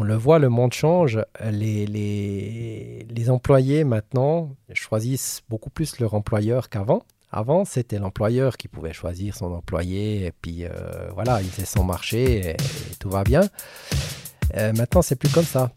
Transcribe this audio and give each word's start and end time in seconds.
on 0.00 0.02
le 0.02 0.14
voit, 0.14 0.38
le 0.38 0.48
monde 0.48 0.72
change. 0.72 1.20
Les, 1.44 3.04
employés 3.28 3.84
maintenant 3.84 4.56
choisissent 4.72 5.42
beaucoup 5.50 5.68
plus 5.68 6.00
leur 6.00 6.14
employeur 6.14 6.70
qu'avant. 6.70 7.02
Avant, 7.30 7.66
c'était 7.66 7.98
l'employeur 7.98 8.56
qui 8.56 8.66
pouvait 8.66 8.94
choisir 8.94 9.36
son 9.36 9.52
employé 9.52 10.24
et 10.24 10.32
puis 10.32 10.64
euh, 10.64 10.70
voilà, 11.12 11.42
il 11.42 11.48
faisait 11.48 11.66
son 11.66 11.84
marché 11.84 12.50
et, 12.52 12.56
tout 12.98 13.10
va 13.10 13.24
bien. 13.24 13.42
Euh, 14.56 14.72
maintenant, 14.72 15.02
c'est 15.02 15.16
plus 15.16 15.28
comme 15.28 15.44
ça. 15.44 15.70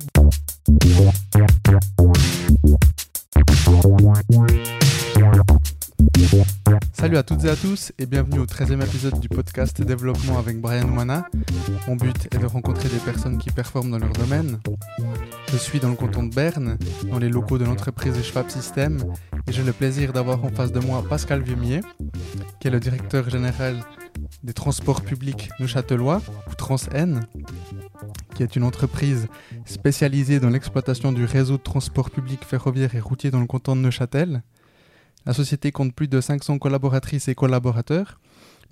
Salut 6.92 7.18
à 7.18 7.24
toutes 7.24 7.44
et 7.46 7.50
à 7.50 7.56
tous 7.56 7.92
et 8.00 8.06
bienvenue 8.06 8.40
au 8.40 8.46
13e 8.46 8.84
épisode 8.84 9.20
du 9.20 9.30
podcast 9.30 9.82
Développement 9.82 10.38
avec 10.38 10.60
Brian 10.60 10.88
Moana. 10.88 11.28
Mon 11.88 11.96
but 11.96 12.28
est 12.34 12.38
de 12.38 12.46
rencontrer 12.46 12.90
des 12.90 12.98
personnes 12.98 13.38
qui 13.38 13.50
performent 13.52 13.92
dans 13.92 14.00
leur 14.00 14.14
domaine. 14.14 14.60
Je 15.52 15.58
suis 15.58 15.80
dans 15.80 15.90
le 15.90 15.96
canton 15.96 16.24
de 16.24 16.34
Berne, 16.34 16.78
dans 17.10 17.20
les 17.20 17.30
locaux 17.30 17.58
de 17.58 17.66
l'entreprise 17.66 18.22
Schwab 18.24 18.50
System 18.50 19.04
et 19.48 19.52
j'ai 19.52 19.64
le 19.64 19.74
plaisir 19.74 20.14
d'avoir 20.14 20.44
en 20.44 20.50
face 20.50 20.72
de 20.72 20.80
moi 20.80 21.04
Pascal 21.08 21.42
Viemier, 21.42 21.82
qui 22.60 22.68
est 22.68 22.72
le 22.72 22.80
directeur 22.80 23.30
général 23.30 23.84
des 24.44 24.54
transports 24.54 25.02
publics 25.02 25.50
neuchâtelois, 25.60 26.22
ou 26.50 26.56
TransN, 26.56 27.26
qui 28.36 28.44
est 28.44 28.56
une 28.56 28.64
entreprise 28.64 29.28
spécialisée 29.66 30.40
dans 30.40 30.50
l'exploitation 30.50 31.12
du 31.12 31.26
réseau 31.26 31.58
de 31.58 31.64
transport 31.64 32.10
public 32.10 32.44
ferroviaire 32.44 32.96
et 32.96 33.00
routier 33.00 33.32
dans 33.32 33.40
le 33.40 33.48
canton 33.48 33.76
de 33.76 33.82
Neuchâtel. 33.82 34.44
La 35.26 35.34
société 35.34 35.72
compte 35.72 35.94
plus 35.94 36.10
de 36.10 36.20
500 36.20 36.60
collaboratrices 36.60 37.30
et 37.30 37.36
collaborateurs. 37.36 38.20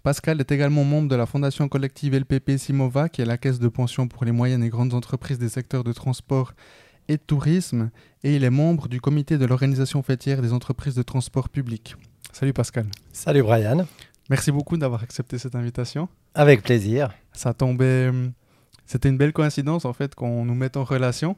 Pascal 0.03 0.39
est 0.41 0.51
également 0.51 0.83
membre 0.83 1.07
de 1.07 1.15
la 1.15 1.25
fondation 1.25 1.69
collective 1.69 2.13
LPP 2.13 2.57
Simova, 2.57 3.07
qui 3.07 3.21
est 3.21 3.25
la 3.25 3.37
caisse 3.37 3.59
de 3.59 3.69
pension 3.69 4.07
pour 4.07 4.25
les 4.25 4.33
moyennes 4.33 4.63
et 4.63 4.69
grandes 4.69 4.93
entreprises 4.93 5.39
des 5.39 5.47
secteurs 5.47 5.85
de 5.85 5.93
transport 5.93 6.53
et 7.07 7.17
de 7.17 7.21
tourisme, 7.21 7.89
et 8.23 8.35
il 8.35 8.43
est 8.43 8.49
membre 8.49 8.87
du 8.89 8.99
comité 8.99 9.37
de 9.37 9.45
l'organisation 9.45 10.03
fêtière 10.03 10.41
des 10.41 10.51
entreprises 10.53 10.95
de 10.95 11.03
transport 11.03 11.49
public. 11.49 11.95
Salut 12.33 12.53
Pascal. 12.53 12.87
Salut 13.13 13.43
Brian. 13.43 13.85
Merci 14.29 14.51
beaucoup 14.51 14.75
d'avoir 14.77 15.03
accepté 15.03 15.37
cette 15.37 15.55
invitation. 15.55 16.09
Avec 16.33 16.63
plaisir. 16.63 17.11
Ça 17.31 17.53
tombait. 17.53 18.07
Hum, 18.09 18.31
c'était 18.85 19.09
une 19.09 19.17
belle 19.17 19.33
coïncidence 19.33 19.85
en 19.85 19.93
fait 19.93 20.15
qu'on 20.15 20.43
nous 20.43 20.55
mette 20.55 20.75
en 20.75 20.83
relation, 20.83 21.37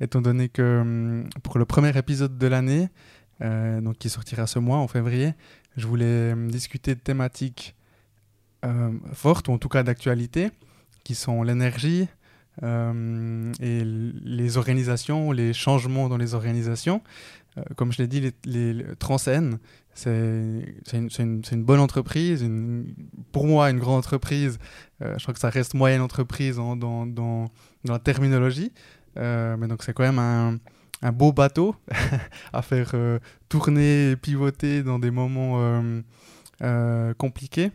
étant 0.00 0.20
donné 0.20 0.48
que 0.48 0.80
hum, 0.80 1.28
pour 1.42 1.58
le 1.58 1.64
premier 1.64 1.96
épisode 1.96 2.36
de 2.36 2.46
l'année, 2.46 2.88
euh, 3.42 3.80
donc 3.80 3.96
qui 3.96 4.10
sortira 4.10 4.46
ce 4.46 4.58
mois 4.58 4.78
en 4.78 4.88
février. 4.88 5.34
Je 5.76 5.86
voulais 5.86 6.34
euh, 6.34 6.48
discuter 6.48 6.94
de 6.94 7.00
thématiques 7.00 7.74
euh, 8.64 8.90
fortes, 9.12 9.48
ou 9.48 9.52
en 9.52 9.58
tout 9.58 9.68
cas 9.68 9.82
d'actualité, 9.82 10.50
qui 11.04 11.14
sont 11.14 11.42
l'énergie 11.42 12.08
et 12.62 13.84
les 13.84 14.58
organisations, 14.58 15.32
les 15.32 15.54
changements 15.54 16.10
dans 16.10 16.18
les 16.18 16.34
organisations. 16.34 17.00
comme 17.76 17.90
je 17.90 18.02
l'ai 18.02 18.08
dit, 18.08 18.20
les, 18.20 18.34
les, 18.44 18.84
c'est 19.14 19.34
une, 20.92 21.64
bonne 21.64 21.80
entreprise, 21.80 22.46
pour 23.32 23.46
moi 23.46 23.70
une 23.70 23.78
grande 23.78 23.96
entreprise. 23.96 24.58
je 25.00 25.22
crois 25.22 25.32
que 25.32 25.40
ça 25.40 25.48
reste 25.48 25.72
moyenne 25.72 26.02
entreprise 26.02 26.56
dans, 26.56 26.76
dans, 26.76 27.06
dans, 27.06 27.50
la 27.84 27.98
terminologie. 27.98 28.72
mais 29.16 29.66
donc 29.66 29.82
c'est 29.82 29.94
quand 29.94 30.02
même 30.02 30.18
un, 30.18 30.58
un 31.02 31.12
beau 31.12 31.32
bateau 31.32 31.74
à 32.52 32.62
faire 32.62 32.90
euh, 32.94 33.18
tourner 33.48 34.12
et 34.12 34.16
pivoter 34.16 34.82
dans 34.82 34.98
des 34.98 35.10
moments 35.10 35.60
euh, 35.60 36.02
euh, 36.62 37.14
compliqués 37.14 37.70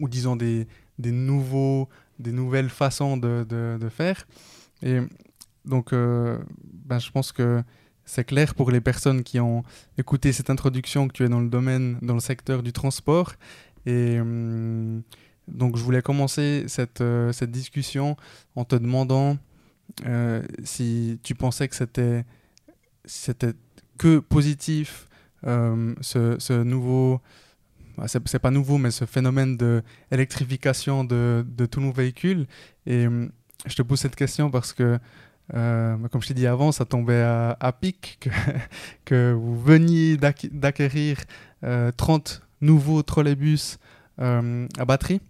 ou 0.00 0.08
disons 0.08 0.36
des, 0.36 0.66
des, 0.98 1.12
nouveaux, 1.12 1.88
des 2.18 2.32
nouvelles 2.32 2.70
façons 2.70 3.16
de, 3.16 3.44
de, 3.44 3.88
faire. 3.88 4.26
Et 4.82 5.00
donc, 5.64 5.92
ben, 5.92 6.98
je 6.98 7.10
pense 7.10 7.30
que 7.30 7.62
c'est 8.04 8.24
clair 8.24 8.54
pour 8.54 8.70
les 8.70 8.80
personnes 8.80 9.22
qui 9.22 9.38
ont 9.38 9.64
écouté 9.98 10.32
cette 10.32 10.48
introduction 10.48 11.08
que 11.08 11.12
tu 11.12 11.24
es 11.24 11.28
dans 11.28 11.40
le 11.40 11.50
domaine, 11.50 11.98
dans 12.00 12.14
le 12.14 12.20
secteur 12.20 12.62
du 12.62 12.72
transport. 12.72 13.34
Et 13.84 14.16
donc, 15.46 15.76
je 15.76 15.82
voulais 15.82 16.02
commencer 16.02 16.64
cette, 16.68 17.02
cette 17.32 17.50
discussion 17.50 18.16
en 18.56 18.64
te 18.64 18.76
demandant 18.76 19.36
euh, 20.06 20.42
si 20.64 21.18
tu 21.22 21.34
pensais 21.34 21.68
que 21.68 21.76
c'était 21.76 22.24
que 23.98 24.18
positif 24.18 25.08
euh, 25.46 25.94
ce, 26.00 26.36
ce, 26.38 26.62
nouveau 26.62 27.20
bah, 27.96 28.06
c'est 28.08 28.38
pas 28.38 28.50
nouveau 28.50 28.78
mais 28.78 28.90
ce 28.90 29.04
phénomène 29.04 29.56
de 29.56 29.82
électrification 30.10 31.04
de, 31.04 31.44
tous 31.70 31.80
nos 31.80 31.92
véhicules 31.92 32.46
et 32.86 33.06
euh, 33.06 33.28
je 33.66 33.74
te 33.74 33.82
pose 33.82 34.00
cette 34.00 34.16
question 34.16 34.50
parce 34.50 34.72
que 34.72 34.98
comme 35.50 36.22
je 36.22 36.28
t'ai 36.28 36.34
dit 36.34 36.46
avant, 36.46 36.72
ça 36.72 36.86
tombait 36.86 37.20
à, 37.20 37.76
pic 37.78 38.30
que, 39.04 39.32
vous 39.32 39.60
veniez 39.60 40.16
d'acquérir 40.16 41.18
30 41.96 42.42
nouveaux 42.62 43.02
trolleybus 43.02 43.76
à 44.16 44.84
batterie 44.86 45.20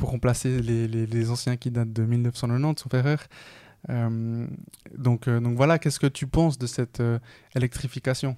pour 0.00 0.10
remplacer 0.10 0.60
les, 0.60 1.30
anciens 1.30 1.56
qui 1.56 1.70
datent 1.70 1.92
de 1.92 2.02
1990, 2.02 2.82
sauf 2.82 2.94
erreur. 2.94 3.20
Euh, 3.88 4.46
donc, 4.96 5.28
euh, 5.28 5.40
donc 5.40 5.56
voilà, 5.56 5.78
qu'est-ce 5.78 6.00
que 6.00 6.06
tu 6.06 6.26
penses 6.26 6.58
de 6.58 6.66
cette 6.66 7.00
euh, 7.00 7.18
électrification? 7.54 8.36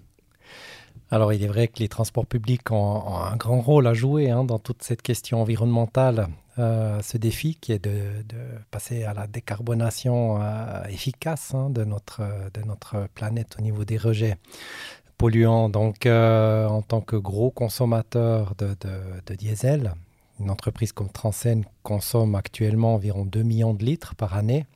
Alors, 1.11 1.33
il 1.33 1.43
est 1.43 1.49
vrai 1.49 1.69
que 1.69 1.81
les 1.81 1.89
transports 1.89 2.27
publics 2.27 2.71
ont, 2.71 3.17
un 3.17 3.37
grand 3.37 3.61
rôle 3.61 3.87
à 3.87 3.95
jouer 3.95 4.31
hein, 4.31 4.45
dans 4.45 4.59
toute 4.59 4.83
cette 4.83 5.03
question 5.03 5.43
environnementale, 5.43 6.29
ce 6.57 7.17
défi 7.17 7.55
qui 7.55 7.73
est 7.73 7.83
de, 7.83 8.25
passer 8.71 9.05
à 9.05 9.15
la 9.15 9.27
décarbonation 9.27 10.41
efficace 10.89 11.55
hein, 11.55 11.71
de, 11.71 11.85
notre, 11.85 12.23
de 12.53 12.67
notre 12.67 13.09
planète 13.15 13.57
au 13.59 13.63
niveau 13.63 13.85
des 13.85 13.99
rejets 13.99 14.37
polluants. 15.19 15.69
Donc, 15.69 16.07
en 16.07 16.83
tant 16.83 17.03
que 17.03 17.17
gros 17.17 17.51
consommateur 17.51 18.55
de, 18.57 18.75
de, 19.27 19.35
diesel, 19.35 19.95
une 20.41 20.51
entreprise 20.51 20.93
comme 20.93 21.11
Transen 21.11 21.65
consomme 21.83 22.35
actuellement 22.35 22.95
environ 22.95 23.25
2 23.25 23.43
millions 23.43 23.75
de 23.75 23.85
litres 23.85 24.15
par 24.15 24.35
année. 24.35 24.67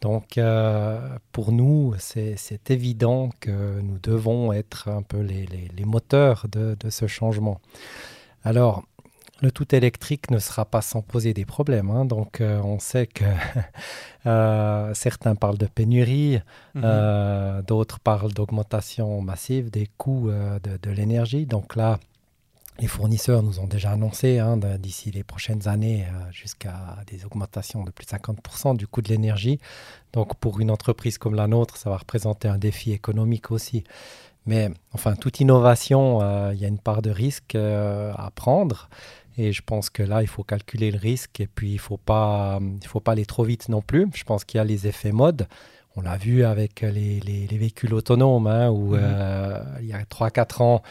Donc, 0.00 0.38
euh, 0.38 1.00
pour 1.32 1.52
nous, 1.52 1.94
c'est 1.98 2.70
évident 2.70 3.30
que 3.40 3.80
nous 3.80 3.98
devons 3.98 4.52
être 4.52 4.88
un 4.88 5.02
peu 5.02 5.20
les, 5.20 5.48
moteurs 5.84 6.46
de, 6.50 6.76
ce 6.90 7.06
changement. 7.06 7.60
Alors, 8.44 8.84
le 9.42 9.50
tout 9.50 9.74
électrique 9.74 10.30
ne 10.30 10.38
sera 10.38 10.64
pas 10.64 10.80
sans 10.80 11.02
poser 11.02 11.34
des 11.34 11.44
problèmes. 11.44 11.90
Hein. 11.90 12.04
Donc, 12.04 12.40
euh, 12.40 12.60
on 12.62 12.78
sait 12.78 13.06
que 13.06 13.24
euh, 14.26 14.94
certains 14.94 15.34
parlent 15.34 15.58
de 15.58 15.66
pénurie, 15.66 16.40
mhm. 16.74 17.62
d'autres 17.66 18.00
parlent 18.00 18.32
d'augmentation 18.32 19.20
massive 19.20 19.70
des 19.70 19.88
coûts 19.98 20.30
de, 20.30 20.76
de 20.76 20.90
l'énergie. 20.90 21.46
Donc 21.46 21.76
là, 21.76 21.98
les 22.78 22.88
fournisseurs 22.88 23.42
nous 23.42 23.58
ont 23.58 23.66
déjà 23.66 23.92
annoncé 23.92 24.38
hein, 24.38 24.56
d'ici 24.78 25.10
les 25.10 25.24
prochaines 25.24 25.66
années 25.68 26.04
euh, 26.04 26.30
jusqu'à 26.30 26.96
des 27.06 27.24
augmentations 27.24 27.84
de 27.84 27.90
plus 27.90 28.04
de 28.04 28.10
50% 28.10 28.76
du 28.76 28.86
coût 28.86 29.02
de 29.02 29.08
l'énergie. 29.08 29.58
Donc 30.12 30.36
pour 30.36 30.60
une 30.60 30.70
entreprise 30.70 31.18
comme 31.18 31.34
la 31.34 31.46
nôtre, 31.46 31.76
ça 31.76 31.90
va 31.90 31.96
représenter 31.96 32.48
un 32.48 32.58
défi 32.58 32.92
économique 32.92 33.50
aussi. 33.50 33.84
Mais 34.44 34.70
enfin, 34.92 35.16
toute 35.16 35.40
innovation, 35.40 36.20
euh, 36.22 36.52
il 36.54 36.60
y 36.60 36.64
a 36.64 36.68
une 36.68 36.78
part 36.78 37.02
de 37.02 37.10
risque 37.10 37.54
euh, 37.54 38.12
à 38.16 38.30
prendre. 38.30 38.88
Et 39.38 39.52
je 39.52 39.62
pense 39.62 39.90
que 39.90 40.02
là, 40.02 40.22
il 40.22 40.28
faut 40.28 40.44
calculer 40.44 40.90
le 40.90 40.98
risque 40.98 41.40
et 41.40 41.46
puis 41.46 41.70
il 41.70 41.74
ne 41.74 41.80
faut, 41.80 41.98
pas, 41.98 42.58
faut 42.86 43.00
pas 43.00 43.12
aller 43.12 43.26
trop 43.26 43.44
vite 43.44 43.68
non 43.68 43.82
plus. 43.82 44.08
Je 44.14 44.24
pense 44.24 44.44
qu'il 44.44 44.58
y 44.58 44.60
a 44.60 44.64
les 44.64 44.86
effets 44.86 45.12
mode. 45.12 45.46
On 45.96 46.02
l'a 46.02 46.16
vu 46.16 46.44
avec 46.44 46.82
les, 46.82 47.20
les, 47.20 47.58
véhicules 47.58 47.94
autonomes, 47.94 48.46
hein, 48.46 48.68
où 48.70 48.94
mmh. 48.96 49.00
il 49.80 49.86
y 49.86 49.92
a 49.92 50.02
3-4 50.02 50.62
ans, 50.62 50.82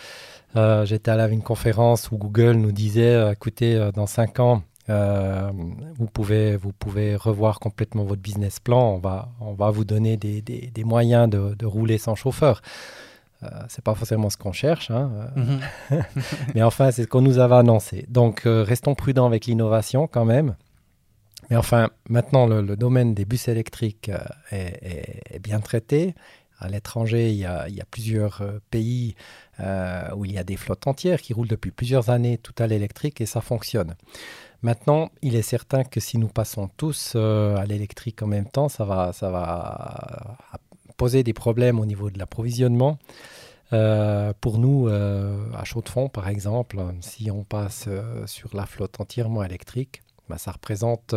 euh, 0.56 0.86
j'étais 0.86 1.12
à 1.12 1.28
une 1.28 1.42
conférence 1.42 2.12
où 2.12 2.18
Google 2.18 2.54
nous 2.54 2.72
disait, 2.72 3.14
euh, 3.14 3.34
écoutez, 3.34 3.76
euh, 3.76 3.92
dans 3.92 4.08
cinq 4.08 4.40
ans, 4.40 4.64
vous, 4.88 6.06
pouvez, 6.14 6.56
vous 6.56 6.72
pouvez 6.72 7.16
revoir 7.16 7.60
complètement 7.60 8.04
votre 8.04 8.22
business 8.22 8.60
plan. 8.60 8.94
On 8.94 9.00
va, 9.00 9.30
on 9.42 9.54
va 9.54 9.72
vous 9.72 9.84
donner 9.84 10.16
des, 10.16 10.42
des, 10.42 10.84
moyens 10.84 11.28
de, 11.28 11.56
de, 11.56 11.66
rouler 11.66 11.98
sans 11.98 12.14
chauffeur. 12.14 12.62
Euh, 13.44 13.48
c'est 13.68 13.84
pas 13.84 13.96
forcément 13.96 14.30
ce 14.30 14.38
qu'on 14.38 14.54
cherche, 14.54 14.92
hein, 14.92 15.10
mhm. 15.36 15.60
mais 16.56 16.62
enfin, 16.62 16.92
c'est 16.92 17.04
ce 17.04 17.08
qu'on 17.08 17.22
nous 17.22 17.40
avait 17.40 17.56
annoncé. 17.56 18.06
Donc, 18.10 18.44
restons 18.46 18.94
prudents 18.94 19.26
avec 19.26 19.48
l'innovation 19.48 20.08
quand 20.08 20.26
même. 20.26 20.56
Mais 21.50 21.56
enfin, 21.56 21.90
maintenant, 22.10 22.48
le, 22.48 22.76
domaine 22.76 23.14
des 23.14 23.26
bus 23.26 23.48
électriques 23.48 24.12
est, 24.52 25.22
est, 25.32 25.40
bien 25.40 25.60
traité. 25.60 26.16
À 26.60 26.70
l'étranger, 26.70 27.32
il, 27.32 27.38
y 27.38 27.46
a 27.46 27.86
plusieurs 27.92 28.42
euh, 28.42 28.60
pays 28.72 29.16
euh, 29.60 30.10
où 30.16 30.24
il 30.26 30.32
y 30.32 30.38
a 30.38 30.44
des 30.44 30.56
flottes 30.56 30.88
entières 30.88 31.22
qui 31.22 31.34
roulent 31.34 31.50
depuis 31.50 31.72
plusieurs 31.72 32.10
années 32.10 32.38
tout 32.38 32.54
à 32.60 32.68
l'électrique 32.68 33.20
et 33.20 33.26
ça 33.26 33.42
fonctionne. 33.42 33.96
Maintenant, 34.62 35.12
il 35.22 35.36
est 35.36 35.42
certain 35.42 35.84
que 35.84 36.00
si 36.00 36.18
nous 36.18 36.30
passons 36.30 36.70
tous 36.78 37.14
euh, 37.16 37.58
à 37.58 37.66
l'électrique 37.66 38.24
en 38.24 38.28
même 38.28 38.50
temps, 38.50 38.70
ça 38.70 38.86
va, 38.86 39.12
ça 39.12 39.30
va 39.30 40.38
poser 40.96 41.24
des 41.24 41.34
problèmes 41.34 41.80
au 41.80 41.86
niveau 41.86 42.10
de 42.10 42.18
l'approvisionnement. 42.18 42.98
pour 44.40 44.58
nous, 44.58 44.88
à 44.88 45.64
Chaux-de-Fonds, 45.66 46.08
par 46.08 46.30
exemple, 46.30 46.78
si 47.02 47.30
on 47.30 47.44
passe 47.44 47.90
sur 48.28 48.56
la 48.56 48.66
flotte 48.66 49.02
entièrement 49.02 49.44
électrique, 49.44 50.02
ben, 50.30 50.38
ça 50.38 50.52
représente 50.52 51.14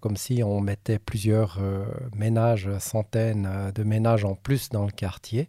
comme 0.00 0.16
si 0.16 0.42
on 0.42 0.60
mettait 0.60 0.98
plusieurs 0.98 1.58
ménages, 2.14 2.68
centaines 2.78 3.72
de 3.74 3.82
ménages 3.82 4.24
en 4.24 4.34
plus 4.34 4.68
dans 4.70 4.84
le 4.84 4.90
quartier. 4.90 5.48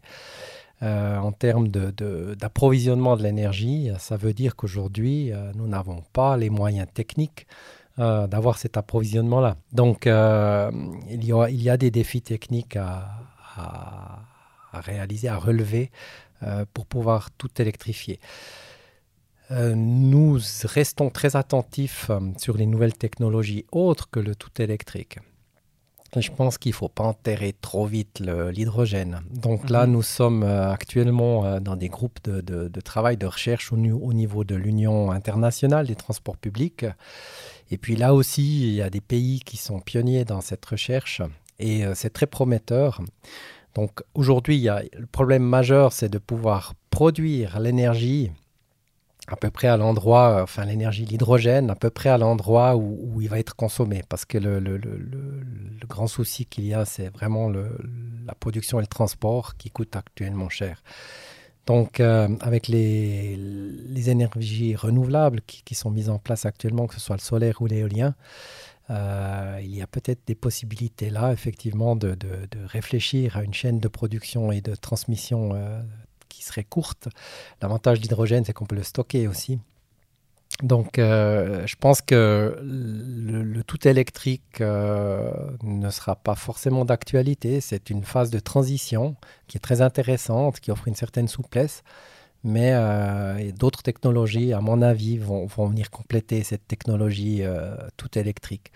en 0.81 1.31
termes 1.31 1.67
d'approvisionnement 1.67 3.17
de, 3.17 3.23
l'énergie, 3.23 3.91
ça 3.99 4.17
veut 4.17 4.33
dire 4.33 4.55
qu'aujourd'hui, 4.55 5.31
nous 5.55 5.67
n'avons 5.67 6.03
pas 6.13 6.37
les 6.37 6.49
moyens 6.49 6.87
techniques 6.93 7.47
d'avoir 7.97 8.57
cet 8.57 8.77
approvisionnement-là. 8.77 9.57
Donc, 9.71 10.05
il, 10.05 11.25
y 11.25 11.69
a, 11.69 11.77
des 11.77 11.91
défis 11.91 12.21
techniques 12.21 12.77
à 12.77 13.09
réaliser, 14.73 15.27
à 15.27 15.37
relever 15.37 15.91
pour 16.73 16.85
pouvoir 16.85 17.31
tout 17.31 17.49
électrifier. 17.59 18.19
Euh, 19.53 19.75
nous 19.75 20.39
restons 20.63 21.11
très 21.11 21.35
attentifs 21.35 22.07
euh, 22.09 22.19
sur 22.37 22.57
les 22.57 22.65
nouvelles 22.65 22.95
technologies 22.95 23.65
autres 23.71 24.09
que 24.09 24.19
le 24.19 24.35
tout 24.35 24.49
électrique. 24.59 25.19
je 26.17 26.31
pense 26.31 26.57
qu'il 26.57 26.71
ne 26.71 26.75
faut 26.75 26.89
pas 26.89 27.03
enterrer 27.03 27.53
trop 27.61 27.85
vite 27.85 28.19
l'hydrogène. 28.19 29.21
Donc 29.29 29.69
là, 29.69 29.85
mhm. 29.85 29.93
nous 29.93 30.01
sommes 30.01 30.43
euh, 30.43 30.71
actuellement 30.71 31.59
dans 31.59 31.75
des 31.75 31.89
groupes 31.89 32.19
de, 32.23 32.81
travail, 32.81 33.17
de 33.17 33.27
recherche 33.27 33.71
au, 33.71 33.75
au 33.75 34.13
niveau 34.13 34.43
de 34.43 34.55
l'Union 34.55 35.11
internationale 35.11 35.85
des 35.85 35.95
transports 35.95 36.37
publics. 36.37 36.85
Et 37.69 37.77
puis 37.77 37.95
là 37.95 38.15
aussi, 38.15 38.69
il 38.69 38.73
y 38.73 38.81
a 38.81 38.89
des 38.89 39.01
pays 39.01 39.39
qui 39.39 39.57
sont 39.57 39.79
pionniers 39.79 40.25
dans 40.25 40.41
cette 40.41 40.65
recherche 40.65 41.21
et 41.59 41.83
c'est 41.93 42.11
très 42.11 42.27
prometteur. 42.27 43.01
Donc 43.75 44.01
aujourd'hui, 44.13 44.67
le 44.93 45.05
problème 45.07 45.43
majeur, 45.43 45.93
c'est 45.93 46.09
de 46.09 46.19
pouvoir 46.19 46.73
produire 46.89 47.59
l'énergie 47.59 48.31
à 49.27 49.35
peu 49.35 49.49
près 49.49 49.67
à 49.67 49.77
l'endroit, 49.77 50.39
euh, 50.39 50.43
enfin 50.43 50.65
l'énergie, 50.65 51.05
l'hydrogène, 51.05 51.69
à 51.69 51.75
peu 51.75 51.89
près 51.89 52.09
à 52.09 52.17
l'endroit 52.17 52.75
où, 52.75 53.21
il 53.21 53.29
va 53.29 53.39
être 53.39 53.55
consommé. 53.55 54.03
Parce 54.07 54.25
que 54.25 54.37
le, 54.37 54.59
le, 54.59 54.77
grand 55.87 56.07
souci 56.07 56.45
qu'il 56.45 56.65
y 56.65 56.73
a, 56.73 56.85
c'est 56.85 57.09
vraiment 57.09 57.49
la 57.49 58.33
production 58.39 58.79
et 58.79 58.83
le 58.83 58.87
transport 58.87 59.57
qui 59.57 59.69
coûtent 59.69 59.95
actuellement 59.95 60.49
cher. 60.49 60.81
Donc, 61.65 61.99
euh, 61.99 62.27
avec 62.41 62.67
les, 62.67 63.37
les, 63.37 64.09
énergies 64.09 64.75
renouvelables 64.75 65.41
qui, 65.45 65.75
sont 65.75 65.91
mises 65.91 66.09
en 66.09 66.19
place 66.19 66.45
actuellement, 66.45 66.87
que 66.87 66.95
ce 66.95 66.99
soit 66.99 67.15
le 67.15 67.21
solaire 67.21 67.61
ou 67.61 67.67
l'éolien, 67.67 68.15
euh, 68.89 69.59
il 69.61 69.73
y 69.73 69.81
a 69.81 69.87
peut-être 69.87 70.21
des 70.25 70.35
possibilités 70.35 71.09
là, 71.09 71.31
effectivement, 71.31 71.95
de, 71.95 72.15
de, 72.15 72.47
réfléchir 72.65 73.37
à 73.37 73.43
une 73.43 73.53
chaîne 73.53 73.79
de 73.79 73.87
production 73.87 74.51
et 74.51 74.59
de 74.61 74.75
transmission 74.75 75.51
serait 76.43 76.63
courte. 76.63 77.07
L'avantage 77.61 77.99
d'hydrogène, 77.99 78.45
c'est 78.45 78.53
qu'on 78.53 78.65
peut 78.65 78.75
le 78.75 78.83
stocker 78.83 79.27
aussi. 79.27 79.59
Donc, 80.61 80.99
euh, 80.99 81.65
je 81.65 81.75
pense 81.75 82.01
que 82.01 82.59
le, 82.61 83.63
tout 83.63 83.87
électrique 83.87 84.61
euh, 84.61 85.31
ne 85.63 85.89
sera 85.89 86.15
pas 86.15 86.35
forcément 86.35 86.85
d'actualité. 86.85 87.59
C'est 87.59 87.89
une 87.89 88.03
phase 88.03 88.29
de 88.29 88.39
transition 88.39 89.15
qui 89.47 89.57
est 89.57 89.61
très 89.61 89.81
intéressante, 89.81 90.59
qui 90.59 90.71
offre 90.71 90.87
une 90.87 90.95
certaine 90.95 91.27
souplesse. 91.27 91.83
Mais 92.43 92.71
euh, 92.73 93.51
d'autres 93.53 93.81
technologies, 93.81 94.53
à 94.53 94.61
mon 94.61 94.81
avis, 94.81 95.17
vont 95.17 95.47
venir 95.47 95.89
compléter 95.89 96.43
cette 96.43 96.67
technologie 96.67 97.41
tout 97.97 98.17
électrique. 98.17 98.71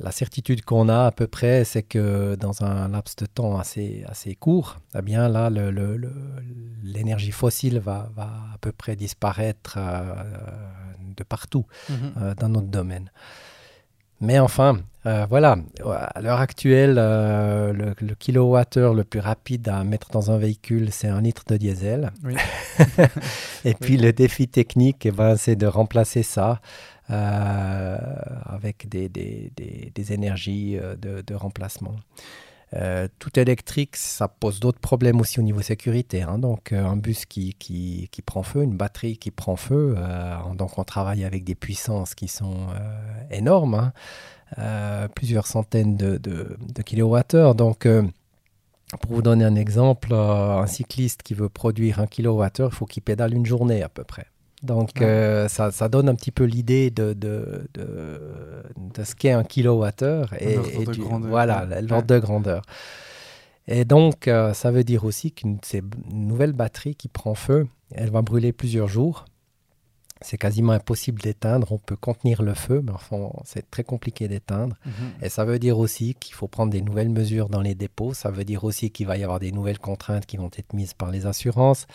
La 0.00 0.12
certitude 0.12 0.64
qu'on 0.64 0.88
a 0.88 1.06
à 1.06 1.10
peu 1.10 1.26
près, 1.26 1.64
c'est 1.64 1.82
que 1.82 2.36
dans 2.36 2.62
un 2.62 2.88
laps 2.88 3.16
de 3.16 3.26
temps 3.26 3.58
assez, 3.58 4.04
assez 4.06 4.36
court, 4.36 4.76
eh 4.96 5.02
bien 5.02 5.28
là, 5.28 5.50
l'énergie 6.84 7.32
fossile 7.32 7.80
va, 7.80 8.08
va, 8.14 8.30
à 8.54 8.58
peu 8.60 8.70
près 8.70 8.94
disparaître 8.94 9.74
euh, 9.76 10.14
de 11.16 11.24
partout 11.24 11.66
mhm. 11.88 11.96
euh, 12.20 12.34
dans 12.36 12.48
notre 12.48 12.68
domaine. 12.68 13.10
Mais 14.20 14.38
enfin, 14.38 14.78
euh, 15.06 15.26
voilà, 15.28 15.56
à 15.84 16.20
l'heure 16.20 16.40
actuelle, 16.40 16.94
le, 16.94 18.14
kilowattheure 18.18 18.94
le 18.94 19.02
plus 19.02 19.20
rapide 19.20 19.68
à 19.68 19.82
mettre 19.82 20.10
dans 20.10 20.30
un 20.30 20.38
véhicule, 20.38 20.92
c'est 20.92 21.08
un 21.08 21.20
litre 21.20 21.42
de 21.48 21.56
diesel. 21.56 22.12
Et 23.64 23.74
puis 23.74 23.96
le 23.96 24.12
défi 24.12 24.46
technique, 24.46 25.06
eh 25.06 25.10
ben, 25.10 25.36
c'est 25.36 25.56
de 25.56 25.66
remplacer 25.66 26.22
ça 26.22 26.60
avec 27.08 28.88
des, 28.88 29.08
des, 29.08 29.50
des, 29.56 30.12
énergies 30.12 30.76
euh, 30.76 30.94
de, 30.96 31.22
de 31.22 31.34
remplacement. 31.34 31.96
Euh, 32.74 33.08
tout 33.18 33.38
électrique, 33.38 33.96
ça 33.96 34.28
pose 34.28 34.60
d'autres 34.60 34.80
problèmes 34.80 35.20
aussi 35.20 35.40
au 35.40 35.42
niveau 35.42 35.62
sécurité. 35.62 36.22
Hein. 36.22 36.38
Donc, 36.38 36.72
un 36.72 36.96
bus 36.96 37.24
qui, 37.24 37.54
qui, 37.54 38.08
qui, 38.12 38.20
prend 38.20 38.42
feu, 38.42 38.62
une 38.62 38.76
batterie 38.76 39.16
qui 39.16 39.30
prend 39.30 39.56
feu. 39.56 39.96
donc, 40.54 40.78
on 40.78 40.84
travaille 40.84 41.24
avec 41.24 41.44
des 41.44 41.54
puissances 41.54 42.14
qui 42.14 42.28
sont 42.28 42.66
énormes, 43.30 43.90
hein. 44.58 45.08
plusieurs 45.14 45.46
centaines 45.46 45.96
de, 45.96 46.18
de, 46.18 46.58
de 46.60 46.82
kilowattheures. 46.82 47.54
Donc, 47.54 47.88
pour 49.00 49.12
vous 49.12 49.22
donner 49.22 49.46
un 49.46 49.54
exemple, 49.54 50.12
un 50.12 50.66
cycliste 50.66 51.22
qui 51.22 51.32
veut 51.32 51.48
produire 51.48 52.00
un 52.00 52.06
kilowattheure, 52.06 52.68
il 52.70 52.76
faut 52.76 52.86
qu'il 52.86 53.02
pédale 53.02 53.32
une 53.32 53.46
journée 53.46 53.82
à 53.82 53.88
peu 53.88 54.04
près. 54.04 54.26
Donc, 54.62 55.00
euh, 55.00 55.46
ça, 55.48 55.70
ça, 55.70 55.88
donne 55.88 56.08
un 56.08 56.14
petit 56.14 56.32
peu 56.32 56.44
l'idée 56.44 56.90
de, 56.90 57.12
de, 57.12 57.68
de, 57.74 59.04
ce 59.04 59.14
qu'est 59.14 59.30
un 59.30 59.44
kilowattheure 59.44 60.34
et, 60.40 60.54
et 60.54 60.84
du, 60.84 61.00
voilà 61.00 61.64
l'ordre 61.80 62.08
de 62.08 62.18
grandeur. 62.18 62.62
Et 63.68 63.84
donc, 63.84 64.26
euh, 64.26 64.54
ça 64.54 64.70
veut 64.70 64.82
dire 64.82 65.04
aussi 65.04 65.30
qu'une 65.30 65.58
nouvelle 66.10 66.52
batterie 66.52 66.96
qui 66.96 67.08
prend 67.08 67.34
feu, 67.34 67.68
elle 67.92 68.10
va 68.10 68.22
brûler 68.22 68.52
plusieurs 68.52 68.88
jours 68.88 69.26
c'est 70.20 70.38
quasiment 70.38 70.72
impossible 70.72 71.20
d'éteindre. 71.20 71.72
On 71.72 71.78
peut 71.78 71.96
contenir 71.96 72.42
le 72.42 72.54
feu, 72.54 72.82
mais 72.84 72.92
enfin, 72.92 73.30
c'est 73.44 73.70
très 73.70 73.84
compliqué 73.84 74.28
d'éteindre. 74.28 74.76
Mhm. 74.84 74.92
Et 75.22 75.28
ça 75.28 75.44
veut 75.44 75.58
dire 75.58 75.78
aussi 75.78 76.14
qu'il 76.18 76.34
faut 76.34 76.48
prendre 76.48 76.72
des 76.72 76.82
nouvelles 76.82 77.08
mesures 77.08 77.48
dans 77.48 77.60
les 77.60 77.74
dépôts. 77.74 78.14
Ça 78.14 78.30
veut 78.30 78.44
dire 78.44 78.64
aussi 78.64 78.90
qu'il 78.90 79.06
va 79.06 79.16
y 79.16 79.22
avoir 79.22 79.38
des 79.38 79.52
nouvelles 79.52 79.78
contraintes 79.78 80.26
qui 80.26 80.36
vont 80.36 80.50
être 80.56 80.72
mises 80.72 80.94
par 80.94 81.10
les 81.10 81.26
assurances. 81.26 81.86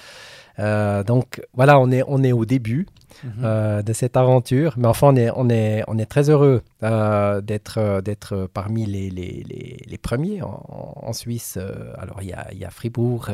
Euh, 0.60 1.04
donc 1.04 1.42
voilà, 1.54 1.80
on 1.80 1.92
est, 1.92 2.04
on 2.08 2.24
est 2.24 2.32
au 2.32 2.46
début. 2.46 2.88
Mhm. 3.24 3.32
Euh, 3.44 3.82
de 3.84 3.94
cette 3.94 4.18
aventure. 4.18 4.74
Mais 4.76 4.88
enfin, 4.88 5.10
on 5.14 5.16
est, 5.16 5.30
on 5.36 5.48
est, 5.48 5.84
on 5.88 6.00
est 6.00 6.08
très 6.08 6.32
heureux 6.32 6.64
euh, 6.82 7.42
d'être, 7.42 8.02
d'être 8.02 8.50
parmi 8.52 8.88
les, 8.88 9.12
les, 9.12 9.44
les, 9.86 9.98
premiers 10.00 10.42
en, 10.42 11.14
Suisse. 11.14 11.60
alors, 12.00 12.24
il 12.24 12.30
y 12.30 12.34
a, 12.34 12.52
y 12.54 12.66
a, 12.66 12.72
Fribourg 12.72 13.30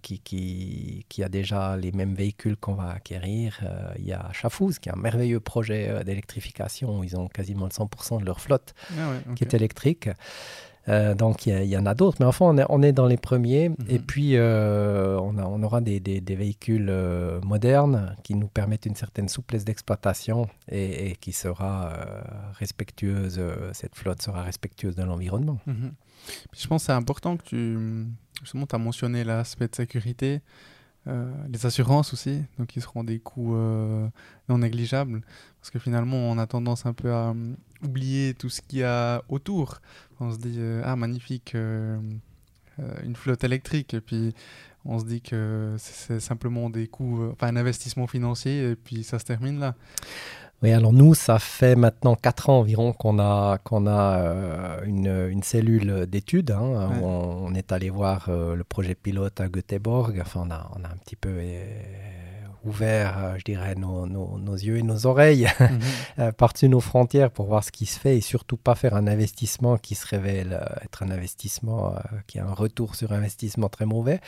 qui, 0.00 0.18
qui, 0.20 1.04
qui, 1.10 1.22
a 1.22 1.28
déjà 1.28 1.76
les 1.76 1.92
mêmes 1.92 2.14
véhicules 2.14 2.56
qu'on 2.56 2.72
va 2.72 2.90
acquérir. 2.90 3.60
Il 3.98 4.06
y 4.06 4.14
a 4.14 4.30
Schaffhouse 4.32 4.78
qui 4.78 4.88
a 4.88 4.94
un 4.94 5.00
merveilleux 5.00 5.40
projet 5.40 6.02
d'électrification. 6.04 7.04
Ils 7.04 7.18
ont 7.18 7.28
quasiment 7.28 7.68
100% 7.68 8.20
de 8.20 8.24
leur 8.24 8.40
flotte 8.40 8.74
ah 8.98 9.12
qui 9.36 9.44
est 9.44 9.52
électrique. 9.52 10.08
Euh, 10.88 11.14
donc 11.14 11.46
il 11.46 11.64
y, 11.64 11.76
en 11.76 11.84
a 11.84 11.94
d'autres, 11.94 12.18
mais 12.20 12.26
enfin 12.26 12.46
on 12.68 12.82
est, 12.82 12.92
dans 12.92 13.06
les 13.06 13.16
premiers. 13.16 13.70
Mhm. 13.70 13.76
Et 13.88 13.98
puis 13.98 14.36
euh, 14.36 15.18
on, 15.18 15.62
aura 15.62 15.80
des, 15.80 16.22
véhicules 16.26 16.88
euh, 16.88 17.40
modernes 17.42 18.14
qui 18.22 18.34
nous 18.34 18.48
permettent 18.48 18.86
une 18.86 18.94
certaine 18.94 19.28
souplesse 19.28 19.64
d'exploitation 19.64 20.48
et, 20.70 21.16
qui 21.20 21.32
sera 21.32 21.92
respectueuse, 22.52 23.40
cette 23.72 23.96
flotte 23.96 24.22
sera 24.22 24.42
respectueuse 24.42 24.94
de 24.94 25.02
l'environnement. 25.02 25.58
Mhm. 25.66 25.92
Je 26.56 26.66
pense 26.66 26.82
que 26.82 26.86
c'est 26.86 26.92
important 26.92 27.36
que 27.36 27.44
tu, 27.44 28.06
justement, 28.42 28.66
as 28.72 28.78
mentionné 28.78 29.24
l'aspect 29.24 29.68
de 29.68 29.74
sécurité. 29.74 30.40
les 31.06 31.66
assurances 31.66 32.12
aussi, 32.12 32.42
donc 32.58 32.68
qui 32.68 32.80
seront 32.80 33.04
des 33.04 33.18
coûts 33.18 33.56
non 34.48 34.58
négligeables, 34.58 35.22
parce 35.60 35.70
que 35.70 35.78
finalement 35.78 36.16
on 36.16 36.38
a 36.38 36.46
tendance 36.46 36.86
un 36.86 36.92
peu 36.92 37.12
à 37.12 37.34
oublier 37.82 38.34
tout 38.34 38.48
ce 38.48 38.60
qu'il 38.62 38.80
y 38.80 38.84
a 38.84 39.22
autour 39.28 39.80
on 40.20 40.32
se 40.32 40.38
dit 40.38 40.56
euh, 40.58 40.82
ah 40.84 40.96
magnifique 40.96 41.54
euh, 41.54 41.98
euh, 42.80 42.94
une 43.04 43.16
flotte 43.16 43.44
électrique 43.44 43.94
et 43.94 44.00
puis 44.00 44.34
on 44.84 44.98
se 44.98 45.04
dit 45.04 45.20
que 45.20 45.74
c'est 45.78 46.20
simplement 46.20 46.70
des 46.70 46.86
coûts, 46.86 47.30
enfin 47.32 47.48
un 47.48 47.56
investissement 47.56 48.06
financier 48.06 48.70
et 48.70 48.76
puis 48.76 49.02
ça 49.02 49.18
se 49.18 49.24
termine 49.24 49.58
là. 49.58 49.74
Oui, 50.62 50.72
alors 50.72 50.92
nous, 50.92 51.14
ça 51.14 51.38
fait 51.38 51.76
maintenant 51.76 52.14
4 52.14 52.48
ans 52.48 52.60
environ 52.60 52.94
qu'on 52.94 53.18
a, 53.18 53.58
qu'on 53.58 53.86
a 53.86 54.78
une, 54.86 55.28
une, 55.30 55.42
cellule 55.42 56.06
d'études. 56.06 56.52
Hein, 56.52 56.92
on, 57.02 57.54
est 57.54 57.72
allé 57.72 57.90
voir 57.90 58.30
le 58.30 58.64
projet 58.64 58.94
pilote 58.94 59.38
à 59.38 59.48
Göteborg. 59.48 60.18
Enfin, 60.18 60.44
on 60.46 60.50
a, 60.50 60.70
on 60.74 60.82
a 60.82 60.88
un 60.88 60.96
petit 60.96 61.16
peu 61.16 61.28
ouvert, 62.66 63.18
euh, 63.18 63.34
je 63.38 63.44
dirais, 63.44 63.74
nos, 63.74 64.06
nos, 64.06 64.54
yeux 64.54 64.78
et 64.78 64.82
nos 64.82 65.06
oreilles 65.06 65.48
mhm. 65.60 65.80
euh, 66.18 66.32
par-dessus 66.32 66.68
nos 66.68 66.80
frontières 66.80 67.30
pour 67.30 67.46
voir 67.46 67.64
ce 67.64 67.72
qui 67.72 67.86
se 67.86 67.98
fait 67.98 68.16
et 68.16 68.20
surtout 68.20 68.56
pas 68.56 68.74
faire 68.74 68.94
un 68.94 69.06
investissement 69.06 69.78
qui 69.78 69.94
se 69.94 70.06
révèle 70.06 70.58
euh, 70.60 70.84
être 70.84 71.02
un 71.02 71.10
investissement 71.10 71.94
qui 72.26 72.38
a 72.38 72.46
un 72.46 72.52
retour 72.52 72.94
sur 72.94 73.12
investissement 73.12 73.68
très 73.68 73.86
mauvais. 73.86 74.20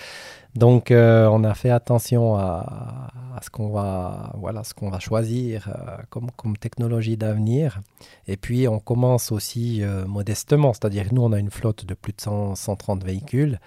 Donc, 0.55 0.91
on 0.91 1.45
a 1.45 1.55
fait 1.55 1.71
attention 1.71 2.37
à, 2.37 3.11
ce 3.43 3.51
qu'on 3.51 3.71
va, 3.71 4.33
voilà, 4.39 4.65
ce 4.65 4.75
qu'on 4.75 4.91
va 4.91 4.99
choisir 4.99 5.69
comme, 6.11 6.31
comme 6.33 6.57
technologie 6.57 7.17
d'avenir. 7.17 7.81
Et 8.27 8.37
puis, 8.37 8.67
on 8.67 8.81
commence 8.81 9.31
aussi 9.31 9.83
modestement, 10.07 10.73
c'est-à-dire 10.73 11.09
que 11.09 11.15
nous, 11.15 11.23
on 11.23 11.33
a 11.33 11.39
une 11.39 11.51
flotte 11.51 11.85
de 11.85 11.95
plus 11.95 12.13
de 12.13 12.21
130 12.21 13.05
véhicules. 13.05 13.61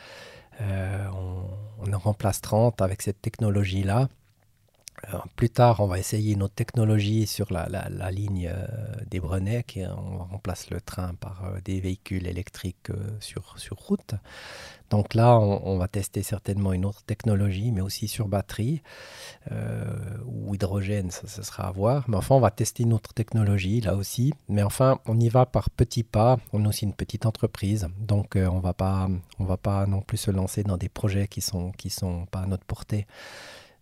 on, 0.59 1.43
on 1.81 1.93
en 1.93 1.99
remplace 1.99 2.41
30 2.41 2.81
avec 2.81 3.01
cette 3.01 3.21
technologie-là. 3.21 4.09
Plus 5.35 5.49
tard, 5.49 5.79
on 5.79 5.87
va 5.87 5.99
essayer 5.99 6.33
une 6.33 6.43
autre 6.43 6.53
technologie 6.53 7.27
sur 7.27 7.51
la, 7.51 8.11
ligne 8.11 8.51
des 9.09 9.19
Brenets, 9.19 9.63
qui 9.63 9.81
on 9.85 10.25
remplace 10.25 10.69
le 10.69 10.79
train 10.79 11.13
par 11.15 11.43
des 11.65 11.79
véhicules 11.79 12.27
électriques 12.27 12.91
sur, 13.19 13.57
sur 13.57 13.77
route. 13.77 14.15
Donc 14.91 15.13
là, 15.13 15.39
on, 15.39 15.77
va 15.77 15.87
tester 15.87 16.21
certainement 16.21 16.73
une 16.73 16.83
autre 16.83 17.01
technologie, 17.03 17.71
mais 17.71 17.79
aussi 17.79 18.09
sur 18.09 18.27
batterie 18.27 18.81
euh, 19.49 19.85
ou 20.25 20.53
hydrogène, 20.53 21.11
ça, 21.11 21.27
sera 21.43 21.63
à 21.63 21.71
voir. 21.71 22.03
Mais 22.09 22.17
enfin, 22.17 22.35
on 22.35 22.41
va 22.41 22.51
tester 22.51 22.83
une 22.83 22.91
autre 22.91 23.13
technologie 23.13 23.79
là 23.79 23.95
aussi. 23.95 24.33
Mais 24.49 24.63
enfin, 24.63 24.99
on 25.05 25.17
y 25.17 25.29
va 25.29 25.45
par 25.45 25.69
petits 25.69 26.03
pas. 26.03 26.39
On 26.51 26.65
est 26.65 26.67
aussi 26.67 26.83
une 26.83 26.93
petite 26.93 27.25
entreprise, 27.25 27.87
donc 27.99 28.35
euh, 28.35 28.47
on 28.47 28.59
va 28.59 28.73
pas, 28.73 29.07
on 29.39 29.45
va 29.45 29.55
pas 29.55 29.85
non 29.85 30.01
plus 30.01 30.17
se 30.17 30.29
lancer 30.29 30.63
dans 30.63 30.77
des 30.77 30.89
projets 30.89 31.29
qui 31.29 31.39
sont 31.39 31.71
qui 31.71 31.89
sont 31.89 32.25
pas 32.25 32.39
à 32.41 32.45
notre 32.45 32.65
portée. 32.65 33.07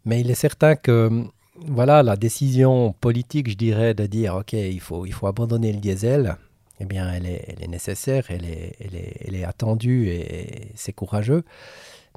Mais 0.05 0.21
il 0.21 0.31
est 0.31 0.35
certain 0.35 0.75
que 0.75 1.25
voilà, 1.67 2.03
la 2.03 2.15
décision 2.15 2.93
politique, 2.93 3.49
je 3.49 3.55
dirais, 3.55 3.93
de 3.93 4.05
dire 4.05 4.35
ok, 4.35 4.53
il 4.53 4.79
faut 4.79 5.05
il 5.05 5.13
faut 5.13 5.27
abandonner 5.27 5.73
le 5.73 5.79
diesel 5.79 6.37
eh 6.79 6.85
bien, 6.85 7.11
elle 7.11 7.25
est, 7.25 7.43
elle 7.47 7.63
est 7.63 7.67
nécessaire, 7.67 8.25
elle 8.29 8.45
est, 8.45 8.75
elle, 8.79 8.95
est, 8.95 9.17
elle 9.25 9.35
est, 9.35 9.43
attendue 9.43 10.07
et 10.07 10.71
c'est 10.75 10.93
courageux. 10.93 11.43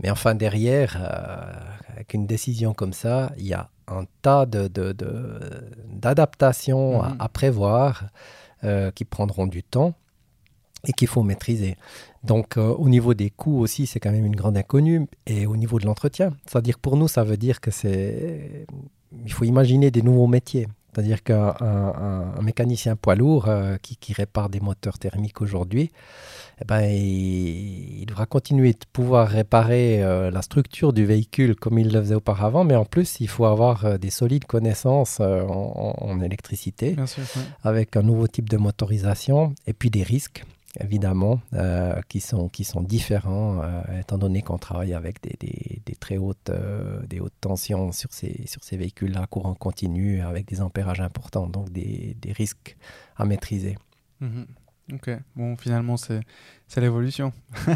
Mais 0.03 0.11
enfin, 0.11 0.35
derrière, 0.35 0.97
euh, 1.01 1.93
avec 1.93 2.13
une 2.15 2.27
décision 2.27 2.73
comme 2.73 2.93
ça, 2.93 3.33
il 3.39 3.47
y 3.47 3.55
a 3.55 3.69
un 3.89 4.05
tas 4.23 4.47
d'adaptations 4.47 6.93
de, 6.93 6.99
de, 6.99 7.05
à, 7.05 7.09
mhm. 7.09 7.29
prévoir 7.33 8.05
euh, 8.65 8.91
qui 8.93 9.05
prendront 9.05 9.47
du 9.47 9.63
temps 9.63 9.95
et 10.87 10.93
qu'il 10.93 11.09
faut 11.09 11.23
maîtriser. 11.23 11.77
Donc, 12.25 12.57
euh, 12.57 12.69
au 12.75 12.89
niveau 12.89 13.15
des 13.15 13.31
coûts 13.31 13.59
aussi, 13.59 13.87
c'est 13.87 14.01
quand 14.01 14.13
même 14.13 14.27
une 14.27 14.37
grande 14.37 14.57
inconnue. 14.57 15.07
Et 15.27 15.47
au 15.47 15.57
niveau 15.57 15.79
de 15.79 15.87
l'entretien, 15.87 16.31
c'est-à-dire 16.47 16.79
pour 16.79 16.97
nous, 16.97 17.09
ça 17.09 17.25
veut 17.25 17.37
dire 17.37 17.61
que 17.61 17.71
c'est. 17.71 18.67
Il 19.25 19.33
faut 19.33 19.45
imaginer 19.45 19.91
des 19.91 20.03
nouveaux 20.03 20.27
métiers. 20.27 20.69
C'est-à-dire 20.93 21.23
qu'un 21.23 21.55
mécanicien 22.43 22.97
poids 22.97 23.15
lourd 23.15 23.47
euh, 23.49 23.77
qui, 23.81 24.13
répare 24.13 24.51
des 24.51 24.61
moteurs 24.61 24.99
thermiques 24.99 25.41
aujourd'hui, 25.41 25.91
eh 26.61 26.67
ben, 26.67 26.83
il, 26.83 28.05
devra 28.05 28.27
continuer 28.27 28.73
de 28.73 28.85
pouvoir 28.93 29.29
réparer 29.29 30.03
euh, 30.03 30.31
la 30.31 30.43
structure 30.43 30.93
du 30.93 31.07
véhicule 31.07 31.57
comme 31.57 31.79
il 31.79 31.91
le 31.91 32.01
faisait 32.01 32.15
auparavant, 32.15 32.65
mais 32.65 32.77
en 32.77 32.85
plus, 32.85 33.21
il 33.21 33.29
faut 33.29 33.47
avoir 33.47 33.87
euh, 33.87 33.97
des 33.97 34.11
solides 34.11 34.45
connaissances 34.45 35.21
en, 35.21 36.21
électricité, 36.21 36.95
avec 37.65 37.97
un 37.97 38.03
nouveau 38.03 38.27
type 38.27 38.51
de 38.51 38.59
motorisation 38.59 39.55
et 39.67 39.73
puis 39.73 39.89
des 39.89 40.03
risques 40.03 40.45
évidemment, 40.81 41.41
euh, 41.55 42.01
qui, 42.09 42.21
sont, 42.21 42.49
qui 42.49 42.65
sont 42.65 42.81
différents, 42.81 43.63
euh, 43.63 44.01
étant 44.01 44.19
donné 44.19 44.43
qu'on 44.43 44.59
travaille 44.59 44.95
avec 44.95 45.23
des, 45.23 45.37
des, 45.85 45.95
très 45.97 46.17
hautes, 46.17 46.51
euh, 46.51 47.01
des 47.07 47.21
hautes 47.21 47.35
tensions 47.41 47.93
sur 47.93 48.13
ces, 48.13 48.47
sur 48.47 48.65
ces 48.65 48.77
véhicules 48.77 49.17
à 49.17 49.27
courant 49.27 49.55
continu, 49.55 50.23
avec 50.23 50.47
des 50.47 50.61
ampérages 50.61 51.01
importants, 51.01 51.47
donc 51.47 51.71
des, 51.71 52.17
des 52.21 52.33
risques 52.33 52.77
à 53.17 53.25
maîtriser. 53.25 53.77
Mhm. 54.21 54.47
Ok, 54.95 55.11
bon, 55.37 55.57
finalement, 55.57 55.97
c'est 55.97 56.21
l'évolution. 56.77 57.33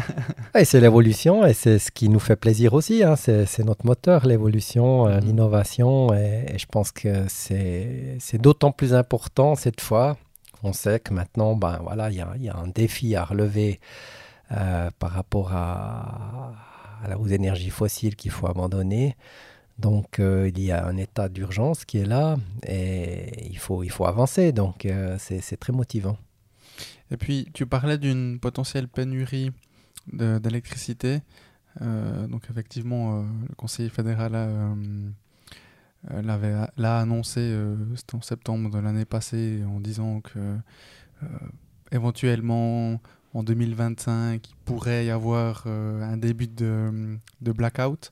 et 0.55 0.65
c'est 0.65 0.81
l'évolution, 0.81 1.45
et 1.45 1.53
c'est 1.53 1.79
ce 1.79 1.89
qui 1.89 2.09
nous 2.09 2.19
fait 2.19 2.35
plaisir 2.35 2.73
aussi. 2.73 3.01
Hein. 3.01 3.15
C'est 3.15 3.63
notre 3.63 3.85
moteur, 3.85 4.25
l'évolution, 4.25 5.07
mhm. 5.07 5.19
l'innovation, 5.19 6.13
et, 6.13 6.45
et, 6.53 6.57
je 6.57 6.65
pense 6.65 6.91
que 6.91 7.25
c'est 7.29 8.41
d'autant 8.41 8.71
plus 8.71 8.93
important 8.93 9.55
cette 9.55 9.81
fois 9.81 10.17
on 10.63 10.73
sait 10.73 10.99
que 10.99 11.13
maintenant, 11.13 11.55
ben, 11.55 11.79
voilà, 11.83 12.09
il 12.09 12.15
y, 12.15 12.49
a 12.49 12.57
un 12.57 12.67
défi 12.67 13.15
à 13.15 13.23
relever 13.23 13.79
euh, 14.51 14.89
par 14.99 15.11
rapport 15.11 15.51
à, 15.53 16.53
aux 17.19 17.27
énergies 17.27 17.69
fossiles 17.69 18.15
qu'il 18.15 18.31
faut 18.31 18.47
abandonner. 18.47 19.15
Donc 19.77 20.19
euh, 20.19 20.49
il 20.49 20.59
y 20.59 20.71
a 20.71 20.85
un 20.87 20.97
état 20.97 21.29
d'urgence 21.29 21.85
qui 21.85 21.99
est 21.99 22.05
là 22.05 22.37
et 22.65 23.45
il 23.47 23.57
faut, 23.59 23.83
il 23.83 23.91
faut 23.91 24.05
avancer. 24.05 24.51
Donc 24.51 24.85
euh, 24.85 25.17
c'est 25.19 25.57
très 25.57 25.73
motivant. 25.73 26.17
Et 27.11 27.17
puis 27.17 27.47
tu 27.53 27.65
parlais 27.65 27.97
d'une 27.97 28.39
potentielle 28.39 28.87
pénurie 28.87 29.51
d'électricité. 30.11 31.19
donc 31.81 32.43
effectivement, 32.49 33.25
le 33.49 33.55
Conseil 33.55 33.89
fédéral 33.89 34.35
a 34.35 34.73
l'a 36.09 36.99
annoncé, 36.99 37.41
euh, 37.41 37.75
en 38.13 38.21
septembre 38.21 38.69
de 38.69 38.79
l'année 38.79 39.05
passée, 39.05 39.63
en 39.67 39.79
disant 39.79 40.21
que 40.21 40.39
euh, 40.39 41.27
éventuellement 41.91 43.01
en 43.33 43.43
2025, 43.43 44.47
il 44.49 44.55
pourrait 44.65 45.05
y 45.05 45.09
avoir 45.09 45.67
un 45.67 46.17
début 46.17 46.47
de, 46.47 47.17
de 47.41 47.51
blackout. 47.51 48.09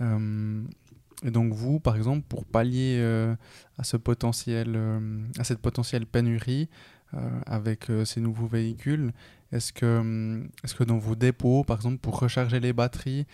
et 0.00 1.30
donc 1.30 1.52
vous, 1.52 1.80
par 1.80 1.96
exemple, 1.96 2.24
pour 2.28 2.44
pallier 2.46 3.02
à, 3.76 3.84
ce 3.84 3.96
potentiel, 3.98 4.78
à 5.38 5.44
cette 5.44 5.58
potentielle 5.58 6.06
pénurie 6.06 6.70
avec 7.46 7.88
ces 8.04 8.20
nouveaux 8.20 8.46
véhicules, 8.46 9.12
est-ce 9.52 9.72
que, 9.72 10.46
est 10.64 10.66
-ce 10.66 10.74
que 10.74 10.84
dans 10.84 10.98
vos 10.98 11.16
dépôts, 11.16 11.64
par 11.64 11.76
exemple, 11.76 11.98
pour 11.98 12.18
recharger 12.18 12.60
les 12.60 12.72
batteries, 12.72 13.26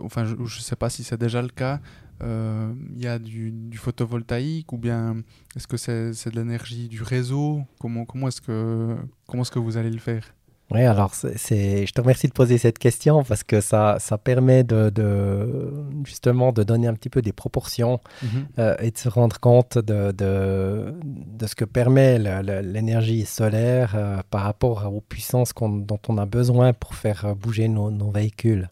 enfin 0.00 0.24
je 0.24 0.34
ne 0.34 0.48
sais 0.48 0.76
pas 0.76 0.90
si 0.90 1.04
c'est 1.04 1.18
déjà 1.18 1.42
le 1.42 1.48
cas, 1.48 1.80
euh, 2.22 2.72
il 2.94 3.02
y 3.02 3.06
a 3.06 3.18
du, 3.18 3.52
photovoltaïque 3.76 4.72
ou 4.72 4.78
bien 4.78 5.16
est-ce 5.56 5.66
que 5.66 5.76
c'est 5.76 6.30
de 6.30 6.36
l'énergie 6.36 6.88
du 6.88 7.02
réseau? 7.02 7.62
Comment, 7.80 8.04
comment 8.04 8.28
est-ce 8.28 8.40
que, 8.40 8.96
comment 9.26 9.42
est 9.42 9.50
que 9.50 9.58
vous 9.58 9.76
allez 9.76 9.90
le 9.90 9.98
faire? 9.98 10.34
Oui, 10.72 10.82
alors 10.82 11.14
c'est, 11.14 11.84
je 11.84 11.92
te 11.92 12.00
remercie 12.00 12.28
de 12.28 12.32
poser 12.32 12.56
cette 12.56 12.78
question 12.78 13.24
parce 13.24 13.42
que 13.42 13.60
ça, 13.60 13.96
ça 13.98 14.18
permet 14.18 14.62
de, 14.62 14.90
de 14.90 15.72
justement 16.04 16.52
de 16.52 16.62
donner 16.62 16.86
un 16.86 16.94
petit 16.94 17.08
peu 17.08 17.22
des 17.22 17.32
proportions 17.32 17.98
mhm. 18.22 18.46
euh, 18.60 18.76
et 18.78 18.92
de 18.92 18.98
se 18.98 19.08
rendre 19.08 19.40
compte 19.40 19.78
de, 19.78 20.12
de, 20.12 20.94
de 21.02 21.46
ce 21.48 21.56
que 21.56 21.64
permet 21.64 22.20
l'énergie 22.20 23.24
solaire 23.26 23.94
euh, 23.96 24.18
par 24.30 24.42
rapport 24.42 24.92
aux 24.94 25.00
puissances 25.00 25.52
dont 25.60 26.00
on 26.06 26.18
a 26.18 26.26
besoin 26.26 26.72
pour 26.72 26.94
faire 26.94 27.34
bouger 27.34 27.66
nos, 27.66 27.90
nos 27.90 28.12
véhicules. 28.12 28.70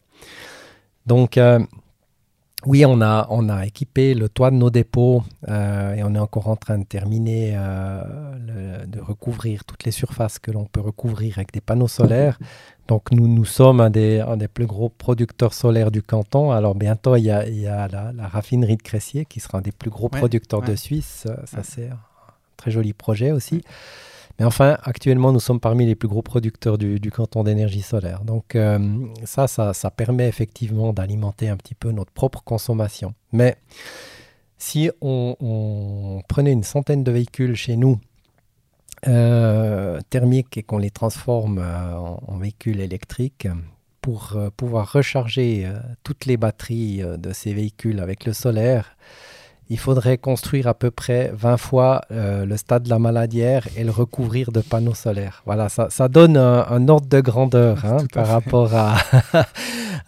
Donc, 1.05 1.37
oui, 2.65 2.85
on 2.85 3.01
a, 3.01 3.25
on 3.29 3.47
a 3.47 3.65
équipé 3.65 4.13
le 4.13 4.27
toit 4.27 4.51
de 4.51 4.57
nos 4.57 4.69
dépôts 4.69 5.23
euh, 5.47 5.93
et 5.93 6.03
on 6.03 6.13
est 6.13 6.19
encore 6.19 6.49
en 6.49 6.57
train 6.57 6.77
de 6.77 6.83
terminer 6.83 7.53
euh, 7.55 8.85
de 8.85 8.99
recouvrir 8.99 9.63
toutes 9.63 9.85
les 9.85 9.91
surfaces 9.91 10.39
que 10.39 10.51
l'on 10.51 10.65
peut 10.65 10.81
recouvrir 10.81 11.37
avec 11.37 11.53
des 11.53 11.61
panneaux 11.61 11.87
solaires. 11.87 12.37
Donc 12.89 13.11
nous, 13.11 13.29
nous 13.29 13.45
sommes 13.45 13.79
un 13.79 13.89
des, 13.89 14.19
un 14.19 14.35
des 14.35 14.49
plus 14.49 14.65
gros 14.65 14.89
producteurs 14.89 15.53
solaires 15.53 15.89
du 15.89 16.03
canton. 16.03 16.51
Alors 16.51 16.75
bientôt, 16.75 17.15
il 17.15 17.23
y 17.23 17.31
a, 17.31 17.47
il 17.47 17.59
y 17.59 17.67
a 17.67 17.87
la, 17.87 18.27
raffinerie 18.27 18.75
de 18.75 18.83
Cressier 18.83 19.23
qui 19.23 19.39
sera 19.39 19.59
un 19.59 19.61
des 19.61 19.71
plus 19.71 19.89
gros 19.89 20.09
producteurs 20.09 20.61
de 20.61 20.75
Suisse. 20.75 21.27
Ça, 21.45 21.63
c'est 21.63 21.87
un 21.87 21.99
très 22.57 22.71
joli 22.71 22.91
projet 22.91 23.31
aussi. 23.31 23.63
Mais 24.39 24.45
enfin, 24.45 24.77
actuellement, 24.83 25.33
nous 25.33 25.41
sommes 25.41 25.59
parmi 25.59 25.85
les 25.85 25.95
plus 25.95 26.07
gros 26.07 26.21
producteurs 26.21 26.77
du, 26.77 27.11
canton 27.11 27.43
d'énergie 27.43 27.81
solaire. 27.81 28.23
Donc 28.23 28.55
euh, 28.55 28.79
ça, 29.25 29.47
ça, 29.47 29.91
permet 29.91 30.29
effectivement 30.29 30.93
d'alimenter 30.93 31.49
un 31.49 31.57
petit 31.57 31.75
peu 31.75 31.91
notre 31.91 32.11
propre 32.11 32.41
consommation. 32.41 33.13
Mais 33.33 33.57
si 34.57 34.89
on, 35.01 36.21
prenait 36.29 36.53
une 36.53 36.63
centaine 36.63 37.03
de 37.03 37.11
véhicules 37.11 37.55
chez 37.55 37.75
nous, 37.75 37.99
euh, 39.07 39.99
thermiques, 40.09 40.57
et 40.57 40.63
qu'on 40.63 40.77
les 40.77 40.91
transforme 40.91 41.59
euh, 41.59 41.95
en, 41.95 42.37
véhicules 42.37 42.79
électriques, 42.79 43.47
pour 44.01 44.37
pouvoir 44.55 44.93
recharger 44.93 45.69
toutes 46.03 46.25
les 46.25 46.37
batteries 46.37 47.01
de 47.17 47.33
ces 47.33 47.53
véhicules 47.53 47.99
avec 47.99 48.23
le 48.23 48.31
solaire, 48.31 48.95
il 49.69 49.77
faudrait 49.77 50.17
construire 50.17 50.67
à 50.67 50.73
peu 50.73 50.89
près 50.89 51.31
20 51.33 51.57
fois 51.57 52.01
euh, 52.11 52.45
le 52.45 52.57
stade 52.57 52.83
de 52.83 52.89
la 52.89 52.97
Maladière 52.97 53.67
et 53.77 53.83
le 53.83 53.91
recouvrir 53.91 54.51
de 54.51 54.61
panneaux 54.61 54.95
solaires. 54.95 55.43
Voilà, 55.45 55.69
ça, 55.69 55.89
ça 55.91 56.07
donne 56.07 56.37
un, 56.37 56.87
ordre 56.87 57.07
de 57.07 57.21
grandeur 57.21 57.85
hein, 57.85 57.97
par 58.11 58.27
rapport 58.27 58.73
à, 58.73 58.97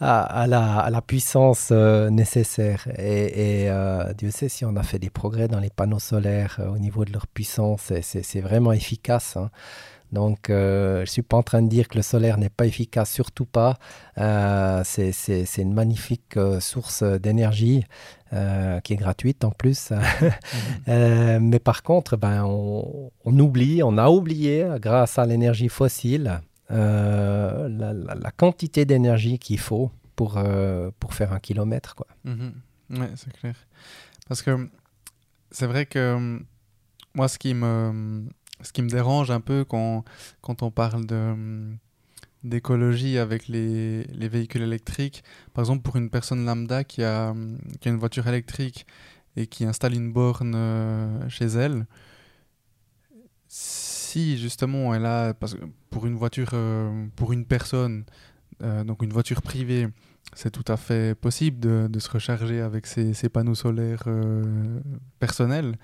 à, 0.00 0.46
la, 0.48 1.02
puissance 1.06 1.68
euh, 1.70 2.10
nécessaire. 2.10 2.88
Et, 2.98 3.70
euh, 3.70 4.12
Dieu 4.14 4.30
sait 4.32 4.48
si 4.48 4.64
on 4.64 4.74
a 4.74 4.82
fait 4.82 4.98
des 4.98 5.10
progrès 5.10 5.46
dans 5.46 5.60
les 5.60 5.70
panneaux 5.70 6.00
solaires 6.00 6.60
au 6.72 6.78
niveau 6.78 7.04
de 7.04 7.12
leur 7.12 7.28
puissance, 7.28 7.92
c'est 8.02 8.40
vraiment 8.40 8.72
efficace. 8.72 9.36
Hein. 9.36 9.50
Donc, 10.10 10.48
je 10.48 11.00
ne 11.00 11.06
suis 11.06 11.22
pas 11.22 11.38
en 11.38 11.42
train 11.42 11.62
de 11.62 11.68
dire 11.68 11.88
que 11.88 11.96
le 11.96 12.02
solaire 12.02 12.36
n'est 12.36 12.50
pas 12.50 12.66
efficace, 12.66 13.10
surtout 13.10 13.46
pas. 13.46 13.78
c'est 14.84 15.46
une 15.56 15.72
magnifique 15.72 16.38
source 16.60 17.02
d'énergie. 17.02 17.84
Euh, 18.32 18.80
qui 18.80 18.94
est 18.94 18.96
gratuite 18.96 19.44
en 19.44 19.50
plus. 19.50 19.90
Mhm. 19.90 20.00
Euh, 20.88 21.38
mais 21.40 21.58
par 21.58 21.82
contre, 21.82 22.16
ben, 22.16 22.44
on, 22.44 23.10
oublie, 23.38 23.82
on 23.82 23.98
a 23.98 24.08
oublié, 24.08 24.66
grâce 24.80 25.18
à 25.18 25.26
l'énergie 25.26 25.68
fossile, 25.68 26.40
euh, 26.70 27.68
la, 27.68 28.30
quantité 28.30 28.84
d'énergie 28.84 29.38
qu'il 29.38 29.60
faut 29.60 29.90
pour, 30.16 30.42
pour 30.98 31.14
faire 31.14 31.32
un 31.32 31.38
kilomètre. 31.38 31.94
Quoi. 31.94 32.06
Mhm. 32.24 32.52
Oui, 32.90 33.06
c'est 33.16 33.32
clair. 33.32 33.54
Parce 34.28 34.42
que 34.42 34.68
c'est 35.50 35.66
vrai 35.66 35.86
que 35.86 36.40
moi, 37.14 37.28
ce 37.28 37.38
qui 37.38 37.54
me, 37.54 38.24
ce 38.62 38.72
qui 38.72 38.82
me 38.82 38.88
dérange 38.88 39.30
un 39.30 39.40
peu 39.40 39.64
quand, 39.64 40.04
quand 40.40 40.62
on 40.62 40.70
parle 40.70 41.06
de 41.06 41.34
d'écologie 42.44 43.18
avec 43.18 43.48
les, 43.48 44.04
les, 44.04 44.28
véhicules 44.28 44.62
électriques. 44.62 45.22
Par 45.54 45.62
exemple, 45.62 45.82
pour 45.82 45.96
une 45.96 46.10
personne 46.10 46.44
lambda 46.44 46.84
qui 46.84 47.02
a, 47.02 47.30
a 47.30 47.34
une 47.88 47.96
voiture 47.96 48.26
électrique 48.26 48.86
et 49.36 49.46
qui 49.46 49.64
installe 49.64 49.94
une 49.94 50.12
borne 50.12 50.54
euh, 50.54 51.28
chez 51.28 51.46
elle, 51.46 51.86
si 53.48 54.38
justement 54.38 54.94
elle 54.94 55.06
a, 55.06 55.34
pour 55.90 56.06
une 56.06 56.16
voiture, 56.16 56.50
euh, 56.54 57.06
pour 57.16 57.32
une 57.32 57.46
personne, 57.46 58.04
euh, 58.62 58.84
donc 58.84 59.02
une 59.02 59.12
voiture 59.12 59.42
privée, 59.42 59.88
c'est 60.34 60.50
tout 60.50 60.64
à 60.68 60.76
fait 60.76 61.14
possible 61.18 61.60
de, 61.60 61.98
se 61.98 62.10
recharger 62.10 62.60
avec 62.60 62.86
ses 62.86 63.28
panneaux 63.28 63.54
solaires 63.54 64.04
personnels. 65.18 65.76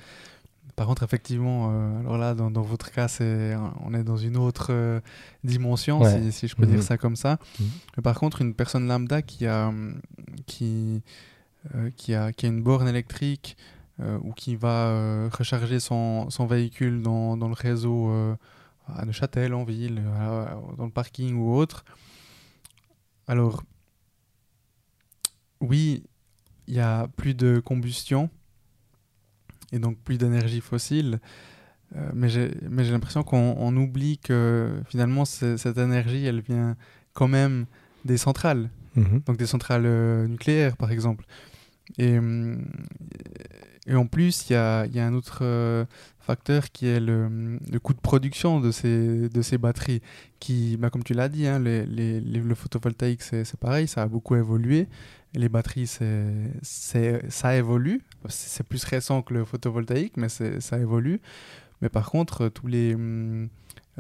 Par 0.77 0.87
contre, 0.87 1.03
effectivement, 1.03 1.71
alors 2.01 2.19
là, 2.19 2.35
dans, 2.35 2.51
dans 2.51 2.63
votre 2.63 2.91
cas, 2.93 3.09
c'est, 3.09 3.57
on 3.85 3.93
est 3.95 4.05
dans 4.05 4.17
une 4.17 4.37
autre 4.37 5.01
dimension, 5.43 6.01
Ouais. 6.01 6.23
si, 6.23 6.33
si 6.33 6.47
je 6.49 6.55
peux 6.55 6.67
Mhm. 6.67 6.71
dire 6.71 6.83
ça 6.83 6.97
comme 6.97 7.17
ça. 7.17 7.39
Mhm. 7.59 7.69
Mais 7.97 8.03
par 8.03 8.19
contre, 8.19 8.43
une 8.43 8.55
personne 8.55 8.87
lambda 8.87 9.23
qui 9.23 9.47
a, 9.47 9.73
qui, 10.47 11.03
euh, 11.75 11.91
qui 11.97 12.15
a, 12.15 12.33
qui 12.33 12.47
a 12.47 12.49
une 12.49 12.63
borne 12.63 12.87
électrique 12.89 13.57
euh, 14.01 14.19
ou 14.23 14.33
qui 14.33 14.55
va 14.55 14.87
euh, 14.89 15.29
recharger 15.33 15.81
son, 15.81 16.31
son 16.31 16.47
véhicule 16.47 17.03
dans, 17.03 17.37
dans 17.37 17.49
le 17.49 17.55
réseau 17.55 18.11
euh, 18.11 18.37
à 18.87 19.05
Neuchâtel, 19.05 19.55
en 19.55 19.65
ville, 19.65 20.01
euh, 20.07 20.45
dans 20.77 20.85
le 20.87 20.93
parking 20.93 21.35
ou 21.37 21.53
autre. 21.57 21.85
Alors, 23.27 23.65
oui, 25.61 26.05
il 26.69 26.75
y 26.75 26.81
a 26.81 27.09
plus 27.17 27.35
de 27.35 27.59
combustion 27.59 28.31
et 29.73 29.79
donc 29.79 29.99
plus 29.99 30.19
d'énergie 30.19 30.61
fossile. 30.61 31.21
euh, 31.97 32.11
mais 32.15 32.29
j'ai 32.29 32.51
l'impression 32.93 33.23
qu'on 33.23 33.55
on 33.59 33.75
oublie 33.77 34.19
que 34.19 34.81
finalement 34.89 35.25
cette 35.25 35.79
énergie 35.79 36.25
elle 36.27 36.41
vient 36.41 36.77
quand 37.15 37.29
même 37.29 37.67
des 38.05 38.19
centrales 38.19 38.69
Mhm. 38.97 39.21
donc 39.27 39.37
des 39.37 39.47
centrales 39.47 39.87
euh, 39.87 40.27
nucléaires 40.27 40.77
par 40.77 40.91
exemple. 40.91 41.25
Et, 41.99 42.19
hum, 42.19 42.65
et 43.87 43.95
en 43.95 44.07
plus, 44.07 44.45
il 44.49 44.53
y 44.53 44.57
a, 44.57 44.87
y 44.87 44.99
a 44.99 45.07
un 45.07 45.15
autre 45.15 45.39
euh, 45.43 45.85
facteur 46.21 46.71
qui 46.73 46.87
est 46.87 47.01
le, 47.01 47.59
le 47.73 47.79
coût 47.79 47.95
de 47.95 48.01
production 48.01 48.61
de 48.61 48.71
ces, 48.71 49.29
de 49.31 49.41
ces 49.43 49.57
batteries, 49.57 50.03
qui, 50.41 50.77
bah, 50.77 50.91
comme 50.91 51.03
tu 51.05 51.15
l'as 51.15 51.29
dit, 51.31 51.47
hein, 51.47 51.59
les, 51.59 51.87
les- 51.87 52.21
les- 52.21 52.41
le 52.41 52.55
photovoltaïque 52.55 53.23
c'est 53.23 53.57
pareil, 53.59 53.89
ça 53.89 54.03
a 54.03 54.07
beaucoup 54.09 54.35
évolué. 54.37 54.87
Les 55.35 55.49
batteries, 55.49 55.87
c'est- 55.87 56.53
ça 57.31 57.57
évolue. 57.57 58.01
C'est 58.29 58.67
plus 58.67 58.83
récent 58.85 59.23
que 59.23 59.35
le 59.35 59.45
photovoltaïque, 59.45 60.17
mais 60.17 60.29
ça 60.29 60.79
évolue. 60.79 61.21
Mais 61.83 61.89
par 61.89 62.11
contre, 62.11 62.49
tous 62.49 62.67
les, 62.67 62.95
hum, 62.95 63.49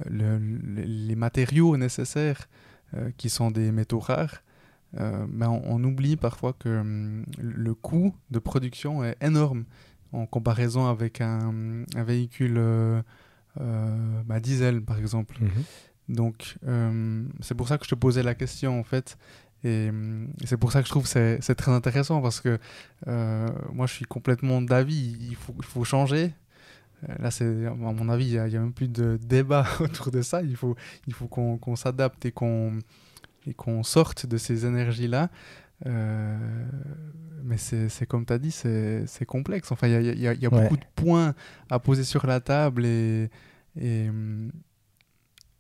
le- 0.09 0.39
le- 0.39 0.83
les 0.83 1.17
matériaux 1.17 1.77
nécessaires, 1.77 2.49
euh, 2.95 3.11
qui 3.19 3.29
sont 3.29 3.51
des 3.51 3.71
métaux 3.73 3.99
rares, 3.99 4.43
euh, 4.99 5.27
ben, 5.29 5.49
on, 5.51 5.63
on 5.67 5.85
oublie 5.85 6.17
parfois 6.17 6.55
que 6.55 6.81
hum, 6.81 7.27
le 7.39 7.75
coût 7.75 8.15
de 8.31 8.39
production 8.39 9.05
est 9.05 9.17
énorme 9.23 9.65
en 10.13 10.25
comparaison 10.25 10.87
avec 10.87 11.21
un, 11.21 11.85
un 11.95 12.05
véhicule 12.05 12.55
euh, 12.57 13.03
bah, 14.25 14.41
diesel, 14.41 14.81
par 14.83 14.99
exemple. 14.99 15.37
Mhm. 15.41 15.51
Donc, 16.17 16.57
c'est 17.41 17.55
pour 17.55 17.69
ça 17.69 17.77
que 17.77 17.85
je 17.85 17.91
te 17.91 17.95
posais 17.95 18.23
la 18.23 18.35
question, 18.35 18.81
en 18.81 18.85
fait. 18.85 19.19
Et 19.65 19.89
hum, 19.91 20.29
c'est 20.45 20.57
pour 20.57 20.71
ça 20.73 20.81
que 20.81 20.87
je 20.87 20.91
trouve 20.93 21.03
que 21.11 21.39
c'est 21.41 21.55
très 21.55 21.73
intéressant 21.73 22.21
parce 22.23 22.41
que 22.41 22.59
euh, 23.09 23.49
moi, 23.73 23.87
je 23.87 23.93
suis 23.95 24.05
complètement 24.05 24.63
d'avis. 24.63 25.17
Il 25.21 25.37
faut, 25.37 25.55
il 25.59 25.65
faut 25.65 25.85
changer. 25.85 26.33
Euh, 27.09 27.15
Là, 27.21 27.31
c'est, 27.31 27.67
à 27.67 27.75
mon 27.75 28.09
avis, 28.09 28.27
il 28.27 28.33
n'y 28.43 28.57
a, 28.57 28.61
même 28.61 28.73
plus 28.73 28.89
de 28.89 29.19
débat 29.23 29.67
autour 29.81 30.11
de 30.11 30.23
ça. 30.23 30.43
Il 30.43 30.57
faut, 30.57 30.77
il 31.07 31.13
faut 31.15 31.27
qu'on 31.29 31.77
s'adapte 31.77 32.25
et 32.27 32.33
qu'on 32.33 32.79
et 33.47 33.55
qu'on 33.55 33.83
sorte 33.83 34.27
de 34.27 34.37
ces 34.37 34.67
énergies-là. 34.67 35.31
Euh, 35.87 36.37
mais 37.45 37.57
c'est 37.57 38.05
comme 38.07 38.27
tu 38.27 38.33
as 38.33 38.39
dit, 38.39 38.51
c'est 38.51 39.07
complexe. 39.27 39.71
Enfin, 39.73 39.87
il 39.87 39.93
y 39.93 39.97
a, 39.97 40.01
il 40.01 40.21
y 40.21 40.29
a- 40.29 40.35
il 40.35 40.41
y 40.43 40.47
a 40.47 40.51
Ouais. 40.53 40.63
beaucoup 40.63 40.77
de 40.77 40.85
points 40.97 41.35
à 41.71 41.79
poser 41.79 42.05
sur 42.05 42.27
la 42.27 42.41
table 42.41 42.85
et, 42.85 43.31
et 43.81 44.09
hum, 44.09 44.51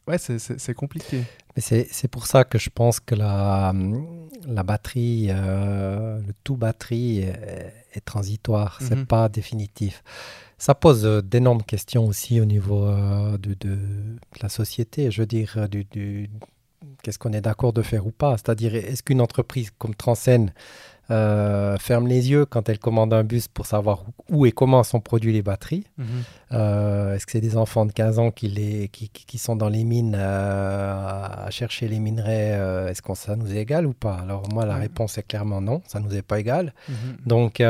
ouais, 0.09 0.19
c'est- 0.19 0.75
compliqué. 0.75 1.23
Mais 1.57 1.62
c'est 1.62 2.09
pour 2.09 2.27
ça 2.27 2.45
que 2.45 2.59
je 2.59 2.71
pense 2.71 3.00
que 3.00 3.15
la, 3.15 3.73
la 4.47 4.62
batterie, 4.62 5.29
euh, 5.31 6.21
le 6.27 6.33
tout 6.45 6.57
batterie 6.57 7.18
est, 7.21 7.73
est 7.94 8.05
transitoire, 8.05 8.79
c'est 8.81 8.97
Mhm. 8.97 9.07
pas 9.07 9.29
définitif. 9.29 10.03
Ça 10.59 10.75
pose 10.75 11.05
euh, 11.05 11.21
d'énormes 11.23 11.62
questions 11.62 12.07
aussi 12.07 12.40
au 12.40 12.44
niveau 12.44 12.85
euh, 12.87 13.38
de, 13.38 13.55
de- 13.55 13.75
de 13.75 14.16
la 14.42 14.49
société, 14.49 15.11
je 15.11 15.23
veux 15.23 15.27
dire, 15.27 15.68
du, 15.68 15.85
du- 15.85 16.31
qu'est-ce 17.03 17.18
qu'on 17.18 17.33
est 17.33 17.40
d'accord 17.40 17.73
de 17.73 17.83
faire 17.83 18.07
ou 18.07 18.11
pas? 18.12 18.37
C'est-à-dire, 18.37 18.75
est-ce 18.75 19.03
qu'une 19.03 19.21
entreprise 19.21 19.71
comme 19.79 19.94
Transen 19.94 20.53
euh, 21.11 21.77
ferme 21.79 22.07
les 22.07 22.31
yeux 22.31 22.44
quand 22.44 22.68
elle 22.68 22.79
commande 22.79 23.14
un 23.14 23.25
bus 23.25 23.49
pour 23.49 23.64
savoir 23.66 24.05
où 24.29 24.44
et 24.44 24.53
comment 24.53 24.83
sont 24.83 25.01
produits 25.01 25.33
les 25.33 25.40
batteries 25.42 25.85
euh, 26.53 27.14
Est-ce 27.14 27.25
que 27.25 27.33
c'est 27.33 27.40
des 27.40 27.57
enfants 27.57 27.87
de 27.87 27.92
15 27.92 28.18
ans 28.18 28.31
qui, 28.31 28.49
les, 28.49 28.88
qui, 28.88 29.09
qui- 29.09 29.38
sont 29.38 29.57
dans 29.57 29.68
les 29.71 29.85
mines 29.85 30.14
euh, 30.18 30.92
à 31.47 31.49
chercher 31.51 31.88
les 31.88 31.99
minerais 31.99 32.88
Est-ce 32.90 33.01
que 33.03 33.14
ça 33.14 33.37
nous 33.37 33.55
est 33.55 33.59
égal 33.61 33.87
ou 33.87 33.92
pas? 33.94 34.16
Alors 34.23 34.49
moi, 34.53 34.66
la 34.66 34.77
réponse 34.77 35.16
est 35.18 35.23
clairement 35.23 35.61
non, 35.61 35.81
ça 35.87 36.01
nous 36.01 36.14
est 36.14 36.23
pas 36.23 36.40
égal. 36.40 36.75
Mhm. 36.88 36.94
Donc 37.27 37.61
il 37.61 37.64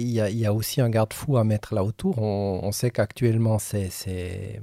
y, 0.00 0.14
y 0.14 0.46
a 0.46 0.52
aussi 0.54 0.80
un 0.80 0.88
garde-fou 0.88 1.36
à 1.36 1.44
mettre 1.44 1.74
là 1.74 1.84
autour. 1.84 2.18
On, 2.22 2.60
on 2.62 2.72
sait 2.72 2.90
qu'actuellement, 2.90 3.58
c'est 3.58 3.90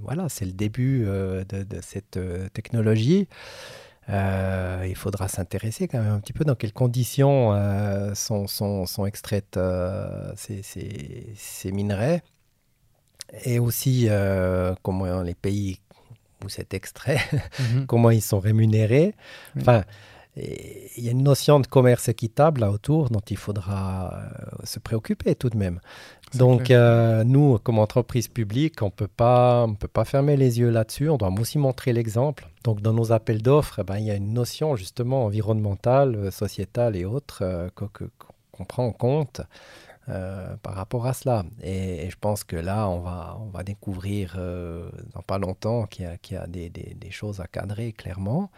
voilà, 0.03 0.29
c'est 0.29 0.45
le 0.45 0.51
début 0.53 1.05
de, 1.05 1.43
de 1.63 1.79
cette 1.81 2.19
technologie. 2.53 3.27
Euh, 4.09 4.85
il 4.87 4.95
faudra 4.95 5.27
s'intéresser 5.27 5.87
quand 5.87 5.99
même 6.01 6.11
un 6.13 6.19
petit 6.19 6.33
peu 6.33 6.43
dans 6.43 6.55
quelles 6.55 6.73
conditions 6.73 7.53
euh, 7.53 8.15
sont, 8.15 8.47
sont, 8.47 8.85
sont 8.87 9.05
extraites 9.05 9.55
euh, 9.57 10.31
ces, 10.35 10.63
ces- 10.63 11.31
ces 11.35 11.71
minerais 11.71 12.23
et 13.45 13.59
aussi 13.59 14.09
comment 14.81 15.21
les 15.21 15.35
pays 15.35 15.79
où 16.43 16.49
c'est 16.49 16.73
extrait, 16.73 17.19
Mhm. 17.59 17.85
comment 17.87 18.09
ils 18.09 18.21
sont 18.21 18.39
rémunérés. 18.39 19.13
Enfin, 19.59 19.83
et 20.39 20.89
il 20.97 21.03
y 21.05 21.07
a 21.07 21.11
une 21.11 21.23
notion 21.23 21.59
de 21.59 21.67
commerce 21.67 22.07
équitable 22.09 22.61
là 22.61 22.71
autour 22.71 23.09
dont 23.09 23.19
il 23.29 23.37
faudra 23.37 24.13
euh, 24.13 24.55
se 24.63 24.79
préoccuper 24.79 25.35
tout 25.35 25.49
de 25.49 25.57
même. 25.57 25.79
Donc, 26.35 26.69
euh, 26.69 27.23
nous, 27.23 27.57
comme 27.57 27.79
entreprise 27.79 28.27
publique, 28.27 28.81
on 28.83 28.87
on 28.87 28.89
peut 29.75 29.87
pas 29.87 30.05
fermer 30.05 30.37
les 30.37 30.59
yeux 30.59 30.69
là-dessus. 30.69 31.09
On 31.09 31.17
doit 31.17 31.31
aussi 31.39 31.57
montrer 31.57 31.91
l'exemple. 31.91 32.47
Donc, 32.63 32.81
dans 32.81 32.93
nos 32.93 33.11
appels 33.11 33.41
d'offres, 33.41 33.79
eh 33.79 33.83
ben, 33.83 33.97
il 33.97 34.05
y 34.05 34.11
a 34.11 34.15
une 34.15 34.33
notion 34.33 34.75
justement 34.75 35.25
environnementale, 35.25 36.15
euh, 36.15 36.31
sociétale 36.31 36.95
et 36.95 37.05
autres 37.05 37.39
euh, 37.41 37.69
qu'on 37.75 38.65
prend 38.65 38.85
en 38.85 38.91
compte 38.91 39.41
euh, 40.09 40.55
par 40.61 40.75
rapport 40.75 41.07
à 41.07 41.13
cela. 41.13 41.45
Et, 41.63 42.05
et 42.05 42.09
je 42.11 42.17
pense 42.19 42.43
que 42.43 42.55
là, 42.57 42.87
on 42.89 42.99
va, 42.99 43.37
on 43.41 43.49
va 43.49 43.63
découvrir 43.63 44.35
euh, 44.37 44.89
dans 45.15 45.21
pas 45.23 45.39
longtemps 45.39 45.87
qu'il 45.87 46.05
y 46.05 46.07
a, 46.07 46.17
qu'il 46.17 46.35
y 46.35 46.39
a 46.39 46.45
des, 46.45 46.69
des- 46.69 46.93
des 46.95 47.11
choses 47.11 47.39
à 47.41 47.47
cadrer 47.47 47.91
clairement. 47.93 48.51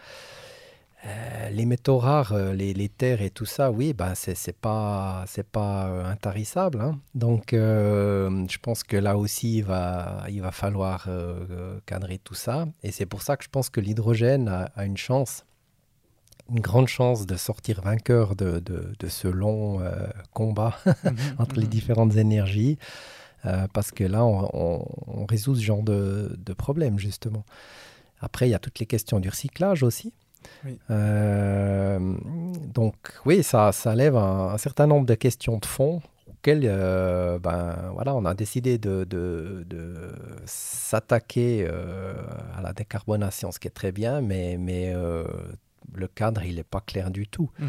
Euh, 1.04 1.50
les 1.50 1.66
métaux 1.66 1.98
rares, 1.98 2.32
euh, 2.32 2.52
les, 2.54 2.74
les 2.74 2.88
terres 2.88 3.22
et 3.22 3.30
tout 3.30 3.44
ça, 3.44 3.72
oui, 3.72 3.92
ben 3.92 4.14
c'est 4.14 4.56
pas 4.56 5.24
c'est 5.26 5.46
pas 5.46 5.88
euh, 5.88 6.04
intarissable. 6.04 6.80
hein. 6.80 7.00
Donc, 7.16 7.52
euh, 7.54 8.46
je 8.48 8.58
pense 8.58 8.84
que 8.84 8.96
là 8.96 9.16
aussi, 9.18 9.58
il 9.58 9.64
va 9.64 10.24
il 10.28 10.40
va 10.40 10.52
falloir 10.52 11.06
euh, 11.08 11.80
cadrer 11.86 12.18
tout 12.18 12.34
ça. 12.34 12.68
Et 12.84 12.92
c'est 12.92 13.06
pour 13.06 13.22
ça 13.22 13.36
que 13.36 13.42
je 13.42 13.48
pense 13.48 13.68
que 13.68 13.80
l'hydrogène 13.80 14.46
a, 14.48 14.70
a 14.76 14.84
une 14.84 14.96
chance, 14.96 15.44
une 16.48 16.60
grande 16.60 16.86
chance 16.86 17.26
de 17.26 17.34
sortir 17.36 17.80
vainqueur 17.82 18.36
de, 18.36 18.60
de- 18.60 18.92
de 18.96 19.08
ce 19.08 19.26
long 19.26 19.80
combat 20.32 20.76
Mhm. 21.04 21.14
entre 21.38 21.56
les 21.56 21.62
Mhm. 21.66 21.68
différentes 21.68 22.14
énergies, 22.16 22.78
parce 23.72 23.90
que 23.90 24.04
là, 24.04 24.24
on, 24.24 24.48
on- 24.52 24.86
on 25.08 25.26
résout 25.26 25.56
ce 25.56 25.62
genre 25.62 25.82
de, 25.82 26.36
de 26.38 26.52
problème, 26.52 26.96
justement. 27.00 27.44
Après, 28.20 28.46
il 28.46 28.52
y 28.52 28.54
a 28.54 28.60
toutes 28.60 28.78
les 28.78 28.86
questions 28.86 29.18
du 29.18 29.28
recyclage 29.28 29.82
aussi. 29.82 30.12
Oui. 30.64 30.78
Euh, 30.90 31.98
donc, 32.74 32.94
oui, 33.26 33.42
ça, 33.42 33.72
ça 33.72 33.94
lève 33.94 34.16
un, 34.16 34.48
un 34.54 34.58
certain 34.58 34.86
nombre 34.86 35.06
de 35.06 35.14
questions 35.14 35.58
de 35.58 35.66
fond 35.66 36.00
auxquelles 36.28 36.62
euh, 36.64 37.38
ben, 37.38 37.76
voilà, 37.94 38.14
on 38.14 38.24
a 38.24 38.34
décidé 38.34 38.78
de, 38.78 39.04
de- 39.04 39.64
de 39.68 40.12
s'attaquer 40.46 41.66
euh, 41.68 42.14
à 42.56 42.62
la 42.62 42.72
décarbonation, 42.72 43.52
ce 43.52 43.58
qui 43.58 43.68
est 43.68 43.72
très 43.72 43.92
bien, 43.92 44.20
mais, 44.20 44.56
mais 44.58 44.94
le 45.94 46.06
cadre, 46.08 46.42
il 46.44 46.56
n'est 46.56 46.62
pas 46.64 46.80
clair 46.80 47.10
du 47.10 47.26
tout. 47.26 47.50
Mhm. 47.58 47.68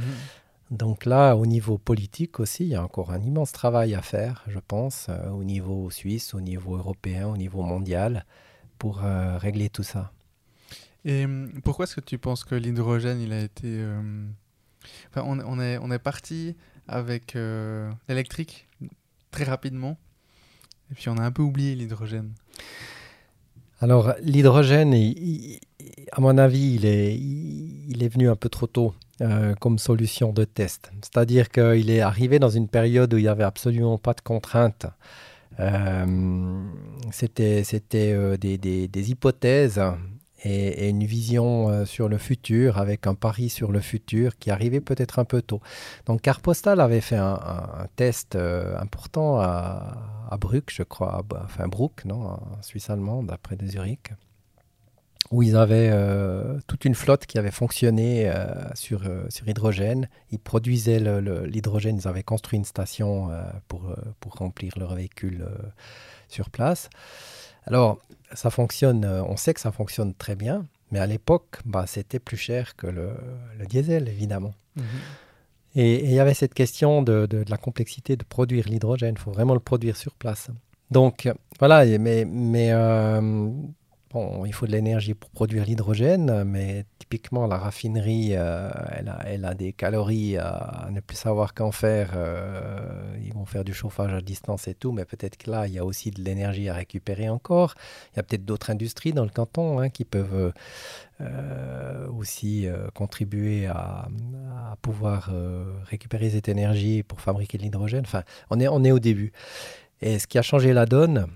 Donc 0.72 1.06
là, 1.06 1.36
au 1.36 1.46
niveau 1.46 1.78
politique 1.78 2.40
aussi, 2.40 2.64
il 2.64 2.70
y 2.70 2.76
a 2.76 2.84
encore 2.84 3.12
un 3.12 3.22
immense 3.22 3.52
travail 3.52 3.94
à 3.94 4.02
faire, 4.02 4.44
je 4.48 4.58
pense, 4.60 5.08
au 5.32 5.44
niveau 5.44 5.90
suisse, 5.92 6.34
au 6.34 6.42
niveau 6.42 6.76
européen, 6.78 7.28
au 7.28 7.38
niveau 7.38 7.62
mondial, 7.62 8.26
pour 8.80 9.02
régler 9.38 9.70
tout 9.70 9.84
ça. 9.84 10.12
Et 11.06 11.26
hum, 11.26 11.52
pourquoi 11.63 11.84
est-ce 11.84 11.96
que 11.96 12.02
tu 12.02 12.18
penses 12.18 12.44
que 12.44 12.56
l'hydrogène, 12.56 13.20
il 13.22 13.34
a 13.34 13.42
été... 13.42 13.66
euh, 13.66 14.26
Enfin, 15.10 15.24
on, 15.26 15.60
est, 15.62 15.78
on 15.78 15.92
est 15.92 16.00
parti 16.00 16.56
avec 16.88 17.36
euh, 17.36 17.89
l'électrique 18.10 18.68
très 19.32 19.46
rapidement, 19.46 19.98
et 20.92 20.96
puis 20.96 21.08
on 21.10 21.18
a 21.18 21.24
un 21.24 21.32
peu 21.32 21.42
oublié 21.42 21.76
l'hydrogène? 21.76 22.34
Alors, 23.80 24.13
l'hydrogène, 24.22 24.94
à 26.12 26.22
mon 26.22 26.38
avis, 26.38 26.76
il 26.76 26.86
est, 26.86 27.16
il, 27.16 28.04
est 28.04 28.08
venu 28.10 28.30
un 28.30 28.36
peu 28.36 28.50
trop 28.50 28.68
tôt. 28.68 28.94
comme 29.60 29.78
solution 29.78 30.34
de 30.34 30.44
test. 30.44 30.92
C'est-à-dire 31.02 31.50
qu'il 31.50 31.89
est 31.89 32.02
arrivé 32.02 32.39
dans 32.39 32.50
une 32.50 32.68
période 32.68 33.13
où 33.13 33.18
il 33.18 33.24
n'y 33.24 33.28
avait 33.30 33.44
absolument 33.44 33.98
pas 33.98 34.13
de 34.13 34.22
contraintes. 34.22 34.86
C'était 37.12 37.63
des, 37.92 38.58
des, 38.58 38.88
des, 38.88 39.12
hypothèses 39.12 39.82
et, 40.43 40.89
une 40.89 41.03
vision 41.03 41.69
euh, 41.69 41.86
sur 41.86 42.10
le 42.10 42.17
futur, 42.17 42.77
avec 42.77 43.08
un 43.08 43.15
pari 43.15 43.49
sur 43.49 43.71
le 43.71 43.79
futur 43.79 44.38
qui 44.38 44.51
arrivait 44.51 44.82
peut-être 44.82 45.19
un 45.19 45.25
peu 45.25 45.41
tôt. 45.41 45.62
Donc 46.06 46.21
Carpostal 46.21 46.79
avait 46.79 47.01
fait 47.01 47.17
un, 47.17 47.88
test 47.95 48.36
euh, 48.36 48.77
important 48.77 49.39
à, 49.39 50.38
Bruck, 50.39 50.71
je 50.71 50.82
crois, 50.82 51.23
enfin 51.43 51.67
Bruck, 51.67 52.06
non, 52.06 52.25
en 52.25 52.62
Suisse 52.63 52.89
allemande, 52.89 53.29
après 53.32 53.56
Zurich, 53.65 54.13
où 55.29 55.43
ils 55.43 55.56
avaient 55.56 55.91
euh, 55.91 56.60
toute 56.65 56.86
une 56.86 56.95
flotte 56.95 57.27
qui 57.27 57.38
avait 57.38 57.51
fonctionné 57.51 58.32
sur, 58.73 59.03
sur 59.29 59.47
hydrogène. 59.47 60.10
Ils 60.32 60.39
produisaient 60.39 60.99
l'hydrogène, 61.45 61.97
ils 61.97 62.08
avaient 62.08 62.23
construit 62.23 62.58
une 62.58 62.65
station 62.65 63.29
pour, 63.67 63.95
pour 64.19 64.34
remplir 64.34 64.73
leur 64.79 64.95
véhicule 64.95 65.45
sur 66.29 66.49
place. 66.49 66.89
Alors, 67.65 67.99
ça 68.34 68.49
fonctionne, 68.49 69.06
euh, 69.06 69.23
on 69.23 69.38
sait 69.38 69.54
que 69.54 69.60
ça 69.60 69.71
fonctionne 69.71 70.13
très 70.13 70.36
bien, 70.36 70.65
mais 70.91 70.99
à 70.99 71.08
l'époque, 71.08 71.60
bah, 71.65 71.86
c'était 71.88 72.19
plus 72.19 72.38
cher 72.38 72.76
que 72.76 72.88
le, 72.88 73.15
diesel, 73.67 74.08
évidemment. 74.08 74.54
Mhm. 74.76 74.86
Et 75.76 76.06
il 76.06 76.12
y 76.12 76.19
avait 76.19 76.36
cette 76.36 76.54
question 76.54 77.02
de, 77.02 77.28
la 77.47 77.58
complexité 77.58 78.15
de 78.15 78.23
produire 78.23 78.67
l'hydrogène. 78.67 79.15
Il 79.17 79.19
faut 79.19 79.32
vraiment 79.32 79.56
le 79.56 79.60
produire 79.60 79.97
sur 79.97 80.13
place. 80.13 80.49
Donc, 80.91 81.28
voilà, 81.58 81.84
mais, 81.97 82.26
mais 82.26 82.71
euh, 82.71 83.49
Il 84.15 84.54
faut 84.54 84.67
de 84.67 84.71
l'énergie 84.71 85.15
pour 85.15 85.32
produire 85.32 85.65
l'hydrogène, 85.65 86.43
mais 86.43 86.86
typiquement 86.99 87.47
la 87.47 87.58
raffinerie, 87.58 88.32
euh, 88.34 88.69
elle, 89.26 89.43
a, 89.45 89.54
des 89.56 89.73
calories 89.73 90.38
à, 90.38 90.88
ne 90.91 90.99
plus 90.99 91.17
savoir 91.17 91.56
qu'en 91.56 91.71
faire. 91.71 92.12
Euh, 92.15 93.17
ils 93.26 93.34
vont 93.34 93.45
faire 93.45 93.63
du 93.63 93.73
chauffage 93.73 94.13
à 94.13 94.21
distance 94.21 94.67
et 94.67 94.76
tout, 94.76 94.91
mais 94.91 95.06
peut-être 95.06 95.38
que 95.38 95.49
là, 95.49 95.67
il 95.67 95.73
y 95.73 95.80
a 95.80 95.86
aussi 95.86 96.12
de 96.12 96.21
l'énergie 96.21 96.69
à 96.69 96.76
récupérer 96.76 97.28
encore. 97.28 97.73
Il 98.13 98.17
y 98.17 98.19
a 98.19 98.23
peut-être 98.23 98.45
d'autres 98.45 98.69
industries 98.69 99.13
dans 99.13 99.23
le 99.23 99.32
canton 99.32 99.80
hein, 99.80 99.89
qui 99.89 100.06
peuvent 100.06 100.54
euh, 101.21 102.08
aussi 102.10 102.67
contribuer 102.93 103.65
à, 103.65 104.08
pouvoir 104.82 105.32
récupérer 105.86 106.32
cette 106.32 106.49
énergie 106.49 107.04
pour 107.04 107.21
fabriquer 107.21 107.58
de 107.58 107.63
l'hydrogène. 107.63 108.04
Enfin, 108.06 108.23
on 108.49 108.60
est, 108.60 108.67
on 108.67 108.84
est 108.84 108.91
au 108.91 108.99
début. 108.99 109.32
Et 110.02 110.19
ce 110.19 110.28
qui 110.28 110.38
a 110.38 110.41
changé 110.41 110.73
la 110.73 110.86
donne, 110.86 111.28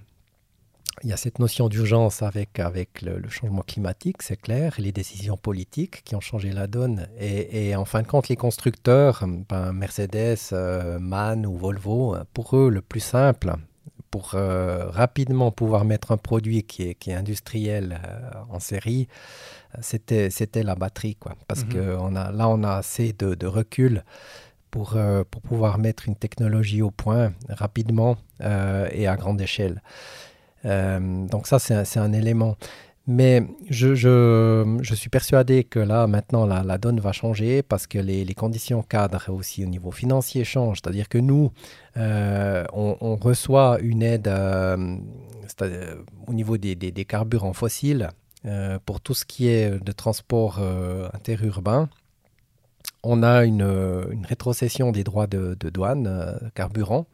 il 1.04 1.10
y 1.10 1.14
a 1.14 1.18
cette 1.18 1.40
notion 1.40 1.70
d'urgence 1.70 2.22
avec, 2.24 2.60
avec 2.60 3.02
le, 3.02 3.22
changement 3.30 3.62
climatique, 3.62 4.22
c'est 4.22 4.40
clair, 4.40 4.74
les 4.78 4.92
décisions 4.92 5.38
politiques 5.38 6.04
qui 6.04 6.16
ont 6.16 6.22
changé 6.22 6.52
la 6.52 6.68
donne. 6.68 7.08
Et, 7.20 7.76
en 7.76 7.86
fin 7.86 8.02
de 8.02 8.08
compte, 8.08 8.30
les 8.30 8.36
constructeurs, 8.36 9.24
ben 9.48 9.74
Mercedes, 9.74 10.38
euh, 10.54 10.98
MAN 11.00 11.44
ou 11.44 11.56
Volvo, 11.56 12.16
pour 12.34 12.58
eux, 12.58 12.70
le 12.70 12.82
plus 12.82 13.00
simple, 13.00 13.54
pour 14.10 14.32
euh, 14.34 14.90
rapidement 14.90 15.52
pouvoir 15.52 15.86
mettre 15.86 16.12
un 16.12 16.18
produit 16.18 16.64
qui 16.64 16.84
est, 16.84 16.96
qui 16.96 17.12
est 17.12 17.16
industriel 17.16 18.00
euh, 18.04 18.32
en 18.50 18.60
série, 18.60 19.08
c'était, 19.82 20.30
c'était 20.32 20.64
la 20.64 20.76
batterie. 20.76 21.16
Quoi. 21.16 21.36
Parce 21.48 21.64
mhm. 21.64 21.70
que 21.70 21.96
on 22.00 22.16
a, 22.16 22.32
là, 22.32 22.50
on 22.50 22.64
a 22.64 22.74
assez 22.74 23.14
de, 23.14 23.36
de 23.36 23.46
recul 23.46 24.04
pour, 24.72 24.98
pour 25.32 25.42
pouvoir 25.42 25.78
mettre 25.78 26.08
une 26.08 26.16
technologie 26.16 26.82
au 26.82 26.92
point 26.92 27.34
rapidement 27.50 28.18
et 28.42 29.08
à 29.08 29.16
grande 29.16 29.42
échelle. 29.42 29.82
Euh, 30.68 31.28
donc 31.28 31.48
ça, 31.48 31.60
c'est 31.60 31.98
un, 31.98 32.14
élément. 32.14 32.58
Mais 33.10 33.44
je, 33.70 34.76
suis 34.94 35.10
persuadé 35.10 35.64
que 35.64 35.80
là, 35.80 36.08
maintenant, 36.08 36.46
la, 36.46 36.78
donne 36.78 37.00
va 37.00 37.14
changer 37.14 37.64
parce 37.64 37.88
que 37.88 37.98
les, 37.98 38.26
conditions 38.34 38.84
cadres 38.84 39.30
aussi 39.30 39.64
au 39.64 39.68
niveau 39.68 39.92
financier 39.92 40.44
changent. 40.44 40.80
C'est-à-dire 40.84 41.08
que 41.08 41.18
nous, 41.18 41.52
euh, 41.96 42.66
on, 42.74 43.16
reçoit 43.16 43.80
une 43.82 44.04
aide 44.04 44.28
euh, 44.28 44.98
au 46.28 46.34
niveau 46.34 46.58
des, 46.58 47.06
carburants 47.08 47.54
fossiles 47.54 48.10
pour 48.86 49.02
tout 49.02 49.14
ce 49.14 49.26
qui 49.26 49.48
est 49.48 49.84
de 49.84 49.92
transport 49.92 50.60
interurbain. 51.14 51.90
On 53.04 53.24
a 53.24 53.46
une, 53.46 53.62
une, 53.62 54.26
rétrocession 54.26 54.92
des 54.92 55.06
droits 55.06 55.28
de 55.28 55.56
douane 55.70 56.52
carburant. 56.56 57.06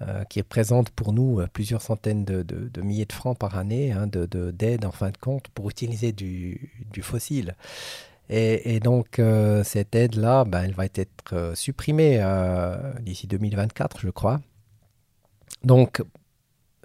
Euh, 0.00 0.22
qui 0.22 0.40
représente 0.40 0.90
pour 0.90 1.12
nous 1.12 1.40
euh, 1.40 1.48
plusieurs 1.52 1.82
centaines 1.82 2.24
de, 2.24 2.80
milliers 2.80 3.04
de 3.04 3.12
francs 3.12 3.36
par 3.36 3.58
année 3.58 3.90
hein, 3.90 4.06
d'aide 4.06 4.84
en 4.84 4.92
fin 4.92 5.10
de 5.10 5.16
compte 5.16 5.48
pour 5.48 5.68
utiliser 5.70 6.12
du, 6.12 6.70
fossile. 7.02 7.56
Et, 8.30 8.78
donc 8.78 9.18
euh, 9.18 9.64
cette 9.64 9.96
aide-là, 9.96 10.44
ben, 10.44 10.62
elle 10.62 10.74
va 10.74 10.84
être 10.84 11.52
supprimée 11.56 12.24
d'ici 13.00 13.26
2024, 13.26 13.98
je 13.98 14.10
crois. 14.10 14.40
Donc 15.64 16.00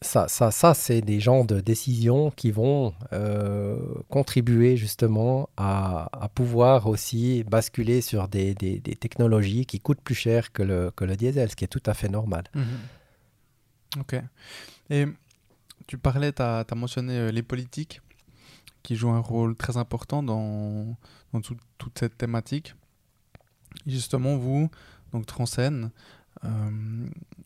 ça, 0.01 0.27
ça, 0.27 0.49
ça 0.49 0.73
c'est 0.73 1.01
des 1.01 1.19
genres 1.19 1.45
de 1.45 1.59
décisions 1.59 2.31
qui 2.31 2.49
vont 2.49 2.95
contribuer 4.09 4.75
justement 4.75 5.49
à, 5.55 6.09
pouvoir 6.33 6.87
aussi 6.87 7.43
basculer 7.43 8.01
sur 8.01 8.27
des, 8.27 8.55
technologies 8.99 9.67
qui 9.67 9.79
coûtent 9.79 10.01
plus 10.01 10.15
cher 10.15 10.51
que 10.51 10.63
le, 10.63 10.89
que 10.95 11.05
le 11.05 11.15
diesel, 11.15 11.51
ce 11.51 11.55
qui 11.55 11.63
est 11.63 11.67
tout 11.67 11.83
à 11.85 11.93
fait 11.93 12.09
normal. 12.09 12.45
Mmh 12.55 12.61
Ok. 13.99 14.15
Et 14.89 15.07
tu 15.87 15.97
parlais, 15.97 16.31
tu 16.31 16.41
as, 16.41 16.65
mentionné 16.75 17.17
euh, 17.17 17.31
les 17.31 17.43
politiques 17.43 18.01
qui 18.81 18.95
jouent 18.95 19.11
un 19.11 19.19
rôle 19.19 19.55
très 19.55 19.77
important 19.77 20.23
dans, 20.23 20.95
dans 21.31 21.41
toute 21.41 21.99
cette 21.99 22.17
thématique. 22.17 22.75
justement, 23.87 24.35
vous, 24.35 24.69
donc 25.11 25.25
Transen, 25.25 25.91
euh, 26.43 26.49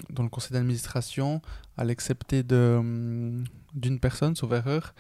dans 0.10 0.24
le 0.24 0.30
conseil 0.30 0.54
d'administration, 0.54 1.42
à 1.78 1.84
l'excepté 1.84 2.44
hum, 2.52 3.44
d'une 3.74 4.00
personne, 4.00 4.36
sauf 4.36 4.52
erreur, 4.52 4.96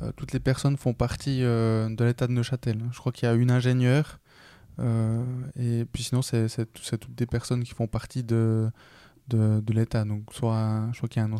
euh, 0.00 0.12
toutes 0.12 0.32
les 0.32 0.38
personnes 0.40 0.76
font 0.76 0.94
partie 0.94 1.40
de 1.40 2.04
l'État 2.04 2.28
de 2.28 2.32
Neuchâtel. 2.32 2.78
Je 2.92 2.98
crois 2.98 3.10
qu'il 3.10 3.28
y 3.28 3.32
a 3.32 3.34
une 3.34 3.50
ingénieure, 3.50 4.20
et 5.56 5.84
puis 5.92 6.04
sinon, 6.04 6.22
c'est 6.22 6.48
toutes 6.72 7.14
des 7.14 7.26
personnes 7.26 7.64
qui 7.64 7.74
font 7.74 7.86
partie 7.86 8.22
de, 8.22 8.70
de, 9.30 9.60
de 9.60 9.72
l'État. 9.72 10.04
Donc, 10.04 10.22
soit, 10.32 10.88
je 10.92 10.98
crois 10.98 11.08
qu'il 11.08 11.22
y 11.22 11.24
a 11.24 11.28
un, 11.28 11.32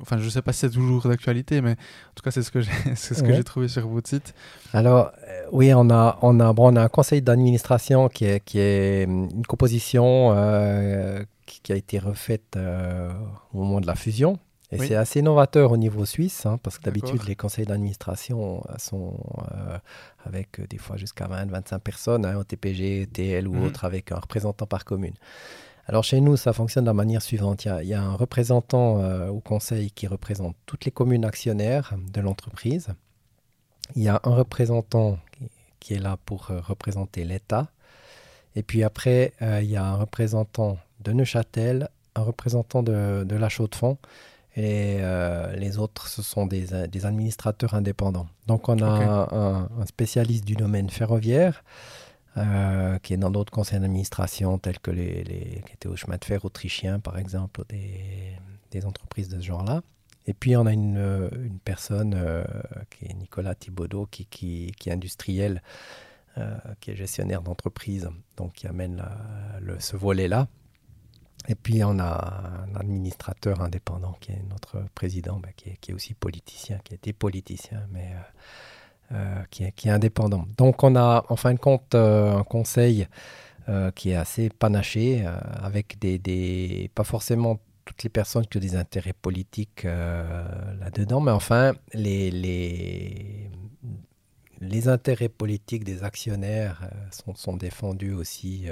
enfin, 0.00 0.18
je 0.18 0.28
sais 0.28 0.42
pas 0.42 0.52
si 0.52 0.60
c'est 0.60 0.70
toujours 0.70 1.02
d'actualité, 1.06 1.60
mais 1.60 1.72
en 1.72 2.14
tout 2.14 2.22
cas, 2.22 2.30
c'est 2.30 2.42
ce 2.42 2.50
que 2.50 2.60
j'ai, 2.60 2.70
ce 2.94 3.14
j'ai 3.14 3.44
trouvé 3.44 3.68
sur 3.68 3.86
votre 3.88 4.08
site. 4.08 4.34
Alors, 4.72 5.12
euh, 5.28 5.42
oui, 5.52 5.72
on 5.74 5.90
a, 5.90 6.18
on 6.22 6.40
a, 6.40 6.52
bon, 6.52 6.72
on 6.72 6.76
a 6.76 6.82
un 6.82 6.88
conseil 6.88 7.22
d'administration 7.22 8.08
qui 8.08 8.24
est, 8.24 8.44
qui 8.44 8.58
est 8.58 9.06
hum, 9.06 9.28
une 9.34 9.46
composition 9.46 10.32
euh, 10.34 11.22
qui, 11.46 11.72
a 11.72 11.76
été 11.76 11.98
refaite 11.98 12.56
euh, 12.56 13.10
au 13.52 13.58
moment 13.58 13.80
de 13.80 13.86
la 13.86 13.94
fusion. 13.94 14.38
Et 14.74 14.78
c'est 14.78 14.94
assez 14.94 15.20
novateur 15.20 15.70
au 15.70 15.76
niveau 15.76 16.06
suisse, 16.06 16.46
hein, 16.46 16.58
parce 16.62 16.78
que 16.78 16.84
d'habitude, 16.84 17.20
les 17.28 17.36
conseils 17.36 17.66
d'administration 17.66 18.62
sont 18.78 19.18
avec 20.24 20.66
des 20.66 20.78
fois 20.78 20.96
jusqu'à 20.96 21.26
20-25 21.26 21.78
personnes, 21.80 22.24
hein, 22.24 22.38
au 22.38 22.44
TPG, 22.44 23.06
TL 23.12 23.48
ou 23.48 23.52
mhm. 23.52 23.64
autre, 23.64 23.84
avec 23.84 24.12
un 24.12 24.16
représentant 24.16 24.64
par 24.64 24.86
commune. 24.86 25.12
Alors 25.86 26.04
chez 26.04 26.20
nous, 26.20 26.36
ça 26.36 26.52
fonctionne 26.52 26.84
de 26.84 26.90
la 26.90 26.94
manière 26.94 27.22
suivante. 27.22 27.64
Il 27.64 27.88
y 27.88 27.94
a, 27.94 28.02
un 28.02 28.14
représentant 28.14 29.00
euh, 29.00 29.28
au 29.28 29.40
conseil 29.40 29.90
qui 29.90 30.06
représente 30.06 30.54
toutes 30.64 30.84
les 30.84 30.92
communes 30.92 31.24
actionnaires 31.24 31.94
de 32.12 32.20
l'entreprise. 32.20 32.88
Il 33.96 34.02
y 34.02 34.08
a 34.08 34.20
un 34.22 34.34
représentant 34.34 35.18
qui, 35.80 35.94
est 35.94 35.98
là 35.98 36.16
pour 36.24 36.50
euh, 36.50 36.60
représenter 36.60 37.24
l'État. 37.24 37.68
Et 38.54 38.62
puis 38.62 38.84
après, 38.84 39.32
euh, 39.42 39.60
il 39.62 39.70
y 39.70 39.76
a 39.76 39.84
un 39.84 39.96
représentant 39.96 40.78
de 41.00 41.12
Neuchâtel, 41.12 41.88
un 42.14 42.22
représentant 42.22 42.84
de, 42.84 43.26
la 43.28 43.48
Chaux-de-Fonds. 43.48 43.98
Et 44.54 44.98
les 45.56 45.78
autres, 45.78 46.08
ce 46.08 46.20
sont 46.20 46.44
des, 46.44 46.74
administrateurs 47.06 47.72
indépendants. 47.72 48.28
Donc 48.46 48.68
on 48.68 48.78
a 48.82 49.34
un, 49.34 49.86
spécialiste 49.86 50.44
du 50.44 50.56
domaine 50.56 50.90
ferroviaire, 50.90 51.64
euh, 52.38 52.98
qui 53.00 53.12
est 53.12 53.18
dans 53.18 53.30
d'autres 53.30 53.52
conseils 53.52 53.78
d'administration, 53.78 54.58
tels 54.58 54.78
que 54.78 54.90
les, 54.90 55.22
les, 55.24 55.62
qui 55.66 55.74
étaient 55.74 55.88
au 55.88 55.96
chemin 55.96 56.16
de 56.16 56.24
fer 56.24 56.42
autrichien, 56.46 56.98
par 56.98 57.18
exemple, 57.18 57.62
des, 57.68 58.86
entreprises 58.86 59.28
de 59.28 59.38
ce 59.38 59.44
genre-là. 59.44 59.82
Et 60.26 60.32
puis, 60.32 60.56
on 60.56 60.64
a 60.64 60.72
une, 60.72 60.96
euh, 60.96 61.28
personne 61.62 62.14
euh, 62.16 62.42
qui 62.88 63.04
est 63.04 63.12
Nicolas 63.12 63.54
Thibaudot, 63.54 64.06
qui, 64.06 64.24
qui, 64.24 64.72
qui 64.78 64.88
est 64.88 64.92
industriel, 64.92 65.62
qui 66.80 66.90
est 66.90 66.96
gestionnaire 66.96 67.42
d'entreprise, 67.42 68.08
donc 68.38 68.54
qui 68.54 68.66
amène 68.66 69.04
le, 69.60 69.78
ce 69.78 69.98
volet-là. 69.98 70.48
Et 71.46 71.54
puis, 71.54 71.84
on 71.84 71.98
a 71.98 72.64
un 72.64 72.74
administrateur 72.76 73.60
indépendant, 73.60 74.16
qui 74.18 74.32
est 74.32 74.42
notre 74.48 74.82
président, 74.94 75.38
bah, 75.38 75.50
qui, 75.54 75.68
est, 75.68 75.92
aussi 75.92 76.14
politicien, 76.14 76.78
qui 76.84 76.94
était 76.94 77.12
politicien, 77.12 77.86
mais 77.90 78.14
euh, 79.14 79.42
qui, 79.50 79.64
est, 79.64 79.90
indépendant. 79.90 80.46
Donc 80.56 80.82
on 80.82 80.96
a 80.96 81.26
en 81.28 81.36
fin 81.36 81.52
de 81.52 81.58
compte 81.58 81.94
euh, 81.94 82.34
un 82.34 82.44
conseil 82.44 83.06
euh, 83.68 83.90
qui 83.90 84.10
est 84.10 84.14
assez 84.14 84.48
panaché, 84.48 85.26
avec 85.62 85.98
des, 85.98 86.90
pas 86.94 87.04
forcément 87.04 87.60
toutes 87.84 88.04
les 88.04 88.08
personnes 88.08 88.46
qui 88.46 88.56
ont 88.56 88.60
des 88.60 88.74
intérêts 88.74 89.12
politiques 89.12 89.84
là-dedans, 89.84 91.20
mais 91.20 91.30
enfin 91.30 91.74
les, 91.92 93.50
intérêts 94.86 95.28
politiques 95.28 95.84
des 95.84 96.04
actionnaires 96.04 96.88
sont, 97.34 97.56
défendus 97.56 98.14
aussi 98.14 98.66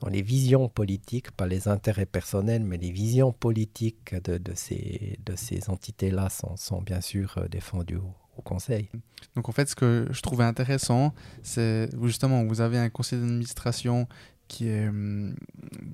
dans 0.00 0.10
les 0.10 0.22
visions 0.22 0.68
politiques, 0.68 1.32
pas 1.32 1.48
les 1.48 1.66
intérêts 1.66 2.06
personnels, 2.06 2.62
mais 2.62 2.76
les 2.76 2.92
visions 2.92 3.32
politiques 3.32 4.14
de, 4.14 4.54
ces, 4.54 5.18
entités-là 5.66 6.28
sont, 6.28 6.82
bien 6.82 7.00
sûr 7.00 7.48
défendues 7.50 7.98
conseil. 8.42 8.88
Donc 9.36 9.48
en 9.48 9.52
fait, 9.52 9.68
ce 9.68 9.74
que 9.74 10.06
je 10.10 10.20
trouvais 10.20 10.44
intéressant, 10.44 11.14
c'est 11.42 11.88
justement, 12.02 12.44
vous 12.44 12.60
avez 12.60 12.78
un 12.78 12.90
conseil 12.90 13.18
d'administration 13.20 14.06
qui 14.48 14.68
est, 14.68 14.88
hum, 14.88 15.34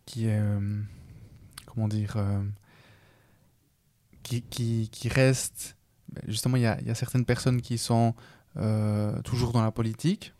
qui 0.06 0.26
est, 0.26 0.40
hum, 0.40 0.86
comment 1.66 1.88
dire, 1.88 2.14
euh, 2.16 2.42
qui, 4.22 4.42
qui, 4.42 4.88
qui, 4.90 5.08
reste, 5.08 5.76
ben, 6.12 6.22
justement, 6.28 6.56
il 6.56 6.62
y 6.62 6.66
a, 6.66 6.80
y 6.82 6.90
a, 6.90 6.94
certaines 6.94 7.24
personnes 7.24 7.62
qui 7.62 7.78
sont 7.78 8.14
euh, 8.56 9.20
toujours 9.22 9.52
dans 9.52 9.62
la 9.62 9.70
politique. 9.70 10.34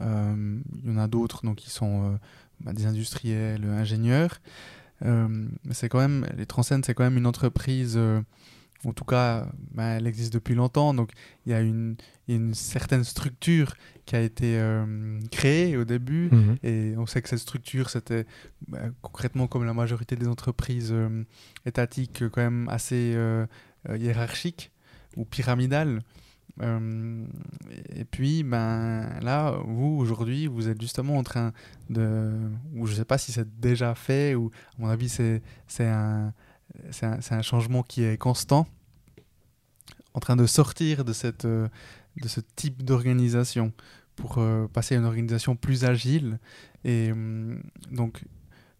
Euh, 0.00 0.60
il 0.82 0.90
y 0.90 0.92
en 0.92 0.98
a 0.98 1.06
d'autres 1.06 1.44
donc 1.44 1.56
qui 1.56 1.70
sont 1.70 2.18
ben, 2.60 2.72
des 2.72 2.86
industriels, 2.86 3.64
ingénieurs. 3.64 4.40
mais 5.00 5.74
c'est 5.74 5.88
quand 5.88 5.98
même, 5.98 6.26
les 6.36 6.46
Transcend, 6.46 6.84
c'est 6.84 6.94
quand 6.94 7.04
même 7.04 7.18
une 7.18 7.26
entreprise 7.26 7.98
en 8.84 8.92
tout 8.92 9.04
cas, 9.04 9.48
bah, 9.72 9.84
elle 9.84 10.06
existe 10.06 10.32
depuis 10.32 10.54
longtemps, 10.54 10.92
donc 10.94 11.12
il 11.46 11.52
y 11.52 11.54
a 11.54 11.60
une, 11.60 11.96
une 12.28 12.54
certaine 12.54 13.04
structure 13.04 13.74
qui 14.06 14.16
a 14.16 14.20
été 14.20 14.58
euh, 14.58 15.20
créée 15.30 15.76
au 15.76 15.84
début, 15.84 16.30
mhm. 16.32 16.56
et 16.62 16.94
on 16.96 17.06
sait 17.06 17.22
que 17.22 17.28
cette 17.28 17.38
structure, 17.38 17.90
c'était 17.90 18.26
bah, 18.66 18.80
concrètement 19.00 19.46
comme 19.46 19.64
la 19.64 19.74
majorité 19.74 20.16
des 20.16 20.26
entreprises 20.26 20.90
euh, 20.92 21.24
étatiques, 21.64 22.28
quand 22.30 22.42
même 22.42 22.68
assez 22.68 23.12
euh, 23.14 23.46
hiérarchique 23.88 24.72
ou 25.16 25.24
pyramidale. 25.24 26.02
et 26.60 28.04
puis, 28.10 28.42
ben, 28.42 29.20
là, 29.20 29.58
vous, 29.64 29.96
aujourd'hui, 29.98 30.48
vous 30.48 30.68
êtes 30.68 30.80
justement 30.80 31.16
en 31.16 31.22
train 31.22 31.52
de... 31.88 32.32
Ou 32.74 32.86
je 32.86 32.92
ne 32.92 32.96
sais 32.96 33.04
pas 33.04 33.18
si 33.18 33.32
c'est 33.32 33.48
déjà 33.60 33.94
fait, 33.94 34.34
ou 34.34 34.50
à 34.78 34.82
mon 34.82 34.88
avis, 34.88 35.08
c'est 35.08 35.40
un 35.86 36.32
c'est 36.90 37.34
un, 37.34 37.42
changement 37.42 37.82
qui 37.82 38.02
est 38.02 38.16
constant, 38.16 38.66
en 40.14 40.20
train 40.20 40.36
de 40.36 40.46
sortir 40.46 41.04
de, 41.04 41.12
cette, 41.12 41.44
euh, 41.44 41.68
de 42.20 42.28
ce 42.28 42.40
type 42.56 42.82
d'organisation 42.82 43.72
pour 44.16 44.38
euh, 44.38 44.68
passer 44.68 44.94
à 44.94 44.98
une 44.98 45.04
organisation 45.04 45.56
plus 45.56 45.84
agile. 45.84 46.38
Et 46.84 47.12
hum, 47.12 47.62
donc, 47.90 48.24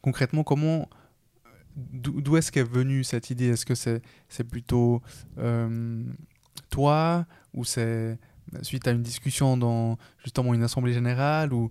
concrètement, 0.02 0.44
comment 0.44 0.88
d'où 1.74 2.36
est-ce 2.36 2.52
qu'est 2.52 2.62
venue 2.62 3.02
cette 3.02 3.30
idée? 3.30 3.48
Est-ce 3.48 3.64
que 3.64 3.74
c'est 3.74 4.02
c'est 4.28 4.44
plutôt 4.44 5.00
euh, 5.38 6.04
toi 6.68 7.24
ou 7.54 7.64
c'est 7.64 8.18
suite 8.60 8.86
à 8.86 8.90
une 8.90 9.02
discussion 9.02 9.56
dans 9.56 9.96
justement 10.22 10.52
une 10.52 10.62
assemblée 10.62 10.92
générale 10.92 11.54
ou 11.54 11.70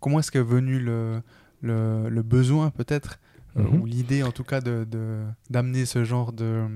comment 0.00 0.18
est-ce 0.18 0.30
qu'est 0.30 0.40
venu 0.40 0.78
le, 0.78 1.22
le 1.60 2.22
besoin 2.22 2.70
peut-être 2.70 3.18
Mhm. 3.56 3.80
ou 3.80 3.86
l'idée 3.86 4.22
en 4.22 4.32
tout 4.32 4.44
cas 4.44 4.60
d'amener 4.60 4.86
de, 4.86 5.22
d'amener 5.50 5.86
ce 5.86 6.04
genre 6.04 6.32
de, 6.32 6.66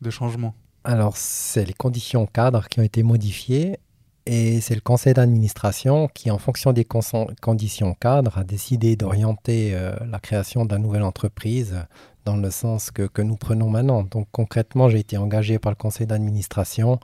de 0.00 0.10
changement 0.10 0.54
Alors, 0.84 1.16
c'est 1.16 1.64
les 1.64 1.74
conditions 1.74 2.26
cadres 2.26 2.68
qui 2.68 2.80
ont 2.80 2.82
été 2.82 3.02
modifiées 3.02 3.78
et 4.26 4.60
c'est 4.62 4.74
le 4.74 4.80
conseil 4.80 5.12
d'administration 5.12 6.08
qui, 6.08 6.30
en 6.30 6.38
fonction 6.38 6.72
des 6.72 6.86
conditions 6.86 7.94
cadres, 7.94 8.38
a 8.38 8.44
décidé 8.44 8.96
d'orienter 8.96 9.74
euh, 9.74 9.94
la 10.08 10.18
création 10.18 10.64
d'une 10.64 10.78
nouvelle 10.78 11.02
entreprise 11.02 11.76
dans 12.24 12.36
le 12.36 12.50
sens 12.50 12.90
que, 12.90 13.02
que, 13.02 13.20
nous 13.20 13.36
prenons 13.36 13.68
maintenant. 13.68 14.02
Donc 14.02 14.28
concrètement, 14.32 14.88
j'ai 14.88 15.00
été 15.00 15.18
engagé 15.18 15.58
par 15.58 15.72
le 15.72 15.76
conseil 15.76 16.06
d'administration 16.06 16.98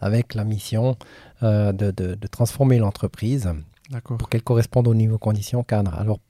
avec 0.00 0.34
la 0.34 0.44
mission 0.44 0.96
euh, 1.42 1.72
de, 1.72 1.90
de, 1.90 2.14
de, 2.14 2.26
transformer 2.26 2.78
l'entreprise 2.78 3.52
pour 4.18 4.30
qu'elle 4.30 4.42
corresponde 4.42 4.88
aux 4.88 4.94
niveaux 4.94 5.18
conditions 5.18 5.62
cadres. 5.62 5.94
Alors 5.98 6.20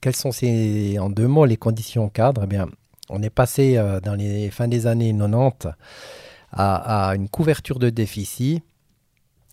quelles 0.00 0.16
sont 0.16 0.32
ces, 0.32 0.98
en 0.98 1.10
deux 1.10 1.28
mots 1.28 1.44
les 1.44 1.56
conditions 1.56 2.08
cadres? 2.08 2.42
Eh 2.44 2.46
bien, 2.46 2.68
On 3.08 3.22
est 3.22 3.30
passé 3.30 3.76
euh, 3.76 4.00
dans 4.00 4.14
les 4.14 4.50
fins 4.50 4.68
des 4.68 4.86
années 4.86 5.12
90 5.12 5.68
à, 6.52 7.12
une 7.14 7.28
couverture 7.28 7.78
de 7.78 7.90
déficit 7.90 8.62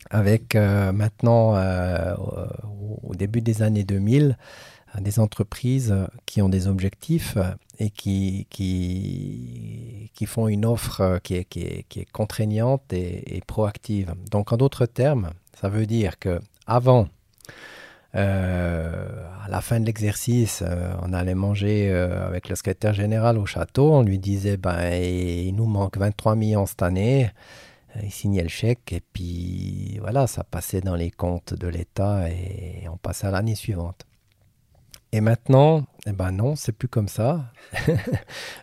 avec 0.09 0.55
euh, 0.55 0.91
maintenant, 0.91 1.55
euh, 1.55 2.15
au, 3.03 3.13
début 3.13 3.41
des 3.41 3.61
années 3.61 3.83
2000, 3.83 4.37
des 4.99 5.19
entreprises 5.19 5.93
qui 6.25 6.41
ont 6.41 6.49
des 6.49 6.67
objectifs 6.67 7.37
et 7.77 7.89
qui, 7.89 8.47
font 10.25 10.47
une 10.47 10.65
offre 10.65 11.19
qui 11.23 11.35
est, 11.35 12.11
contraignante 12.11 12.93
et, 12.93 13.35
et, 13.35 13.41
proactive. 13.41 14.15
Donc 14.31 14.53
en 14.53 14.57
d'autres 14.57 14.85
termes, 14.85 15.31
ça 15.59 15.67
veut 15.69 15.85
dire 15.85 16.17
que 16.17 16.39
avant 16.65 17.09
à 18.17 19.49
la 19.49 19.61
fin 19.61 19.79
de 19.79 19.85
l'exercice, 19.85 20.61
euh, 20.65 20.93
on 21.03 21.13
allait 21.13 21.35
manger 21.35 21.89
euh, 21.89 22.27
avec 22.27 22.49
le 22.49 22.55
secrétaire 22.55 22.93
général 22.93 23.37
au 23.37 23.45
château. 23.45 23.93
On 23.93 24.01
lui 24.01 24.19
disait 24.19 24.57
ben, 24.57 24.91
il 24.91 25.55
nous 25.55 25.67
manque 25.67 25.97
23 25.97 26.35
millions 26.35 26.65
cette 26.65 26.81
année. 26.81 27.31
Il 28.03 28.11
signait 28.11 28.43
le 28.43 28.49
chèque 28.49 28.91
et 28.91 29.01
puis 29.13 29.97
voilà, 30.01 30.27
ça 30.27 30.43
passait 30.43 30.81
dans 30.81 30.95
les 30.95 31.11
comptes 31.11 31.53
de 31.53 31.67
l'État 31.67 32.29
et 32.29 32.87
on 32.89 32.97
passait 32.97 33.27
à 33.27 33.31
l'année 33.31 33.55
suivante. 33.55 34.05
Et 35.13 35.21
maintenant, 35.21 35.85
eh 36.05 36.11
ben 36.11 36.31
non, 36.31 36.57
c'est 36.57 36.73
plus 36.73 36.89
comme 36.89 37.07
ça. 37.07 37.45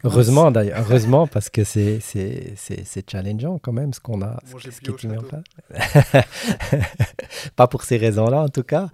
heureusement 0.04 0.50
d'ailleurs, 0.50 0.78
heureusement 0.80 1.26
parce 1.26 1.48
que 1.48 1.64
c'est, 1.64 2.00
c'est, 2.00 3.10
challengeant 3.10 3.58
quand 3.58 3.72
même 3.72 3.94
ce 3.94 4.00
qu'on 4.00 4.20
a, 4.20 4.38
ce, 4.44 4.68
qui 4.80 4.90
est 4.90 5.04
mis 5.04 5.16
en 5.16 5.22
place. 5.22 5.42
Pas 7.56 7.66
pour 7.66 7.84
ces 7.84 7.96
raisons-là 7.96 8.42
en 8.42 8.48
tout 8.48 8.62
cas. 8.62 8.88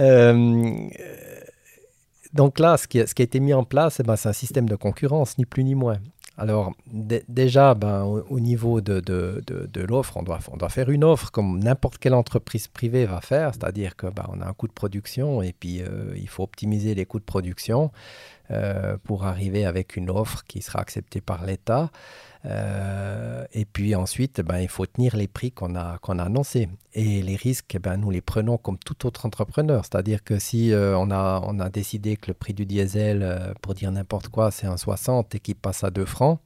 Euh, 0.00 0.88
donc 2.32 2.58
là, 2.58 2.76
ce 2.76 2.86
qui, 2.86 3.00
a 3.00 3.04
été 3.04 3.40
mis 3.40 3.54
en 3.54 3.64
place, 3.64 4.00
eh 4.00 4.02
ben, 4.02 4.16
c'est 4.16 4.28
un 4.28 4.34
système 4.34 4.68
de 4.68 4.76
concurrence, 4.76 5.38
ni 5.38 5.44
plus 5.44 5.64
ni 5.64 5.74
moins. 5.74 5.98
Alors 6.36 6.72
déjà, 6.92 7.74
ben, 7.74 8.04
au, 8.04 8.38
niveau 8.38 8.80
de, 8.80 9.02
l'offre, 9.88 10.16
on 10.16 10.22
doit, 10.22 10.68
faire 10.68 10.88
une 10.88 11.02
offre 11.02 11.32
comme 11.32 11.58
n'importe 11.58 11.98
quelle 11.98 12.14
entreprise 12.14 12.68
privée 12.68 13.06
va 13.06 13.20
faire, 13.20 13.54
c'est-à-dire 13.54 13.96
qu'on 13.96 14.12
ben, 14.12 14.40
a 14.40 14.48
un 14.48 14.52
coût 14.52 14.68
de 14.68 14.72
production 14.72 15.42
et 15.42 15.52
puis 15.52 15.82
euh, 15.82 16.12
il 16.16 16.28
faut 16.28 16.44
optimiser 16.44 16.94
les 16.94 17.06
coûts 17.06 17.18
de 17.18 17.24
production 17.24 17.90
euh, 18.52 18.96
pour 19.02 19.24
arriver 19.24 19.66
avec 19.66 19.96
une 19.96 20.10
offre 20.10 20.44
qui 20.46 20.62
sera 20.62 20.78
acceptée 20.78 21.20
par 21.20 21.44
l'État. 21.44 21.90
Euh, 22.44 23.44
et 23.52 23.64
puis 23.64 23.94
ensuite, 23.94 24.40
ben, 24.40 24.58
il 24.58 24.68
faut 24.68 24.86
tenir 24.86 25.16
les 25.16 25.28
prix 25.28 25.50
qu'on 25.50 25.74
a, 25.74 25.98
qu'on 25.98 26.18
a 26.18 26.24
annoncés. 26.24 26.68
Et 26.94 27.22
les 27.22 27.36
risques, 27.36 27.76
ben, 27.80 27.96
nous 27.96 28.10
les 28.10 28.20
prenons 28.20 28.58
comme 28.58 28.78
tout 28.78 29.06
autre 29.06 29.26
entrepreneur. 29.26 29.84
C'est-à-dire 29.84 30.22
que 30.22 30.38
si 30.38 30.72
euh, 30.72 30.96
on, 30.96 31.10
a, 31.10 31.42
on 31.44 31.58
a 31.60 31.68
décidé 31.68 32.16
que 32.16 32.28
le 32.28 32.34
prix 32.34 32.54
du 32.54 32.66
diesel, 32.66 33.22
euh, 33.22 33.52
pour 33.60 33.74
dire 33.74 33.90
n'importe 33.90 34.28
quoi, 34.28 34.50
c'est 34.50 34.66
un 34.66 34.76
60 34.76 35.34
et 35.34 35.40
qu'il 35.40 35.56
passe 35.56 35.84
à 35.84 35.90
2 35.90 36.04
francs, 36.04 36.40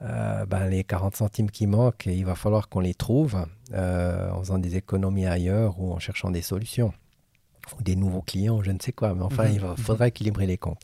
ben, 0.00 0.66
les 0.68 0.82
40 0.82 1.14
centimes 1.14 1.48
qui 1.48 1.68
manquent, 1.68 2.06
il 2.06 2.24
va 2.24 2.34
falloir 2.34 2.68
qu'on 2.68 2.80
les 2.80 2.92
trouve 2.92 3.36
en 3.72 4.38
faisant 4.40 4.58
des 4.58 4.74
économies 4.74 5.26
ailleurs 5.26 5.78
ou 5.78 5.92
en 5.92 6.00
cherchant 6.00 6.32
des 6.32 6.42
solutions. 6.42 6.92
Ou 7.78 7.82
des 7.84 7.94
nouveaux 7.94 8.20
clients, 8.20 8.64
je 8.64 8.72
ne 8.72 8.78
sais 8.80 8.90
quoi. 8.90 9.14
Mais 9.14 9.22
enfin, 9.22 9.44
mhm. 9.44 9.52
il 9.52 9.60
va, 9.60 9.76
faudra 9.76 10.08
équilibrer 10.08 10.48
les 10.48 10.58
comptes. 10.58 10.80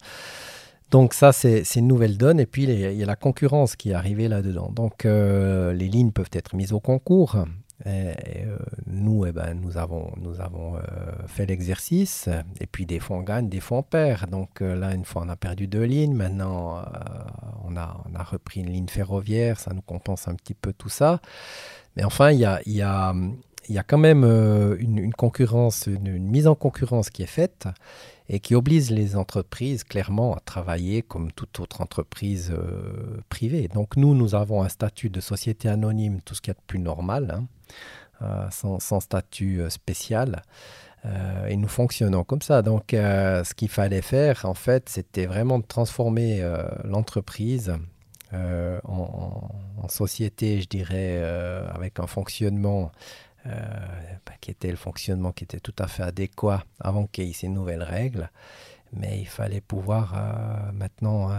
Donc 0.90 1.12
ça, 1.12 1.32
c'est 1.32 1.62
une 1.76 1.86
nouvelle 1.86 2.16
donne. 2.16 2.40
Et 2.40 2.46
puis, 2.46 2.64
il 2.64 2.94
y 2.94 3.02
a 3.02 3.06
la 3.06 3.16
concurrence 3.16 3.76
qui 3.76 3.90
est 3.90 3.94
arrivée 3.94 4.28
là-dedans. 4.28 4.70
Donc, 4.72 5.04
euh, 5.04 5.72
les 5.72 5.88
lignes 5.88 6.12
peuvent 6.12 6.30
être 6.32 6.56
mises 6.56 6.72
au 6.72 6.80
concours. 6.80 7.36
Euh, 7.86 8.14
nous, 8.86 9.24
eh 9.26 9.32
ben, 9.32 9.54
nous 9.54 9.76
avons, 9.76 10.10
nous 10.16 10.40
avons 10.40 10.76
euh, 10.76 10.80
fait 11.26 11.44
l'exercice. 11.44 12.28
Et 12.60 12.66
puis, 12.66 12.86
des 12.86 13.00
fois, 13.00 13.18
on 13.18 13.22
gagne, 13.22 13.50
des 13.50 13.60
fois, 13.60 13.78
on 13.78 13.82
perd. 13.82 14.30
Donc 14.30 14.60
là, 14.60 14.94
une 14.94 15.04
fois, 15.04 15.22
on 15.26 15.28
a 15.28 15.36
perdu 15.36 15.66
deux 15.66 15.84
lignes. 15.84 16.14
Maintenant, 16.14 16.82
on, 17.64 17.76
a, 17.76 18.02
on 18.10 18.14
a 18.14 18.22
repris 18.22 18.60
une 18.60 18.70
ligne 18.70 18.88
ferroviaire. 18.88 19.60
Ça 19.60 19.74
nous 19.74 19.82
compense 19.82 20.26
un 20.26 20.34
petit 20.34 20.54
peu 20.54 20.72
tout 20.72 20.88
ça. 20.88 21.20
Mais 21.96 22.04
enfin, 22.04 22.30
il 22.30 22.40
y 22.40 22.46
a, 22.46 22.60
y, 22.64 22.80
a, 22.80 23.14
y 23.68 23.76
a, 23.76 23.82
quand 23.82 23.98
même 23.98 24.24
une, 24.24 25.12
concurrence, 25.12 25.86
une 25.86 26.18
mise 26.18 26.46
en 26.46 26.54
concurrence 26.54 27.10
qui 27.10 27.22
est 27.22 27.26
faite 27.26 27.68
et 28.28 28.40
qui 28.40 28.54
oblige 28.54 28.90
les 28.90 29.16
entreprises 29.16 29.84
clairement 29.84 30.34
à 30.34 30.40
travailler 30.40 31.02
comme 31.02 31.32
toute 31.32 31.60
autre 31.60 31.80
entreprise 31.80 32.52
euh, 32.52 33.20
privée. 33.28 33.68
Donc 33.68 33.96
nous, 33.96 34.14
nous 34.14 34.34
avons 34.34 34.62
un 34.62 34.68
statut 34.68 35.08
de 35.08 35.20
société 35.20 35.68
anonyme, 35.68 36.20
tout 36.22 36.34
ce 36.34 36.42
qu'il 36.42 36.50
y 36.50 36.56
a 36.56 36.60
de 36.60 36.66
plus 36.66 36.78
normal, 36.78 37.34
hein, 37.34 37.46
euh, 38.22 38.46
sans, 38.50 39.00
statut 39.00 39.60
euh, 39.60 39.70
spécial. 39.70 40.42
et 41.48 41.56
nous 41.56 41.68
fonctionnons 41.68 42.24
comme 42.24 42.42
ça. 42.42 42.60
Donc 42.60 42.88
ce 42.90 43.54
qu'il 43.54 43.70
fallait 43.70 44.02
faire, 44.02 44.44
en 44.44 44.54
fait, 44.54 44.88
c'était 44.88 45.26
vraiment 45.26 45.58
de 45.58 45.64
transformer 45.66 46.42
l'entreprise 46.84 47.72
en, 48.32 49.88
société, 49.88 50.60
je 50.60 50.68
dirais, 50.68 51.22
avec 51.72 51.98
un 51.98 52.06
fonctionnement 52.06 52.90
bah, 53.48 54.32
qui 54.40 54.50
était 54.50 54.70
le 54.70 54.76
fonctionnement 54.76 55.32
qui 55.32 55.44
était 55.44 55.60
tout 55.60 55.74
à 55.78 55.86
fait 55.86 56.02
adéquat 56.02 56.64
avant 56.80 57.06
qu'il 57.06 57.24
y 57.24 57.30
ait 57.30 57.32
ces 57.32 57.48
nouvelles 57.48 57.82
règles. 57.82 58.30
Mais 58.92 59.20
il 59.20 59.28
fallait 59.28 59.60
pouvoir 59.60 60.14
euh, 60.16 60.72
maintenant 60.72 61.30
euh, 61.30 61.34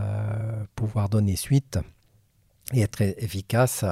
pouvoir 0.76 1.10
donner 1.10 1.36
suite 1.36 1.80
et 2.74 2.82
être 2.82 3.02
efficace 3.02 3.84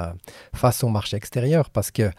face 0.54 0.84
au 0.84 0.88
marché 0.88 1.16
extérieur 1.16 1.70
parce 1.70 1.90
que 1.90 2.10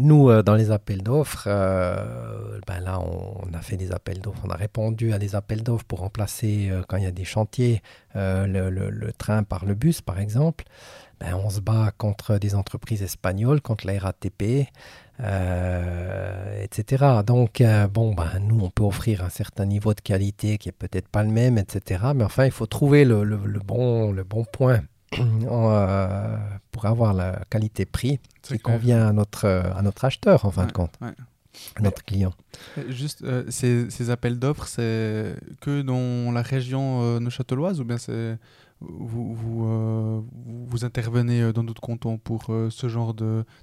nous, 0.00 0.30
dans 0.44 0.54
les 0.54 0.70
appels 0.70 1.02
d'offres, 1.02 1.48
ben 1.48 2.78
là, 2.78 3.00
on, 3.00 3.52
a 3.52 3.60
fait 3.60 3.76
des 3.76 3.90
appels 3.90 4.20
d'offres, 4.20 4.42
on 4.44 4.50
a 4.50 4.54
répondu 4.54 5.12
à 5.12 5.18
des 5.18 5.34
appels 5.34 5.64
d'offres 5.64 5.86
pour 5.86 5.98
remplacer, 5.98 6.70
quand 6.86 6.98
il 6.98 7.02
y 7.02 7.06
a 7.08 7.10
des 7.10 7.24
chantiers, 7.24 7.82
le, 8.14 9.10
train 9.18 9.42
par 9.42 9.64
le 9.64 9.74
bus, 9.74 10.00
par 10.00 10.20
exemple. 10.20 10.66
Ben, 11.18 11.34
on 11.34 11.50
se 11.50 11.58
bat 11.58 11.90
contre 11.98 12.38
des 12.38 12.54
entreprises 12.54 13.02
espagnoles, 13.02 13.60
contre 13.60 13.88
la 13.88 13.98
RATP, 13.98 14.68
etc. 15.20 17.04
Donc, 17.26 17.62
bon, 17.92 18.14
ben, 18.14 18.38
nous, 18.40 18.60
on 18.60 18.70
peut 18.70 18.84
offrir 18.84 19.24
un 19.24 19.30
certain 19.30 19.66
niveau 19.66 19.94
de 19.94 20.00
qualité 20.00 20.58
qui 20.58 20.68
est 20.68 20.72
peut-être 20.72 21.08
pas 21.08 21.22
le 21.22 21.30
même, 21.30 21.58
etc. 21.58 22.12
Mais 22.14 22.24
enfin, 22.24 22.44
il 22.44 22.52
faut 22.52 22.66
trouver 22.66 23.04
le, 23.04 23.24
bon, 23.64 24.12
le 24.12 24.24
bon 24.24 24.44
point 24.44 24.80
euh, 25.18 26.36
pour 26.70 26.86
avoir 26.86 27.14
la 27.14 27.42
qualité-prix 27.50 28.20
qui 28.42 28.58
convient 28.58 29.08
à 29.08 29.12
notre, 29.12 29.46
à 29.46 29.80
notre 29.82 30.04
acheteur, 30.04 30.44
en 30.44 30.50
fin 30.50 30.66
de 30.66 30.72
compte, 30.72 30.98
à 31.00 31.82
notre 31.82 32.04
client. 32.04 32.34
Juste, 32.88 33.22
euh, 33.22 33.44
ces, 33.48 33.90
ces, 33.90 34.10
appels 34.10 34.38
d'offres, 34.38 34.66
c'est 34.66 35.34
que 35.60 35.82
dans 35.82 36.30
la 36.32 36.42
région 36.42 37.02
euh, 37.02 37.20
neuchâteloise 37.20 37.80
ou 37.80 37.84
bien 37.84 37.98
c'est 37.98 38.38
vous, 38.80 39.34
vous, 39.34 40.24
vous, 40.68 40.84
intervenez 40.84 41.52
dans 41.52 41.64
d'autres 41.64 41.80
cantons 41.80 42.16
pour 42.16 42.52
ce 42.70 42.88
genre 42.88 43.12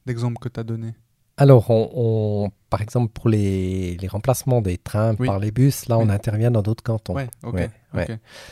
d'exemple 0.05 0.39
que 0.39 0.49
tu 0.49 0.59
as 0.59 0.63
donné? 0.63 0.93
Alors, 1.37 1.69
on, 1.69 2.49
par 2.69 2.81
exemple, 2.81 3.11
pour 3.11 3.27
les, 3.27 3.97
les 3.97 4.07
remplacements 4.07 4.61
des 4.61 4.77
trains 4.77 5.15
par 5.15 5.39
les 5.39 5.51
bus, 5.51 5.87
là, 5.87 5.97
on 5.97 6.09
intervient 6.09 6.51
dans 6.51 6.61
d'autres 6.61 6.83
cantons. 6.83 7.13
Ouais, 7.13 7.29
ok. 7.43 7.69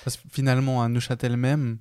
Parce 0.03 0.17
que 0.17 0.23
finalement, 0.29 0.83
à 0.83 0.89
Neuchâtel 0.89 1.37
même, 1.37 1.77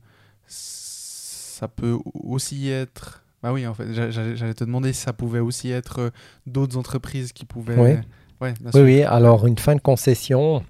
ça 0.46 1.68
peut 1.68 1.98
aussi 2.14 2.70
être. 2.70 3.24
Bah 3.42 3.52
oui, 3.52 3.66
en 3.66 3.74
fait, 3.74 3.92
j'allais 3.92 4.54
te 4.54 4.62
demander 4.62 4.92
si 4.92 5.00
ça 5.00 5.12
pouvait 5.12 5.40
aussi 5.40 5.70
être 5.72 6.00
euh, 6.00 6.10
d'autres 6.46 6.76
entreprises 6.76 7.32
qui 7.32 7.44
pouvaient. 7.44 8.02
Oui. 8.40 8.52
oui, 8.74 8.80
oui, 8.80 9.02
alors 9.02 9.46
une 9.46 9.58
fin 9.58 9.74
de 9.74 9.80
concession 9.80 10.64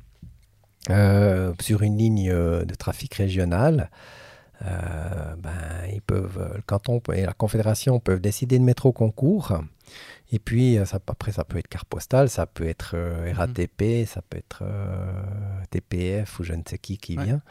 euh, 0.89 1.53
sur 1.61 1.83
une 1.83 1.99
ligne 1.99 2.31
euh, 2.31 2.65
de 2.65 2.75
trafic 2.75 3.15
régional. 3.15 3.91
ben, 4.63 5.51
ils 5.93 6.01
peuvent, 6.01 6.53
le 6.55 6.63
canton 6.63 7.03
et 7.13 7.27
la 7.27 7.35
confédération 7.35 8.01
peuvent 8.01 8.21
décider 8.21 8.59
de 8.59 8.65
mettre 8.65 8.87
au 8.87 8.93
concours. 8.93 9.59
Et 10.33 10.39
puis, 10.39 10.79
ça, 10.87 10.99
après, 11.07 11.33
ça 11.33 11.45
peut 11.45 11.59
être 11.59 11.69
carte 11.69 11.89
postale, 11.89 12.29
ça 12.29 12.47
peut 12.47 12.67
être 12.67 12.97
mhm. 12.97 13.33
RATP, 13.33 14.07
ça 14.07 14.23
peut 14.23 14.39
être 14.39 14.65
TPF 15.71 16.41
ou 16.41 16.45
je 16.45 16.55
ne 16.55 16.63
sais 16.67 16.79
qui 16.79 16.99
qui 16.99 17.17
vient. 17.17 17.43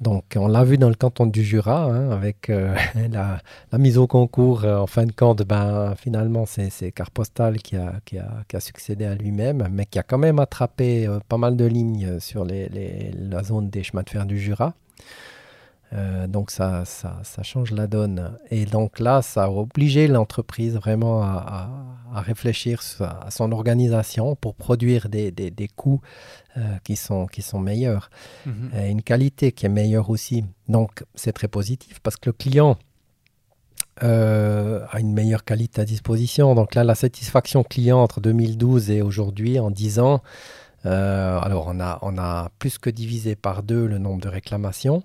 Donc, 0.00 0.34
on 0.36 0.48
l'a 0.48 0.64
vu 0.64 0.76
dans 0.76 0.88
le 0.88 0.96
canton 0.96 1.26
du 1.26 1.44
Jura, 1.44 1.84
hein, 1.84 2.10
avec 2.10 2.50
euh, 2.50 2.74
la, 3.10 3.40
mise 3.78 3.96
au 3.96 4.06
concours. 4.06 4.64
Euh, 4.64 4.76
en 4.76 4.86
fin 4.86 5.06
de 5.06 5.12
compte, 5.12 5.42
ben, 5.42 5.94
finalement, 5.96 6.46
c'est 6.46 6.92
Carpostal 6.92 7.58
qui 7.58 7.76
a, 7.76 7.94
qui, 8.04 8.18
a, 8.18 8.60
succédé 8.60 9.04
à 9.04 9.14
lui-même, 9.14 9.68
mais 9.70 9.86
qui 9.86 9.98
a 9.98 10.02
quand 10.02 10.18
même 10.18 10.40
attrapé 10.40 11.06
euh, 11.06 11.20
pas 11.28 11.38
mal 11.38 11.56
de 11.56 11.64
lignes 11.64 12.18
sur 12.18 12.44
la 12.44 13.42
zone 13.44 13.70
des 13.70 13.82
chemins 13.82 14.02
de 14.02 14.10
fer 14.10 14.26
du 14.26 14.38
Jura. 14.38 14.74
Euh, 15.94 16.26
donc 16.26 16.50
ça, 16.50 16.84
ça, 16.84 17.42
change 17.42 17.70
la 17.70 17.86
donne. 17.86 18.36
Et 18.50 18.66
donc 18.66 18.98
là, 18.98 19.22
ça 19.22 19.44
a 19.44 19.48
obligé 19.48 20.08
l'entreprise 20.08 20.74
vraiment 20.74 21.22
à, 21.22 21.70
réfléchir 22.14 22.80
à 23.00 23.30
son 23.30 23.50
organisation 23.52 24.36
pour 24.36 24.54
produire 24.54 25.08
des, 25.08 25.30
des, 25.32 25.68
coûts 25.68 26.00
euh, 26.56 26.60
qui, 26.84 26.96
sont, 26.96 27.26
qui 27.26 27.42
sont 27.42 27.58
meilleurs. 27.58 28.10
Mhm. 28.46 28.70
Et 28.78 28.90
une 28.90 29.02
qualité 29.02 29.52
qui 29.52 29.66
est 29.66 29.70
meilleure 29.70 30.10
aussi. 30.10 30.44
Donc 30.68 31.04
c'est 31.14 31.32
très 31.32 31.48
positif 31.48 31.98
parce 32.00 32.16
que 32.16 32.30
le 32.30 32.32
client 32.32 32.76
euh, 34.02 34.84
a 34.90 35.00
une 35.00 35.12
meilleure 35.12 35.44
qualité 35.44 35.80
à 35.80 35.84
disposition. 35.84 36.54
Donc 36.54 36.74
là, 36.74 36.82
la 36.82 36.94
satisfaction 36.94 37.62
client 37.62 38.00
entre 38.00 38.20
2012 38.20 38.90
et 38.90 39.02
aujourd'hui, 39.02 39.58
en 39.58 39.70
10 39.70 39.98
ans, 40.00 40.22
alors 40.84 41.66
on 41.68 41.80
a, 41.80 41.98
on 42.02 42.18
a 42.18 42.50
plus 42.58 42.78
que 42.78 42.90
divisé 42.90 43.36
par 43.36 43.62
deux 43.62 43.86
le 43.86 43.98
nombre 43.98 44.20
de 44.20 44.28
réclamations. 44.28 45.02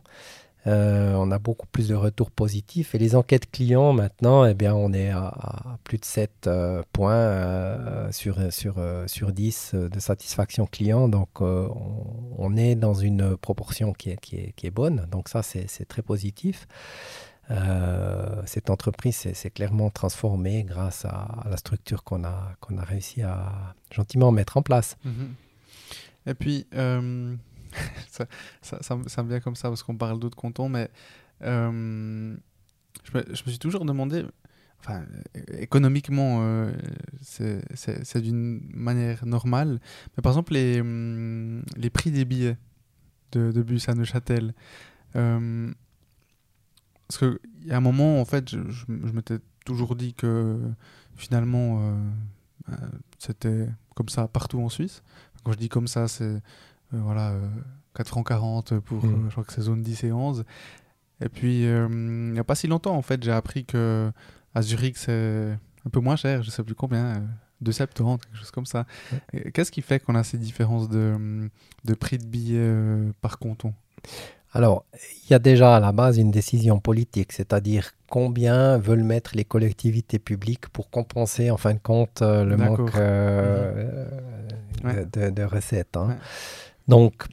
Euh, 0.67 1.13
on 1.13 1.31
a 1.31 1.39
beaucoup 1.39 1.67
plus 1.67 1.87
de 1.87 1.95
retours 1.95 2.31
positifs. 2.31 2.93
Et 2.93 2.97
les 2.97 3.15
enquêtes 3.15 3.49
clients, 3.49 3.93
maintenant, 3.93 4.45
eh 4.45 4.53
bien, 4.53 4.73
on 4.75 4.91
est 4.93 5.09
à, 5.09 5.77
plus 5.83 5.97
de 5.97 6.05
7 6.05 6.47
euh, 6.47 6.83
points 6.91 7.13
euh, 7.13 8.11
sur, 8.11 8.51
sur, 8.51 8.75
sur 9.07 9.31
10 9.31 9.75
de 9.75 9.99
satisfaction 9.99 10.65
client. 10.65 11.07
Donc, 11.07 11.41
on, 11.41 12.57
est 12.57 12.75
dans 12.75 12.93
une 12.93 13.37
proportion 13.37 13.93
qui 13.93 14.11
est, 14.11 14.17
qui 14.17 14.35
est, 14.37 14.53
qui 14.55 14.67
est 14.67 14.71
bonne. 14.71 15.07
Donc, 15.11 15.29
ça, 15.29 15.43
c'est 15.43 15.87
très 15.87 16.01
positif. 16.01 16.67
cette 18.45 18.69
entreprise 18.69 19.15
s'est 19.33 19.49
clairement 19.49 19.89
transformée 19.89 20.63
grâce 20.63 21.05
à, 21.05 21.43
la 21.49 21.57
structure 21.57 22.03
qu'on 22.03 22.23
a, 22.23 22.53
qu'on 22.59 22.77
a 22.77 22.83
réussi 22.83 23.21
à 23.21 23.75
gentiment 23.91 24.31
mettre 24.31 24.57
en 24.57 24.61
place. 24.61 24.97
Mhm. 25.05 25.33
Et 26.27 26.33
puis, 26.33 26.67
ça, 28.09 28.25
ça, 28.61 28.79
ça, 28.81 29.23
me 29.23 29.29
vient 29.29 29.39
comme 29.39 29.55
ça 29.55 29.69
parce 29.69 29.83
qu'on 29.83 29.97
parle 29.97 30.19
d'autres 30.19 30.37
cantons, 30.37 30.69
mais 30.69 30.89
euh, 31.41 32.35
je, 33.03 33.17
me, 33.17 33.23
je, 33.27 33.43
me, 33.43 33.49
suis 33.49 33.59
toujours 33.59 33.85
demandé, 33.85 34.25
enfin, 34.79 35.03
économiquement, 35.57 36.39
euh, 36.41 36.71
c'est 37.21 38.21
d'une 38.21 38.61
manière 38.73 39.25
normale, 39.25 39.79
mais 40.15 40.21
par 40.21 40.31
exemple, 40.31 40.53
les, 40.53 40.81
hum, 40.81 41.63
les 41.75 41.89
prix 41.89 42.11
des 42.11 42.25
billets 42.25 42.57
de, 43.31 43.51
de 43.51 43.61
bus 43.61 43.87
à 43.89 43.93
Neuchâtel. 43.93 44.53
Euh, 45.15 45.71
parce 47.07 47.19
qu'il 47.19 47.39
y 47.65 47.71
a 47.71 47.77
un 47.77 47.81
moment, 47.81 48.21
en 48.21 48.25
fait, 48.25 48.49
je, 48.49 48.59
je, 48.69 48.85
m'étais 48.87 49.39
toujours 49.65 49.95
dit 49.95 50.13
que 50.13 50.59
finalement, 51.15 51.97
c'était 53.17 53.67
comme 53.95 54.09
ça 54.09 54.27
partout 54.27 54.61
en 54.61 54.69
Suisse. 54.69 55.03
Quand 55.43 55.51
je 55.53 55.57
dis 55.57 55.69
comme 55.69 55.87
ça, 55.87 56.07
c'est 56.07 56.23
euh, 56.23 56.39
voilà, 56.91 57.33
4 57.95 58.07
euh, 58.07 58.09
francs 58.09 58.27
40 58.27 58.79
pour, 58.79 59.03
mm. 59.03 59.07
euh, 59.07 59.25
je 59.27 59.31
crois 59.31 59.43
que 59.43 59.53
c'est 59.53 59.61
zone 59.61 59.81
10 59.81 60.03
et 60.05 60.11
11. 60.11 60.43
Et 61.21 61.29
puis, 61.29 61.63
il 61.63 62.31
n'y 62.31 62.39
a 62.39 62.43
pas 62.43 62.55
si 62.55 62.67
longtemps, 62.67 62.95
en 62.95 63.01
fait, 63.01 63.21
j'ai 63.23 63.31
appris 63.31 63.65
que 63.65 64.11
à 64.55 64.61
Zurich, 64.61 64.97
c'est 64.97 65.57
un 65.85 65.89
peu 65.89 65.99
moins 65.99 66.15
cher, 66.15 66.43
je 66.43 66.49
sais 66.49 66.63
plus 66.63 66.75
combien, 66.75 67.23
2,70, 67.63 68.19
quelque 68.19 68.37
chose 68.37 68.51
comme 68.51 68.65
ça. 68.65 68.85
Qu'est-ce 69.53 69.71
qui 69.71 69.81
fait 69.81 69.99
qu'on 69.99 70.15
a 70.15 70.23
ces 70.23 70.37
différences 70.37 70.87
de, 70.87 71.49
de 71.83 71.93
prix 71.93 72.17
de 72.17 72.25
billets 72.25 72.73
par 73.19 73.37
canton? 73.37 73.73
Alors, 74.53 74.85
il 75.25 75.31
y 75.31 75.33
a 75.33 75.39
déjà 75.39 75.75
à 75.75 75.79
la 75.81 75.91
base 75.91 76.17
une 76.17 76.31
décision 76.31 76.79
politique, 76.79 77.33
c'est-à-dire 77.33 77.91
combien 78.09 78.77
veulent 78.77 79.03
mettre 79.03 79.35
les 79.35 79.45
collectivités 79.45 80.19
publiques 80.19 80.69
pour 80.69 80.89
compenser 80.89 81.51
en 81.51 81.57
fin 81.57 81.73
de 81.73 81.79
compte 81.79 82.21
le 82.21 82.55
manque 82.55 82.95
mhm. 84.83 85.33
de, 85.33 85.43
recettes. 85.43 85.97
Hein. 85.97 86.17
Donc, 86.89 87.27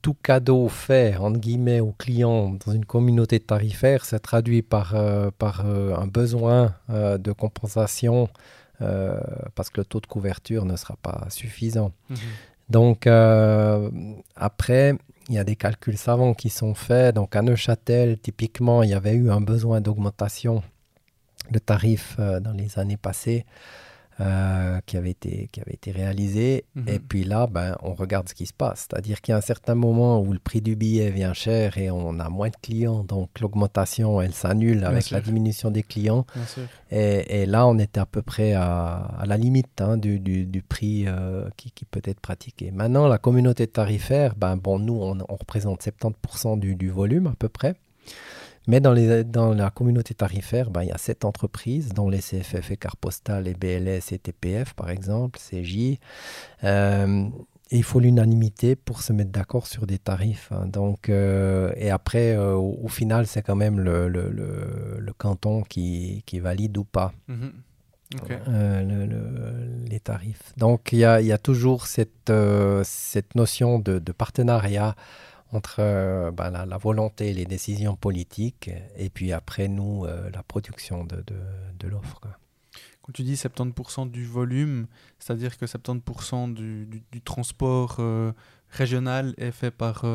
tout 0.00 0.14
cadeau 0.14 0.68
fait, 0.68 1.16
entre 1.16 1.40
guillemets, 1.40 1.80
au 1.80 1.92
client 1.92 2.56
dans 2.64 2.72
une 2.72 2.84
communauté 2.84 3.40
tarifaire 3.40 4.04
se 4.04 4.14
traduit 4.14 4.62
par, 4.62 4.94
euh, 4.94 5.30
par 5.36 5.64
euh, 5.66 5.94
un 5.96 6.06
besoin 6.06 6.74
euh, 6.88 7.18
de 7.18 7.32
compensation 7.32 8.28
parce 9.54 9.70
que 9.70 9.80
le 9.80 9.84
taux 9.84 10.00
de 10.00 10.06
couverture 10.06 10.64
ne 10.64 10.74
sera 10.74 10.96
pas 10.96 11.26
suffisant. 11.30 11.92
Mhm. 12.10 12.16
Donc, 12.68 13.06
après, 14.34 14.96
il 15.28 15.34
y 15.36 15.38
a 15.38 15.44
des 15.44 15.54
calculs 15.54 15.96
savants 15.96 16.34
qui 16.34 16.50
sont 16.50 16.74
faits. 16.74 17.14
Donc, 17.14 17.36
à 17.36 17.42
Neuchâtel, 17.42 18.18
typiquement, 18.18 18.82
il 18.82 18.90
y 18.90 18.94
avait 18.94 19.14
eu 19.14 19.30
un 19.30 19.40
besoin 19.40 19.80
d'augmentation 19.80 20.64
de 21.52 21.60
tarifs 21.60 22.16
dans 22.18 22.56
les 22.56 22.76
années 22.76 22.96
passées. 22.96 23.46
Euh, 24.22 24.78
qui, 24.86 24.96
avait 24.96 25.10
été, 25.10 25.48
qui 25.50 25.60
avait 25.60 25.72
été 25.72 25.90
réalisé. 25.90 26.64
Mhm. 26.76 26.88
Et 26.88 26.98
puis 27.00 27.24
là, 27.24 27.48
ben, 27.48 27.76
on 27.82 27.94
regarde 27.94 28.28
ce 28.28 28.34
qui 28.34 28.46
se 28.46 28.52
passe. 28.52 28.86
C'est-à-dire 28.88 29.20
qu'il 29.20 29.32
y 29.32 29.34
a 29.34 29.38
un 29.38 29.42
certain 29.42 29.74
moment 29.74 30.20
où 30.20 30.32
le 30.32 30.38
prix 30.38 30.60
du 30.60 30.76
billet 30.76 31.10
vient 31.10 31.32
cher 31.32 31.76
et 31.76 31.90
on 31.90 32.20
a 32.20 32.28
moins 32.28 32.48
de 32.48 32.56
clients. 32.62 33.02
Donc 33.02 33.40
l'augmentation, 33.40 34.20
elle 34.20 34.32
s'annule 34.32 34.84
avec 34.84 35.10
la 35.10 35.20
diminution 35.20 35.72
des 35.72 35.82
clients. 35.82 36.24
Et, 36.92 37.42
et, 37.42 37.46
là, 37.46 37.66
on 37.66 37.78
était 37.78 37.98
à 37.98 38.06
peu 38.06 38.22
près 38.22 38.52
à, 38.52 38.96
à 39.18 39.26
la 39.26 39.36
limite 39.36 39.80
hein, 39.80 39.96
du, 39.96 40.20
du, 40.20 40.46
du, 40.46 40.62
prix 40.62 41.04
euh, 41.08 41.48
qui, 41.56 41.72
qui, 41.72 41.84
peut 41.84 42.02
être 42.04 42.20
pratiqué. 42.20 42.70
Maintenant, 42.70 43.08
la 43.08 43.18
communauté 43.18 43.66
tarifaire, 43.66 44.34
ben, 44.36 44.56
bon, 44.56 44.78
nous, 44.78 45.00
on, 45.00 45.18
on 45.28 45.36
représente 45.36 45.82
70% 45.82 46.60
du, 46.60 46.76
du 46.76 46.90
volume 46.90 47.26
à 47.26 47.34
peu 47.36 47.48
près. 47.48 47.74
Mais 48.68 48.80
dans, 48.80 48.92
les, 48.92 49.24
dans 49.24 49.54
la 49.54 49.70
communauté 49.70 50.14
tarifaire, 50.14 50.70
ben, 50.70 50.82
il 50.82 50.88
y 50.88 50.92
a 50.92 50.98
sept 50.98 51.24
entreprises, 51.24 51.88
dont 51.90 52.08
les 52.08 52.20
CFF 52.20 52.70
et 52.70 52.76
Carpostal, 52.76 53.48
et 53.48 53.54
BLS 53.54 54.12
et 54.12 54.18
TPF, 54.18 54.74
par 54.74 54.90
exemple, 54.90 55.38
CJ. 55.38 55.98
Euh, 56.64 57.24
et 57.70 57.76
il 57.76 57.82
faut 57.82 58.00
l'unanimité 58.00 58.76
pour 58.76 59.02
se 59.02 59.12
mettre 59.12 59.30
d'accord 59.30 59.66
sur 59.66 59.86
des 59.86 59.98
tarifs. 59.98 60.52
Hein. 60.52 60.66
Donc, 60.66 61.08
euh, 61.08 61.72
et 61.76 61.90
après, 61.90 62.36
euh, 62.36 62.54
au, 62.54 62.88
final, 62.88 63.26
c'est 63.26 63.42
quand 63.42 63.56
même 63.56 63.80
le, 63.80 64.08
le, 64.08 64.30
le, 64.30 65.12
canton 65.14 65.62
qui, 65.62 66.22
qui, 66.26 66.38
valide 66.38 66.76
ou 66.76 66.84
pas. 66.84 67.12
Mm-hmm. 67.28 67.50
les 69.88 70.00
tarifs. 70.00 70.52
Donc 70.58 70.92
il 70.92 70.98
y 70.98 71.04
a, 71.04 71.22
y 71.22 71.32
a, 71.32 71.38
toujours 71.38 71.86
cette, 71.86 72.30
cette 72.84 73.34
notion 73.34 73.78
de, 73.78 73.98
de 73.98 74.12
partenariat 74.12 74.94
entre 75.52 75.76
euh, 75.78 76.30
bah, 76.30 76.50
la, 76.50 76.78
volonté, 76.78 77.32
les 77.32 77.44
décisions 77.44 77.94
politiques, 77.94 78.70
et 78.96 79.10
puis 79.10 79.32
après 79.32 79.68
nous, 79.68 80.04
euh, 80.04 80.30
la 80.32 80.42
production 80.42 81.04
de, 81.04 81.22
de, 81.78 81.88
l'offre. 81.88 82.20
quand 83.02 83.12
tu 83.12 83.22
dis 83.22 83.34
70% 83.34 84.10
du 84.10 84.24
volume, 84.24 84.86
c'est-à-dire 85.18 85.58
que 85.58 85.66
70% 85.66 86.54
du, 86.54 86.86
du, 87.10 87.20
transport 87.20 87.96
euh, 87.98 88.32
régional 88.70 89.34
est 89.36 89.50
fait 89.50 89.70
par, 89.70 90.06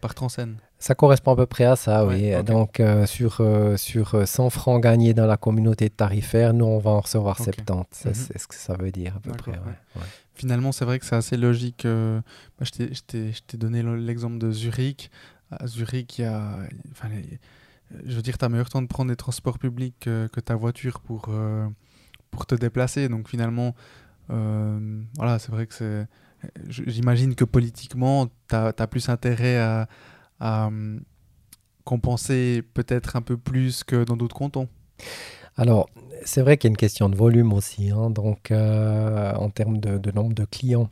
par 0.00 0.14
Transen 0.14 0.56
Ça 0.78 0.94
correspond 0.96 1.32
à 1.32 1.36
peu 1.36 1.46
près 1.46 1.64
à 1.64 1.76
ça, 1.76 2.04
oui. 2.04 2.32
Donc, 2.42 2.80
euh, 2.80 3.06
sur, 3.06 3.40
sur 3.76 4.26
100 4.26 4.50
francs 4.50 4.82
gagnés 4.82 5.14
dans 5.14 5.26
la 5.26 5.36
communauté 5.36 5.90
tarifaire, 5.90 6.54
nous, 6.54 6.64
on 6.64 6.78
va 6.78 6.90
en 6.90 7.00
recevoir 7.00 7.36
70. 7.38 8.06
Mhm. 8.06 8.14
C'est 8.14 8.38
ce 8.38 8.48
que 8.48 8.54
ça 8.54 8.74
veut 8.74 8.90
dire, 8.90 9.14
à 9.16 9.20
peu 9.20 9.32
près. 9.32 9.52
Finalement, 10.42 10.72
c'est 10.72 10.84
vrai 10.84 10.98
que 10.98 11.06
c'est 11.06 11.14
assez 11.14 11.36
logique. 11.36 11.84
Bah, 11.86 12.64
je 12.64 13.00
t'ai 13.00 13.56
donné 13.56 13.82
l'exemple 13.82 14.38
de 14.38 14.50
Zurich. 14.50 15.08
À 15.52 15.68
Zurich, 15.68 16.18
il 16.18 16.22
y 16.22 16.24
a. 16.24 16.58
Enfin, 16.90 17.08
je 18.04 18.16
veux 18.16 18.22
dire, 18.22 18.36
tu 18.36 18.44
as 18.44 18.48
meilleur 18.48 18.68
temps 18.68 18.82
de 18.82 18.88
prendre 18.88 19.10
des 19.10 19.16
transports 19.16 19.60
publics 19.60 19.94
que, 20.00 20.26
que 20.32 20.40
ta 20.40 20.56
voiture 20.56 21.00
pour 21.00 21.28
te 22.46 22.56
déplacer. 22.56 23.08
Donc 23.08 23.28
finalement, 23.28 23.76
euh, 24.30 25.02
voilà, 25.16 25.38
c'est 25.38 25.52
vrai 25.52 25.66
que 25.66 25.74
c'est. 25.74 26.06
J'imagine 26.66 27.36
que 27.36 27.44
politiquement, 27.44 28.26
tu 28.48 28.56
as, 28.56 28.86
plus 28.88 29.08
intérêt 29.08 29.58
à, 29.58 30.66
hum, 30.66 31.02
compenser 31.84 32.62
peut-être 32.74 33.14
un 33.14 33.22
peu 33.22 33.36
plus 33.36 33.84
que 33.84 34.02
dans 34.02 34.16
d'autres 34.16 34.34
cantons. 34.34 34.68
Alors, 35.56 35.88
c'est 36.24 36.42
vrai 36.42 36.56
qu'il 36.56 36.68
y 36.68 36.70
a 36.70 36.72
une 36.72 36.76
question 36.76 37.08
de 37.08 37.16
volume 37.16 37.52
aussi. 37.52 37.90
Hein. 37.90 38.10
donc, 38.10 38.50
euh, 38.50 39.32
en 39.34 39.50
termes 39.50 39.78
de, 39.78 40.10
nombre 40.10 40.34
de 40.34 40.44
clients, 40.44 40.90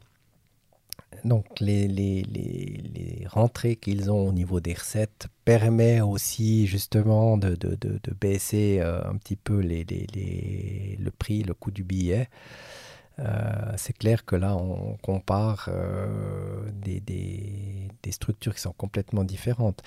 donc 1.24 1.47
les, 1.61 1.87
les, 1.89 2.22
les, 2.22 3.26
rentrées 3.26 3.76
qu'ils 3.76 4.11
ont 4.11 4.28
au 4.28 4.33
niveau 4.33 4.61
des 4.61 4.74
recettes 4.74 5.28
permet 5.45 6.01
aussi 6.01 6.66
justement 6.66 7.37
de, 7.37 7.55
de, 7.55 7.76
de, 7.81 8.14
baisser 8.20 8.78
euh, 8.81 9.03
un 9.05 9.16
petit 9.16 9.37
peu 9.37 9.61
le 9.61 11.11
prix, 11.11 11.43
le 11.43 11.55
coût 11.55 11.70
du 11.70 11.85
billet. 11.85 12.28
Euh, 13.20 13.72
c'est 13.76 13.92
clair 13.92 14.24
que 14.24 14.34
là, 14.34 14.56
on 14.56 14.96
compare 15.02 15.68
euh, 15.68 16.70
des, 16.72 17.00
des, 17.00 17.88
des, 18.02 18.12
structures 18.12 18.54
qui 18.54 18.60
sont 18.60 18.72
complètement 18.72 19.24
différentes. 19.24 19.82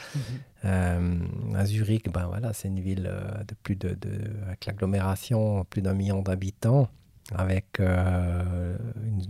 Mm-hmm. 0.63 1.55
à 1.55 1.65
Zurich, 1.65 2.11
ben 2.11 2.27
voilà, 2.27 2.53
c'est 2.53 2.67
une 2.67 2.79
ville 2.79 3.11
de 3.47 3.55
plus 3.63 3.75
de, 3.75 3.89
de 3.95 4.11
avec 4.45 4.65
l'agglomération, 4.65 5.65
plus 5.65 5.81
d'un 5.81 5.93
million 5.93 6.21
d'habitants, 6.21 6.87
avec 7.35 7.79
une 7.79 9.21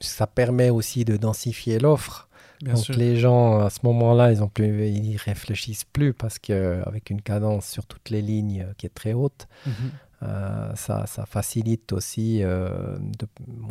ça 0.00 0.26
permet 0.26 0.70
aussi 0.70 1.04
de 1.04 1.16
densifier 1.16 1.78
l'offre. 1.78 2.28
Donc 2.62 2.88
les 2.88 3.16
gens 3.16 3.60
à 3.60 3.68
ce 3.70 3.80
moment-là, 3.82 4.32
ils 4.32 4.42
ont 4.42 4.48
plus, 4.48 4.88
ils 4.88 5.16
réfléchissent 5.16 5.84
plus 5.84 6.14
parce 6.14 6.38
qu'avec 6.38 7.10
une 7.10 7.20
cadence 7.20 7.66
sur 7.66 7.84
toutes 7.84 8.10
les 8.10 8.22
lignes 8.22 8.66
qui 8.78 8.86
est 8.86 8.94
très 8.94 9.12
haute, 9.12 9.48
mhm. 9.66 9.90
Euh, 10.22 10.72
ça, 10.74 11.06
ça, 11.06 11.26
facilite 11.26 11.92
aussi 11.92 12.42
euh, 12.42 12.96
de, 12.98 13.26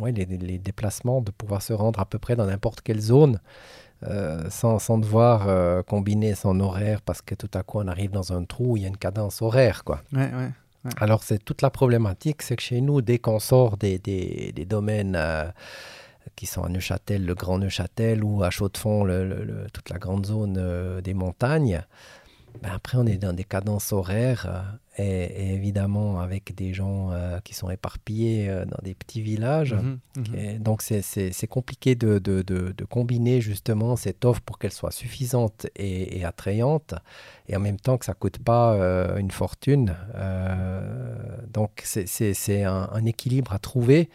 les, 0.06 0.24
les, 0.24 0.58
déplacements, 0.58 1.20
de 1.20 1.30
pouvoir 1.30 1.62
se 1.62 1.72
rendre 1.72 2.00
à 2.00 2.04
peu 2.04 2.18
près 2.18 2.36
dans 2.36 2.46
n'importe 2.46 2.80
quelle 2.82 3.00
zone. 3.00 3.40
Euh, 4.02 4.50
sans, 4.50 4.78
sans, 4.78 4.98
devoir 4.98 5.84
combiner 5.86 6.34
son 6.34 6.60
horaire 6.60 7.00
parce 7.00 7.22
que 7.22 7.34
tout 7.34 7.48
à 7.54 7.62
coup 7.62 7.78
on 7.78 7.88
arrive 7.88 8.10
dans 8.10 8.34
un 8.34 8.44
trou 8.44 8.72
où 8.72 8.76
il 8.76 8.82
y 8.82 8.86
a 8.86 8.88
une 8.88 8.98
cadence 8.98 9.40
horaire. 9.40 9.82
Quoi. 9.82 10.02
Alors 10.98 11.22
c'est 11.22 11.42
toute 11.42 11.62
la 11.62 11.70
problématique, 11.70 12.42
c'est 12.42 12.56
que 12.56 12.62
chez 12.62 12.82
nous, 12.82 13.00
dès 13.00 13.18
qu'on 13.18 13.38
sort 13.38 13.78
des, 13.78 13.98
des, 13.98 14.52
des 14.54 14.66
domaines 14.66 15.18
qui 16.36 16.44
sont 16.44 16.64
à 16.64 16.68
Neuchâtel, 16.68 17.24
le 17.24 17.34
Grand 17.34 17.58
Neuchâtel, 17.58 18.22
ou 18.22 18.42
à 18.42 18.50
Chaux-de-Fonds, 18.50 19.04
le, 19.04 19.66
toute 19.72 19.88
la 19.88 19.98
grande 19.98 20.26
zone 20.26 21.00
des 21.00 21.14
montagnes. 21.14 21.82
Ben 22.62 22.72
après, 22.74 22.98
on 22.98 23.06
est 23.06 23.16
dans 23.16 23.32
des 23.32 23.44
cadences 23.44 23.92
horaires 23.92 24.78
euh, 24.98 25.02
et, 25.02 25.54
évidemment 25.54 26.20
avec 26.20 26.54
des 26.54 26.72
gens 26.72 27.10
euh, 27.10 27.40
qui 27.40 27.54
sont 27.54 27.70
éparpillés 27.70 28.48
dans 28.66 28.78
des 28.82 28.94
petits 28.94 29.22
villages. 29.22 29.74
Mhm, 29.74 29.98
mhm. 30.16 30.34
Et 30.34 30.58
donc, 30.58 30.82
c'est 30.82 31.46
compliqué 31.48 31.94
de, 31.94 32.18
de, 32.18 32.42
de, 32.42 32.84
combiner 32.84 33.40
justement 33.40 33.96
cette 33.96 34.24
offre 34.24 34.40
pour 34.40 34.58
qu'elle 34.58 34.72
soit 34.72 34.90
suffisante 34.90 35.66
et, 35.76 36.24
attrayante 36.24 36.94
et 37.48 37.56
en 37.56 37.60
même 37.60 37.78
temps 37.78 37.98
que 37.98 38.04
ça 38.04 38.12
ne 38.12 38.18
coûte 38.18 38.38
pas 38.38 38.74
une 39.18 39.30
fortune. 39.30 39.94
donc, 41.52 41.82
c'est 41.84 42.64
un, 42.64 42.88
un, 42.92 43.04
équilibre 43.04 43.52
à 43.52 43.58
trouver. 43.58 44.08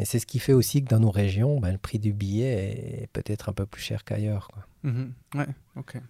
Et 0.00 0.06
c'est 0.06 0.18
ce 0.18 0.24
qui 0.24 0.38
fait 0.38 0.54
aussi 0.54 0.82
que 0.82 0.88
dans 0.88 0.98
nos 0.98 1.10
régions, 1.10 1.60
ben, 1.60 1.72
le 1.72 1.78
prix 1.78 1.98
du 1.98 2.14
billet 2.14 3.02
est 3.02 3.06
peut-être 3.12 3.50
un 3.50 3.52
peu 3.52 3.66
plus 3.66 3.82
cher 3.82 4.02
qu'ailleurs. 4.02 4.50
Mhm. 4.82 5.12
ouais, 5.34 5.46
ok. 5.76 6.00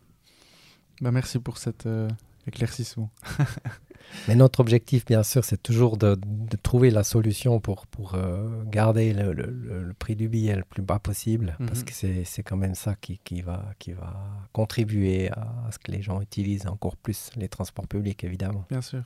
Ben, 1.00 1.10
merci 1.10 1.38
pour 1.38 1.58
cet 1.58 1.86
euh, 1.86 2.08
éclaircissement. 2.46 3.10
Mais 4.28 4.34
notre 4.34 4.60
objectif, 4.60 5.04
bien 5.04 5.22
sûr, 5.22 5.44
c'est 5.44 5.62
toujours 5.62 5.96
de, 5.96 6.18
trouver 6.62 6.90
la 6.90 7.04
solution 7.04 7.60
pour, 7.60 7.86
pour 7.86 8.14
euh, 8.14 8.62
garder 8.64 9.12
le, 9.12 9.32
le, 9.32 9.94
prix 9.98 10.16
du 10.16 10.28
billet 10.28 10.56
le 10.56 10.64
plus 10.64 10.82
bas 10.82 10.98
possible, 10.98 11.56
parce 11.58 11.80
mhm. 11.80 11.84
que 11.84 12.24
c'est 12.24 12.42
quand 12.42 12.56
même 12.56 12.74
ça 12.74 12.94
qui, 12.94 13.20
qui, 13.24 13.42
va, 13.42 13.72
qui 13.78 13.92
va 13.92 14.16
contribuer 14.52 15.30
à, 15.30 15.68
ce 15.70 15.78
que 15.78 15.92
les 15.92 16.02
gens 16.02 16.20
utilisent 16.20 16.66
encore 16.66 16.96
plus 16.96 17.30
les 17.36 17.48
transports 17.48 17.86
publics, 17.86 18.24
évidemment. 18.24 18.64
Bien 18.70 18.82
sûr. 18.82 19.02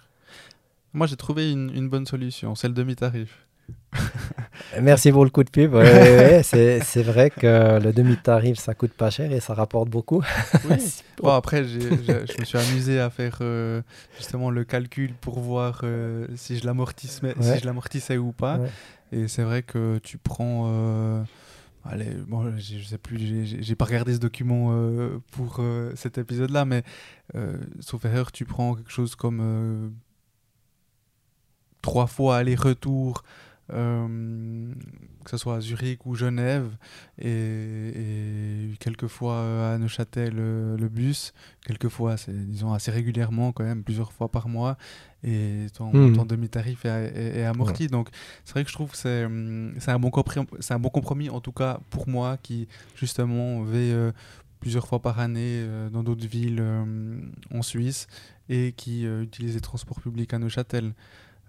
Moi, 0.92 1.07
j'ai 1.07 1.16
trouvé 1.16 1.51
une, 1.51 1.70
une 1.74 1.88
bonne 1.88 2.07
solution, 2.07 2.55
c'est 2.55 2.68
le 2.68 2.74
demi-tarif. 2.74 3.43
Merci 4.80 5.12
pour 5.12 5.24
le 5.24 5.30
coup 5.30 5.44
de 5.44 5.50
pub. 5.50 5.74
c'est 6.42 7.02
vrai 7.02 7.30
que 7.30 7.80
le 7.80 7.92
demi-tarif, 7.92 8.58
ça 8.58 8.74
coûte 8.74 8.92
pas 8.92 9.10
cher 9.10 9.32
et 9.32 9.40
ça 9.40 9.54
rapporte 9.54 9.88
beaucoup. 9.88 10.22
bon, 11.18 11.30
après, 11.30 11.64
je 11.64 12.40
me 12.40 12.44
suis 12.44 12.58
amusé 12.58 13.00
à 13.00 13.10
faire 13.10 13.38
euh, 13.40 13.82
justement 14.16 14.50
le 14.50 14.64
calcul 14.64 15.14
pour 15.20 15.38
voir 15.40 15.80
euh, 15.84 16.26
si 16.36 16.58
je 16.58 16.66
l'amortissais 16.66 18.16
ou 18.16 18.32
pas. 18.32 18.60
Et 19.12 19.28
c'est 19.28 19.42
vrai 19.42 19.62
que 19.62 19.98
tu 20.02 20.18
prends... 20.18 20.64
Euh, 20.68 21.22
allez, 21.84 22.10
bon, 22.26 22.52
je 22.58 22.82
sais 22.82 22.98
plus, 22.98 23.46
j'ai 23.60 23.74
pas 23.74 23.84
regardé 23.84 24.14
ce 24.14 24.18
document 24.18 24.74
pour 25.32 25.60
cet 25.94 26.18
épisode-là, 26.18 26.64
mais 26.64 26.82
sauf 27.80 28.04
erreur, 28.04 28.32
tu 28.32 28.44
prends 28.44 28.74
quelque 28.74 28.92
chose 28.92 29.14
comme 29.14 29.92
trois 31.82 32.06
fois 32.06 32.38
aller-retour 32.38 33.22
euh, 33.72 34.74
que 35.24 35.30
ce 35.30 35.38
soit 35.38 35.56
à 35.56 35.60
Zurich 35.60 36.04
ou 36.04 36.14
Genève, 36.14 36.76
et, 37.18 38.72
quelquefois 38.78 39.36
euh, 39.36 39.74
à 39.74 39.78
Neuchâtel 39.78 40.34
le, 40.34 40.88
bus, 40.88 41.32
quelquefois, 41.64 42.16
disons 42.28 42.74
assez 42.74 42.90
régulièrement 42.90 43.52
quand 43.52 43.64
même, 43.64 43.82
plusieurs 43.82 44.12
fois 44.12 44.30
par 44.30 44.48
mois, 44.48 44.76
et 45.22 45.66
ton, 45.76 45.90
hmm. 45.90 46.26
demi-tarif 46.26 46.84
est, 46.84 47.44
amorti. 47.44 47.86
Donc 47.86 48.10
c'est 48.44 48.52
vrai 48.52 48.64
que 48.64 48.70
je 48.70 48.74
trouve 48.74 48.90
que 48.90 48.98
c'est 48.98 49.24
hum, 49.24 49.74
un, 49.86 49.98
bon 49.98 50.10
un 50.70 50.78
bon 50.78 50.90
compromis, 50.90 51.30
en 51.30 51.40
tout 51.40 51.52
cas 51.52 51.80
pour 51.88 52.06
moi, 52.06 52.36
qui 52.42 52.68
justement 52.96 53.62
vais 53.62 53.92
euh, 53.92 54.12
plusieurs 54.60 54.86
fois 54.86 55.00
par 55.00 55.20
année 55.20 55.66
dans 55.90 56.02
d'autres 56.02 56.26
villes 56.26 56.62
en 57.50 57.62
Suisse 57.62 58.08
et 58.50 58.72
qui 58.72 59.04
utilise 59.04 59.54
les 59.54 59.60
transports 59.60 60.00
publics 60.00 60.32
à 60.34 60.38
Neuchâtel. 60.38 60.92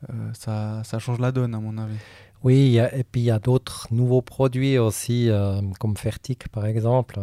Euh, 0.09 0.31
ça, 0.83 0.99
change 0.99 1.19
la 1.19 1.31
donne, 1.31 1.55
à 1.55 1.59
mon 1.59 1.77
avis. 1.77 1.97
Oui, 2.43 2.77
et 2.77 3.03
puis 3.03 3.21
il 3.21 3.25
y 3.25 3.31
a 3.31 3.39
d'autres 3.39 3.87
nouveaux 3.91 4.21
produits 4.21 4.77
aussi, 4.77 5.29
euh, 5.29 5.61
comme 5.79 5.97
Fertic 5.97 6.47
par 6.49 6.65
exemple, 6.67 7.21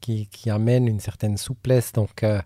qui, 0.00 0.28
qui, 0.28 0.48
amènent 0.48 0.88
une 0.88 1.00
certaine 1.00 1.36
souplesse. 1.36 1.92
Donc, 1.92 2.22
euh, 2.22 2.40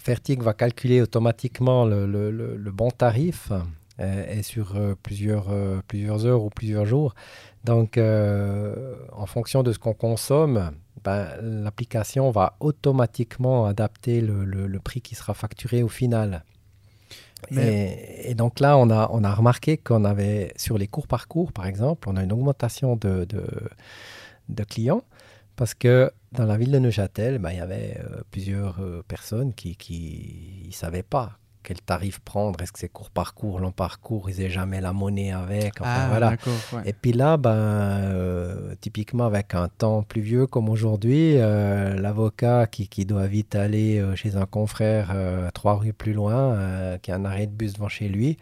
Fertic 0.00 0.42
va 0.42 0.52
calculer 0.54 1.00
automatiquement 1.00 1.84
le, 1.84 2.70
bon 2.72 2.90
tarif 2.90 3.52
et 4.00 4.42
sur 4.42 4.74
plusieurs, 5.02 5.50
heures 5.50 6.42
ou 6.42 6.50
plusieurs 6.50 6.86
jours. 6.86 7.14
Donc, 7.64 7.98
en 7.98 9.26
fonction 9.26 9.62
de 9.62 9.72
ce 9.72 9.78
qu'on 9.78 9.94
consomme, 9.94 10.72
ben, 11.04 11.28
l'application 11.40 12.30
va 12.30 12.56
automatiquement 12.60 13.66
adapter 13.66 14.20
le, 14.20 14.78
prix 14.80 15.00
qui 15.00 15.14
sera 15.14 15.34
facturé 15.34 15.82
au 15.82 15.88
final. 15.88 16.42
Et, 17.50 18.34
donc 18.34 18.60
là, 18.60 18.76
on 18.76 18.90
a, 18.90 19.08
on 19.12 19.24
a 19.24 19.34
remarqué 19.34 19.76
qu'on 19.76 20.04
avait, 20.04 20.52
sur 20.56 20.78
les 20.78 20.86
cours 20.86 21.06
parcours, 21.06 21.52
par 21.52 21.66
exemple, 21.66 22.08
on 22.08 22.16
a 22.16 22.22
une 22.22 22.32
augmentation 22.32 22.96
de, 22.96 23.24
de, 23.24 23.44
de 24.48 24.64
clients 24.64 25.02
parce 25.56 25.74
que 25.74 26.12
dans 26.32 26.44
la 26.44 26.56
ville 26.56 26.70
de 26.70 26.78
Neuchâtel, 26.78 27.38
ben, 27.38 27.50
il 27.50 27.58
y 27.58 27.60
avait 27.60 27.98
euh, 27.98 28.22
plusieurs 28.30 28.80
euh, 28.80 29.02
personnes 29.06 29.54
qui 29.54 30.64
ne 30.66 30.72
savaient 30.72 31.02
pas 31.02 31.38
quel 31.62 31.80
tarif 31.80 32.20
prendre, 32.20 32.60
est-ce 32.62 32.72
que 32.72 32.78
c'est 32.78 32.88
court 32.88 33.10
parcours, 33.10 33.58
long 33.60 33.72
parcours, 33.72 34.30
ils 34.30 34.38
n'aient 34.38 34.50
jamais 34.50 34.80
la 34.80 34.92
monnaie 34.92 35.32
avec. 35.32 35.74
ah, 35.80 36.06
voilà. 36.08 36.36
Et 36.84 36.92
puis 36.92 37.12
là, 37.12 37.36
ben, 37.36 37.50
euh, 37.50 38.74
typiquement 38.80 39.26
avec 39.26 39.54
un 39.54 39.68
temps 39.68 40.02
pluvieux 40.02 40.46
comme 40.46 40.68
aujourd'hui, 40.68 41.34
euh, 41.36 41.94
l'avocat 42.00 42.66
qui, 42.66 42.88
qui, 42.88 43.04
doit 43.04 43.26
vite 43.26 43.54
aller 43.54 43.98
euh, 43.98 44.14
chez 44.16 44.36
un 44.36 44.46
confrère 44.46 45.14
trois 45.54 45.76
rues 45.76 45.92
plus 45.92 46.12
loin, 46.12 46.98
qui 47.02 47.10
a 47.10 47.16
un 47.16 47.24
arrêt 47.24 47.46
de 47.46 47.52
bus 47.52 47.74
devant 47.74 47.88
chez 47.88 48.08
lui, 48.08 48.30
et 48.30 48.36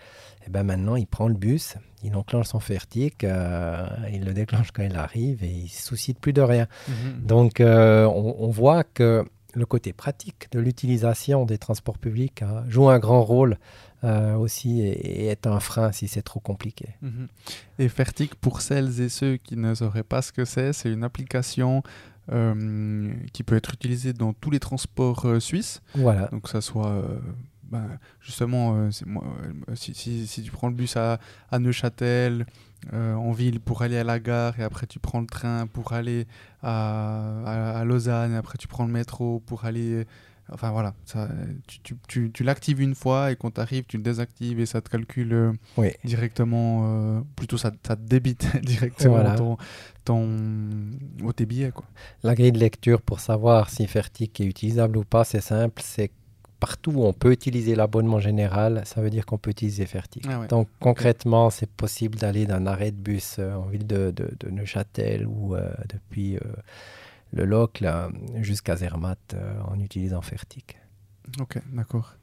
eh 0.47 0.51
ben 0.51 0.63
maintenant 0.63 0.97
il 0.97 1.07
prend 1.07 1.29
le 1.29 1.35
bus, 1.35 1.77
il 2.05 2.15
enclenche 2.15 2.47
son 2.47 2.61
fertique, 2.61 3.25
il 3.25 4.25
le 4.25 4.33
déclenche 4.33 4.71
quand 4.71 4.85
il 4.85 4.95
arrive 4.97 5.43
et 5.43 5.51
il 5.51 5.69
se 5.69 5.83
soucie 5.83 6.13
de 6.13 6.19
plus 6.19 6.33
de 6.33 6.43
rien. 6.43 6.67
Mhm. 6.89 7.27
Donc 7.27 7.57
on, 7.61 8.37
on, 8.39 8.51
voit 8.51 8.85
que 8.85 9.25
le 9.57 9.65
côté 9.65 9.93
pratique 9.93 10.49
de 10.53 10.61
l'utilisation 10.61 11.47
des 11.47 11.59
transports 11.59 11.99
publics 11.99 12.43
hein, 12.43 12.65
joue 12.69 12.89
un 12.89 12.99
grand 12.99 13.23
rôle 13.23 13.59
euh, 14.05 14.35
aussi 14.35 14.83
et, 14.83 15.29
est 15.29 15.47
un 15.47 15.59
frein 15.61 15.91
si 15.93 16.07
c'est 16.09 16.23
trop 16.23 16.41
compliqué. 16.41 16.91
Mhm. 17.01 17.29
Et 17.79 17.89
Fertic, 17.89 18.35
pour 18.35 18.61
celles 18.61 19.01
et 19.01 19.09
ceux 19.09 19.39
qui 19.39 19.57
ne 19.57 19.75
sauraient 19.75 20.03
pas 20.03 20.21
ce 20.21 20.33
que 20.33 20.45
c'est, 20.45 20.75
c'est 20.75 20.93
une 20.93 21.03
application 21.03 21.83
euh, 22.31 23.11
qui 23.33 23.43
peut 23.43 23.57
être 23.57 23.73
utilisée 23.73 24.13
dans 24.13 24.35
tous 24.35 24.51
les 24.51 24.61
transports 24.61 25.25
euh, 25.25 25.41
suisses. 25.41 25.81
Voilà. 25.95 26.27
Donc 26.27 26.49
ça 26.49 26.61
soit 26.61 27.03
ben, 27.65 27.99
justement, 28.21 28.91
si, 29.75 29.95
si, 29.95 30.27
si, 30.27 30.43
tu 30.43 30.51
prends 30.53 30.69
le 30.69 30.75
bus 30.75 30.97
à, 30.97 31.19
à 31.51 31.59
Neuchâtel, 31.59 32.47
en 32.93 33.33
ville 33.33 33.61
pour 33.61 33.83
aller 33.83 33.99
à 33.99 34.05
la 34.05 34.21
gare, 34.21 34.59
et 34.61 34.63
après 34.63 34.87
tu 34.87 34.99
prends 34.99 35.21
le 35.21 35.27
train 35.27 35.67
pour 35.67 35.93
aller 35.93 36.27
à, 36.63 37.43
à, 37.45 37.81
à 37.81 37.85
Lausanne, 37.85 38.33
et 38.33 38.37
après 38.37 38.59
tu 38.59 38.69
prends 38.69 38.87
le 38.87 38.93
métro 38.93 39.41
pour 39.47 39.65
aller 39.65 40.07
Enfin 40.53 40.71
voilà, 40.71 40.95
ça, 41.05 41.29
tu, 41.67 41.97
tu, 42.07 42.31
tu, 42.31 42.45
l'actives 42.45 42.81
une 42.81 42.95
fois 42.95 43.33
et 43.33 43.37
quand 43.37 43.55
tu 43.55 43.61
arrives, 43.61 43.85
tu 43.89 43.97
le 43.97 44.05
désactives 44.05 44.61
et 44.61 44.67
ça 44.67 44.81
te 44.81 44.89
calcule 44.89 45.33
euh, 45.33 45.91
directement, 46.05 46.85
euh, 46.85 47.21
plutôt 47.35 47.59
ça, 47.59 47.73
ça, 47.85 47.97
te 47.97 48.03
débite 48.03 48.47
directement 48.63 49.35
ton, 49.35 49.57
ton, 50.05 51.33
tes 51.35 51.47
billets. 51.47 51.73
Quoi. 51.73 51.85
La 52.23 52.37
grille 52.37 52.53
de 52.53 52.61
lecture 52.61 53.03
pour 53.03 53.19
savoir 53.19 53.71
si 53.71 53.89
Fertic 53.89 54.41
est 54.41 54.45
utilisable 54.45 54.99
ou 54.99 55.05
pas, 55.05 55.25
c'est 55.25 55.41
simple, 55.41 55.83
c'est 55.85 56.13
partout 56.67 56.93
où 56.93 57.05
on 57.05 57.13
peut 57.13 57.33
utiliser 57.33 57.75
l'abonnement 57.77 58.21
général, 58.21 58.83
ça 58.85 59.01
veut 59.01 59.11
dire 59.11 59.25
qu'on 59.25 59.39
peut 59.39 59.51
utiliser 59.51 59.87
Fertic. 59.87 60.25
Ah 60.29 60.47
Donc 60.49 60.69
concrètement, 60.81 61.51
c'est 61.51 61.71
possible 61.71 62.19
d'aller 62.19 62.47
d'un 62.47 62.67
arrêt 62.67 62.91
de 62.91 62.97
bus 62.97 63.37
euh, 63.39 63.55
en 63.55 63.67
ville 63.67 63.87
de, 63.87 64.11
de, 64.11 64.29
de 64.41 64.51
Neuchâtel 64.51 65.27
ou 65.27 65.55
depuis 65.89 66.39
le 67.33 67.45
locle 67.45 67.89
jusqu'à 68.41 68.77
Zermatt 68.77 69.19
euh, 69.35 69.61
en 69.69 69.79
utilisant 69.81 70.23
Fertic. 70.23 70.79
Ok, 71.41 71.59
d'accord. 71.73 72.15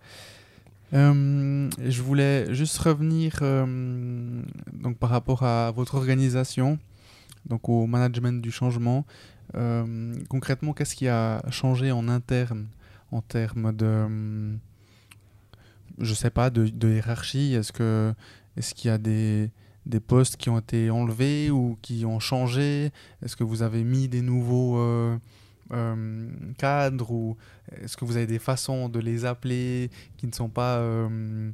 Euh, 0.93 1.69
je 1.79 2.01
voulais 2.01 2.53
juste 2.53 2.77
revenir 2.77 3.39
euh, 3.41 4.41
donc 4.71 4.97
par 4.97 5.09
rapport 5.09 5.43
à 5.43 5.71
votre 5.71 5.95
organisation, 5.95 6.77
donc 7.47 7.67
au 7.69 7.87
management 7.87 8.41
du 8.41 8.51
changement. 8.51 9.05
concrètement, 10.29 10.73
qu'est-ce 10.73 10.95
qui 10.95 11.07
a 11.07 11.43
changé 11.49 11.91
en 11.91 12.07
interne 12.07 12.67
en 13.13 13.21
termes 13.21 13.73
de, 13.73 14.57
je 15.99 16.13
sais 16.13 16.29
pas, 16.29 16.49
de, 16.49 16.89
hiérarchie 16.89 17.53
Est-ce 17.53 17.71
que 17.71 18.13
est-ce 18.57 18.73
qu'il 18.73 18.89
y 18.89 18.91
a 18.91 18.97
des 18.97 19.51
des 19.85 19.99
postes 19.99 20.37
qui 20.37 20.49
ont 20.49 20.59
été 20.59 20.89
enlevés 20.89 21.49
ou 21.51 21.77
qui 21.81 22.05
ont 22.05 22.19
changé? 22.19 22.91
Est-ce 23.21 23.35
que 23.35 23.43
vous 23.43 23.61
avez 23.63 23.83
mis 23.83 24.07
des 24.07 24.21
nouveaux 24.21 24.77
euh, 24.77 25.17
euh, 25.73 26.29
cadres 26.57 27.11
ou 27.11 27.37
est-ce 27.81 27.97
que 27.97 28.05
vous 28.05 28.15
avez 28.15 28.27
des 28.27 28.39
façons 28.39 28.87
de 28.87 28.99
les 28.99 29.25
appeler 29.25 29.89
qui 30.15 30.25
ne 30.25 30.31
sont 30.31 30.49
pas 30.49 30.77
euh, 30.79 31.51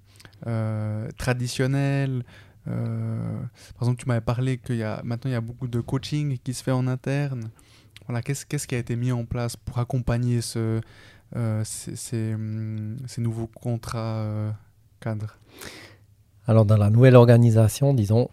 traditionnelles? 1.18 2.24
Par 2.66 3.82
exemple, 3.82 4.00
tu 4.00 4.08
m'avais 4.08 4.22
parlé 4.22 4.60
qu'il 4.60 4.76
y 4.76 4.84
a 4.84 5.02
maintenant 5.04 5.32
il 5.32 5.34
y 5.34 5.38
a 5.38 5.42
beaucoup 5.42 5.68
de 5.68 5.80
coaching 5.80 6.38
qui 6.44 6.54
se 6.54 6.64
fait 6.64 6.72
en 6.72 6.86
interne. 6.86 7.50
Voilà, 8.06 8.22
qu'est-ce, 8.22 8.46
qu'est-ce 8.46 8.68
qui 8.68 8.76
a 8.76 8.78
été 8.78 8.96
mis 8.96 9.12
en 9.12 9.26
place 9.26 9.56
pour 9.56 9.80
accompagner 9.80 10.42
ce, 10.42 10.82
ces, 11.34 11.96
ces, 11.96 12.36
ces, 13.08 13.22
nouveaux 13.22 13.48
contrats 13.48 14.54
cadres 15.00 15.38
alors 16.50 16.66
dans 16.66 16.78
la 16.78 16.90
nouvelle 16.90 17.16
organisation, 17.16 17.94
disons, 17.94 18.28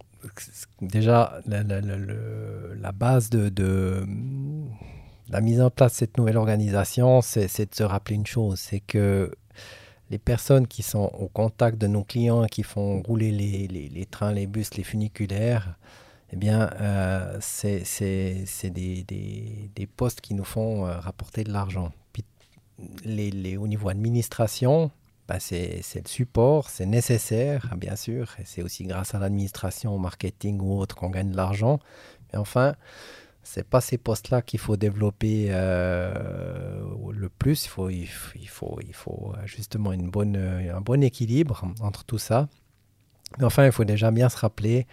déjà 0.81 1.39
la, 1.47 2.93
base 2.93 3.29
de, 3.29 4.07
la 5.29 5.41
mise 5.43 5.61
en 5.61 5.69
place 5.69 5.93
de 5.93 5.97
cette 5.99 6.17
nouvelle 6.17 6.39
organisation, 6.39 7.21
c'est 7.21 7.71
de 7.71 7.75
se 7.75 7.83
rappeler 7.83 8.17
une 8.17 8.27
chose, 8.27 8.59
c'est 8.59 8.81
que 8.81 9.31
les 10.09 10.19
personnes 10.19 10.67
qui 10.67 10.83
sont 10.83 11.11
au 11.19 11.29
contact 11.29 11.77
de 11.77 11.89
nos 11.89 12.05
clients, 12.05 12.47
qui 12.47 12.63
font 12.63 13.03
rouler 13.03 13.33
les, 13.33 14.07
trains, 14.07 14.33
les 14.33 14.47
bus, 14.47 14.75
les 14.77 14.85
funiculaires, 14.85 15.77
eh 16.33 16.37
bien, 16.37 16.71
euh, 16.81 17.37
c'est 17.41 18.71
des, 18.71 19.89
postes 19.95 20.23
qui 20.23 20.33
nous 20.33 20.45
font 20.45 20.87
euh, 20.87 20.99
rapporter 21.01 21.45
de 21.45 21.53
l'argent. 21.53 21.93
Les, 23.05 23.57
au 23.57 23.69
niveau 23.69 23.89
administration, 23.89 24.91
bah, 25.29 25.41
c'est 25.41 25.83
le 25.95 26.09
support, 26.09 26.69
c'est 26.71 26.87
nécessaire, 26.87 27.75
bien 27.77 27.97
sûr, 27.97 28.35
c'est 28.45 28.63
aussi 28.63 28.85
grâce 28.85 29.15
à 29.15 29.19
l'administration, 29.19 29.95
au 29.95 29.99
marketing 29.99 30.61
ou 30.61 30.79
autre 30.79 30.95
qu'on 30.95 31.11
gagne 31.11 31.31
de 31.31 31.37
l'argent. 31.37 31.81
Mais 32.33 32.39
enfin, 32.39 32.75
c'est 33.43 33.67
pas 33.67 33.81
ces 33.81 33.97
postes-là 33.97 34.43
qu'il 34.43 34.61
faut 34.61 34.77
développer 34.77 35.49
euh, 35.51 36.85
le 37.13 37.29
plus. 37.29 37.65
Il 37.65 37.69
faut, 37.69 37.89
il, 37.91 38.07
faut, 38.07 38.79
il 38.87 38.95
faut 38.95 39.35
justement 39.45 39.93
une 39.93 40.11
bonne, 40.11 40.37
un 40.37 40.81
bon 40.81 41.03
équilibre 41.03 41.65
entre 41.81 42.05
tout 42.05 42.19
ça. 42.19 42.49
Mais 43.39 43.45
enfin, 43.45 43.67
il 43.67 43.73
faut 43.73 43.85
déjà 43.85 44.11
bien 44.11 44.29
se 44.29 44.37
rappeler 44.37 44.87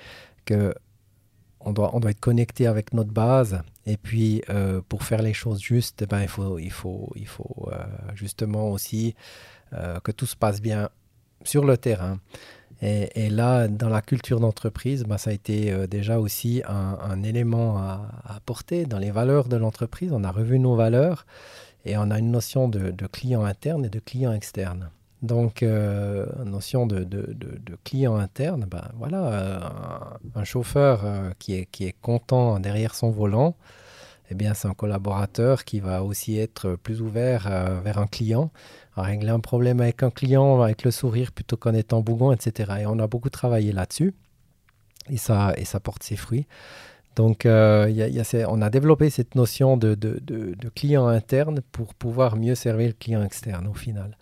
que 0.45 0.73
on 1.59 1.73
doit, 1.73 1.95
on 1.95 1.99
doit 1.99 2.11
être 2.11 2.19
connecté 2.19 2.67
avec 2.67 2.93
notre 2.93 3.11
base. 3.11 3.61
Et 3.85 3.97
puis, 3.97 4.41
euh, 4.49 4.81
pour 4.87 5.03
faire 5.03 5.21
les 5.21 5.33
choses 5.33 5.59
justes, 5.59 6.03
eh 6.03 6.05
ben, 6.05 6.21
il 6.21 6.27
faut, 6.27 6.57
il 6.57 6.71
faut, 6.71 7.11
il 7.15 7.27
faut 7.27 7.69
euh, 7.71 7.83
justement 8.15 8.71
aussi 8.71 9.13
euh, 9.73 9.99
que 9.99 10.11
tout 10.11 10.25
se 10.25 10.35
passe 10.35 10.61
bien 10.61 10.89
sur 11.43 11.65
le 11.65 11.77
terrain. 11.77 12.19
Et, 12.81 13.29
là, 13.29 13.69
dans 13.69 13.87
la 13.87 14.01
culture 14.01 14.41
d'entreprise, 14.41 15.05
bah, 15.05 15.17
ça 15.17 15.29
a 15.29 15.33
été 15.33 15.87
déjà 15.87 16.19
aussi 16.19 16.63
un, 16.67 17.23
élément 17.23 17.77
à, 17.77 18.09
apporter 18.25 18.85
dans 18.85 18.97
les 18.97 19.09
valeurs 19.09 19.47
de 19.47 19.55
l'entreprise. 19.55 20.11
On 20.11 20.25
a 20.25 20.31
revu 20.31 20.59
nos 20.59 20.75
valeurs 20.75 21.25
et 21.85 21.95
on 21.95 22.11
a 22.11 22.19
une 22.19 22.31
notion 22.31 22.67
de, 22.67 22.91
client 23.07 23.45
interne 23.45 23.85
et 23.85 23.89
de 23.89 23.99
client 23.99 24.33
externe. 24.33 24.89
Donc, 25.23 25.63
euh, 25.63 26.25
notion 26.45 26.85
de, 26.85 27.07
client 27.83 28.15
interne, 28.17 28.65
bah, 28.69 28.91
voilà, 28.95 29.71
un, 30.35 30.43
chauffeur 30.43 31.01
qui, 31.39 31.55
est, 31.55 31.65
qui 31.65 31.85
est 31.85 31.95
content 32.01 32.59
derrière 32.59 32.93
son 32.93 33.09
volant, 33.09 33.55
eh 34.29 34.35
bien, 34.35 34.53
c'est 34.53 34.67
un 34.67 34.73
collaborateur 34.73 35.63
qui 35.63 35.79
va 35.79 36.03
aussi 36.03 36.37
être 36.37 36.75
plus 36.75 37.01
ouvert 37.01 37.49
vers 37.83 37.97
un 37.99 38.07
client 38.07 38.51
à 38.95 39.03
régler 39.03 39.29
un 39.29 39.39
problème 39.39 39.81
avec 39.81 40.03
un 40.03 40.11
client 40.11 40.61
avec 40.61 40.83
le 40.83 40.91
sourire 40.91 41.31
plutôt 41.31 41.57
qu'en 41.57 41.73
étant 41.73 42.01
bougon, 42.01 42.31
etc. 42.31 42.73
Et 42.81 42.85
on 42.85 42.99
a 42.99 43.07
beaucoup 43.07 43.29
travaillé 43.29 43.71
là-dessus 43.71 44.13
et 45.09 45.17
ça, 45.17 45.53
et 45.57 45.65
ça 45.65 45.79
porte 45.79 46.03
ses 46.03 46.15
fruits. 46.15 46.47
Donc, 47.15 47.45
euh, 47.45 47.91
on 48.47 48.61
a 48.61 48.69
développé 48.69 49.09
cette 49.09 49.35
notion 49.35 49.77
de, 49.77 49.93
de, 49.93 50.69
client 50.73 51.07
interne 51.07 51.61
pour 51.71 51.93
pouvoir 51.93 52.35
mieux 52.37 52.55
servir 52.55 52.87
le 52.87 52.93
client 52.93 53.23
externe 53.23 53.67
au 53.67 53.73
final. 53.73 54.17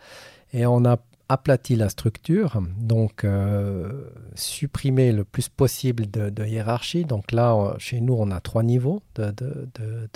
Et 0.54 0.66
on 0.66 0.86
a 0.86 0.98
aplati 1.30 1.78
la 1.78 1.88
structure, 1.88 2.62
donc 2.78 3.24
euh, 3.24 4.10
supprimer 4.36 5.14
le 5.14 5.24
plus 5.24 5.48
possible 5.48 6.12
de, 6.12 6.46
hiérarchie. 6.46 7.06
Donc 7.06 7.32
là, 7.32 7.74
chez 7.78 8.02
nous, 8.02 8.14
on 8.14 8.32
a 8.32 8.42
trois 8.42 8.64
niveaux 8.64 9.02
de, 9.16 9.34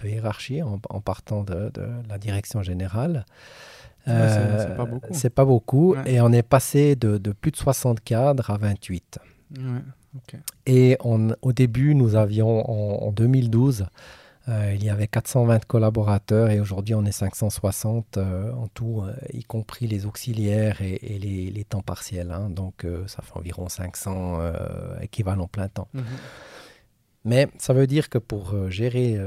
hiérarchie 0.04 0.62
en, 0.62 0.82
en 0.90 1.02
partant 1.02 1.44
de, 1.44 1.72
la 2.10 2.18
direction 2.18 2.62
générale 2.64 3.26
c'est 4.06 4.12
euh, 4.12 4.76
pas 4.76 4.86
beaucoup. 4.86 5.14
C'est 5.14 5.30
pas 5.30 5.46
beaucoup. 5.46 5.96
Et 6.06 6.22
on 6.22 6.32
est 6.32 6.44
passé 6.44 6.96
de, 6.96 7.18
plus 7.32 7.52
de 7.52 7.58
60 7.58 8.02
cadres 8.02 8.50
à 8.50 8.58
28. 8.58 9.20
Et 10.66 10.98
au 11.02 11.52
début, 11.54 11.96
nous 11.96 12.16
avions, 12.16 13.08
en, 13.08 13.12
2012, 13.12 13.88
euh, 14.48 14.74
il 14.76 14.84
y 14.84 14.90
avait 14.90 15.08
420 15.08 15.66
collaborateurs 15.66 16.50
et 16.50 16.60
aujourd'hui 16.60 16.94
on 16.96 17.04
est 17.06 17.12
560 17.12 18.18
euh, 18.18 18.52
en 18.54 18.68
tout, 18.68 19.04
y 19.34 19.44
compris 19.44 19.88
les 19.88 20.06
auxiliaires 20.06 20.82
et, 20.82 21.00
les, 21.52 21.64
temps 21.64 21.82
partiels. 21.82 22.32
Hein. 22.32 22.50
donc 22.50 22.86
ça 23.08 23.22
fait 23.22 23.38
environ 23.38 23.70
500 23.70 24.40
équivalents 25.02 25.48
plein 25.48 25.68
temps. 25.68 25.88
Mhm. 25.94 26.04
Mais 27.24 27.48
ça 27.58 27.74
veut 27.74 27.88
dire 27.88 28.10
que 28.10 28.20
pour 28.20 28.70
gérer 28.70 29.20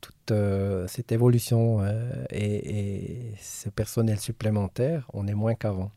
toute 0.00 0.30
euh, 0.30 0.86
cette 0.88 1.12
évolution 1.12 1.80
euh, 1.82 2.24
et, 2.30 3.34
ce 3.40 3.68
personnel 3.68 4.18
supplémentaire, 4.18 5.06
on 5.12 5.26
est 5.26 5.34
moins 5.34 5.54
qu'avant. 5.54 5.90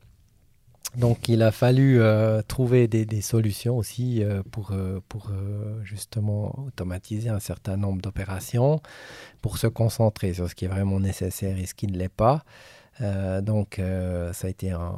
Donc 0.97 1.27
il 1.27 1.41
a 1.41 1.51
fallu 1.51 1.99
euh, 1.99 2.41
trouver 2.43 2.87
des, 2.87 3.21
solutions 3.21 3.77
aussi 3.77 4.23
pour, 4.51 4.73
pour 5.09 5.31
justement 5.83 6.65
automatiser 6.67 7.29
un 7.29 7.39
certain 7.39 7.77
nombre 7.77 8.01
d'opérations, 8.01 8.81
pour 9.41 9.57
se 9.57 9.67
concentrer 9.67 10.33
sur 10.33 10.49
ce 10.49 10.55
qui 10.55 10.65
est 10.65 10.69
vraiment 10.69 10.99
nécessaire 10.99 11.57
et 11.57 11.65
ce 11.65 11.73
qui 11.73 11.87
ne 11.87 11.97
l'est 11.97 12.09
pas. 12.09 12.43
Euh, 13.01 13.41
donc, 13.41 13.79
euh, 13.79 14.31
ça 14.33 14.47
a 14.47 14.49
été 14.49 14.69
un, 14.71 14.95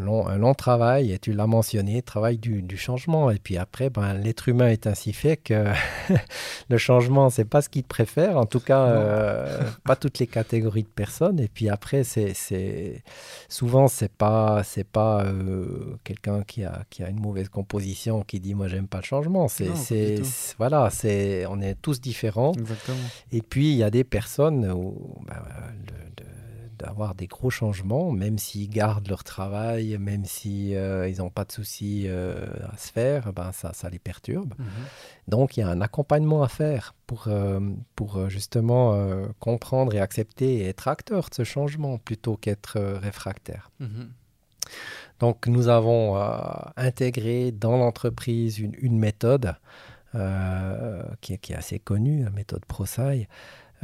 long, 0.00 0.26
un, 0.28 0.36
long, 0.36 0.54
travail, 0.54 1.12
et 1.12 1.18
tu 1.18 1.32
l'as 1.32 1.46
mentionné, 1.46 2.02
travail 2.02 2.36
du, 2.36 2.62
du, 2.62 2.76
changement. 2.76 3.30
Et 3.30 3.38
puis 3.38 3.56
après, 3.56 3.88
ben, 3.88 4.14
l'être 4.14 4.48
humain 4.48 4.68
est 4.68 4.86
ainsi 4.86 5.12
fait 5.12 5.38
que 5.38 5.72
le 6.68 6.78
changement, 6.78 7.30
c'est 7.30 7.46
pas 7.46 7.62
ce 7.62 7.68
qu'il 7.68 7.84
préfère, 7.84 8.36
en 8.36 8.44
tout 8.44 8.60
cas, 8.60 8.86
euh, 8.86 9.62
pas 9.84 9.96
toutes 9.96 10.18
les 10.18 10.26
catégories 10.26 10.82
de 10.82 10.88
personnes. 10.88 11.40
Et 11.40 11.48
puis 11.48 11.70
après, 11.70 12.04
c'est 12.04 13.02
souvent, 13.48 13.88
c'est 13.88 14.12
pas, 14.12 14.62
c'est 14.62 14.86
pas 14.86 15.24
quelqu'un 16.04 16.42
qui 16.42 16.64
a, 16.64 16.84
qui 16.90 17.02
a 17.02 17.08
une 17.08 17.20
mauvaise 17.20 17.48
composition 17.48 18.22
qui 18.22 18.40
dit 18.40 18.54
moi, 18.54 18.68
j'aime 18.68 18.88
pas 18.88 18.98
le 18.98 19.04
changement. 19.04 19.48
C'est, 19.48 20.20
voilà, 20.58 20.90
c'est, 20.90 21.46
on 21.46 21.60
est 21.60 21.76
tous 21.80 22.00
différents. 22.00 22.52
Exactement. 22.52 22.98
Et 23.30 23.40
puis, 23.40 23.70
il 23.72 23.76
y 23.76 23.82
a 23.82 23.90
des 23.90 24.04
personnes 24.04 24.70
où 24.70 25.16
ben, 25.26 25.36
le 25.86 26.31
d'avoir 26.82 27.14
des 27.14 27.26
gros 27.26 27.50
changements, 27.50 28.10
même 28.10 28.38
s'ils 28.38 28.68
gardent 28.68 29.08
leur 29.08 29.24
travail, 29.24 29.96
même 29.98 30.24
s'ils 30.24 30.76
si, 31.14 31.20
n'ont 31.20 31.30
pas 31.30 31.44
de 31.44 31.52
soucis 31.52 32.08
à 32.08 32.76
se 32.76 32.90
faire, 32.92 33.32
ben 33.32 33.52
ça, 33.52 33.72
ça 33.72 33.88
les 33.88 33.98
perturbe. 33.98 34.54
Mhm. 34.58 34.66
Donc 35.28 35.56
il 35.56 35.60
y 35.60 35.62
a 35.62 35.68
un 35.68 35.80
accompagnement 35.80 36.42
à 36.42 36.48
faire 36.48 36.94
pour, 37.06 37.28
pour 37.96 38.28
justement 38.28 38.96
comprendre 39.38 39.94
et 39.94 40.00
accepter 40.00 40.56
et 40.58 40.68
être 40.68 40.88
acteur 40.88 41.28
de 41.30 41.34
ce 41.34 41.44
changement 41.44 41.98
plutôt 41.98 42.36
qu'être 42.36 42.80
réfractaire. 42.80 43.70
Mhm. 43.80 44.10
Donc 45.20 45.46
nous 45.46 45.68
avons 45.68 46.16
intégré 46.76 47.52
dans 47.52 47.76
l'entreprise 47.76 48.58
une, 48.58 48.74
une 48.78 48.98
méthode 48.98 49.54
euh, 50.14 51.02
qui, 51.22 51.32
est 51.32 51.54
assez 51.54 51.78
connue, 51.78 52.24
la 52.24 52.30
méthode 52.30 52.66
ProSci, 52.66 53.26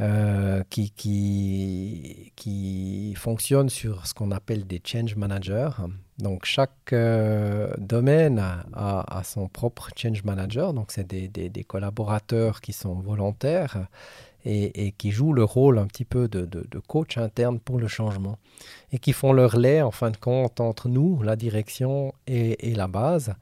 euh, 0.01 0.63
qui, 0.69 0.91
qui, 0.91 2.31
qui, 2.37 3.13
fonctionne 3.17 3.69
sur 3.69 4.07
ce 4.07 4.13
qu'on 4.13 4.31
appelle 4.31 4.65
des 4.65 4.81
change 4.83 5.15
managers. 5.17 5.71
Donc 6.19 6.45
chaque 6.45 6.93
euh, 6.93 7.73
domaine 7.77 8.39
a, 8.73 9.21
son 9.25 9.49
propre 9.49 9.89
change 9.97 10.23
manager, 10.23 10.73
donc 10.73 10.91
c'est 10.91 11.05
des, 11.05 11.27
des, 11.27 11.63
collaborateurs 11.63 12.61
qui 12.61 12.71
sont 12.71 12.95
volontaires 12.95 13.87
et, 14.45 14.93
qui 14.97 15.11
jouent 15.11 15.33
le 15.33 15.43
rôle 15.43 15.77
un 15.77 15.87
petit 15.87 16.05
peu 16.05 16.27
de, 16.27 16.45
de, 16.45 16.79
coach 16.79 17.17
interne 17.17 17.59
pour 17.59 17.77
le 17.77 17.87
changement 17.87 18.37
et 18.91 18.99
qui 18.99 19.13
font 19.13 19.33
leur 19.33 19.57
lait 19.57 19.81
en 19.81 19.91
fin 19.91 20.11
de 20.11 20.17
compte 20.17 20.59
entre 20.59 20.89
nous, 20.89 21.21
la 21.21 21.35
direction 21.35 22.13
et, 22.27 22.71
et 22.71 22.75
la 22.75 22.87
base, 22.87 23.33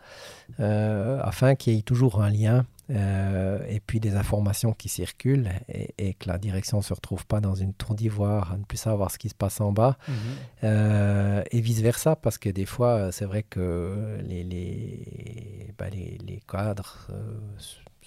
afin 0.59 1.55
qu'il 1.55 1.73
y 1.73 1.79
ait 1.79 1.81
toujours 1.81 2.21
un 2.21 2.29
lien 2.29 2.65
euh, 2.89 3.59
et 3.67 3.81
puis 3.81 3.99
des 3.99 4.15
informations 4.15 4.71
qui 4.71 4.87
circulent 4.87 5.49
et, 5.67 6.13
que 6.13 6.29
la 6.29 6.37
direction 6.37 6.77
ne 6.77 6.83
se 6.83 6.93
retrouve 6.93 7.25
pas 7.25 7.41
dans 7.41 7.53
une 7.53 7.73
tour 7.73 7.95
d'ivoire 7.95 8.53
à 8.53 8.57
ne 8.57 8.63
plus 8.63 8.77
savoir 8.77 9.11
ce 9.11 9.17
qui 9.17 9.27
se 9.27 9.35
passe 9.35 9.59
en 9.59 9.73
bas 9.73 9.97
mhm. 10.07 10.15
euh, 10.63 11.43
et 11.51 11.59
vice-versa 11.59 12.15
parce 12.15 12.37
que 12.37 12.47
des 12.47 12.65
fois 12.65 13.11
c'est 13.11 13.25
vrai 13.25 13.43
que 13.43 14.19
les, 14.23 14.41
les, 14.45 15.67
les, 15.91 16.17
les 16.25 16.41
cadres 16.49 17.07
euh, 17.09 17.37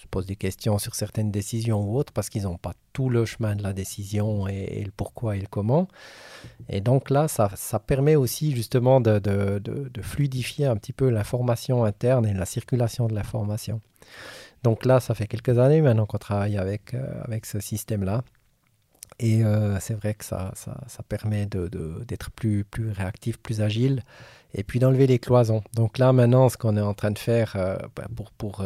se 0.01 0.07
posent 0.07 0.25
des 0.25 0.35
questions 0.35 0.79
sur 0.79 0.95
certaines 0.95 1.31
décisions 1.31 1.83
ou 1.83 1.97
autres 1.97 2.11
parce 2.11 2.29
qu'ils 2.29 2.43
n'ont 2.43 2.57
pas 2.57 2.73
tout 2.93 3.09
le 3.09 3.25
chemin 3.25 3.55
de 3.55 3.63
la 3.63 3.73
décision 3.73 4.47
et, 4.47 4.83
le 4.83 4.91
pourquoi 4.91 5.35
et 5.37 5.39
le 5.39 5.47
comment. 5.47 5.87
Et 6.69 6.81
donc 6.81 7.09
là, 7.09 7.27
ça, 7.27 7.51
ça 7.55 7.79
permet 7.79 8.15
aussi 8.15 8.55
justement 8.55 8.99
de, 8.99 9.19
de, 9.19 9.59
de 9.59 10.01
fluidifier 10.01 10.65
un 10.65 10.75
petit 10.75 10.93
peu 10.93 11.09
l'information 11.09 11.85
interne 11.85 12.25
et 12.25 12.33
la 12.33 12.45
circulation 12.45 13.07
de 13.07 13.13
l'information. 13.13 13.81
Donc 14.63 14.85
là, 14.85 14.99
ça 14.99 15.13
fait 15.15 15.27
quelques 15.27 15.57
années 15.59 15.81
maintenant 15.81 16.05
qu'on 16.05 16.17
travaille 16.17 16.57
avec, 16.57 16.93
euh, 16.93 17.21
avec 17.23 17.45
ce 17.45 17.59
système-là. 17.59 18.23
Et 19.19 19.43
euh, 19.43 19.79
c'est 19.79 19.93
vrai 19.93 20.15
que 20.15 20.25
ça, 20.25 20.51
ça, 20.55 20.79
ça 20.87 21.03
permet 21.03 21.45
d'être 21.45 22.31
plus, 22.31 22.63
plus 22.63 22.89
réactif, 22.91 23.37
plus 23.37 23.61
agile, 23.61 24.01
et 24.55 24.63
puis 24.63 24.79
d'enlever 24.79 25.05
les 25.05 25.19
cloisons. 25.19 25.61
Donc 25.75 25.99
là, 25.99 26.11
maintenant, 26.11 26.49
ce 26.49 26.57
qu'on 26.57 26.75
est 26.75 26.81
en 26.81 26.95
train 26.95 27.11
de 27.11 27.19
faire 27.19 27.53
euh, 27.55 27.77
bah, 27.95 28.07
pour, 28.15 28.31
pour, 28.31 28.63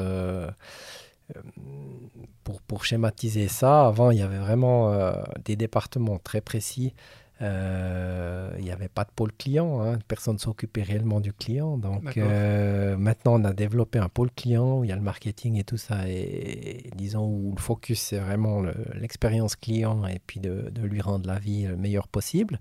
pour, 2.43 2.61
pour, 2.61 2.86
schématiser 2.86 3.47
ça, 3.47 3.88
avant, 3.88 4.11
il 4.11 4.19
y 4.19 4.21
avait 4.21 4.38
vraiment 4.38 5.13
des 5.43 5.55
départements 5.55 6.19
très 6.19 6.41
précis 6.41 6.93
euh, 7.41 8.55
il 8.57 8.63
n'y 8.63 8.71
avait 8.71 8.88
pas 8.88 9.03
de 9.03 9.09
pôle 9.13 9.34
client, 9.34 9.82
hein. 9.82 9.99
personne 10.07 10.36
ne 10.36 10.39
s'occupait 10.39 10.84
réellement 10.84 11.19
du 11.19 11.34
client. 11.34 11.78
Donc 11.78 12.17
euh, 12.17 12.95
maintenant, 12.97 13.41
on 13.41 13.43
a 13.43 13.51
développé 13.51 13.99
un 13.99 14.07
pôle 14.07 14.32
client 14.32 14.80
où 14.80 14.84
il 14.86 14.89
y 14.89 14.93
a 14.93 14.95
le 14.95 15.01
marketing 15.01 15.59
et 15.59 15.65
tout 15.65 15.78
ça. 15.78 16.07
Et, 16.07 16.91
disons, 16.95 17.28
où 17.28 17.53
le 17.55 17.61
focus, 17.61 17.99
c'est 17.99 18.19
vraiment 18.19 18.63
l'expérience 18.93 19.55
client 19.55 20.07
et 20.07 20.19
puis 20.26 20.39
de, 20.39 20.69
de, 20.71 20.82
lui 20.84 21.01
rendre 21.01 21.28
la 21.28 21.38
vie 21.38 21.63
le 21.63 21.76
meilleur 21.76 22.07
possible. 22.07 22.59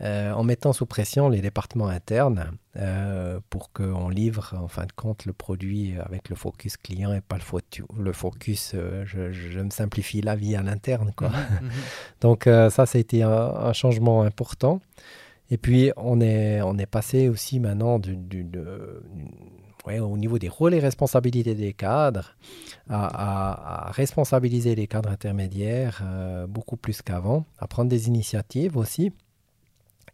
Euh, 0.00 0.32
en 0.32 0.42
mettant 0.42 0.72
sous 0.72 0.86
pression 0.86 1.28
les 1.28 1.40
départements 1.40 1.86
internes 1.86 2.50
euh, 2.74 3.38
pour 3.48 3.72
qu'on 3.72 4.08
livre 4.08 4.52
en 4.60 4.66
fin 4.66 4.86
de 4.86 4.92
compte 4.92 5.24
le 5.24 5.32
produit 5.32 5.94
avec 6.00 6.28
le 6.30 6.34
focus 6.34 6.76
client 6.76 7.14
et 7.14 7.20
pas 7.20 7.36
le, 7.36 8.02
le 8.02 8.12
focus 8.12 8.72
euh, 8.74 9.04
je, 9.06 9.60
me 9.60 9.70
simplifie 9.70 10.20
la 10.20 10.34
vie 10.34 10.56
à 10.56 10.62
l'interne. 10.62 11.12
quoi. 11.16 11.28
Mhm, 11.28 11.36
mhm. 11.62 11.70
Donc 12.22 12.44
ça, 12.44 12.70
ça 12.70 12.82
a 12.92 12.98
été 12.98 13.22
un, 13.22 13.72
changement 13.72 14.22
important. 14.22 14.80
Et 15.50 15.58
puis 15.58 15.92
on 15.96 16.20
est, 16.20 16.60
on 16.62 16.76
est 16.76 16.86
passé 16.86 17.28
aussi 17.28 17.60
maintenant 17.60 18.00
du, 18.00 18.18
au 19.86 20.18
niveau 20.18 20.40
des 20.40 20.48
rôles 20.48 20.74
et 20.74 20.80
responsabilités 20.80 21.54
des 21.54 21.72
cadres, 21.72 22.34
à, 22.88 23.86
à 23.86 23.92
responsabiliser 23.92 24.74
les 24.74 24.88
cadres 24.88 25.10
intermédiaires 25.10 26.02
beaucoup 26.48 26.76
plus 26.76 27.00
qu'avant, 27.00 27.44
à 27.58 27.68
prendre 27.68 27.90
des 27.90 28.08
initiatives 28.08 28.76
aussi. 28.76 29.12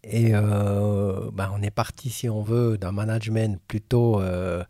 Et 0.03 0.31
euh, 0.35 1.31
ben, 1.33 1.51
on 1.55 1.63
est 1.63 1.71
parti, 1.71 2.11
si 2.11 2.29
on 2.29 2.43
veut, 2.43 2.79
d'un 2.79 2.93
management 2.93 3.61
plutôt 3.69 4.21
euh, 4.21 4.65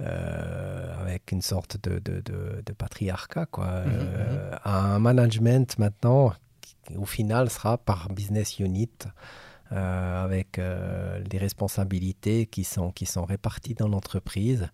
euh, 0.00 1.00
avec 1.00 1.30
une 1.30 1.42
sorte 1.42 1.76
de, 1.82 1.98
de, 2.00 2.20
de, 2.20 2.72
patriarcat, 2.72 3.46
quoi, 3.46 3.84
mhm, 3.84 3.92
mhm. 3.92 4.58
à 4.64 4.94
un 4.94 4.98
management 4.98 5.78
maintenant 5.78 6.32
qui, 6.60 6.76
au 6.96 7.04
final, 7.06 7.48
sera 7.50 7.78
par 7.78 8.08
business 8.08 8.58
unit. 8.58 8.90
avec 9.70 10.60
des 11.30 11.38
responsabilités 11.38 12.46
qui 12.46 12.62
sont, 12.62 12.92
qui 12.92 13.04
sont 13.04 13.24
réparties 13.24 13.74
dans 13.74 13.88
l'entreprise 13.88 14.68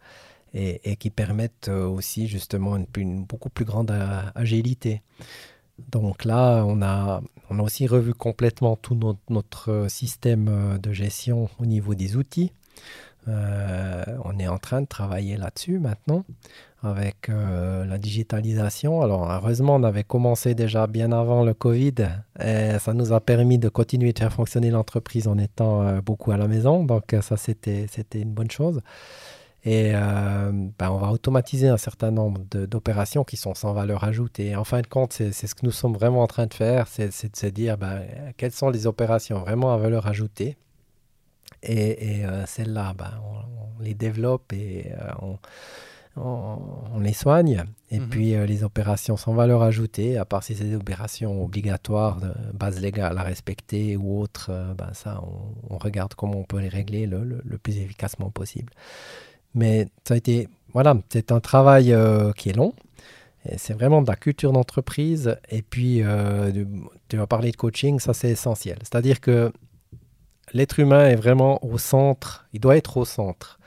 et, 0.53 0.91
et, 0.91 0.97
qui 0.97 1.09
permettent 1.09 1.69
aussi 1.69 2.29
justement 2.29 2.77
une, 2.77 2.87
une 2.99 3.25
beaucoup 3.25 3.49
plus 3.49 3.65
grande 3.65 3.91
agilité. 4.35 5.03
Donc 5.79 6.25
là, 6.25 6.65
on 6.67 6.83
a, 6.83 7.23
aussi 7.59 7.87
revu 7.87 8.15
complètement 8.15 8.77
tout 8.77 8.99
notre, 9.29 9.87
système 9.89 10.49
euh, 10.49 10.79
de 10.79 10.93
gestion 10.93 11.49
au 11.59 11.67
niveau 11.67 11.95
des 11.95 12.17
outils. 12.17 12.53
Euh, 13.29 14.05
on 14.25 14.39
est 14.41 14.49
en 14.49 14.59
train 14.59 14.81
de 14.81 14.87
travailler 14.87 15.37
là-dessus 15.37 15.79
maintenant 15.79 16.25
avec 16.83 17.29
euh, 17.29 17.85
la 17.85 17.99
digitalisation. 17.99 19.01
Alors 19.01 19.31
heureusement, 19.31 19.77
on 19.77 19.85
avait 19.85 20.03
commencé 20.03 20.55
déjà 20.55 20.89
bien 20.89 21.13
avant 21.13 21.45
le 21.45 21.55
Covid 21.55 21.95
et 22.41 22.79
ça 22.81 22.95
nous 22.95 23.13
a 23.13 23.21
permis 23.21 23.59
de 23.59 23.69
continuer 23.69 24.13
de 24.13 24.19
faire 24.19 24.33
fonctionner 24.33 24.71
l'entreprise 24.71 25.29
en 25.29 25.39
étant 25.39 25.99
beaucoup 25.99 26.33
à 26.33 26.37
la 26.37 26.49
maison. 26.49 26.85
Donc 26.85 27.15
ça, 27.21 27.37
c'était 27.37 27.87
une 28.15 28.33
bonne 28.33 28.51
chose. 28.51 28.81
Et 29.65 29.93
euh, 29.95 30.51
ben, 30.79 30.91
on 30.91 30.99
va 30.99 31.13
automatiser 31.13 31.69
un 31.69 31.77
certain 31.77 32.11
nombre 32.11 32.41
d'opérations 32.67 33.23
qui 33.23 33.37
sont 33.37 33.55
sans 33.55 33.73
valeur 33.73 34.03
ajoutée. 34.03 34.57
En 34.57 34.65
fin 34.65 34.81
de 34.81 34.89
compte, 34.89 35.13
c'est 35.13 35.33
ce 35.33 35.55
que 35.55 35.65
nous 35.65 35.71
sommes 35.71 35.95
vraiment 35.95 36.23
en 36.23 36.27
train 36.27 36.47
de 36.47 36.55
faire, 36.55 36.89
c'est 36.89 37.09
de 37.09 37.37
se 37.37 37.47
dire 37.47 37.79
ben, 37.79 38.03
quelles 38.37 38.53
sont 38.53 38.71
les 38.71 38.87
opérations 38.89 39.39
vraiment 39.39 39.73
à 39.73 39.77
valeur 39.77 40.09
ajoutée? 40.09 40.57
Et, 41.63 42.25
euh, 42.25 42.45
celles-là, 42.47 42.93
ben, 42.99 43.13
on, 43.25 43.83
les 43.83 43.95
développe 43.95 44.53
et 44.53 44.91
euh, 45.01 45.37
on, 46.17 46.99
les 46.99 47.13
soigne. 47.13 47.65
Et 47.93 48.01
mhm. 48.01 48.09
puis 48.09 48.31
les 48.33 48.65
opérations 48.65 49.17
sans 49.17 49.33
valeur 49.33 49.63
ajoutée, 49.63 50.19
à 50.19 50.25
part 50.25 50.43
si 50.43 50.57
c'est 50.57 50.65
des 50.65 50.75
opérations 50.75 51.45
obligatoires 51.45 52.21
de 52.21 52.33
base 52.53 52.81
légale 52.81 53.17
à 53.17 53.23
respecter 53.23 53.97
ou 53.97 54.21
autres, 54.21 54.51
ben, 54.77 54.93
ça, 54.93 55.23
on, 55.71 55.79
regarde 55.79 56.15
comment 56.15 56.39
on 56.39 56.45
peut 56.45 56.59
les 56.59 56.69
régler 56.69 57.07
le 57.07 57.59
plus 57.59 57.79
efficacement 57.79 58.31
possible. 58.31 58.73
Mais 59.55 59.87
ça 60.07 60.15
a 60.15 60.17
été, 60.17 60.49
voilà, 60.73 60.97
c'est 61.11 61.33
un 61.33 61.41
travail 61.41 61.93
euh, 61.93 62.33
qui 62.33 62.51
est 62.51 62.57
long. 62.57 62.75
C'est 63.57 63.75
vraiment 63.75 64.03
de 64.03 64.09
la 64.09 64.15
culture 64.15 64.53
d'entreprise. 64.53 65.37
Et 65.51 65.63
puis, 65.63 66.03
euh, 66.03 66.53
tu 67.09 67.17
vas 67.17 67.27
parler 67.27 67.51
de 67.51 67.57
coaching, 67.57 67.99
ça 67.99 68.15
c'est 68.15 68.31
essentiel. 68.31 68.79
C'est-à-dire 68.83 69.21
que 69.21 69.53
l'être 70.53 70.79
humain 70.79 71.09
est 71.09 71.17
vraiment 71.17 71.65
au 71.65 71.77
centre, 71.77 72.47
il 72.53 72.61
doit 72.61 72.77
être 72.77 72.97
au 72.97 73.05
centre. 73.05 73.59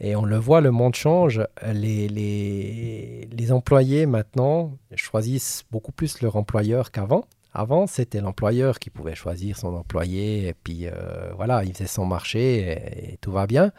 Et 0.00 0.14
on 0.14 0.24
le 0.24 0.36
voit, 0.36 0.60
le 0.60 0.70
monde 0.70 0.94
change. 0.94 1.42
Les, 1.72 2.06
les, 2.08 3.28
les 3.32 3.52
employés 3.52 4.06
maintenant 4.06 4.76
choisissent 4.94 5.64
beaucoup 5.72 5.90
plus 5.90 6.20
leur 6.22 6.36
employeur 6.36 6.92
qu'avant. 6.92 7.24
Avant, 7.52 7.88
c'était 7.88 8.20
l'employeur 8.20 8.78
qui 8.78 8.90
pouvait 8.90 9.16
choisir 9.16 9.56
son 9.56 9.74
employé, 9.74 10.46
et 10.46 10.54
puis 10.54 10.86
euh, 10.86 11.32
voilà, 11.34 11.64
il 11.64 11.72
faisait 11.72 11.88
son 11.88 12.06
marché 12.06 13.12
et 13.12 13.16
tout 13.20 13.32
va 13.32 13.48
bien. 13.48 13.72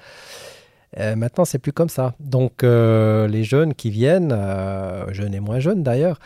Euh, 0.98 1.16
maintenant, 1.16 1.46
c'est 1.46 1.60
plus 1.60 1.74
comme 1.74 1.90
ça. 1.90 2.16
Donc, 2.20 2.64
euh, 2.64 3.28
les 3.28 3.44
jeunes 3.44 3.74
qui 3.74 3.90
viennent, 3.90 4.32
euh, 4.32 5.12
jeunes 5.14 5.34
et 5.34 5.40
moins 5.40 5.60
jeunes 5.60 5.84
d'ailleurs, 5.84 6.20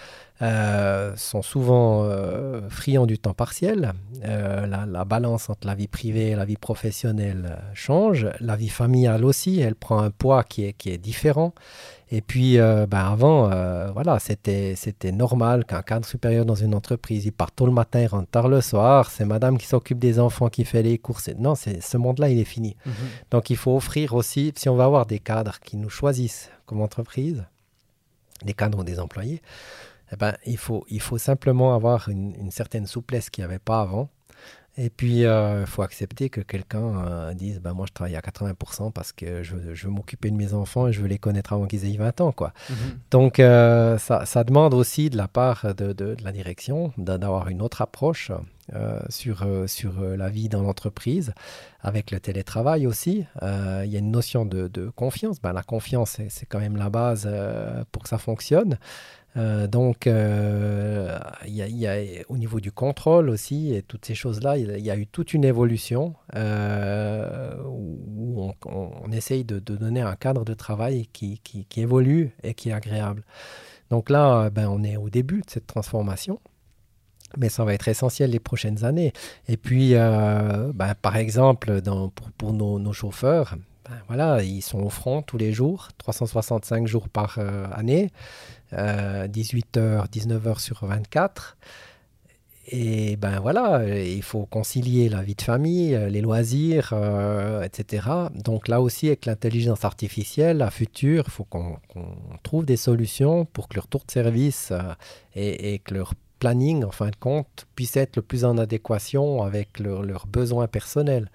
sont 1.16 1.42
souvent 1.42 2.06
friands 2.68 3.06
du 3.06 3.18
temps 3.18 3.34
partiel. 3.34 3.94
La, 4.22 5.06
balance 5.06 5.50
entre 5.50 5.66
la 5.66 5.74
vie 5.74 5.88
privée 5.88 6.32
et 6.32 6.36
la 6.36 6.44
vie 6.44 6.58
professionnelle 6.58 7.60
change. 7.74 8.28
La 8.42 8.58
vie 8.58 8.68
familiale 8.68 9.24
aussi, 9.24 9.62
elle 9.62 9.76
prend 9.76 10.00
un 10.00 10.10
poids 10.10 10.44
qui 10.44 10.66
est, 10.66 10.74
qui 10.74 10.90
est 10.90 10.98
différent. 10.98 11.54
Et 12.16 12.22
puis, 12.22 12.60
euh, 12.60 12.86
ben 12.86 13.00
avant, 13.00 13.52
euh, 13.52 13.90
voilà, 13.92 14.20
c'était, 14.20 14.76
c'était 14.76 15.12
normal 15.12 15.66
qu'un 15.66 15.82
cadre 15.82 16.06
supérieur 16.06 16.46
dans 16.46 16.54
une 16.54 16.76
entreprise, 16.76 17.26
il 17.26 17.32
part 17.32 17.52
tôt 17.52 17.66
le 17.66 17.72
matin, 17.72 18.02
il 18.02 18.06
rentre 18.06 18.30
tard 18.30 18.50
le 18.50 18.62
soir, 18.62 19.10
c'est 19.10 19.26
madame 19.26 19.58
qui 19.58 19.66
s'occupe 19.66 19.98
des 19.98 20.20
enfants, 20.20 20.48
qui 20.50 20.64
fait 20.64 20.84
les 20.84 21.00
courses. 21.00 21.30
Non, 21.40 21.56
c'est, 21.56 21.82
ce 21.82 21.98
monde-là, 21.98 22.30
il 22.30 22.38
est 22.38 22.44
fini. 22.44 22.76
Mhm. 22.86 22.94
Donc, 23.32 23.50
il 23.50 23.58
faut 23.58 23.76
offrir 23.76 24.14
aussi, 24.14 24.54
si 24.56 24.70
on 24.70 24.76
va 24.76 24.86
avoir 24.86 25.08
des 25.08 25.18
cadres 25.18 25.60
qui 25.60 25.76
nous 25.76 25.90
choisissent 25.90 26.52
comme 26.68 26.82
entreprise, 26.82 27.46
des 28.46 28.54
cadres 28.54 28.78
ou 28.82 28.84
des 28.84 29.00
employés, 29.00 29.42
eh 30.12 30.16
ben, 30.16 30.36
il, 30.46 30.58
faut, 30.58 30.86
il 30.90 31.02
faut 31.02 31.18
simplement 31.18 31.74
avoir 31.74 32.10
une, 32.10 32.36
une 32.40 32.52
certaine 32.52 32.86
souplesse 32.86 33.32
qu'il 33.32 33.44
n'y 33.44 33.50
avait 33.50 33.58
pas 33.58 33.82
avant. 33.82 34.10
Et 34.76 34.90
puis, 34.90 35.20
il 35.20 35.26
euh, 35.26 35.68
faut 35.68 35.84
accepter 35.84 36.30
que 36.30 36.42
quelqu'un 36.42 37.06
euh, 37.06 37.34
dise 37.36 37.60
ben, 37.60 37.74
Moi, 37.74 37.86
je 37.88 37.94
travaille 37.94 38.16
à 38.16 38.22
80% 38.22 38.92
parce 38.92 39.12
que 39.12 39.44
je, 39.44 39.56
veux 39.56 39.90
m'occuper 39.92 40.32
de 40.32 40.36
mes 40.36 40.56
enfants 40.56 40.88
et 40.88 40.94
je 40.94 41.02
veux 41.02 41.08
les 41.08 41.20
connaître 41.20 41.54
avant 41.54 41.68
qu'ils 41.68 41.86
aient 41.86 41.96
20 41.96 42.22
ans. 42.22 42.32
Quoi. 42.32 42.54
Mhm. 42.70 42.76
Donc, 43.12 43.40
euh, 43.40 44.00
ça, 44.00 44.26
ça, 44.26 44.44
demande 44.44 44.74
aussi 44.74 45.12
de 45.12 45.18
la 45.18 45.28
part 45.28 45.76
de, 45.76 45.94
de, 45.94 46.16
la 46.24 46.32
direction 46.32 46.92
d'avoir 46.98 47.50
une 47.50 47.62
autre 47.62 47.82
approche 47.82 48.32
sur, 49.10 49.46
sur 49.68 50.02
la 50.02 50.30
vie 50.30 50.48
dans 50.48 50.62
l'entreprise, 50.62 51.34
avec 51.82 52.12
le 52.12 52.20
télétravail 52.20 52.88
aussi. 52.88 53.26
Il 53.42 53.90
y 53.90 53.96
a 53.96 54.00
une 54.00 54.12
notion 54.12 54.46
de, 54.46 54.70
de 54.70 54.90
confiance. 54.90 55.42
Ben, 55.42 55.54
la 55.54 55.64
confiance, 55.64 56.18
c'est 56.30 56.46
quand 56.46 56.60
même 56.60 56.78
la 56.78 56.90
base 56.90 57.30
pour 57.92 58.04
que 58.04 58.10
ça 58.10 58.18
fonctionne. 58.18 58.78
Euh, 59.36 59.68
donc, 59.68 60.06
euh, 60.06 61.18
y, 61.48 61.88
a, 61.88 62.24
au 62.30 62.38
niveau 62.38 62.60
du 62.60 62.72
contrôle 62.72 63.30
aussi, 63.30 63.74
et 63.74 63.82
toutes 63.82 64.06
ces 64.06 64.16
choses-là, 64.16 64.58
il 64.58 64.80
y, 64.80 64.92
a 64.92 64.98
eu 64.98 65.08
toute 65.08 65.34
une 65.34 65.44
évolution 65.44 66.14
euh, 66.36 67.56
où 67.66 68.52
on, 68.66 69.12
essaye 69.12 69.44
de, 69.44 69.60
donner 69.60 70.02
un 70.02 70.16
cadre 70.16 70.46
de 70.46 70.54
travail 70.54 71.08
qui, 71.12 71.40
évolue 71.78 72.32
et 72.44 72.54
qui 72.54 72.70
est 72.70 72.74
agréable. 72.74 73.24
Donc 73.90 74.10
là, 74.10 74.50
ben, 74.50 74.68
on 74.68 74.84
est 74.84 74.98
au 74.98 75.10
début 75.10 75.42
de 75.42 75.50
cette 75.50 75.68
transformation. 75.68 76.40
Mais 77.36 77.50
ça 77.50 77.66
va 77.66 77.74
être 77.74 77.88
essentiel 77.88 78.30
les 78.30 78.40
prochaines 78.40 78.86
années. 78.86 79.12
Et 79.48 79.58
puis, 79.58 79.94
ben, 79.94 80.94
par 81.02 81.18
exemple, 81.18 81.82
pour, 82.38 82.54
nos, 82.54 82.94
chauffeurs, 82.94 83.56
ben, 83.90 83.98
voilà, 84.08 84.44
ils 84.44 84.62
sont 84.62 84.80
au 84.80 84.90
front 84.90 85.22
tous 85.22 85.38
les 85.38 85.52
jours, 85.52 85.90
365 85.98 86.88
jours 86.88 87.10
par 87.10 87.40
année. 87.74 88.12
18h, 88.74 89.78
euh, 89.78 90.04
19h 90.12 90.60
sur 90.60 90.86
24. 90.86 91.58
Et 92.68 93.18
ben 93.18 93.42
voilà, 93.42 93.84
il 93.86 94.24
faut 94.24 94.46
concilier 94.46 95.10
la 95.10 95.22
vie 95.22 95.36
de 95.36 95.42
famille, 95.42 96.00
les 96.10 96.22
loisirs, 96.22 96.92
euh, 96.94 97.62
etc. 97.62 98.08
Donc 98.36 98.70
là 98.70 98.80
aussi, 98.80 99.08
avec 99.08 99.26
l'intelligence 99.26 99.84
artificielle, 99.84 100.62
à 100.62 100.72
futur, 100.72 101.26
il 101.28 101.32
faut 101.32 101.44
qu'on 101.44 101.78
trouve 102.42 102.66
des 102.66 102.78
solutions 102.78 103.44
pour 103.44 103.68
que 103.68 103.76
leur 103.76 103.88
tour 103.88 104.06
de 104.08 104.12
service 104.12 104.72
euh, 104.72 104.94
et, 105.36 105.80
que 105.80 105.94
leur 105.94 106.14
planning, 106.40 106.86
en 106.86 106.92
fin 106.92 107.10
de 107.10 107.16
compte, 107.18 107.68
puisse 107.76 107.98
être 107.98 108.16
le 108.16 108.22
plus 108.22 108.46
en 108.46 108.58
adéquation 108.58 109.44
avec 109.44 109.80
leurs 109.80 110.26
besoins 110.26 110.68
personnels. 110.68 111.30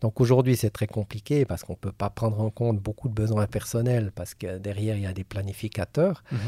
Donc 0.00 0.20
aujourd'hui, 0.20 0.56
c'est 0.56 0.70
très 0.70 0.86
compliqué 0.86 1.44
parce 1.44 1.62
qu'on 1.64 1.72
ne 1.72 1.78
peut 1.78 1.92
pas 1.92 2.10
prendre 2.10 2.40
en 2.40 2.50
compte 2.50 2.78
beaucoup 2.78 3.08
de 3.08 3.14
besoins 3.14 3.46
personnels 3.46 4.12
parce 4.14 4.34
que 4.34 4.58
derrière, 4.58 4.96
il 4.96 5.02
y 5.02 5.06
a 5.06 5.12
des 5.12 5.24
planificateurs. 5.24 6.22
Mhm. 6.30 6.38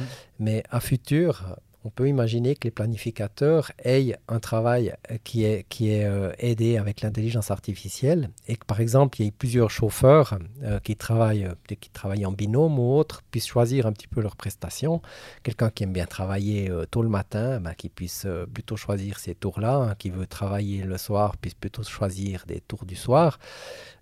Mais 0.40 0.62
à 0.70 0.80
futur, 0.80 1.56
on 1.88 1.90
peut 1.90 2.06
imaginer 2.06 2.54
que 2.54 2.64
les 2.64 2.70
planificateurs 2.70 3.72
aient 3.82 4.14
un 4.28 4.40
travail 4.40 4.94
euh, 5.10 5.16
qui 5.24 5.44
est, 5.44 5.64
qui 5.70 5.90
est 5.90 6.04
euh, 6.04 6.32
aidé 6.38 6.76
avec 6.76 7.00
l'intelligence 7.00 7.50
artificielle 7.50 8.28
et 8.46 8.56
que 8.56 8.66
par 8.66 8.80
exemple 8.80 9.18
il 9.18 9.24
y 9.24 9.28
ait 9.28 9.32
plusieurs 9.32 9.70
chauffeurs 9.70 10.38
euh, 10.64 10.80
qui, 10.80 10.96
travaillent, 10.96 11.48
qui 11.80 11.88
travaillent 11.88 12.26
en 12.26 12.32
binôme 12.32 12.78
ou 12.78 12.92
autres 12.94 13.22
puissent 13.30 13.46
choisir 13.46 13.86
un 13.86 13.92
petit 13.92 14.06
peu 14.06 14.20
leurs 14.20 14.36
prestations. 14.36 15.00
Quelqu'un 15.42 15.70
qui 15.70 15.84
aime 15.84 15.94
bien 15.94 16.04
travailler 16.04 16.70
tôt 16.90 17.02
le 17.02 17.08
matin, 17.08 17.58
bah, 17.58 17.74
qui 17.74 17.88
puisse 17.88 18.26
plutôt 18.52 18.76
choisir 18.76 19.18
ces 19.18 19.34
tours-là. 19.34 19.76
Hein, 19.76 19.94
qui 19.98 20.10
veut 20.10 20.26
travailler 20.26 20.82
le 20.82 20.98
soir 20.98 21.38
puisse 21.38 21.54
plutôt 21.54 21.82
choisir 21.82 22.44
des 22.46 22.60
tours 22.60 22.84
du 22.84 22.96
soir. 22.96 23.38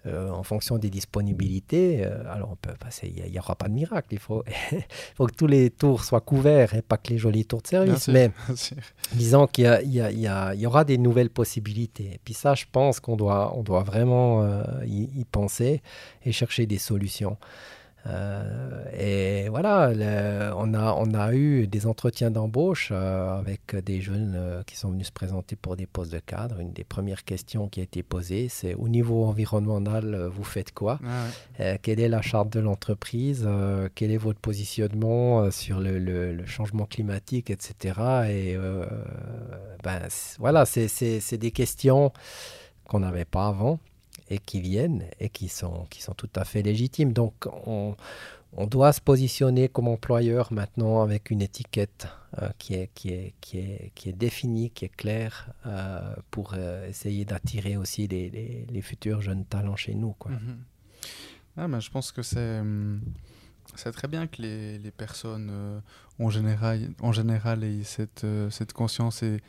Euh, 0.06 0.30
en 0.30 0.44
fonction 0.44 0.78
des 0.78 0.90
disponibilités. 0.90 2.04
Euh, 2.04 2.22
alors, 2.32 2.50
on 2.52 2.56
peut 2.56 2.74
passer, 2.78 3.12
il 3.16 3.30
n'y 3.30 3.38
aura 3.40 3.56
pas 3.56 3.66
de 3.66 3.72
miracle. 3.72 4.08
Il 4.12 4.20
faut, 4.20 4.44
faut 5.16 5.26
que 5.26 5.34
tous 5.34 5.48
les 5.48 5.70
tours 5.70 6.04
soient 6.04 6.20
couverts 6.20 6.74
et 6.74 6.82
pas 6.82 6.96
que 6.96 7.10
les 7.10 7.18
jolis 7.18 7.44
tours 7.44 7.62
de 7.62 7.66
service. 7.66 8.06
mais 8.08 8.30
disons 9.14 9.48
qu'il 9.48 9.64
y, 9.64 10.66
aura 10.66 10.84
des 10.84 10.98
nouvelles 10.98 11.30
possibilités. 11.30 12.04
Et 12.14 12.20
puis 12.24 12.34
ça, 12.34 12.54
je 12.54 12.66
pense 12.70 13.00
qu'on 13.00 13.16
doit, 13.16 13.56
on 13.56 13.62
doit 13.62 13.82
vraiment 13.82 14.42
euh, 14.42 14.62
y, 14.84 15.24
penser 15.24 15.82
et 16.24 16.30
chercher 16.30 16.66
des 16.66 16.78
solutions. 16.78 17.36
Euh, 18.08 18.84
et 18.98 19.48
voilà, 19.48 19.90
on, 20.56 20.74
a, 20.74 20.92
on 20.94 21.14
a 21.14 21.34
eu 21.34 21.66
des 21.66 21.86
entretiens 21.86 22.30
d'embauche 22.30 22.90
euh, 22.92 23.38
avec 23.38 23.76
des 23.84 24.00
jeunes 24.00 24.34
euh, 24.36 24.62
qui 24.62 24.76
sont 24.76 24.90
venus 24.90 25.08
se 25.08 25.12
présenter 25.12 25.56
pour 25.56 25.76
des 25.76 25.86
postes 25.86 26.12
de 26.12 26.18
cadre. 26.18 26.60
Une 26.60 26.72
des 26.72 26.84
premières 26.84 27.24
questions 27.24 27.68
qui 27.68 27.80
a 27.80 27.82
été 27.82 28.02
posée, 28.02 28.48
c'est 28.48 28.74
au 28.74 28.88
niveau 28.88 29.24
environnemental, 29.24 30.26
vous 30.26 30.44
faites 30.44 30.72
quoi? 30.72 31.00
Ah 31.58 31.78
Quelle 31.78 32.00
est 32.00 32.08
la 32.08 32.22
charte 32.22 32.50
de 32.50 32.60
l'entreprise? 32.60 33.48
Quel 33.94 34.10
est 34.10 34.16
votre 34.16 34.40
positionnement 34.40 35.50
sur 35.50 35.80
le, 35.80 35.98
le, 35.98 36.46
changement 36.46 36.86
climatique, 36.86 37.50
etc. 37.50 38.00
Et 38.28 38.56
ben, 39.82 40.00
voilà, 40.38 40.64
c'est 40.64 41.38
des 41.38 41.50
questions 41.50 42.12
qu'on 42.84 43.00
n'avait 43.00 43.24
pas 43.24 43.48
avant 43.48 43.80
et 44.28 44.38
qui 44.38 44.60
viennent 44.60 45.04
et 45.20 45.28
qui 45.28 45.48
sont, 45.48 45.86
qui 45.90 46.02
sont 46.02 46.14
tout 46.14 46.30
à 46.34 46.44
fait 46.44 46.62
légitimes. 46.62 47.12
Donc 47.12 47.34
on, 47.66 47.96
on 48.52 48.66
doit 48.66 48.92
se 48.92 49.00
positionner 49.00 49.68
comme 49.68 49.88
employeur 49.88 50.52
maintenant 50.52 51.02
avec 51.02 51.30
une 51.30 51.42
étiquette 51.42 52.08
euh, 52.40 52.48
qui, 52.58 52.74
est, 52.74 52.90
qui, 52.94 53.10
est, 53.10 53.34
qui, 53.40 53.58
est, 53.58 53.92
qui 53.94 54.08
est 54.08 54.12
définie, 54.12 54.70
qui 54.70 54.86
est 54.86 54.96
claire 54.96 55.50
euh, 55.66 56.14
pour 56.30 56.54
euh, 56.54 56.88
essayer 56.88 57.24
d'attirer 57.24 57.76
aussi 57.76 58.08
les, 58.08 58.30
les, 58.68 58.82
futurs 58.82 59.20
jeunes 59.20 59.44
talents 59.44 59.76
chez 59.76 59.94
nous. 59.94 60.14
Mhm. 60.26 60.58
ah, 61.58 61.68
mais 61.68 61.80
je 61.80 61.90
pense 61.90 62.12
que 62.12 62.22
c'est... 62.22 62.60
Hum, 62.60 63.00
c'est 63.74 63.90
très 63.90 64.08
bien 64.08 64.26
que 64.28 64.40
les, 64.40 64.78
les 64.78 64.90
personnes 64.92 65.82
en, 66.20 66.30
général, 66.30 66.92
en 67.00 67.10
général 67.10 67.64
aient 67.64 67.82
cette, 67.82 68.24
cette 68.48 68.72
conscience 68.72 69.24
et, 69.24 69.42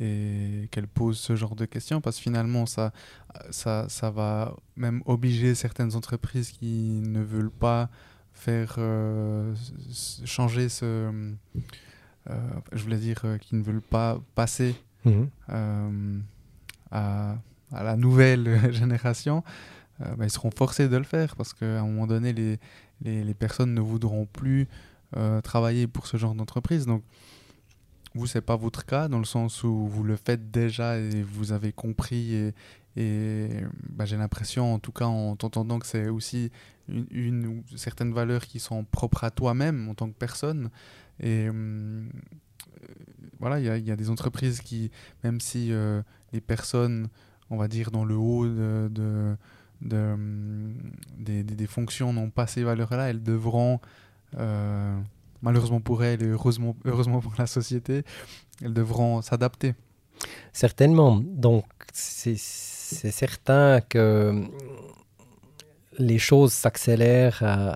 et 0.00 0.68
qu'elle 0.70 0.86
pose 0.86 1.18
ce 1.18 1.34
genre 1.34 1.56
de 1.56 1.64
questions 1.64 2.00
parce 2.00 2.16
que 2.16 2.22
finalement 2.22 2.66
ça, 2.66 2.92
ça, 3.50 3.86
ça 3.88 4.10
va 4.10 4.54
même 4.76 5.02
obliger 5.06 5.54
certaines 5.54 5.96
entreprises 5.96 6.50
qui 6.50 7.00
ne 7.02 7.20
veulent 7.20 7.50
pas 7.50 7.90
faire 8.38 8.76
euh, 8.78 9.54
changer 10.24 10.68
ce 10.68 10.84
euh, 12.30 12.36
je 12.72 12.82
voulais 12.82 12.98
dire 12.98 13.20
euh, 13.24 13.38
qui 13.38 13.56
ne 13.56 13.62
veulent 13.62 13.82
pas 13.82 14.20
passer 14.34 14.76
à, 15.48 15.88
à, 16.92 17.82
la 17.82 17.96
nouvelle 17.96 18.72
génération 18.72 19.42
bah, 19.98 20.24
ils 20.24 20.30
seront 20.30 20.50
forcés 20.50 20.88
de 20.88 20.96
le 20.96 21.02
faire 21.02 21.34
parce 21.34 21.54
qu'à 21.54 21.80
un 21.80 21.86
moment 21.86 22.06
donné 22.06 22.32
les, 22.32 22.58
les, 23.02 23.24
les, 23.24 23.34
personnes 23.34 23.74
ne 23.74 23.80
voudront 23.80 24.26
plus 24.26 24.68
travailler 25.42 25.86
pour 25.86 26.06
ce 26.06 26.18
genre 26.18 26.34
d'entreprise. 26.34 26.84
Donc 26.84 27.02
vous, 28.14 28.26
c'est 28.26 28.40
pas 28.40 28.56
votre 28.56 28.84
cas, 28.84 29.08
dans 29.08 29.18
le 29.18 29.24
sens 29.24 29.62
où 29.64 29.86
vous 29.86 30.02
le 30.02 30.16
faites 30.16 30.50
déjà 30.50 30.98
et 30.98 31.22
vous 31.22 31.52
avez 31.52 31.72
compris. 31.72 32.52
Et, 32.96 33.50
bah, 33.90 34.04
j'ai 34.04 34.16
l'impression, 34.16 34.74
en 34.74 34.78
tout 34.78 34.92
cas 34.92 35.06
en 35.06 35.36
t'entendant, 35.36 35.78
que 35.78 35.86
c'est 35.86 36.08
aussi 36.08 36.50
une, 36.88 37.06
une, 37.10 37.62
certaines 37.76 38.12
valeurs 38.12 38.46
qui 38.46 38.58
sont 38.58 38.84
propres 38.84 39.24
à 39.24 39.30
toi-même 39.30 39.88
en 39.88 39.94
tant 39.94 40.08
que 40.08 40.16
personne. 40.16 40.70
Et 41.20 41.48
euh, 41.48 42.08
voilà, 43.40 43.60
il 43.60 43.86
y, 43.86 43.90
a 43.90 43.96
des 43.96 44.10
entreprises 44.10 44.60
qui, 44.60 44.90
même 45.22 45.40
si 45.40 45.72
euh, 45.72 46.02
les 46.32 46.40
personnes, 46.40 47.08
on 47.50 47.56
va 47.56 47.68
dire, 47.68 47.90
dans 47.90 48.04
le 48.04 48.16
haut 48.16 48.46
de, 48.46 48.90
de 48.90 49.36
des, 49.80 51.66
fonctions 51.66 52.12
n'ont 52.12 52.30
pas 52.30 52.46
ces 52.46 52.64
valeurs-là, 52.64 53.10
elles 53.10 53.22
devront. 53.22 53.80
Euh, 54.36 54.98
malheureusement 55.42 55.80
pour 55.80 56.04
elles 56.04 56.22
et 56.22 56.26
heureusement, 56.26 56.76
heureusement 56.84 57.20
pour 57.20 57.34
la 57.38 57.46
société, 57.46 58.02
elles 58.62 58.74
devront 58.74 59.22
s'adapter. 59.22 59.74
Certainement. 60.52 61.20
Donc, 61.24 61.64
c'est 61.92 62.36
certain 62.36 63.80
que 63.80 64.44
les 65.98 66.18
choses 66.18 66.52
s'accélèrent 66.52 67.40
euh, 67.42 67.74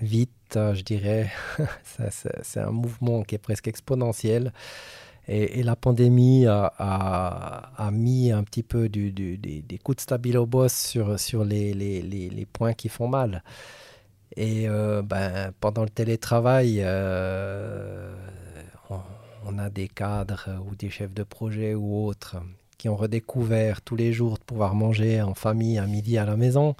vite, 0.00 0.56
euh, 0.56 0.74
je 0.74 0.82
dirais. 0.82 1.30
c'est 2.10 2.60
un 2.60 2.70
mouvement 2.70 3.22
qui 3.22 3.36
est 3.36 3.38
presque 3.38 3.68
exponentiel. 3.68 4.52
Et, 5.28 5.62
la 5.62 5.76
pandémie 5.76 6.46
a, 6.46 6.72
a, 6.76 7.90
mis 7.92 8.32
un 8.32 8.42
petit 8.42 8.64
peu 8.64 8.88
des, 8.88 9.78
coups 9.84 9.96
de 9.96 10.00
stabilo 10.00 10.44
boss 10.44 10.74
sur, 10.74 11.20
sur 11.20 11.44
les, 11.44 11.72
les, 11.72 12.02
les 12.02 12.46
points 12.46 12.72
qui 12.72 12.88
font 12.88 13.06
mal. 13.06 13.44
Et 14.36 14.68
euh, 14.68 15.02
ben, 15.02 15.52
pendant 15.60 15.82
le 15.82 15.90
télétravail, 15.90 16.80
euh, 16.84 18.14
on, 19.44 19.58
a 19.58 19.70
des 19.70 19.88
cadres 19.88 20.48
ou 20.66 20.76
des 20.76 20.90
chefs 20.90 21.14
de 21.14 21.24
projet 21.24 21.74
ou 21.74 22.06
autres 22.06 22.36
qui 22.78 22.88
ont 22.88 22.96
redécouvert 22.96 23.82
tous 23.82 23.96
les 23.96 24.12
jours 24.12 24.38
de 24.38 24.44
pouvoir 24.44 24.74
manger 24.74 25.20
en 25.20 25.34
famille 25.34 25.78
à 25.78 25.86
midi 25.86 26.16
à 26.16 26.24
la 26.24 26.36
maison. 26.36 26.76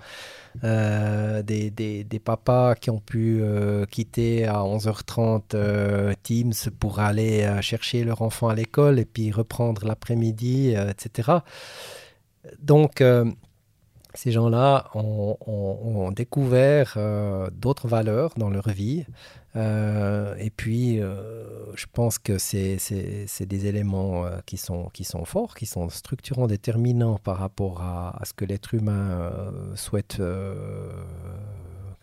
Euh, 0.64 1.42
des, 1.42 1.70
des, 1.70 2.04
des, 2.04 2.18
papas 2.18 2.74
qui 2.74 2.88
ont 2.88 3.00
pu 3.00 3.42
quitter 3.90 4.46
à 4.46 4.60
11h30 4.60 6.14
Teams 6.22 6.72
pour 6.78 7.00
aller 7.00 7.46
chercher 7.60 8.04
leur 8.04 8.22
enfant 8.22 8.48
à 8.48 8.54
l'école 8.54 8.98
et 8.98 9.04
puis 9.04 9.30
reprendre 9.30 9.84
l'après-midi, 9.84 10.74
etc. 10.74 11.32
Donc, 12.60 13.02
ces 14.14 14.32
gens-là 14.32 14.90
ont, 14.94 16.10
découvert 16.12 16.94
euh, 16.96 17.48
d'autres 17.52 17.88
valeurs 17.88 18.32
dans 18.36 18.50
leur 18.50 18.68
vie 18.68 19.04
Euh, 19.56 20.36
et 20.38 20.50
puis, 20.50 21.00
je 21.74 21.86
pense 21.92 22.20
que 22.20 22.38
c'est 22.38 22.78
des 23.46 23.66
éléments 23.66 24.24
qui, 24.46 24.56
sont, 24.56 24.88
qui 24.92 25.02
sont 25.02 25.24
forts, 25.24 25.56
qui 25.56 25.66
sont 25.66 25.88
structurants, 25.90 26.46
déterminants 26.46 27.18
par 27.18 27.38
rapport 27.38 27.82
à, 27.82 28.20
ce 28.24 28.32
que 28.32 28.44
l'être 28.44 28.74
humain 28.74 29.32
souhaite 29.74 30.22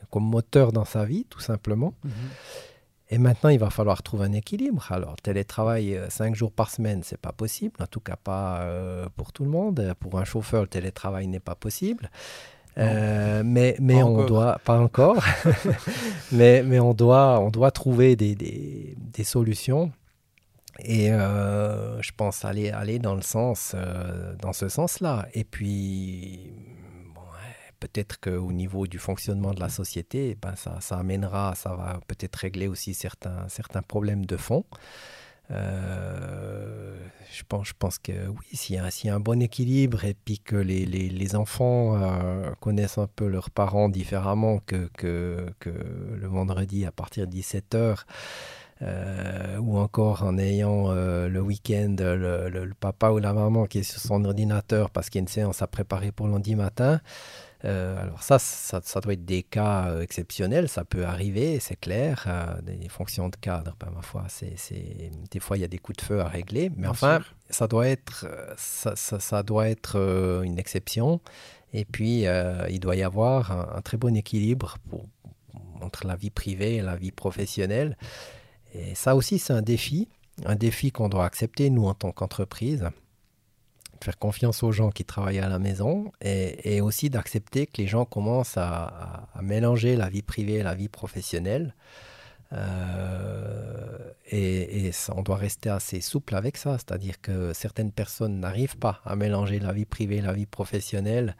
comme 0.09 0.25
moteur 0.25 0.73
dans 0.73 0.85
sa 0.85 1.05
vie, 1.05 1.25
tout 1.29 1.39
simplement. 1.39 1.93
Mhm. 2.03 2.11
Et 3.09 3.17
maintenant, 3.17 3.49
il 3.49 3.59
va 3.59 3.69
falloir 3.69 4.03
trouver 4.03 4.25
un 4.25 4.33
équilibre. 4.33 4.85
Alors, 4.91 5.15
télétravail 5.15 5.99
5 6.09 6.35
jours 6.35 6.51
par 6.51 6.69
semaine, 6.69 7.03
c'est 7.03 7.19
pas 7.19 7.31
possible, 7.31 7.81
en 7.81 7.87
tout 7.87 8.01
cas 8.01 8.17
pas 8.17 8.67
pour 9.15 9.31
tout 9.31 9.45
le 9.45 9.49
monde. 9.49 9.93
Pour 10.01 10.19
un 10.19 10.25
chauffeur, 10.25 10.63
le 10.63 10.67
télétravail 10.67 11.27
n'est 11.27 11.39
pas 11.39 11.55
possible. 11.55 12.09
Euh, 12.77 13.41
mais 13.43 13.75
mais 13.79 14.03
on 14.03 14.25
doit 14.25 14.59
pas 14.63 14.79
encore, 14.79 15.23
mais 16.31 16.61
mais 16.63 16.79
on 16.79 16.93
doit 16.93 17.39
on 17.39 17.49
doit 17.49 17.71
trouver 17.71 18.15
des, 18.15 18.35
des, 18.35 18.95
des 18.97 19.23
solutions 19.23 19.91
et 20.79 21.11
euh, 21.11 21.99
je 22.03 22.11
pense 22.15 22.45
aller 22.45 22.69
aller 22.69 22.99
dans 22.99 23.15
le 23.15 23.23
sens 23.23 23.73
euh, 23.75 24.35
dans 24.35 24.53
ce 24.53 24.69
sens-là. 24.69 25.27
Et 25.33 25.43
puis 25.43 26.51
peut-être 27.79 28.19
qu'au 28.19 28.51
niveau 28.51 28.87
du 28.87 28.99
fonctionnement 28.99 29.53
de 29.53 29.59
la 29.59 29.69
société, 29.69 30.37
ben 30.41 30.55
ça, 30.55 30.79
amènera, 30.97 31.55
ça 31.55 31.75
va 31.75 31.99
peut-être 32.07 32.35
régler 32.35 32.67
aussi 32.67 32.93
certains 32.93 33.47
certains 33.49 33.81
problèmes 33.81 34.25
de 34.25 34.37
fond. 34.37 34.63
Euh, 35.49 36.97
je, 37.31 37.43
pense, 37.47 37.69
je 37.69 37.73
pense 37.77 37.99
que 37.99 38.27
oui, 38.27 38.45
s'il 38.51 38.75
y, 38.75 39.09
a 39.09 39.15
un 39.15 39.19
bon 39.19 39.41
équilibre 39.41 40.03
et 40.03 40.13
puis 40.13 40.39
que 40.39 40.57
les, 40.57 40.85
les, 40.85 41.07
les 41.09 41.35
enfants 41.35 41.95
euh, 41.95 42.51
connaissent 42.59 42.97
un 42.97 43.07
peu 43.07 43.27
leurs 43.27 43.49
parents 43.49 43.87
différemment 43.87 44.59
que, 44.65 44.89
que, 44.97 45.47
que 45.59 45.69
le 45.69 46.27
vendredi 46.27 46.85
à 46.85 46.91
partir 46.91 47.27
de 47.27 47.33
17h, 47.33 47.99
euh, 48.81 49.57
ou 49.59 49.77
encore 49.77 50.23
en 50.23 50.37
ayant 50.37 50.91
le 50.91 51.39
week-end 51.39 51.95
le, 51.97 52.49
le, 52.49 52.73
papa 52.79 53.09
ou 53.11 53.19
la 53.19 53.33
maman 53.33 53.65
qui 53.65 53.79
est 53.79 53.83
sur 53.83 54.01
son 54.01 54.23
ordinateur 54.25 54.91
parce 54.91 55.09
qu'il 55.09 55.19
y 55.19 55.21
a 55.21 55.23
une 55.23 55.27
séance 55.29 55.61
à 55.61 55.67
préparer 55.67 56.11
pour 56.11 56.27
lundi 56.27 56.55
matin. 56.55 56.99
Euh, 57.65 57.99
alors 57.99 58.21
ça, 58.21 58.37
ça, 58.37 59.01
doit 59.01 59.13
être 59.13 59.25
des 59.25 59.41
cas 59.41 59.87
euh, 59.87 60.01
exceptionnels, 60.01 60.69
ça 60.69 60.85
peut 60.85 61.05
arriver, 61.05 61.59
c'est 61.59 61.75
clair. 61.75 62.25
Euh, 62.27 62.61
des 62.61 62.87
fonctions 62.87 63.29
de 63.29 63.35
cadre, 63.35 63.75
ben, 63.79 63.91
ma 63.95 64.01
foi, 64.01 64.25
c'est, 64.27 64.55
des 65.31 65.39
fois 65.39 65.57
il 65.57 65.61
y 65.61 65.63
a 65.63 65.67
des 65.67 65.79
coups 65.79 65.97
de 65.97 66.03
feu 66.03 66.21
à 66.21 66.27
régler, 66.27 66.71
mais 66.75 66.87
enfin, 66.87 67.21
ça 67.49 67.67
doit 67.67 67.87
être, 67.87 68.27
ça, 68.57 68.95
ça, 68.95 69.43
doit 69.43 69.69
être 69.69 69.97
une 70.43 70.59
exception. 70.59 71.19
Et 71.73 71.83
puis, 71.83 72.25
il 72.69 72.79
doit 72.79 72.95
y 72.95 73.03
avoir 73.03 73.51
un, 73.75 73.81
très 73.81 73.97
bon 73.97 74.15
équilibre 74.15 74.77
pour, 74.89 75.05
entre 75.81 76.05
la 76.05 76.15
vie 76.15 76.29
privée 76.29 76.75
et 76.75 76.81
la 76.81 76.95
vie 76.95 77.11
professionnelle. 77.11 77.97
Et 78.73 78.95
ça 78.95 79.15
aussi, 79.15 79.39
c'est 79.39 79.53
un 79.53 79.61
défi, 79.61 80.07
un 80.45 80.55
défi 80.55 80.91
qu'on 80.91 81.09
doit 81.09 81.25
accepter, 81.25 81.69
nous, 81.69 81.85
en 81.85 81.93
tant 81.93 82.11
qu'entreprise 82.11 82.89
faire 84.03 84.17
confiance 84.17 84.63
aux 84.63 84.71
gens 84.71 84.89
qui 84.89 85.05
travaillent 85.05 85.39
à 85.39 85.49
la 85.49 85.59
maison 85.59 86.11
et, 86.21 86.81
aussi 86.81 87.09
d'accepter 87.09 87.65
que 87.67 87.81
les 87.81 87.87
gens 87.87 88.05
commencent 88.05 88.57
à, 88.57 89.27
mélanger 89.41 89.95
la 89.95 90.09
vie 90.09 90.21
privée 90.21 90.55
et 90.55 90.63
la 90.63 90.75
vie 90.75 90.89
professionnelle. 90.89 91.73
Euh, 92.53 93.97
et, 94.31 94.91
on 95.13 95.21
doit 95.21 95.35
rester 95.35 95.69
assez 95.69 96.01
souple 96.01 96.35
avec 96.35 96.57
ça, 96.57 96.77
c'est-à-dire 96.77 97.19
que 97.21 97.53
certaines 97.53 97.91
personnes 97.91 98.39
n'arrivent 98.39 98.77
pas 98.77 99.01
à 99.05 99.15
mélanger 99.15 99.59
la 99.59 99.73
vie 99.73 99.85
privée 99.85 100.17
et 100.17 100.21
la 100.21 100.33
vie 100.33 100.45
professionnelle. 100.45 101.35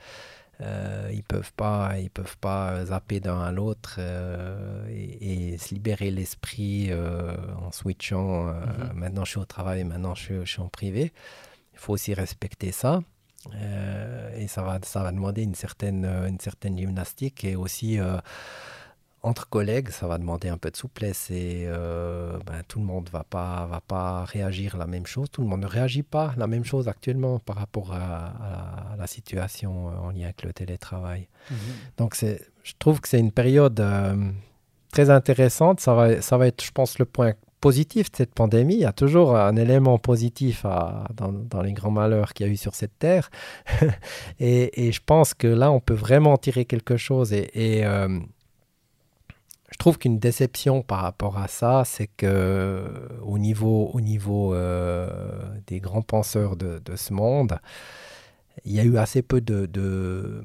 Euh, 0.60 1.12
ils 1.14 1.24
peuvent 1.24 1.54
pas, 1.54 2.00
ils 2.00 2.10
peuvent 2.10 2.38
pas 2.38 2.86
zapper 2.86 3.20
d'un 3.20 3.40
à 3.40 3.52
l'autre 3.52 3.98
euh, 4.00 4.88
et, 4.90 5.58
se 5.60 5.74
libérer 5.74 6.12
l'esprit 6.12 6.92
en 6.94 7.72
switchant. 7.72 8.48
Mm-hmm. 8.48 8.94
Maintenant, 8.96 9.24
je 9.24 9.32
suis 9.32 9.40
au 9.40 9.46
travail, 9.46 9.84
maintenant, 9.84 10.16
je 10.16 10.44
suis 10.46 10.62
en 10.62 10.68
privé. 10.68 11.14
Il 11.78 11.80
faut 11.80 11.94
aussi 11.94 12.14
respecter 12.14 12.72
ça. 12.72 13.02
Euh, 13.54 14.36
et 14.36 14.48
ça 14.48 14.64
va, 14.64 14.80
ça 14.84 15.04
va 15.04 15.12
demander 15.12 15.44
une 15.44 15.56
certaine, 15.56 16.06
euh, 16.06 16.28
une 16.28 16.40
certaine 16.40 16.78
gymnastique 16.78 17.44
et 17.44 17.56
aussi 17.56 18.00
euh, 18.00 18.18
entre 19.22 19.48
collègues, 19.48 19.90
ça 19.90 20.08
va 20.08 20.18
demander 20.18 20.50
un 20.50 20.58
peu 20.58 20.72
de 20.72 20.76
souplesse 20.76 21.30
et 21.32 21.68
ben, 22.46 22.62
tout 22.68 22.80
le 22.80 22.86
monde 22.86 23.06
ne 23.06 23.12
va 23.12 23.24
pas, 23.24 23.66
va 23.66 23.82
pas 23.82 24.24
réagir 24.26 24.78
la 24.78 24.88
même 24.88 25.06
chose. 25.06 25.30
Tout 25.32 25.42
le 25.42 25.48
monde 25.48 25.62
ne 25.62 25.68
réagit 25.68 26.04
pas 26.04 26.34
la 26.38 26.48
même 26.48 26.64
chose 26.64 26.88
actuellement 26.88 27.40
par 27.40 27.58
rapport 27.58 27.94
à, 27.94 28.96
la 28.98 29.08
situation 29.08 29.88
en 29.88 30.12
lien 30.12 30.26
avec 30.26 30.44
le 30.44 30.54
télétravail. 30.54 31.28
Mhm. 31.50 31.58
Donc 31.98 32.16
je 32.16 32.74
trouve 32.80 33.02
que 33.02 33.08
c'est 33.08 33.20
une 33.20 33.32
période 33.32 33.84
très 34.92 35.10
intéressante. 35.10 35.82
Ça 35.82 35.94
va, 35.94 36.22
ça 36.22 36.38
va 36.38 36.48
être, 36.48 36.64
je 36.64 36.72
pense, 36.72 36.98
le 36.98 37.06
point 37.06 37.34
positif 37.68 38.10
de 38.12 38.16
cette 38.16 38.34
pandémie. 38.34 38.76
Il 38.76 38.80
y 38.80 38.86
a 38.86 38.94
toujours 38.94 39.36
un 39.36 39.58
élément 39.58 39.98
positif 40.00 40.66
dans, 41.54 41.62
les 41.62 41.74
grands 41.74 41.92
malheurs 41.92 42.34
qu'il 42.34 42.46
y 42.46 42.50
a 42.50 42.52
eu 42.54 42.56
sur 42.56 42.74
cette 42.76 42.98
terre. 42.98 43.30
et, 44.40 44.90
je 44.94 45.02
pense 45.06 45.34
que 45.34 45.48
là, 45.48 45.70
on 45.70 45.82
peut 45.82 46.00
vraiment 46.08 46.38
tirer 46.38 46.64
quelque 46.64 46.96
chose. 46.96 47.34
Et, 47.34 47.86
euh, 47.86 48.08
je 49.70 49.78
trouve 49.78 49.98
qu'une 49.98 50.18
déception 50.18 50.82
par 50.82 51.02
rapport 51.02 51.38
à 51.38 51.50
ça, 51.50 51.84
c'est 51.86 52.10
que 52.16 52.86
au 53.22 53.38
niveau, 53.38 53.92
au 53.94 54.00
niveau 54.00 54.54
euh, 54.54 55.10
des 55.68 55.82
grands 55.82 56.02
penseurs 56.02 56.56
de, 56.56 56.96
ce 56.96 57.12
monde, 57.12 57.60
il 58.64 58.72
y 58.72 58.80
a 58.80 58.86
eu 58.86 58.98
assez 58.98 59.22
peu 59.22 59.42
de 59.42 59.66
de 59.66 60.42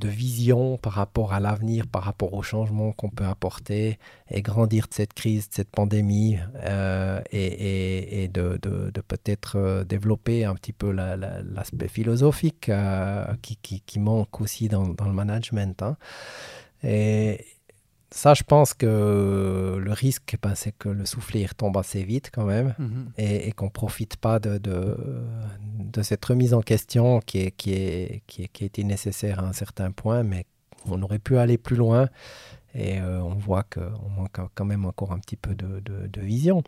vision 0.00 0.78
par 0.78 0.94
rapport 0.94 1.32
à 1.32 1.40
l'avenir, 1.40 1.86
par 1.86 2.02
rapport 2.02 2.32
aux 2.34 2.42
changements 2.42 2.92
qu'on 2.92 3.10
peut 3.10 3.24
apporter 3.24 3.98
et 4.30 4.42
grandir 4.42 4.88
de 4.88 4.94
cette 4.94 5.12
crise, 5.12 5.48
de 5.48 5.54
cette 5.54 5.70
pandémie 5.70 6.38
euh, 6.64 7.20
et, 7.30 8.28
de, 8.32 8.58
peut-être 9.06 9.56
euh, 9.56 9.84
développer 9.84 10.44
un 10.44 10.54
petit 10.54 10.72
peu 10.72 10.90
l'aspect 10.92 11.88
philosophique 11.88 12.68
euh, 12.68 13.26
qui, 13.40 13.98
manque 13.98 14.40
aussi 14.40 14.68
dans, 14.68 14.86
le 14.86 15.12
management. 15.12 15.82
Hein. 15.82 15.96
Et, 16.82 17.44
ça, 18.12 18.34
je 18.34 18.42
pense 18.42 18.74
que 18.74 19.78
le 19.80 19.92
risque, 19.92 20.36
ben, 20.42 20.54
c'est 20.54 20.72
que 20.72 20.88
le 20.88 21.06
soufflet 21.06 21.46
retombe 21.46 21.76
assez 21.78 22.04
vite 22.04 22.30
quand 22.32 22.44
même 22.44 22.74
mhm. 22.78 23.12
et, 23.16 23.52
qu'on 23.52 23.66
ne 23.66 23.70
profite 23.70 24.16
pas 24.16 24.38
de, 24.38 24.58
de, 24.58 26.02
cette 26.02 26.24
remise 26.24 26.54
en 26.54 26.60
question 26.60 27.20
qui, 27.20 27.38
est, 27.38 27.50
qui, 27.52 27.72
est, 27.72 28.22
qui, 28.26 28.48
qui, 28.48 28.64
a 28.64 28.66
été 28.66 28.84
nécessaire 28.84 29.40
à 29.40 29.44
un 29.44 29.52
certain 29.52 29.90
point, 29.90 30.22
mais 30.22 30.46
on 30.86 31.00
aurait 31.02 31.18
pu 31.18 31.38
aller 31.38 31.58
plus 31.58 31.76
loin. 31.76 32.08
Et 32.74 33.00
euh, 33.00 33.20
on 33.20 33.34
voit 33.34 33.64
qu'on 33.64 34.08
manque 34.16 34.38
quand 34.54 34.64
même 34.64 34.86
encore 34.86 35.12
un 35.12 35.18
petit 35.18 35.36
peu 35.36 35.54
de, 35.54 35.80
de, 35.80 36.20
vision. 36.22 36.62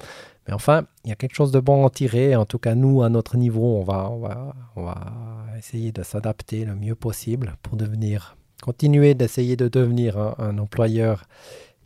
Mais 0.46 0.52
enfin, 0.52 0.86
il 1.04 1.08
y 1.08 1.12
a 1.12 1.16
quelque 1.16 1.34
chose 1.34 1.50
de 1.50 1.60
bon 1.60 1.82
à 1.82 1.86
en 1.86 1.88
tirer. 1.88 2.36
En 2.36 2.44
tout 2.44 2.58
cas, 2.58 2.74
nous, 2.74 3.02
à 3.02 3.08
notre 3.08 3.38
niveau, 3.38 3.78
on 3.78 3.84
va, 3.84 4.10
on 4.10 4.18
va, 4.18 4.54
on 4.76 4.82
va 4.82 5.14
essayer 5.56 5.92
de 5.92 6.02
s'adapter 6.02 6.66
le 6.66 6.74
mieux 6.74 6.94
possible 6.94 7.56
pour 7.62 7.78
devenir 7.78 8.36
continuer 8.64 9.14
d'essayer 9.14 9.56
de 9.56 9.68
devenir 9.68 10.16
un, 10.16 10.56
employeur 10.56 11.26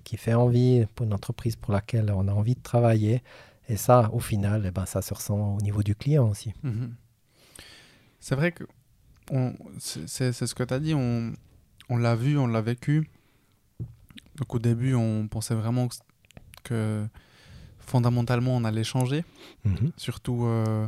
qui 0.04 0.16
fait 0.16 0.34
envie 0.34 0.86
pour 0.94 1.06
une 1.06 1.12
entreprise 1.12 1.56
pour 1.56 1.72
laquelle 1.72 2.12
on 2.14 2.28
a 2.28 2.32
envie 2.32 2.54
de 2.54 2.62
travailler. 2.62 3.20
Et 3.68 3.76
ça, 3.76 4.08
au 4.12 4.20
final, 4.20 4.62
eh 4.64 4.70
ben, 4.70 4.86
ça 4.86 5.02
se 5.02 5.12
ressent 5.12 5.56
au 5.56 5.60
niveau 5.60 5.82
du 5.82 5.96
client 5.96 6.28
aussi. 6.28 6.52
Mhm. 6.62 6.94
C'est 8.20 8.36
vrai 8.36 8.52
que 8.52 8.62
c'est 9.80 10.32
ce 10.32 10.54
que 10.54 10.62
tu 10.62 10.72
as 10.72 10.78
dit, 10.78 10.94
on, 10.94 11.32
on 11.88 11.96
l'a 11.96 12.14
vu, 12.14 12.38
on 12.38 12.46
l'a 12.46 12.60
vécu. 12.60 13.10
Donc 14.36 14.54
au 14.54 14.60
début, 14.60 14.94
on 14.94 15.26
pensait 15.26 15.56
vraiment 15.56 15.88
que, 16.62 17.04
fondamentalement, 17.80 18.54
on 18.56 18.62
allait 18.62 18.84
changer. 18.84 19.24
Mhm. 19.64 19.90
Surtout, 19.96 20.44
euh, 20.46 20.86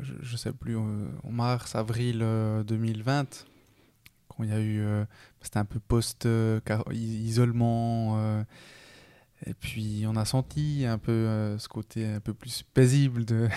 je 0.00 0.32
ne 0.32 0.38
sais 0.38 0.52
plus, 0.52 0.78
euh, 0.78 1.06
en 1.22 1.32
mars, 1.32 1.74
avril 1.74 2.24
2020 2.66 3.46
euh, 4.44 4.46
y 4.46 4.52
a 4.52 4.60
eu. 4.60 4.80
Euh, 4.80 5.04
c'était 5.40 5.58
un 5.58 5.64
peu 5.64 5.80
post-isolement. 5.80 8.18
Euh, 8.18 8.44
et 9.46 9.52
puis 9.52 10.06
on 10.08 10.16
a 10.16 10.24
senti 10.24 10.86
un 10.86 10.96
peu 10.96 11.12
euh, 11.12 11.58
ce 11.58 11.68
côté 11.68 12.06
un 12.06 12.20
peu 12.20 12.32
plus 12.32 12.62
paisible 12.62 13.22
de, 13.26 13.48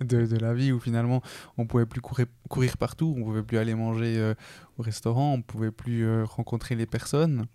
de, 0.00 0.26
de, 0.26 0.36
la 0.36 0.52
vie 0.52 0.72
où 0.72 0.80
finalement 0.80 1.22
on 1.58 1.66
pouvait 1.66 1.86
plus 1.86 2.00
courir, 2.00 2.26
courir 2.48 2.76
partout, 2.76 3.14
on 3.16 3.22
pouvait 3.22 3.44
plus 3.44 3.58
aller 3.58 3.76
manger 3.76 4.34
au 4.78 4.82
restaurant, 4.82 5.34
on 5.34 5.42
pouvait 5.42 5.70
plus 5.70 6.24
rencontrer 6.24 6.74
les 6.74 6.86
personnes. 6.86 7.46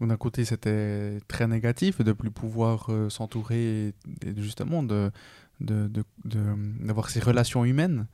D'un 0.00 0.16
côté 0.16 0.46
c'était 0.46 1.20
très 1.28 1.46
négatif 1.46 2.00
de 2.00 2.12
plus 2.12 2.30
pouvoir 2.30 2.88
s'entourer 3.10 3.88
et, 3.88 3.94
justement 4.38 4.82
de, 4.82 5.12
d'avoir 5.60 7.10
ces 7.10 7.20
relations 7.20 7.66
humaines. 7.66 8.06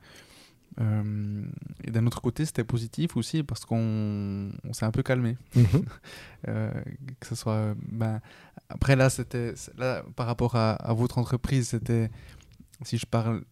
Euh, 0.79 1.43
et 1.83 1.91
d'un 1.91 2.05
autre 2.05 2.21
côté, 2.21 2.45
c'était 2.45 2.63
positif 2.63 3.17
aussi 3.17 3.43
parce 3.43 3.65
qu'on 3.65 4.51
s'est 4.71 4.85
un 4.85 4.91
peu 4.91 5.03
calmé. 5.03 5.37
Mhm. 5.55 5.65
Euh, 6.47 6.71
que 7.19 7.27
ce 7.27 7.35
soit. 7.35 7.75
Ben, 7.91 8.19
après, 8.67 8.95
là, 8.95 9.11
c'était. 9.11 9.53
Là, 9.77 10.03
par 10.15 10.25
rapport 10.25 10.55
à, 10.55 10.91
votre 10.91 11.19
entreprise, 11.19 11.67
c'était. 11.67 12.09
Si 12.81 12.97
je 12.97 13.05
parle 13.05 13.43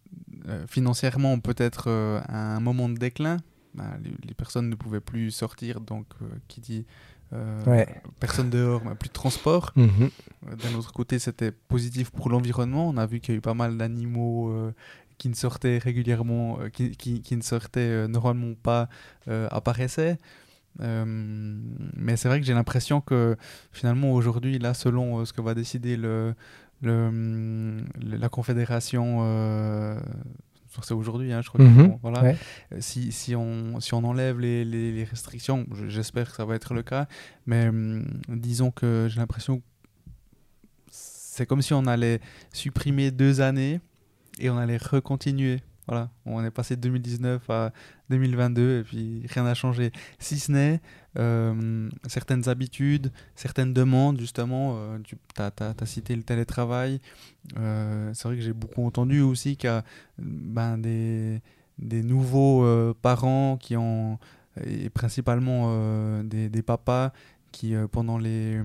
euh, 0.48 0.66
financièrement, 0.66 1.38
peut-être 1.38 1.88
un 1.88 2.58
moment 2.58 2.88
de 2.88 2.96
déclin. 2.96 3.36
ben, 3.74 4.02
les, 4.26 4.34
personnes 4.34 4.68
ne 4.68 4.74
pouvaient 4.74 5.00
plus 5.00 5.30
sortir, 5.30 5.80
donc 5.80 6.06
qui 6.48 6.60
dit 6.60 6.84
personne 8.18 8.50
dehors, 8.50 8.80
ben, 8.80 8.96
plus 8.96 9.06
de 9.06 9.14
transport. 9.14 9.70
Mhm. 9.76 10.10
D'un 10.60 10.74
autre 10.76 10.92
côté, 10.92 11.20
c'était 11.20 11.52
positif 11.52 12.10
pour 12.10 12.28
l'environnement. 12.28 12.88
On 12.88 12.96
a 12.96 13.06
vu 13.06 13.20
qu'il 13.20 13.34
y 13.34 13.36
a 13.36 13.38
eu 13.38 13.40
pas 13.40 13.54
mal 13.54 13.78
d'animaux 13.78 14.52
qui 15.20 15.28
ne 15.28 15.34
sortaient 15.34 15.76
régulièrement, 15.76 16.58
qui, 16.72 16.92
qui, 16.92 17.20
qui, 17.20 17.36
ne 17.36 17.42
sortaient 17.42 18.08
normalement 18.08 18.54
pas, 18.62 18.88
apparaissaient. 19.26 20.18
mais 20.78 22.16
c'est 22.16 22.28
vrai 22.28 22.40
que 22.40 22.46
j'ai 22.46 22.54
l'impression 22.54 23.02
que 23.02 23.36
finalement 23.70 24.12
aujourd'hui, 24.12 24.58
là, 24.58 24.72
selon 24.72 25.24
ce 25.26 25.34
que 25.34 25.42
va 25.42 25.54
décider 25.54 25.98
le, 25.98 26.34
le, 26.82 27.82
la 28.00 28.28
confédération, 28.28 29.18
euh, 29.20 30.00
c'est 30.82 30.94
aujourd'hui, 30.94 31.32
hein, 31.32 31.42
je 31.42 31.48
crois. 31.48 31.64
Mhm. 31.64 31.98
voilà. 32.02 32.24
Euh, 32.24 32.34
si, 32.80 33.12
si, 33.12 33.34
on, 33.34 33.80
si 33.80 33.94
on 33.94 34.04
enlève 34.04 34.40
les, 34.40 34.64
les, 34.64 35.04
restrictions, 35.04 35.66
j'espère 35.88 36.30
que 36.30 36.36
ça 36.36 36.44
va 36.44 36.54
être 36.54 36.74
le 36.74 36.82
cas, 36.82 37.06
mais 37.46 37.68
hum, 37.68 38.04
disons 38.28 38.70
que 38.70 39.08
j'ai 39.10 39.20
l'impression 39.20 39.62
c'est 40.92 41.46
comme 41.46 41.62
si 41.62 41.72
on 41.72 41.86
allait 41.86 42.20
supprimer 42.52 43.12
deux 43.12 43.40
années 43.40 43.80
et 44.40 44.50
on 44.50 44.58
allait 44.58 44.78
recontinuer. 44.78 45.60
Voilà, 45.90 46.08
on 46.24 46.44
est 46.44 46.52
passé 46.52 46.76
de 46.76 46.82
2019 46.82 47.50
à 47.50 47.72
2022 48.10 48.78
et 48.78 48.84
puis 48.84 49.26
rien 49.28 49.42
n'a 49.42 49.54
changé. 49.54 49.90
Si 50.20 50.38
ce 50.38 50.52
n'est 50.52 50.80
euh, 51.18 51.88
certaines 52.06 52.48
habitudes, 52.48 53.10
certaines 53.34 53.72
demandes, 53.72 54.20
justement, 54.20 54.74
euh, 54.76 54.98
tu 55.02 55.16
as, 55.38 55.86
cité 55.86 56.14
le 56.14 56.22
télétravail. 56.22 57.00
Euh, 57.58 58.12
c'est 58.14 58.28
vrai 58.28 58.36
que 58.36 58.42
j'ai 58.42 58.52
beaucoup 58.52 58.86
entendu 58.86 59.20
aussi 59.20 59.56
qu'il 59.56 59.68
y 59.68 59.72
a 59.72 59.82
ben, 60.18 60.78
des, 60.78 61.40
des 61.78 62.04
nouveaux 62.04 62.94
parents 63.02 63.56
qui 63.56 63.76
ont, 63.76 64.18
et 64.64 64.90
principalement 64.90 66.22
des, 66.22 66.48
des, 66.48 66.62
papas, 66.62 67.12
qui 67.50 67.74
pendant 67.90 68.18
les, 68.18 68.60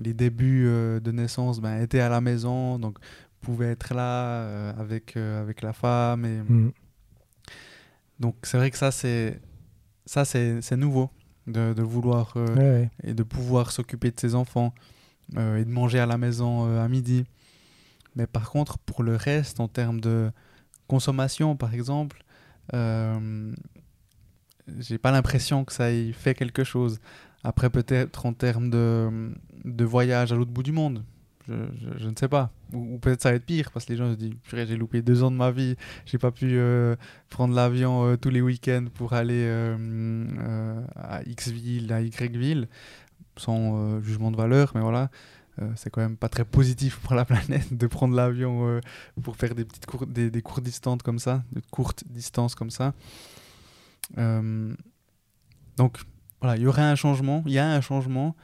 les 0.00 0.14
débuts 0.14 0.66
de 0.66 1.10
naissance 1.10 1.60
ben, 1.60 1.82
étaient 1.82 1.98
à 1.98 2.08
la 2.08 2.20
maison, 2.20 2.78
donc 2.78 2.98
pouvaient 3.40 3.70
être 3.70 3.94
là 3.94 4.70
avec, 4.78 5.16
avec 5.16 5.62
la 5.62 5.72
femme. 5.72 6.24
Et... 6.24 6.42
Mm. 6.42 6.72
Donc 8.20 8.36
c'est 8.42 8.56
vrai 8.56 8.70
que 8.70 8.78
ça, 8.78 8.90
c'est 8.90 9.40
ça 10.06 10.24
c'est 10.24 10.76
nouveau 10.76 11.10
de, 11.46 11.82
vouloir 11.82 12.34
euh, 12.36 12.86
et 13.02 13.14
de 13.14 13.22
pouvoir 13.22 13.70
s'occuper 13.72 14.10
de 14.10 14.20
ses 14.20 14.34
enfants 14.34 14.74
euh, 15.36 15.56
et 15.58 15.64
de 15.64 15.70
manger 15.70 15.98
à 15.98 16.06
la 16.06 16.18
maison 16.18 16.66
euh, 16.66 16.84
à 16.84 16.88
midi. 16.88 17.24
Mais 18.16 18.26
par 18.26 18.50
contre, 18.50 18.78
pour 18.78 19.02
le 19.02 19.16
reste, 19.16 19.60
en 19.60 19.68
termes 19.68 20.00
de 20.00 20.30
consommation, 20.88 21.56
par 21.56 21.74
exemple, 21.74 22.24
j'ai 24.78 24.98
pas 24.98 25.10
l'impression 25.10 25.64
que 25.64 25.72
ça 25.72 25.90
ait 25.90 26.12
fait 26.12 26.34
quelque 26.34 26.64
chose. 26.64 27.00
Après, 27.44 27.70
peut-être 27.70 28.26
en 28.26 28.32
termes 28.32 28.68
de, 28.70 29.32
de 29.64 29.84
voyage 29.84 30.32
à 30.32 30.36
l'autre 30.36 30.50
bout 30.50 30.62
du 30.62 30.72
monde, 30.72 31.04
je, 31.48 32.08
ne 32.08 32.14
sais 32.16 32.28
pas. 32.28 32.50
Ou, 32.72 32.98
peut-être 32.98 33.22
ça 33.22 33.30
va 33.30 33.36
être 33.36 33.44
pire 33.44 33.70
parce 33.70 33.86
que 33.86 33.92
les 33.92 33.98
gens 33.98 34.10
se 34.10 34.16
disent 34.16 34.34
j'ai 34.52 34.76
loupé 34.76 35.02
deux 35.02 35.22
ans 35.22 35.30
de 35.30 35.36
ma 35.36 35.50
vie, 35.50 35.76
j'ai 36.04 36.18
pas 36.18 36.30
pu 36.30 36.50
euh, 36.52 36.96
prendre 37.30 37.54
l'avion 37.54 38.04
euh, 38.04 38.16
tous 38.16 38.30
les 38.30 38.40
week-ends 38.40 38.86
pour 38.94 39.12
aller 39.14 39.44
euh, 39.46 40.80
à 40.96 41.22
X 41.24 41.48
ville, 41.48 41.92
à 41.92 42.00
Y 42.02 42.36
ville, 42.36 42.68
sans 43.36 44.00
jugement 44.02 44.30
de 44.30 44.36
valeur, 44.36 44.72
mais 44.74 44.80
voilà. 44.80 45.10
c'est 45.76 45.90
quand 45.90 46.00
même 46.00 46.16
pas 46.16 46.28
très 46.28 46.44
positif 46.44 46.98
pour 46.98 47.14
la 47.14 47.24
planète 47.26 47.76
de 47.76 47.86
prendre 47.86 48.14
l'avion 48.14 48.80
pour 49.22 49.36
faire 49.36 49.54
des 49.54 49.64
petites 49.64 49.86
courtes, 49.86 50.10
des, 50.10 50.30
des 50.30 50.42
courtes 50.42 50.64
distances 50.64 51.02
comme 51.02 51.18
ça, 51.18 51.44
de 51.52 51.62
courtes 51.70 52.04
distances 52.06 52.54
comme 52.54 52.70
ça. 52.70 52.94
donc 55.76 55.98
voilà, 56.40 56.56
il 56.56 56.62
y 56.62 56.66
aurait 56.66 56.82
un 56.82 56.94
changement, 56.94 57.42
il 57.46 57.52
y 57.52 57.58
a 57.58 57.68
un 57.68 57.80
changement, 57.80 58.36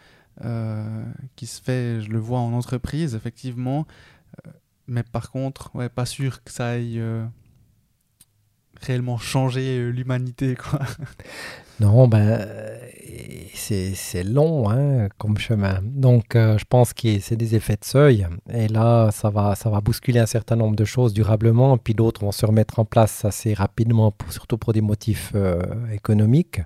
qui 1.36 1.46
se 1.46 1.62
fait, 1.62 2.00
je 2.00 2.10
le 2.10 2.18
vois 2.18 2.40
en 2.40 2.52
entreprise, 2.52 3.14
effectivement. 3.14 3.86
Euh, 4.46 4.50
mais 4.86 5.02
par 5.02 5.30
contre, 5.30 5.70
ouais, 5.74 5.88
pas 5.88 6.06
sûr 6.06 6.42
que 6.42 6.50
ça 6.50 6.68
aille 6.68 6.98
euh, 6.98 7.24
réellement 8.80 9.18
changer 9.18 9.90
l'humanité. 9.92 10.54
quoi. 10.56 10.80
Non, 11.80 12.06
ben, 12.06 12.46
c'est 13.54 14.24
long 14.24 14.70
hein, 14.70 15.08
comme 15.18 15.38
chemin. 15.38 15.80
Donc, 15.82 16.34
je 16.34 16.64
pense 16.68 16.92
que 16.92 17.18
c'est 17.18 17.36
des 17.36 17.56
effets 17.56 17.76
de 17.76 17.84
seuil. 17.84 18.26
Et 18.52 18.68
là, 18.68 19.10
ça 19.10 19.30
va, 19.30 19.54
ça 19.54 19.70
va 19.70 19.80
bousculer 19.80 20.20
un 20.20 20.26
certain 20.26 20.54
nombre 20.54 20.76
de 20.76 20.84
choses 20.84 21.12
durablement. 21.14 21.76
Puis 21.78 21.94
d'autres 21.94 22.20
vont 22.20 22.30
se 22.30 22.46
remettre 22.46 22.78
en 22.78 22.84
place 22.84 23.24
assez 23.24 23.54
rapidement, 23.54 24.14
surtout 24.30 24.58
pour 24.58 24.72
des 24.72 24.82
motifs 24.82 25.32
économiques. 25.92 26.60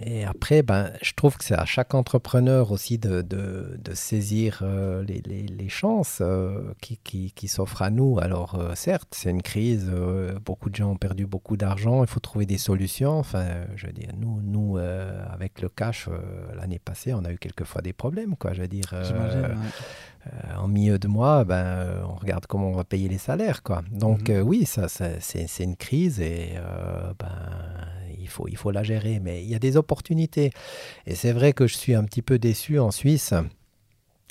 Et 0.00 0.24
après, 0.24 0.62
ben, 0.62 0.90
je 1.00 1.14
trouve 1.14 1.38
que 1.38 1.44
c'est 1.44 1.54
à 1.54 1.64
chaque 1.64 1.94
entrepreneur 1.94 2.70
aussi 2.70 2.98
de, 2.98 3.22
de, 3.22 3.78
de 3.82 3.94
saisir 3.94 4.60
euh, 4.60 5.02
les, 5.02 5.22
les, 5.24 5.42
les, 5.44 5.68
chances 5.70 6.18
euh, 6.20 6.74
qui, 6.82 6.98
qui, 6.98 7.32
qui 7.32 7.48
s'offrent 7.48 7.80
à 7.80 7.88
nous. 7.88 8.18
Alors, 8.20 8.56
euh, 8.56 8.74
certes, 8.74 9.08
c'est 9.12 9.30
une 9.30 9.40
crise, 9.40 9.90
beaucoup 10.44 10.68
de 10.68 10.74
gens 10.74 10.90
ont 10.90 10.96
perdu 10.96 11.26
beaucoup 11.26 11.56
d'argent, 11.56 12.02
il 12.02 12.08
faut 12.08 12.20
trouver 12.20 12.44
des 12.44 12.58
solutions. 12.58 13.18
Enfin, 13.18 13.46
je 13.74 13.86
veux 13.86 13.92
dire, 13.92 14.10
nous, 14.18 14.40
nous 14.42 14.76
avec 14.76 15.62
le 15.62 15.68
cash, 15.70 16.08
l'année 16.54 16.78
passée, 16.78 17.14
on 17.14 17.24
a 17.24 17.32
eu 17.32 17.38
quelquefois 17.38 17.80
des 17.80 17.94
problèmes, 17.94 18.36
quoi. 18.36 18.52
Je 18.52 18.62
veux 18.62 18.68
dire, 18.68 18.92
en 20.58 20.68
milieu 20.68 20.98
de 20.98 21.08
mois, 21.08 21.44
ben, 21.44 22.02
on 22.06 22.16
regarde 22.16 22.46
comment 22.46 22.68
on 22.68 22.76
va 22.76 22.84
payer 22.84 23.08
les 23.08 23.18
salaires, 23.18 23.62
quoi. 23.62 23.82
Donc, 23.90 24.28
mhm. 24.28 24.42
oui, 24.42 24.66
ça, 24.66 24.88
ça 24.88 25.20
c'est 25.20 25.64
une 25.64 25.76
crise 25.76 26.20
et 26.20 26.54
ben 27.18 27.28
il 28.26 28.28
faut, 28.28 28.48
il 28.48 28.56
faut 28.56 28.72
la 28.72 28.82
gérer, 28.82 29.20
mais 29.22 29.42
il 29.42 29.48
y 29.48 29.54
a 29.54 29.58
des 29.58 29.76
opportunités. 29.76 30.50
Et 31.06 31.14
c'est 31.14 31.32
vrai 31.32 31.52
que 31.52 31.66
je 31.66 31.76
suis 31.76 31.94
un 31.94 32.04
petit 32.04 32.22
peu 32.22 32.38
déçu 32.38 32.78
en 32.78 32.90
Suisse. 32.90 33.32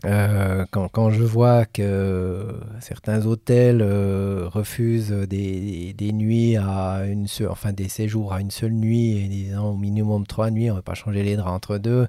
Euh, 0.03 0.65
quand, 0.71 0.89
quand, 0.89 1.09
je 1.09 1.23
vois 1.23 1.65
que 1.65 2.59
certains 2.81 3.25
hôtels 3.25 3.81
euh, 3.81 4.47
refusent 4.47 5.11
des, 5.11 5.93
des, 5.93 6.11
nuits 6.11 6.57
à 6.57 7.05
une 7.07 7.27
seule, 7.27 7.49
enfin 7.49 7.71
des 7.71 7.87
séjours 7.87 8.33
à 8.33 8.41
une 8.41 8.51
seule 8.51 8.73
nuit 8.73 9.17
et 9.17 9.27
disant 9.27 9.71
au 9.71 9.77
minimum 9.77 10.27
trois 10.27 10.51
nuits, 10.51 10.69
on 10.69 10.73
ne 10.73 10.79
va 10.79 10.83
pas 10.83 10.93
changer 10.93 11.23
les 11.23 11.37
draps 11.37 11.55
entre 11.55 11.77
deux. 11.77 12.07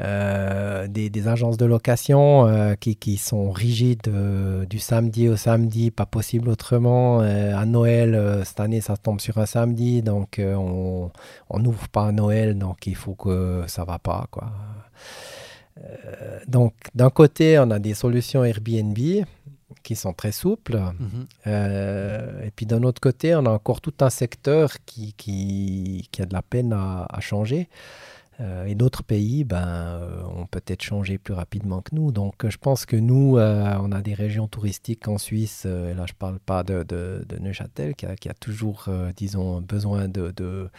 Euh, 0.00 0.86
des, 0.88 1.28
agences 1.28 1.58
de 1.58 1.66
location 1.66 2.46
euh, 2.46 2.74
qui, 2.74 2.96
qui, 2.96 3.18
sont 3.18 3.50
rigides 3.50 4.08
euh, 4.08 4.64
du 4.64 4.78
samedi 4.78 5.28
au 5.28 5.36
samedi, 5.36 5.90
pas 5.90 6.06
possible 6.06 6.48
autrement. 6.48 7.20
à 7.20 7.66
Noël, 7.66 8.42
cette 8.44 8.60
année, 8.60 8.80
ça 8.80 8.96
tombe 8.96 9.20
sur 9.20 9.38
un 9.38 9.46
samedi, 9.46 10.02
donc 10.02 10.40
on 10.40 11.10
n'ouvre 11.58 11.88
pas 11.88 12.06
à 12.06 12.12
Noël, 12.12 12.56
donc 12.56 12.86
il 12.86 12.96
faut 12.96 13.14
que 13.14 13.64
ça 13.66 13.84
va 13.84 13.98
pas. 13.98 14.26
Quoi. 14.30 14.50
donc 16.48 16.74
d'un 16.94 17.10
côté, 17.10 17.58
on 17.58 17.70
a 17.70 17.78
des 17.78 17.94
solutions 17.94 18.44
Airbnb 18.44 18.98
qui 19.82 19.96
sont 19.96 20.12
très 20.12 20.32
souples. 20.32 20.78
Mhm. 20.78 21.26
et 21.46 22.50
puis 22.56 22.66
d'un 22.66 22.82
autre 22.82 23.00
côté, 23.00 23.34
on 23.34 23.44
a 23.44 23.50
encore 23.50 23.80
tout 23.80 23.94
un 24.00 24.10
secteur 24.10 24.72
qui, 24.86 25.12
qui, 25.14 26.08
qui 26.10 26.22
a 26.22 26.26
de 26.26 26.32
la 26.32 26.42
peine 26.42 26.72
à, 26.72 27.06
à 27.10 27.20
changer. 27.20 27.68
Euh, 28.40 28.64
et 28.64 28.74
d'autres 28.74 29.02
pays 29.02 29.44
ben, 29.44 29.68
euh, 29.68 30.22
ont 30.24 30.46
peut-être 30.46 30.82
changé 30.82 31.18
plus 31.18 31.34
rapidement 31.34 31.82
que 31.82 31.94
nous. 31.94 32.10
Donc 32.10 32.48
je 32.48 32.56
pense 32.56 32.86
que 32.86 32.96
nous, 32.96 33.36
euh, 33.36 33.76
on 33.80 33.92
a 33.92 34.00
des 34.00 34.14
régions 34.14 34.48
touristiques 34.48 35.08
en 35.08 35.18
Suisse, 35.18 35.66
et 35.66 35.94
là 35.94 36.06
je 36.06 36.12
ne 36.12 36.18
parle 36.18 36.38
pas 36.38 36.62
de, 36.62 36.82
de, 36.84 37.38
Neuchâtel, 37.38 37.94
qui 37.94 38.06
a, 38.06 38.16
qui 38.16 38.28
a 38.28 38.34
toujours, 38.34 38.88
disons, 39.16 39.60
besoin 39.60 40.08
de, 40.08 40.30
de, 40.30 40.70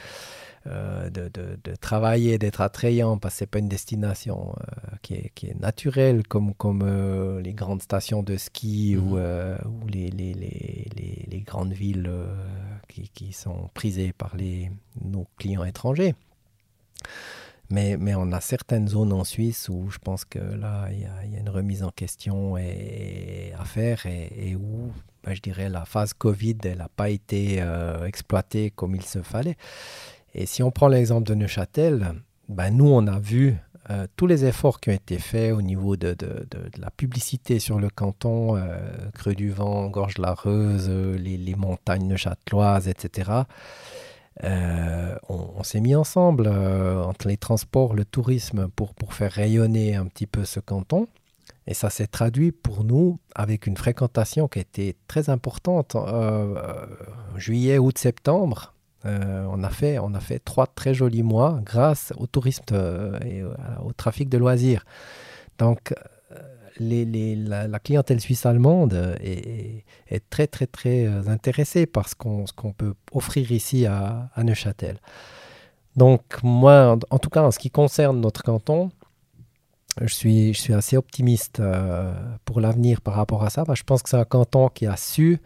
de 0.65 1.75
travailler, 1.79 2.37
d'être 2.37 2.61
attrayant, 2.61 3.17
parce 3.17 3.35
que 3.35 3.39
ce 3.39 3.43
n'est 3.43 3.47
pas 3.47 3.59
une 3.59 3.69
destination 3.69 4.55
qui, 5.01 5.15
est, 5.15 5.31
qui, 5.35 5.47
est, 5.47 5.59
naturelle 5.59 6.27
comme, 6.27 6.53
comme 6.55 7.39
les 7.39 7.53
grandes 7.53 7.81
stations 7.81 8.23
de 8.23 8.37
ski 8.37 8.97
ou, 8.97 9.17
mmh. 9.17 9.57
ou 9.65 9.87
les, 9.87 10.09
les, 10.09 10.33
les, 10.33 11.27
les, 11.29 11.41
grandes 11.41 11.73
villes 11.73 12.11
qui, 12.87 13.09
qui, 13.09 13.33
sont 13.33 13.69
prisées 13.73 14.13
par 14.13 14.35
les, 14.35 14.71
nos 15.03 15.27
clients 15.37 15.63
étrangers. 15.63 16.15
Mais, 17.71 18.15
on 18.15 18.31
a 18.31 18.41
certaines 18.41 18.87
zones 18.87 19.13
en 19.13 19.23
Suisse 19.23 19.69
où 19.69 19.89
je 19.89 19.97
pense 19.97 20.25
que 20.25 20.39
là, 20.39 20.87
il 20.91 20.99
y, 20.99 21.05
a 21.37 21.39
une 21.39 21.49
remise 21.49 21.83
en 21.83 21.89
question 21.89 22.55
à 22.55 23.65
faire 23.65 24.05
et, 24.05 24.55
où, 24.55 24.91
ben, 25.23 25.33
je 25.33 25.41
dirais, 25.41 25.69
la 25.69 25.85
phase 25.85 26.13
Covid, 26.13 26.57
elle 26.65 26.79
n'a 26.79 26.89
pas 26.89 27.09
été 27.09 27.57
euh, 27.61 28.05
exploitée 28.05 28.71
comme 28.71 28.95
il 28.95 29.03
se 29.03 29.21
fallait. 29.21 29.57
Et 30.33 30.45
si 30.45 30.63
on 30.63 30.71
prend 30.71 30.87
l'exemple 30.87 31.27
de 31.27 31.35
Neuchâtel, 31.35 32.13
ben, 32.49 32.71
nous, 32.71 32.87
on 32.87 33.07
a 33.07 33.19
vu 33.19 33.55
euh, 33.89 34.05
tous 34.15 34.27
les 34.27 34.45
efforts 34.45 34.79
qui 34.79 34.89
ont 34.89 34.93
été 34.93 35.17
faits 35.17 35.53
au 35.53 35.61
niveau 35.61 35.95
de, 35.95 36.15
la 36.77 36.91
publicité 36.91 37.59
sur 37.59 37.79
le 37.79 37.89
canton, 37.89 38.57
euh, 38.57 38.61
Creux 39.13 39.35
du 39.35 39.49
Vent, 39.49 39.87
Gorge 39.87 40.15
de 40.15 40.21
la 40.21 40.33
Reuse, 40.33 40.89
les, 40.89 41.37
les 41.37 41.55
montagnes 41.55 42.07
neuchâteloises, 42.07 42.87
etc. 42.87 43.31
Euh, 44.43 45.15
on, 45.29 45.61
s'est 45.63 45.81
mis 45.81 45.93
ensemble 45.93 46.47
euh, 46.47 47.03
entre 47.03 47.27
les 47.27 47.37
transports, 47.37 47.93
le 47.93 48.05
tourisme 48.05 48.69
pour, 48.75 48.93
pour 48.93 49.13
faire 49.13 49.31
rayonner 49.31 49.95
un 49.95 50.05
petit 50.05 50.25
peu 50.25 50.45
ce 50.45 50.59
canton. 50.59 51.07
Et 51.67 51.73
ça 51.73 51.89
s'est 51.89 52.07
traduit 52.07 52.51
pour 52.51 52.83
nous 52.83 53.19
avec 53.35 53.67
une 53.67 53.77
fréquentation 53.77 54.47
qui 54.47 54.59
a 54.59 54.61
été 54.61 54.95
très 55.07 55.29
importante. 55.29 55.95
Euh, 55.95 56.55
juillet, 57.35 57.77
août, 57.77 57.97
septembre, 57.97 58.73
on, 59.03 59.63
a 59.63 59.69
fait, 59.69 59.97
on 59.99 60.13
a 60.13 60.19
fait 60.19 60.39
trois 60.39 60.67
très 60.67 60.93
jolis 60.93 61.23
mois 61.23 61.59
grâce 61.63 62.13
au 62.17 62.27
tourisme 62.27 62.63
et 63.25 63.41
au 63.43 63.93
trafic 63.93 64.29
de 64.29 64.37
loisirs. 64.37 64.85
Donc, 65.57 65.93
la, 66.81 67.79
clientèle 67.79 68.19
suisse 68.19 68.45
allemande 68.45 69.17
est, 69.21 69.83
très 70.29 70.47
très 70.47 70.67
très 70.67 71.05
euh, 71.05 71.27
intéressée 71.27 71.85
par 71.85 72.09
ce 72.09 72.15
qu'on 72.15 72.73
peut 72.73 72.93
offrir 73.11 73.51
ici 73.51 73.85
à, 73.85 74.29
Neuchâtel. 74.37 74.97
Donc 75.95 76.21
moi, 76.43 76.97
en, 77.09 77.19
tout 77.19 77.29
cas 77.29 77.43
en 77.43 77.51
ce 77.51 77.59
qui 77.59 77.69
concerne 77.69 78.19
notre 78.21 78.43
canton, 78.43 78.91
je 79.99 80.13
suis, 80.13 80.53
je 80.53 80.59
suis 80.59 80.73
assez 80.73 80.95
optimiste 80.95 81.59
euh, 81.59 82.13
pour 82.45 82.61
l'avenir 82.61 83.01
par 83.01 83.15
rapport 83.15 83.43
à 83.43 83.49
ça. 83.49 83.63
je 83.73 83.83
pense 83.83 84.01
que 84.01 84.09
c'est 84.09 84.17
un 84.17 84.25
canton 84.25 84.69
qui 84.69 84.85
a 84.87 84.95
su 84.95 85.39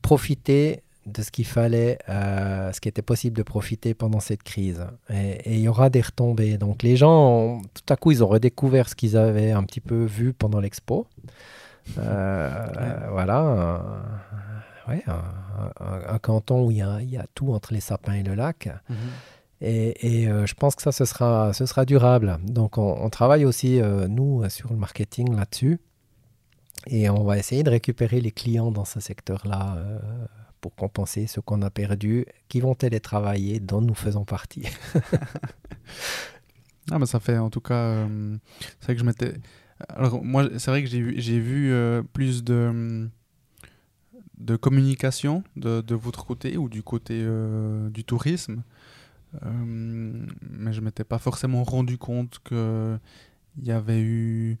profiter 0.00 0.82
de 1.06 1.22
ce 1.22 1.30
qu'il 1.30 1.46
fallait, 1.46 1.98
euh, 2.08 2.72
ce 2.72 2.80
qui 2.80 2.88
était 2.88 3.02
possible 3.02 3.36
de 3.36 3.42
profiter 3.42 3.94
pendant 3.94 4.20
cette 4.20 4.42
crise. 4.42 4.86
Et, 5.12 5.54
il 5.54 5.60
y 5.60 5.68
aura 5.68 5.90
des 5.90 6.00
retombées. 6.00 6.58
Donc 6.58 6.82
les 6.82 6.96
gens, 6.96 7.60
tout 7.74 7.92
à 7.92 7.96
coup, 7.96 8.12
ils 8.12 8.22
ont 8.22 8.28
redécouvert 8.28 8.88
ce 8.88 8.94
qu'ils 8.94 9.16
avaient 9.16 9.50
un 9.50 9.64
petit 9.64 9.80
peu 9.80 10.04
vu 10.04 10.32
pendant 10.32 10.60
l'expo. 10.60 11.06
Euh, 11.98 12.66
voilà, 13.10 13.82
un, 14.86 16.18
canton 16.18 16.66
où 16.66 16.70
il 16.70 16.78
y, 16.78 16.82
a, 16.82 17.00
il 17.00 17.10
y, 17.10 17.16
a, 17.16 17.26
tout 17.34 17.52
entre 17.52 17.72
les 17.72 17.80
sapins 17.80 18.14
et 18.14 18.22
le 18.22 18.34
lac. 18.34 18.68
Mhm. 18.88 18.96
Et, 19.64 20.28
euh, 20.28 20.44
je 20.44 20.54
pense 20.54 20.74
que 20.74 20.82
ça, 20.82 20.90
ce 20.90 21.04
sera, 21.04 21.52
ce 21.52 21.66
sera 21.66 21.84
durable. 21.84 22.38
Donc 22.44 22.78
on, 22.78 23.08
travaille 23.10 23.44
aussi, 23.44 23.80
nous, 24.08 24.48
sur 24.48 24.70
le 24.70 24.76
marketing 24.76 25.34
là-dessus. 25.34 25.80
Et 26.88 27.08
on 27.10 27.22
va 27.22 27.38
essayer 27.38 27.62
de 27.62 27.70
récupérer 27.70 28.20
les 28.20 28.32
clients 28.32 28.72
dans 28.72 28.84
ce 28.84 28.98
secteur-là 28.98 29.76
pour 30.62 30.74
compenser 30.76 31.26
ce 31.26 31.40
qu'on 31.40 31.60
a 31.60 31.70
perdu, 31.70 32.24
qui 32.48 32.60
vont 32.60 32.74
télétravailler, 32.74 33.60
dont 33.60 33.82
nous 33.82 33.94
faisons 33.94 34.24
partie. 34.24 34.66
ah, 36.90 36.98
mais 36.98 37.06
ça 37.06 37.20
fait 37.20 37.36
en 37.36 37.50
tout 37.50 37.60
cas. 37.60 37.74
Euh, 37.74 38.36
c'est 38.80 38.86
vrai 38.86 38.94
que 38.94 39.00
je 39.00 39.04
m'étais. 39.04 39.34
Alors, 39.88 40.24
moi, 40.24 40.48
c'est 40.58 40.70
vrai 40.70 40.82
que 40.82 40.88
j'ai 40.88 41.40
vu, 41.40 41.72
euh, 41.72 42.02
plus 42.12 42.44
de, 42.44 43.10
de 44.38 44.56
communication 44.56 45.42
de, 45.56 45.80
de, 45.80 45.94
votre 45.96 46.24
côté 46.24 46.56
ou 46.56 46.68
du 46.68 46.84
côté 46.84 47.20
euh, 47.20 47.90
du 47.90 48.04
tourisme. 48.04 48.62
mais 49.42 50.72
je 50.72 50.80
ne 50.80 50.84
m'étais 50.84 51.04
pas 51.04 51.18
forcément 51.18 51.64
rendu 51.64 51.98
compte 51.98 52.38
qu'il 52.44 53.00
y 53.64 53.72
avait 53.72 54.00
eu 54.00 54.58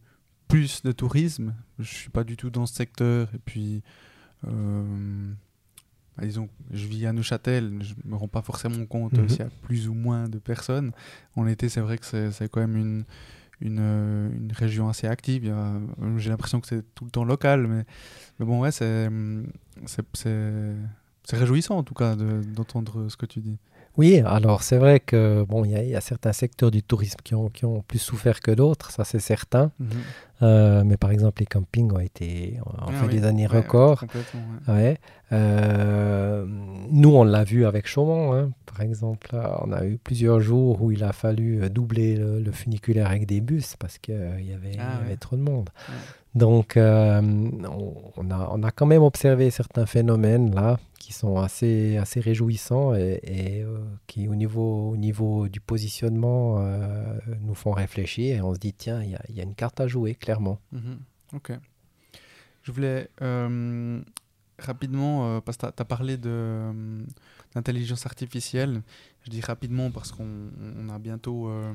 plus 0.48 0.82
de 0.82 0.90
tourisme. 0.90 1.54
Je 1.78 1.84
ne 1.84 1.96
suis 1.96 2.10
pas 2.10 2.24
du 2.24 2.36
tout 2.36 2.50
dans 2.50 2.66
ce 2.66 2.74
secteur. 2.74 3.28
Et 3.34 3.38
puis. 3.38 3.82
Bah, 6.16 6.24
disons, 6.26 6.48
je 6.70 6.86
vis 6.86 7.06
à 7.06 7.12
Neuchâtel, 7.12 7.78
je 7.80 7.94
me 8.04 8.16
rends 8.16 8.28
pas 8.28 8.42
forcément 8.42 8.84
compte 8.86 9.14
mhm. 9.14 9.28
s'il 9.28 9.38
y 9.38 9.42
a 9.42 9.50
plus 9.62 9.88
ou 9.88 9.94
moins 9.94 10.28
de 10.28 10.38
personnes. 10.38 10.92
En 11.36 11.46
été, 11.46 11.68
c'est 11.68 11.80
vrai 11.80 11.98
que 11.98 12.04
c'est 12.04 12.48
quand 12.50 12.60
même 12.60 12.76
une, 12.76 13.04
une, 13.60 13.78
euh, 13.80 14.30
une, 14.36 14.52
région 14.52 14.88
assez 14.88 15.06
active. 15.06 15.52
J'ai 16.18 16.30
l'impression 16.30 16.60
que 16.60 16.66
c'est 16.66 16.84
tout 16.94 17.04
le 17.04 17.10
temps 17.10 17.24
local, 17.24 17.66
mais, 17.66 17.84
mais 18.38 18.46
bon, 18.46 18.60
ouais, 18.60 18.72
c'est 18.72 19.08
réjouissant 21.30 21.78
en 21.78 21.82
tout 21.82 21.94
cas 21.94 22.14
d'entendre 22.14 23.08
ce 23.08 23.16
que 23.16 23.26
tu 23.26 23.40
dis. 23.40 23.58
Oui, 23.98 24.22
alors 24.24 24.62
c'est 24.62 24.78
vrai 24.78 25.00
que 25.00 25.44
bon, 25.46 25.64
il 25.64 25.72
y, 25.72 25.94
a 25.94 26.00
certains 26.00 26.32
secteurs 26.32 26.70
du 26.70 26.82
tourisme 26.82 27.18
qui 27.22 27.34
ont, 27.34 27.50
qui 27.50 27.66
ont 27.66 27.82
plus 27.82 27.98
souffert 27.98 28.40
que 28.40 28.50
d'autres, 28.50 28.90
ça 28.90 29.04
c'est 29.04 29.18
certain. 29.18 29.70
Mhm. 29.78 29.88
Euh, 30.42 30.82
mais 30.84 30.96
par 30.96 31.10
exemple, 31.10 31.40
les 31.40 31.46
campings 31.46 31.92
ont 31.92 32.00
été 32.00 32.58
en 32.64 32.88
ah 32.88 32.92
fait 32.92 33.08
des 33.08 33.24
années 33.24 33.46
records. 33.46 34.04
Ouais, 34.66 34.98
euh, 35.32 36.44
nous, 36.90 37.14
on 37.14 37.22
l'a 37.22 37.44
vu 37.44 37.64
avec 37.64 37.86
Chaumont, 37.86 38.32
hein, 38.34 38.50
par 38.66 38.80
exemple. 38.80 39.36
On 39.60 39.70
a 39.72 39.84
eu 39.84 39.98
plusieurs 39.98 40.40
jours 40.40 40.82
où 40.82 40.90
il 40.90 41.04
a 41.04 41.12
fallu 41.12 41.70
doubler 41.70 42.16
le, 42.16 42.50
funiculaire 42.50 43.08
avec 43.08 43.26
des 43.26 43.40
bus 43.40 43.76
parce 43.76 43.98
qu'il 43.98 44.14
y, 44.14 44.52
avait, 44.52 44.76
ah 44.78 45.00
y 45.00 45.06
avait 45.06 45.16
trop 45.16 45.36
de 45.36 45.42
monde. 45.42 45.70
Donc, 46.34 46.76
euh, 46.76 47.20
on, 48.16 48.30
a, 48.30 48.48
on, 48.50 48.62
a, 48.62 48.70
quand 48.70 48.86
même 48.86 49.02
observé 49.02 49.50
certains 49.50 49.86
phénomènes 49.86 50.54
là 50.54 50.78
sont 51.12 51.36
assez, 51.36 51.96
assez 51.96 52.20
réjouissants 52.20 52.94
et, 52.94 53.62
euh, 53.62 53.78
qui, 54.06 54.28
au 54.28 54.34
niveau, 54.34 54.90
au 54.90 54.96
niveau 54.96 55.48
du 55.48 55.60
positionnement, 55.60 56.56
euh, 56.58 57.18
nous 57.40 57.54
font 57.54 57.72
réfléchir 57.72 58.36
et 58.36 58.40
on 58.42 58.54
se 58.54 58.58
dit 58.58 58.72
tiens, 58.72 59.02
il 59.02 59.10
y, 59.34 59.40
a 59.40 59.42
une 59.42 59.54
carte 59.54 59.80
à 59.80 59.86
jouer, 59.86 60.14
clairement. 60.14 60.58
Mhm. 60.72 60.98
ok. 61.34 61.52
Je 62.62 62.70
voulais 62.70 63.08
rapidement, 64.58 65.40
parce 65.40 65.56
que 65.56 65.66
tu 65.66 65.82
as, 65.82 65.84
parlé 65.84 66.16
d'intelligence 66.16 68.06
artificielle. 68.06 68.82
Je 69.24 69.30
dis 69.30 69.40
rapidement 69.40 69.90
parce 69.90 70.10
qu'on 70.10 70.88
a 70.92 70.98
bientôt, 70.98 71.48
euh, 71.48 71.72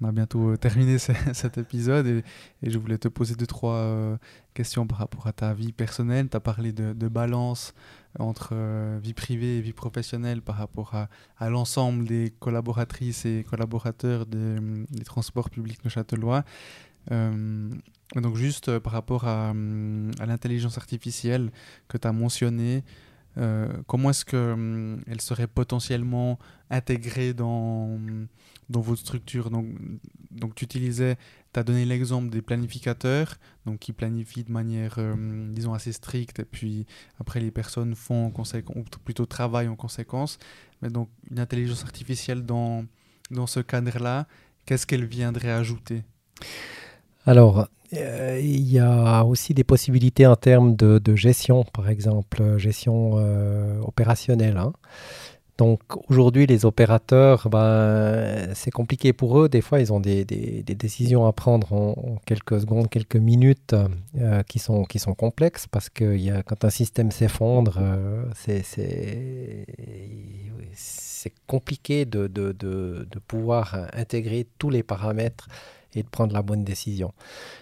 on 0.00 0.08
a 0.08 0.12
bientôt 0.12 0.56
terminé 0.56 0.96
cet 0.98 1.58
épisode 1.58 2.06
et, 2.06 2.24
je 2.62 2.78
voulais 2.78 2.96
te 2.96 3.08
poser 3.08 3.34
deux, 3.34 3.46
trois 3.46 3.74
euh, 3.74 4.16
questions 4.54 4.86
par 4.86 4.98
rapport 4.98 5.26
à 5.26 5.32
ta 5.32 5.52
vie 5.52 5.72
personnelle. 5.72 6.30
Tu 6.30 6.36
as 6.36 6.40
parlé 6.40 6.72
de, 6.72 7.08
balance 7.08 7.74
entre 8.18 8.50
euh, 8.52 8.98
vie 9.02 9.14
privée 9.14 9.58
et 9.58 9.60
vie 9.60 9.72
professionnelle 9.72 10.42
par 10.42 10.56
rapport 10.56 10.94
à, 10.94 11.50
l'ensemble 11.50 12.04
des 12.04 12.32
collaboratrices 12.38 13.24
et 13.24 13.44
collaborateurs 13.48 14.26
des, 14.26 14.56
des 14.90 15.04
transports 15.04 15.50
publics 15.50 15.84
neuchâtelois. 15.84 16.44
donc 17.10 18.36
juste 18.36 18.78
par 18.78 18.92
rapport 18.92 19.26
à, 19.26 19.50
à 19.50 20.26
l'intelligence 20.26 20.78
artificielle 20.78 21.50
que 21.88 21.98
tu 21.98 22.06
as 22.06 22.12
mentionné, 22.12 22.84
euh, 23.38 23.68
comment 23.86 24.10
est-ce 24.10 24.24
qu'elle 24.24 25.02
elle 25.06 25.20
serait 25.20 25.46
potentiellement 25.46 26.38
intégrée 26.70 27.32
dans, 27.32 27.98
dans 28.68 28.80
votre 28.80 29.00
structure? 29.00 29.50
Donc, 29.50 29.66
donc 30.30 30.54
tu 30.54 30.64
utilisais, 30.64 31.16
tu 31.52 31.60
as 31.60 31.62
donné 31.62 31.84
l'exemple 31.84 32.30
des 32.30 32.42
planificateurs 32.42 33.36
donc 33.66 33.78
qui 33.78 33.92
planifient 33.92 34.44
de 34.44 34.52
manière, 34.52 34.98
hum, 34.98 35.52
disons, 35.52 35.74
assez 35.74 35.92
stricte, 35.92 36.40
et 36.40 36.44
puis 36.44 36.86
après 37.20 37.40
les 37.40 37.50
personnes 37.50 37.94
font 37.94 38.32
en 38.34 38.42
ou 38.74 38.84
plutôt 39.04 39.26
travaillent 39.26 39.68
en 39.68 39.76
conséquence. 39.76 40.38
Mais 40.80 40.90
donc 40.90 41.08
une 41.30 41.38
intelligence 41.38 41.84
artificielle 41.84 42.44
dans, 42.44 42.84
dans 43.30 43.46
ce 43.46 43.60
cadre-là, 43.60 44.26
qu'est-ce 44.66 44.86
qu'elle 44.86 45.04
viendrait 45.04 45.50
ajouter? 45.50 46.02
Alors, 47.26 47.68
euh, 47.94 48.40
il 48.42 48.70
y 48.70 48.78
a 48.78 49.24
aussi 49.24 49.54
des 49.54 49.64
possibilités 49.64 50.26
en 50.26 50.36
termes 50.36 50.74
de, 50.76 51.14
gestion, 51.14 51.64
par 51.64 51.88
exemple, 51.88 52.42
euh, 52.42 52.58
gestion 52.58 53.12
euh, 53.16 53.78
opérationnelle. 53.82 54.56
Hein. 54.56 54.72
Donc 55.62 55.80
aujourd'hui, 56.10 56.44
les 56.48 56.64
opérateurs, 56.64 57.48
ben, 57.48 58.52
c'est 58.52 58.72
compliqué 58.72 59.12
pour 59.12 59.38
eux. 59.38 59.48
Des 59.48 59.60
fois, 59.60 59.78
ils 59.78 59.92
ont 59.92 60.00
des, 60.00 60.24
décisions 60.24 61.24
à 61.24 61.32
prendre 61.32 61.72
en, 61.72 62.16
quelques 62.26 62.62
secondes, 62.62 62.90
quelques 62.90 63.14
minutes 63.14 63.72
qui, 64.48 64.58
sont, 64.58 64.82
qui 64.82 64.98
sont 64.98 65.14
complexes 65.14 65.68
parce 65.68 65.88
que 65.88 66.16
y 66.16 66.30
a, 66.32 66.42
quand 66.42 66.64
un 66.64 66.70
système 66.70 67.12
s'effondre, 67.12 67.78
c'est 70.74 71.32
compliqué 71.46 72.06
de, 72.06 72.26
de, 72.26 72.50
de, 72.50 73.18
pouvoir 73.28 73.86
intégrer 73.92 74.48
tous 74.58 74.70
les 74.70 74.82
paramètres 74.82 75.46
et 75.94 76.02
de 76.02 76.08
prendre 76.08 76.32
la 76.32 76.42
bonne 76.42 76.64
décision. 76.64 77.12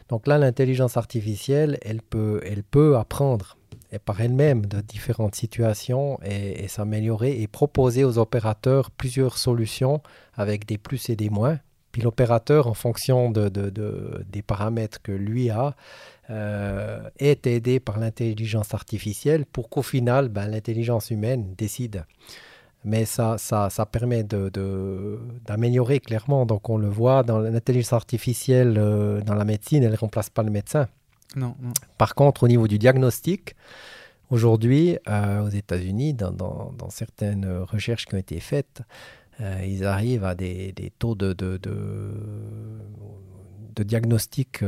Donc 0.09 0.26
là, 0.26 0.38
l'intelligence 0.38 0.96
artificielle, 0.96 1.78
elle 1.82 2.01
peut, 2.01 2.40
elle 2.46 2.62
peut 2.62 2.96
apprendre 2.96 3.59
par 3.99 4.20
elle-même 4.20 4.66
de 4.66 4.80
différentes 4.80 5.34
situations 5.34 6.18
et, 6.22 6.68
s'améliorer 6.68 7.41
et 7.41 7.46
proposer 7.49 8.04
aux 8.04 8.18
opérateurs 8.18 8.91
plusieurs 8.91 9.37
solutions 9.37 10.00
avec 10.34 10.67
des 10.67 10.79
plus 10.79 11.11
et 11.11 11.17
des 11.17 11.30
moins. 11.30 11.58
Puis 11.92 12.03
l'opérateur, 12.03 12.68
en 12.68 12.75
fonction 12.75 13.30
de, 13.33 13.49
de, 13.49 14.25
des 14.30 14.42
paramètres 14.42 15.03
que 15.03 15.11
lui 15.11 15.50
a, 15.50 15.75
euh, 16.30 17.00
est 17.18 17.46
aidé 17.49 17.80
par 17.80 17.99
l'intelligence 17.99 18.75
artificielle 18.75 19.45
pour 19.45 19.68
qu'au 19.68 19.83
final, 19.83 20.29
ben, 20.29 20.46
l'intelligence 20.46 21.11
humaine 21.11 21.54
décide 21.57 22.04
mais 22.84 23.04
ça, 23.04 23.37
ça, 23.38 23.68
ça 23.71 23.87
permet 23.87 24.25
d'améliorer 24.25 26.00
clairement. 26.00 26.46
Donc 26.46 26.71
on 26.71 26.79
le 26.79 26.88
voit 26.88 27.22
dans 27.22 27.38
l'intelligence 27.38 27.92
artificielle, 27.92 28.76
euh, 28.79 29.21
dans 29.21 29.34
la 29.34 29.45
médecine, 29.45 29.83
elle 29.83 29.92
ne 29.92 29.96
remplace 29.96 30.30
pas 30.30 30.42
le 30.42 30.50
médecin. 30.50 30.88
Par 31.98 32.14
contre, 32.14 32.44
au 32.44 32.48
niveau 32.48 32.68
du 32.68 32.78
diagnostic, 32.78 33.54
aujourd'hui, 34.30 34.98
euh, 35.08 35.42
aux 35.44 35.48
États-Unis, 35.48 36.14
dans, 36.14 36.90
certaines 36.90 37.46
recherches 37.62 38.07
qui 38.07 38.14
ont 38.14 38.18
été 38.18 38.40
faites, 38.40 38.82
euh, 39.40 39.64
ils 39.66 39.84
arrivent 39.84 40.24
à 40.24 40.34
des, 40.34 40.92
taux 40.98 41.14
de, 41.14 41.34
diagnostic 43.78 44.62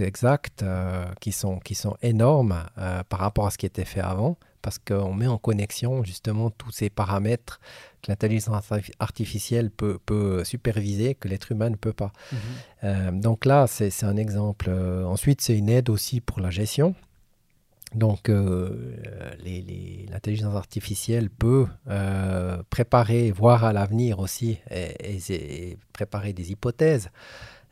exacts, 0.00 0.64
qui, 1.20 1.32
sont, 1.32 1.58
qui 1.58 1.74
sont 1.74 1.96
énormes 2.02 2.64
par 3.08 3.18
rapport 3.18 3.46
à 3.46 3.50
ce 3.50 3.58
qui 3.58 3.66
était 3.66 3.84
fait 3.84 4.00
avant 4.00 4.36
parce 4.62 4.78
qu'on 4.78 5.14
met 5.14 5.26
en 5.26 5.38
connexion 5.38 6.04
justement 6.04 6.50
tous 6.50 6.70
ces 6.70 6.90
paramètres 6.90 7.60
que 8.02 8.10
l'intelligence 8.10 8.70
artificielle 8.98 9.70
peut, 9.70 9.98
peut, 10.04 10.44
superviser, 10.44 11.14
que 11.14 11.28
l'être 11.28 11.52
humain 11.52 11.70
ne 11.70 11.76
peut 11.76 11.92
pas. 11.92 12.12
Mhm. 12.32 12.38
Euh, 12.84 13.10
donc 13.12 13.44
là, 13.44 13.66
c'est 13.66 14.04
un 14.04 14.16
exemple. 14.16 14.66
Euh, 14.68 15.04
ensuite, 15.04 15.40
c'est 15.40 15.56
une 15.56 15.68
aide 15.68 15.90
aussi 15.90 16.20
pour 16.20 16.40
la 16.40 16.50
gestion. 16.50 16.94
Donc, 17.94 18.28
l'intelligence 19.40 20.54
artificielle 20.54 21.28
peut 21.28 21.66
préparer, 22.70 23.32
voir 23.32 23.64
à 23.64 23.72
l'avenir 23.72 24.20
aussi, 24.20 24.60
et, 24.70 25.76
préparer 25.92 26.32
des 26.32 26.52
hypothèses 26.52 27.10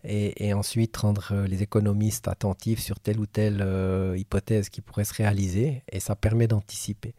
et, 0.04 0.52
ensuite 0.54 0.96
rendre 0.96 1.28
euh, 1.32 1.46
les 1.46 1.62
économistes 1.62 2.28
attentifs 2.28 2.80
sur 2.80 3.00
telle 3.00 3.18
ou 3.18 3.26
telle 3.26 3.62
euh, 3.62 4.16
hypothèse 4.16 4.68
qui 4.68 4.80
pourrait 4.80 5.04
se 5.04 5.14
réaliser, 5.14 5.82
et 5.90 6.00
ça 6.00 6.14
permet 6.16 6.46
d'anticiper. 6.46 7.14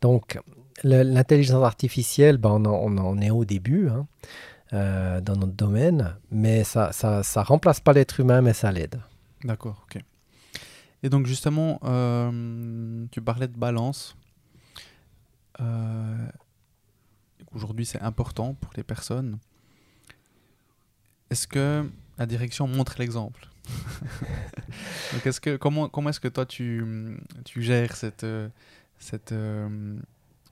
Donc, 0.00 0.38
l'intelligence 0.84 1.64
artificielle, 1.64 2.38
ben, 2.38 2.50
on, 2.50 2.98
en, 2.98 3.20
est 3.20 3.30
au 3.30 3.44
début 3.44 3.88
hein, 3.88 4.06
euh, 4.72 5.20
dans 5.20 5.36
notre 5.36 5.54
domaine, 5.54 6.16
mais 6.30 6.64
ça 6.64 6.90
ne 7.02 7.44
remplace 7.44 7.80
pas 7.80 7.92
l'être 7.92 8.20
humain, 8.20 8.42
mais 8.42 8.52
ça 8.52 8.70
l'aide. 8.70 9.00
D'accord, 9.44 9.84
ok. 9.84 10.02
Et 11.04 11.10
donc 11.10 11.26
justement, 11.26 11.78
tu 13.12 13.22
parlais 13.22 13.46
de 13.46 13.56
balance. 13.56 14.16
Aujourd'hui, 17.52 17.86
c'est 17.86 18.02
important 18.02 18.54
pour 18.54 18.72
les 18.76 18.82
personnes. 18.82 19.38
Est-ce 21.30 21.46
que 21.46 21.88
la 22.18 22.26
direction 22.26 22.66
montre 22.66 22.96
l'exemple. 22.98 23.48
comment, 25.60 26.08
est-ce 26.08 26.20
que 26.20 26.28
toi 26.28 26.46
tu, 26.46 26.84
gères 27.56 27.96
cette, 27.96 28.26
cette 28.98 29.32
euh, 29.32 29.96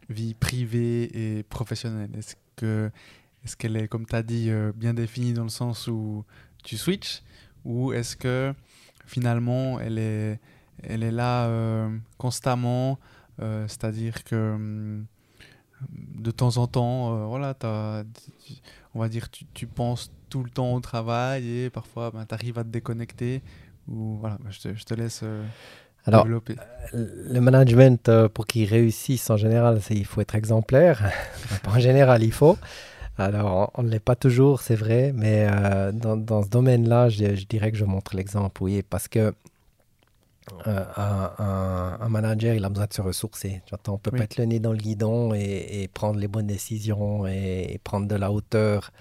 vie 0.09 0.35
privée 0.35 1.39
et 1.39 1.43
professionnelle? 1.43 2.11
Est-ce 2.17 2.37
que 2.57 2.91
est-ce 3.45 3.57
qu'elle 3.57 3.77
est, 3.77 3.87
comme 3.87 4.07
tu 4.07 4.17
as 4.17 4.25
dit, 4.25 4.51
euh, 4.51 4.73
bien 4.75 4.93
définie 4.93 5.33
dans 5.33 5.45
le 5.45 5.51
sens 5.51 5.87
où 5.87 6.25
tu 6.65 6.77
switches? 6.77 7.23
Ou 7.65 7.93
est-ce 7.93 8.17
que 8.17 8.53
finalement 9.07 9.79
elle 9.81 9.99
est, 9.99 10.39
là 10.83 11.47
euh, 11.47 11.97
constamment 12.19 12.99
C'est-à-dire 13.39 14.25
que 14.25 14.55
hum, 14.55 15.07
de 15.91 16.31
temps 16.31 16.57
en 16.57 16.67
temps, 16.67 17.29
voilà, 17.29 17.55
on 18.95 19.01
va 19.01 19.09
dire, 19.09 19.29
tu 19.31 19.67
penses 19.67 20.11
tout 20.29 20.43
le 20.43 20.51
temps 20.51 20.75
au 20.75 20.81
travail 20.81 21.49
et 21.49 21.71
parfois 21.71 22.11
ben, 22.11 22.25
tu 22.27 22.35
arrives 22.35 22.59
à 22.59 22.65
te 22.65 22.69
déconnecter. 22.69 23.43
Ou, 23.89 24.17
voilà, 24.21 24.39
ben, 24.41 24.51
je, 24.51 24.61
te, 24.61 24.75
je 24.75 24.85
te 24.85 24.95
laisse 24.95 25.21
euh, 25.23 25.45
Alors, 26.05 26.25
développer. 26.25 26.57
Euh, 26.95 27.29
le 27.33 27.41
management, 27.41 28.09
euh, 28.09 28.29
pour 28.29 28.47
qu'il 28.47 28.69
réussisse 28.69 29.31
en 29.31 29.37
général, 29.37 29.81
il 29.91 30.05
faut 30.05 30.21
être 30.21 30.35
exemplaire. 30.35 31.11
en 31.67 31.79
général, 31.79 32.23
il 32.23 32.33
faut. 32.33 32.57
Alors, 33.19 33.71
on 33.75 33.83
ne 33.83 33.89
l'est 33.89 33.99
pas 33.99 34.17
toujours, 34.17 34.61
c'est 34.61 34.75
vrai, 34.75 35.13
mais 35.15 35.49
dans, 35.95 36.19
dans, 36.19 36.43
ce 36.43 36.51
domaine-là, 36.51 37.09
je, 37.09 37.35
je, 37.35 37.47
dirais 37.47 37.73
que 37.73 37.79
je 37.79 37.87
montre 37.87 38.15
l'exemple, 38.15 38.63
oui, 38.63 38.83
parce 38.83 39.09
que 39.09 39.33
un, 40.67 41.97
un, 42.01 42.09
manager, 42.11 42.55
il 42.55 42.65
a 42.65 42.69
besoin 42.69 42.87
de 42.87 42.93
se 42.93 43.01
ressourcer. 43.01 43.63
On 43.89 43.93
ne 43.93 43.97
peut 43.97 44.11
pas 44.11 44.19
mettre 44.19 44.39
le 44.39 44.45
nez 44.45 44.61
dans 44.61 44.73
le 44.73 44.79
guidon 44.79 45.35
et, 45.35 45.83
et 45.83 45.89
prendre 45.89 46.21
les 46.21 46.29
bonnes 46.29 46.47
décisions 46.47 47.27
et, 47.27 47.69
et, 47.71 47.79
prendre 47.79 48.07
de 48.07 48.15
la 48.15 48.31
hauteur 48.31 48.93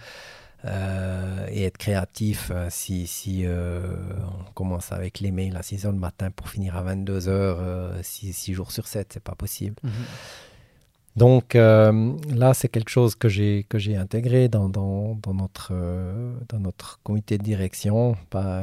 euh, 0.66 1.48
et 1.52 1.64
être 1.66 1.78
créatif 1.78 2.50
euh, 2.52 2.68
si, 2.72 3.06
si 3.06 3.44
euh, 3.46 3.82
on 4.50 4.52
commence 4.54 4.92
avec 4.92 5.20
les 5.20 5.30
mails 5.30 5.56
à 5.58 5.62
6 5.62 5.86
h 5.86 5.92
le 5.92 6.00
matin 6.00 6.32
pour 6.32 6.50
finir 6.50 6.76
à 6.76 6.82
22 6.82 7.20
h 7.20 8.02
6, 8.02 8.54
jours 8.54 8.72
sur 8.72 8.88
7, 8.88 9.12
c'est 9.14 9.24
pas 9.24 9.36
possible. 9.36 9.76
Mhm. 9.84 9.92
Donc 11.18 11.54
là, 11.54 12.54
c'est 12.54 12.68
quelque 12.68 12.90
chose 12.90 13.16
que 13.16 13.30
j'ai 13.30 13.66
que 13.70 13.78
j'ai 13.78 13.96
intégré 13.96 14.50
dans, 14.50 14.68
dans, 14.68 15.16
dans 15.24 15.34
notre 15.34 15.72
dans 16.50 16.60
notre 16.60 17.00
comité 17.04 17.38
de 17.38 17.44
direction. 17.44 18.18
Pas, 18.30 18.62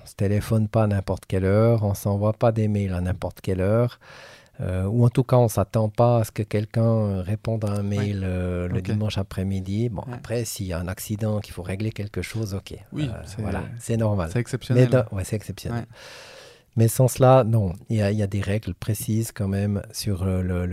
on 0.00 0.06
se 0.06 0.14
téléphone 0.14 0.68
pas 0.68 0.84
à 0.84 0.86
n'importe 0.86 1.26
quelle 1.26 1.44
heure, 1.44 1.82
on 1.82 1.94
s'envoie 1.94 2.34
pas 2.34 2.52
des 2.52 2.68
mails 2.68 2.92
à 2.92 3.00
n'importe 3.00 3.40
quelle 3.40 3.60
heure. 3.60 3.98
Euh, 4.60 4.84
ou 4.84 5.04
en 5.04 5.08
tout 5.08 5.24
cas, 5.24 5.36
on 5.36 5.44
ne 5.44 5.48
s'attend 5.48 5.88
pas 5.88 6.18
à 6.18 6.24
ce 6.24 6.32
que 6.32 6.42
quelqu'un 6.42 6.82
euh, 6.82 7.22
réponde 7.22 7.64
à 7.64 7.72
un 7.72 7.82
mail 7.82 8.22
euh, 8.24 8.68
le 8.68 8.82
dimanche 8.82 9.16
après-midi. 9.16 9.88
Bon, 9.88 10.02
après, 10.12 10.44
s'il 10.44 10.66
y 10.66 10.72
a 10.72 10.78
un 10.78 10.88
accident, 10.88 11.40
qu'il 11.40 11.54
faut 11.54 11.62
régler 11.62 11.92
quelque 11.92 12.22
chose, 12.22 12.54
ok. 12.54 12.74
Oui, 12.92 13.10
voilà, 13.38 13.64
c'est 13.78 13.96
normal. 13.96 14.28
C'est 14.32 14.40
exceptionnel. 14.40 15.06
Mais, 15.12 15.24
c'est 15.24 15.36
exceptionnel. 15.36 15.86
Mais 16.76 16.88
sans 16.88 17.08
cela, 17.08 17.42
non, 17.42 17.72
il 17.88 17.96
y, 17.96 18.02
a, 18.22 18.26
des 18.26 18.40
règles 18.40 18.74
précises 18.74 19.32
quand 19.32 19.48
même 19.48 19.82
sur 19.92 20.24
le, 20.24 20.66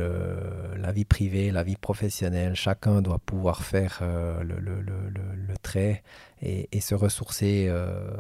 la 0.78 0.92
vie 0.92 1.06
privée, 1.06 1.52
la 1.52 1.64
vie 1.64 1.76
professionnelle. 1.76 2.56
Chacun 2.56 3.02
doit 3.02 3.20
pouvoir 3.20 3.64
faire 3.64 4.02
le, 4.04 5.56
trait 5.64 6.04
et, 6.42 6.80
se 6.82 6.94
ressourcer 6.94 7.72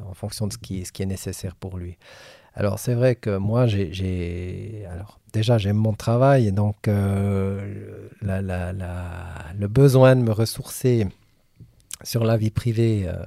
en 0.09 0.13
fonction 0.15 0.47
de 0.47 0.53
ce 0.53 0.57
qui, 0.57 0.85
ce 0.85 0.91
qui 0.91 1.03
est 1.03 1.07
nécessaire 1.07 1.55
pour 1.55 1.77
lui. 1.77 1.97
Alors 2.57 2.79
c'est 2.79 2.95
vrai 2.95 3.13
que 3.13 3.37
moi, 3.37 3.67
j'ai, 3.67 4.83
alors 4.89 5.19
déjà 5.37 5.59
j'aime 5.59 5.77
mon 5.77 5.93
travail 5.93 6.47
et 6.47 6.51
donc 6.51 6.87
euh, 6.87 8.09
le 8.23 9.67
besoin 9.67 10.15
de 10.15 10.21
me 10.21 10.31
ressourcer 10.31 11.07
sur 12.03 12.23
la 12.23 12.37
vie 12.37 12.49
privée 12.49 13.05
euh, 13.07 13.23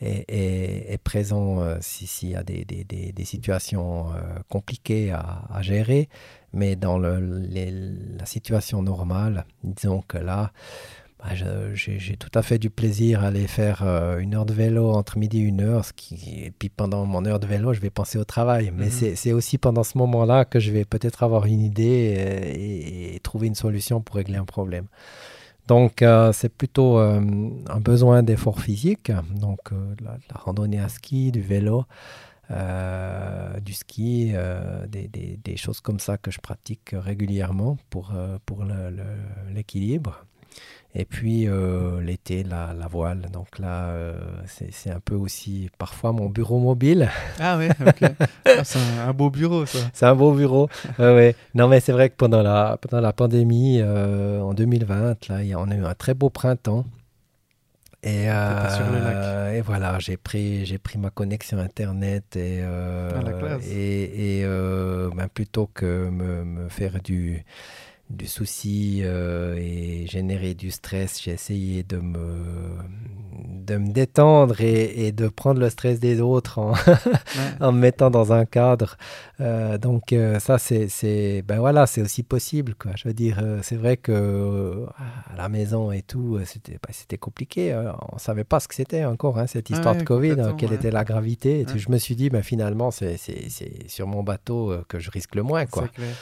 est, 0.00 1.00
présent 1.04 1.60
euh, 1.60 1.76
s'il 1.80 2.30
y 2.30 2.34
a 2.34 2.42
des, 2.42 3.24
situations 3.24 4.06
compliquées 4.48 5.12
à, 5.12 5.62
gérer, 5.62 6.08
mais 6.52 6.74
dans 6.74 6.98
la 6.98 8.26
situation 8.26 8.82
normale, 8.82 9.44
disons 9.62 10.02
que 10.02 10.18
là, 10.18 10.50
bah, 11.22 11.34
j'ai 11.74 12.16
tout 12.16 12.30
à 12.34 12.42
fait 12.42 12.58
du 12.58 12.68
plaisir 12.68 13.22
à 13.22 13.28
aller 13.28 13.46
faire 13.46 13.82
euh, 13.84 14.18
une 14.18 14.34
heure 14.34 14.44
de 14.44 14.52
vélo 14.52 14.90
entre 14.90 15.18
midi 15.18 15.38
et 15.38 15.42
une 15.42 15.60
heure. 15.60 15.84
Ce 15.84 15.92
qui, 15.92 16.42
et 16.44 16.50
puis 16.50 16.68
pendant 16.68 17.06
mon 17.06 17.24
heure 17.24 17.38
de 17.38 17.46
vélo, 17.46 17.72
je 17.72 17.80
vais 17.80 17.90
penser 17.90 18.18
au 18.18 18.24
travail. 18.24 18.72
Mais 18.76 18.86
mhm. 18.86 19.14
c'est 19.14 19.32
aussi 19.32 19.56
pendant 19.58 19.84
ce 19.84 19.96
moment-là 19.98 20.44
que 20.44 20.58
je 20.58 20.72
vais 20.72 20.84
peut-être 20.84 21.22
avoir 21.22 21.46
une 21.46 21.60
idée 21.60 23.14
et, 23.14 23.20
trouver 23.20 23.46
une 23.46 23.54
solution 23.54 24.00
pour 24.00 24.16
régler 24.16 24.36
un 24.36 24.44
problème. 24.44 24.86
Donc 25.68 26.02
euh, 26.02 26.32
c'est 26.32 26.48
plutôt 26.48 26.98
euh, 26.98 27.20
un 27.68 27.80
besoin 27.80 28.24
d'effort 28.24 28.60
physique, 28.60 29.12
donc 29.36 29.70
la, 30.02 30.18
la, 30.28 30.40
randonnée 30.40 30.80
à 30.80 30.88
ski, 30.88 31.30
du 31.30 31.40
vélo. 31.40 31.84
du 32.50 33.72
ski, 33.72 34.32
des, 34.88 35.06
des, 35.06 35.38
des, 35.42 35.56
choses 35.56 35.80
comme 35.80 36.00
ça 36.00 36.18
que 36.18 36.32
je 36.32 36.40
pratique 36.40 36.90
régulièrement 36.92 37.78
pour, 37.90 38.12
pour 38.44 38.64
l'équilibre. 39.54 40.26
Et 40.94 41.06
puis 41.06 41.48
euh, 41.48 42.02
l'été, 42.02 42.42
la, 42.42 42.74
la, 42.78 42.86
voile. 42.86 43.22
Donc 43.32 43.58
là, 43.58 43.86
euh, 43.86 44.14
c'est 44.46 44.90
un 44.90 45.00
peu 45.00 45.14
aussi 45.14 45.70
parfois 45.78 46.12
mon 46.12 46.28
bureau 46.28 46.58
mobile. 46.58 47.08
Ah 47.40 47.56
oui, 47.56 47.68
ok. 47.80 48.10
Ah, 48.44 48.64
c'est 48.64 48.78
un, 49.00 49.12
beau 49.14 49.30
bureau, 49.30 49.64
ça. 49.64 49.78
C'est 49.94 50.04
un 50.04 50.14
beau 50.14 50.32
bureau. 50.32 50.68
ouais. 50.98 51.34
Non, 51.54 51.68
mais 51.68 51.80
c'est 51.80 51.92
vrai 51.92 52.10
que 52.10 52.16
pendant 52.16 52.42
la, 52.42 52.76
pendant 52.78 53.00
la 53.00 53.14
pandémie, 53.14 53.80
euh, 53.80 54.42
en 54.42 54.52
2020, 54.52 55.28
là, 55.28 55.36
on 55.56 55.70
a 55.70 55.74
eu 55.74 55.84
un 55.84 55.94
très 55.94 56.12
beau 56.12 56.28
printemps. 56.28 56.84
Et, 58.02 58.24
et 58.24 59.60
voilà, 59.62 59.98
j'ai 60.00 60.16
pris, 60.18 60.66
j'ai 60.66 60.78
pris 60.78 60.98
ma 60.98 61.10
connexion 61.10 61.58
Internet 61.58 62.36
et, 62.36 62.60
ah, 62.62 63.58
et, 63.70 64.40
et 64.40 64.44
ben, 64.44 65.28
plutôt 65.32 65.70
que 65.72 66.10
me, 66.10 66.44
me 66.44 66.68
faire 66.68 67.00
du 67.00 67.44
du 68.12 68.26
souci 68.26 69.00
euh, 69.02 69.56
et 69.56 70.06
générer 70.06 70.54
du 70.54 70.70
stress, 70.70 71.20
j'ai 71.22 71.32
essayé 71.32 71.82
de 71.82 71.96
me, 71.96 72.76
de 73.32 73.76
me 73.76 73.90
détendre 73.90 74.60
et, 74.60 75.12
de 75.12 75.28
prendre 75.28 75.60
le 75.60 75.70
stress 75.70 75.98
des 75.98 76.20
autres 76.20 76.58
en, 76.58 76.74
en 77.60 77.72
me 77.72 77.78
mettant 77.78 78.10
dans 78.10 78.32
un 78.32 78.44
cadre. 78.44 78.96
Euh, 79.40 79.78
donc 79.78 80.12
euh, 80.12 80.38
ça, 80.38 80.58
c'est 80.58 81.42
ben 81.46 81.58
voilà, 81.58 81.86
c'est 81.86 82.02
aussi 82.02 82.22
possible. 82.22 82.74
Quoi. 82.74 82.92
Je 82.96 83.08
veux 83.08 83.14
dire, 83.14 83.42
c'est 83.62 83.76
vrai 83.76 83.96
que 83.96 84.86
à 85.32 85.36
la 85.36 85.48
maison 85.48 85.90
et 85.90 86.02
tout, 86.02 86.38
c'était 86.44 86.74
bah, 86.74 86.90
c'était 86.92 87.18
compliqué. 87.18 87.74
on 87.74 88.16
ne 88.16 88.20
savait 88.20 88.44
pas 88.44 88.60
ce 88.60 88.68
que 88.68 88.74
c'était 88.74 89.04
encore, 89.04 89.38
hein, 89.38 89.46
cette 89.46 89.70
histoire 89.70 89.96
de 89.96 90.02
Covid, 90.02 90.40
hein, 90.40 90.54
quelle 90.58 90.72
était 90.72 90.90
la 90.90 91.04
gravité. 91.04 91.60
Et 91.60 91.78
je 91.78 91.90
me 91.90 91.98
suis 91.98 92.14
dit, 92.14 92.30
ben, 92.30 92.42
finalement, 92.42 92.90
c'est 92.90 93.16
sur 93.88 94.06
mon 94.06 94.22
bateau 94.22 94.74
que 94.88 94.98
je 94.98 95.10
risque 95.10 95.34
le 95.34 95.42
moins. 95.42 95.66
Quoi. 95.66 95.88
Clair, 95.88 96.14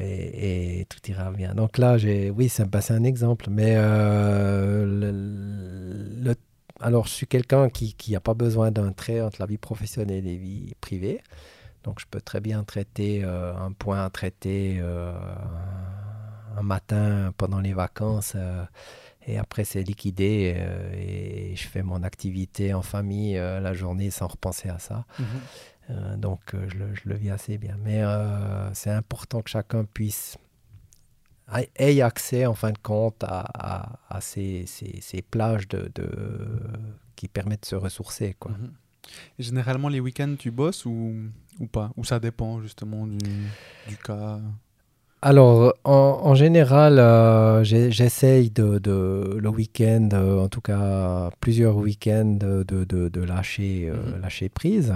et, 0.00 0.52
et 0.52 0.57
tout 0.88 1.10
ira 1.10 1.30
bien. 1.30 1.54
Donc 1.54 1.78
là, 1.78 1.98
j'ai, 1.98 2.30
oui, 2.30 2.48
c'est 2.48 2.90
un 2.90 3.04
exemple, 3.04 3.46
mais 3.50 3.74
euh, 3.76 4.84
le, 4.86 6.34
alors 6.80 7.06
je 7.06 7.12
suis 7.12 7.26
quelqu'un 7.26 7.68
qui 7.70 8.12
n'a 8.12 8.20
pas 8.20 8.34
besoin 8.34 8.70
d'un 8.70 8.92
trait 8.92 9.20
entre 9.20 9.40
la 9.40 9.46
vie 9.46 9.58
professionnelle 9.58 10.26
et 10.26 10.32
la 10.32 10.38
vie 10.38 10.74
privée. 10.80 11.20
Donc 11.84 12.00
je 12.00 12.06
peux 12.10 12.20
très 12.20 12.40
bien 12.40 12.64
traiter 12.64 13.22
euh, 13.24 13.54
un 13.56 13.72
point 13.72 14.04
à 14.04 14.10
traiter 14.10 14.78
euh, 14.80 15.12
un 16.56 16.62
matin 16.62 17.32
pendant 17.36 17.60
les 17.60 17.72
vacances 17.72 18.36
et 19.26 19.38
après 19.38 19.64
c'est 19.64 19.82
liquidé 19.82 20.56
et 20.96 21.56
je 21.56 21.68
fais 21.68 21.82
mon 21.82 22.02
activité 22.02 22.74
en 22.74 22.82
famille 22.82 23.34
la 23.34 23.72
journée 23.74 24.10
sans 24.10 24.26
repenser 24.26 24.68
à 24.68 24.78
ça. 24.78 25.04
Mhm. 25.18 26.16
donc 26.16 26.40
je 26.52 26.78
le, 26.78 26.94
je, 26.94 27.02
le, 27.06 27.14
vis 27.14 27.30
assez 27.30 27.58
bien. 27.58 27.76
Mais 27.84 28.02
c'est 28.74 28.90
important 28.90 29.40
que 29.42 29.50
chacun 29.50 29.84
puisse 29.84 30.36
ait 31.76 32.02
accès 32.02 32.46
en 32.46 32.54
fin 32.54 32.72
de 32.72 32.78
compte 32.78 33.24
à, 33.24 33.98
à, 34.08 34.20
ces, 34.20 34.64
ces, 34.66 35.22
plages 35.22 35.68
de, 35.68 35.90
de, 35.94 36.08
qui 37.16 37.28
permettent 37.28 37.62
de 37.62 37.66
se 37.66 37.76
ressourcer. 37.76 38.36
Quoi. 38.38 38.52
Mhm. 38.52 38.72
généralement, 39.38 39.88
les 39.88 40.00
week-ends, 40.00 40.34
tu 40.38 40.50
bosses 40.50 40.84
ou, 40.84 41.14
ou 41.58 41.66
pas? 41.66 41.90
Ou 41.96 42.04
ça 42.04 42.20
dépend 42.20 42.60
justement 42.60 43.06
du, 43.06 43.18
du 43.88 43.96
cas? 43.96 44.40
Alors, 45.20 45.74
en, 45.82 46.34
général, 46.36 47.00
euh, 47.00 47.64
j'essaye 47.64 48.50
de, 48.50 49.36
le 49.36 49.48
week-end, 49.48 50.08
euh, 50.12 50.38
en 50.38 50.48
tout 50.48 50.60
cas 50.60 51.30
plusieurs 51.40 51.76
week-ends, 51.76 52.36
de, 52.40 52.62
de, 52.62 53.20
lâcher, 53.24 53.88
euh, 53.90 53.96
mhm. 53.96 54.22
lâcher 54.22 54.48
prise. 54.48 54.94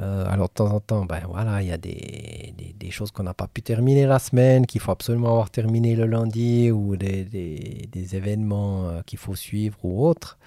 Alors, 0.00 0.48
de 0.48 0.54
temps 0.54 0.72
en 0.72 0.80
temps, 0.80 1.04
ben 1.04 1.20
voilà, 1.28 1.62
il 1.62 1.68
y 1.68 1.72
a 1.72 1.78
des, 1.78 2.54
des, 2.78 2.90
choses 2.90 3.10
qu'on 3.10 3.22
n'a 3.22 3.34
pas 3.34 3.46
pu 3.46 3.62
terminer 3.62 4.06
la 4.06 4.18
semaine, 4.18 4.66
qu'il 4.66 4.80
faut 4.80 4.90
absolument 4.92 5.28
avoir 5.28 5.50
terminé 5.50 5.94
le 5.94 6.06
lundi, 6.06 6.70
ou 6.70 6.96
des, 6.96 7.24
des 7.24 8.16
événements 8.16 9.02
qu'il 9.06 9.18
faut 9.18 9.34
suivre 9.34 9.78
ou 9.84 10.06
autres. 10.06 10.38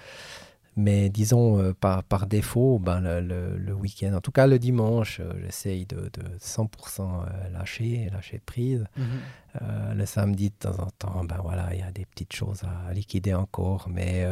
Mais 0.76 1.08
disons, 1.08 1.60
euh, 1.60 1.72
par, 1.72 2.02
par, 2.02 2.26
défaut, 2.26 2.80
ben, 2.80 3.00
le, 3.00 3.56
le, 3.56 3.72
week-end, 3.72 4.12
en 4.14 4.20
tout 4.20 4.32
cas 4.32 4.48
le 4.48 4.58
dimanche, 4.58 5.20
euh, 5.20 5.32
j'essaye 5.44 5.86
de, 5.86 6.10
de, 6.12 6.22
100% 6.40 7.00
euh, 7.00 7.50
lâcher, 7.52 8.08
lâcher 8.12 8.40
prise. 8.44 8.84
Mhm. 8.96 9.94
le 9.94 10.04
samedi, 10.04 10.50
de 10.50 10.54
temps 10.68 10.82
en 10.82 10.90
temps, 10.98 11.24
ben, 11.24 11.38
voilà, 11.42 11.68
il 11.74 11.78
y 11.78 11.82
a 11.82 11.92
des 11.92 12.04
petites 12.06 12.34
choses 12.34 12.62
à 12.64 12.92
liquider 12.92 13.34
encore. 13.34 13.86
Mais 13.88 14.26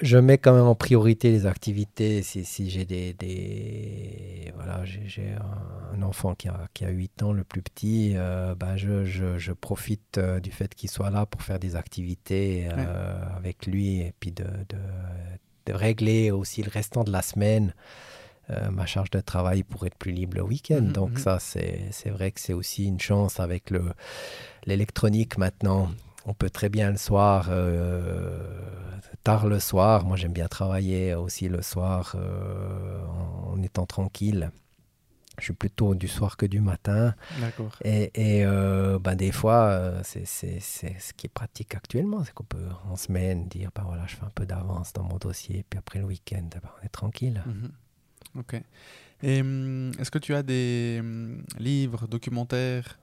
je 0.00 0.16
mets 0.18 0.38
quand 0.38 0.52
même 0.52 0.66
en 0.66 0.74
priorité 0.74 1.30
les 1.30 1.46
activités. 1.46 2.22
Si, 2.22 2.44
si 2.44 2.70
j'ai 2.70 2.84
des, 2.84 3.14
des, 3.14 4.52
Voilà, 4.54 4.84
j'ai 4.84 5.32
un, 5.94 6.02
enfant 6.02 6.34
qui 6.34 6.48
a, 6.48 6.68
qui 6.74 6.84
a 6.84 6.90
8 6.90 7.22
ans, 7.24 7.32
le 7.32 7.44
plus 7.44 7.62
petit, 7.62 8.12
euh, 8.14 8.54
ben 8.54 8.76
je, 8.76 9.04
je, 9.04 9.38
je, 9.38 9.52
profite 9.52 10.18
euh, 10.18 10.38
du 10.40 10.50
fait 10.50 10.74
qu'il 10.74 10.88
soit 10.88 11.10
là 11.10 11.26
pour 11.26 11.42
faire 11.42 11.58
des 11.58 11.74
activités 11.74 12.68
euh, 12.72 13.36
avec 13.36 13.66
lui 13.66 14.00
et 14.00 14.14
puis 14.20 14.30
de, 14.30 14.44
de, 14.44 14.78
de, 15.66 15.72
régler 15.72 16.30
aussi 16.30 16.62
le 16.62 16.70
restant 16.70 17.04
de 17.04 17.10
la 17.10 17.22
semaine. 17.22 17.74
ma 18.70 18.86
charge 18.86 19.10
de 19.10 19.20
travail 19.20 19.62
pour 19.62 19.84
être 19.84 19.96
plus 19.96 20.12
libre 20.12 20.36
le 20.36 20.42
week-end. 20.42 20.80
Mhm, 20.80 20.92
Donc 20.92 21.10
mhm. 21.10 21.18
ça, 21.18 21.38
c'est 21.40 22.10
vrai 22.10 22.30
que 22.30 22.40
c'est 22.40 22.54
aussi 22.54 22.86
une 22.86 23.00
chance 23.00 23.40
avec 23.40 23.70
l'électronique 24.64 25.36
maintenant 25.36 25.90
on 26.28 26.34
peut 26.34 26.50
très 26.50 26.68
bien 26.68 26.90
le 26.90 26.98
soir, 26.98 27.46
euh, 27.48 28.38
tard 29.24 29.46
le 29.46 29.58
soir, 29.58 30.04
moi 30.04 30.16
j'aime 30.16 30.34
bien 30.34 30.46
travailler 30.46 31.14
aussi 31.14 31.48
le 31.48 31.62
soir 31.62 32.14
euh, 32.16 33.02
en, 33.06 33.60
étant 33.62 33.86
tranquille. 33.86 34.50
Je 35.38 35.44
suis 35.44 35.54
plutôt 35.54 35.94
du 35.94 36.08
soir 36.08 36.36
que 36.36 36.46
du 36.46 36.60
matin. 36.60 37.14
D'accord. 37.40 37.76
Et, 37.84 38.10
euh, 38.44 38.98
ben, 38.98 39.14
des 39.14 39.30
fois, 39.30 40.02
c'est 40.02 40.26
ce 40.26 41.12
qui 41.14 41.26
est 41.26 41.32
pratique 41.32 41.76
actuellement, 41.76 42.24
c'est 42.24 42.34
qu'on 42.34 42.44
peut 42.44 42.68
en 42.90 42.96
semaine 42.96 43.46
dire, 43.48 43.70
ben 43.74 43.84
voilà, 43.86 44.04
je 44.08 44.16
fais 44.16 44.24
un 44.24 44.32
peu 44.34 44.46
d'avance 44.46 44.92
dans 44.92 45.04
mon 45.04 45.16
dossier, 45.16 45.64
puis 45.70 45.78
après 45.78 46.00
le 46.00 46.06
week-end, 46.06 46.48
ben, 46.50 46.60
on 46.82 46.84
est 46.84 46.90
tranquille. 46.90 47.42
Mhm. 47.46 47.70
Ok. 48.40 48.60
Et 49.22 49.40
hum, 49.40 49.92
est-ce 49.98 50.10
que 50.10 50.18
tu 50.18 50.34
as 50.34 50.42
des 50.42 50.98
hum, 51.00 51.42
livres, 51.58 52.06
documentaires 52.06 52.98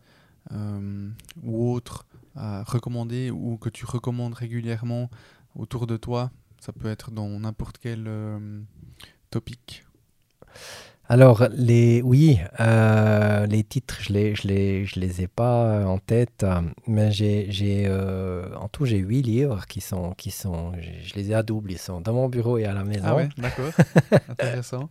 ou 1.44 1.74
autres 1.74 2.06
à 2.36 2.64
recommander 2.64 3.32
ou 3.32 3.58
que 3.58 3.70
tu 3.70 3.86
recommandes 3.86 4.34
régulièrement 4.34 5.10
autour 5.56 5.88
de 5.88 5.98
toi 5.98 6.32
Ça 6.60 6.74
peut 6.74 6.90
être 6.90 7.12
dans 7.12 7.28
n'importe 7.28 7.78
quel 7.78 8.06
euh, 8.08 8.62
topic. 9.30 9.86
Alors, 11.08 11.48
les, 11.52 12.02
oui, 12.02 12.40
euh, 12.60 13.46
les 13.46 13.64
titres, 13.64 13.98
je 14.02 14.12
les, 14.12 14.34
je 14.34 14.48
les, 14.48 14.86
je 14.86 15.00
les 15.00 15.22
ai 15.22 15.28
pas 15.28 15.86
en 15.86 16.00
tête, 16.00 16.44
mais 16.88 17.12
j'ai, 17.12 17.46
j'ai 17.52 17.86
euh, 17.88 18.56
en 18.56 18.70
tout, 18.70 18.86
j'ai 18.86 18.98
huit 18.98 19.22
livres 19.22 19.68
qui 19.68 19.82
sont, 19.82 20.14
qui 20.14 20.32
sont, 20.32 20.74
je 20.82 21.14
les 21.14 21.30
ai 21.30 21.36
à 21.36 21.44
double, 21.44 21.74
ils 21.74 21.78
sont 21.78 22.02
dans 22.02 22.14
mon 22.14 22.28
bureau 22.28 22.58
et 22.58 22.66
à 22.66 22.74
la 22.74 22.84
maison. 22.84 23.06
Ah 23.06 23.16
ouais, 23.16 23.30
d'accord, 23.38 23.72
intéressant. 24.30 24.90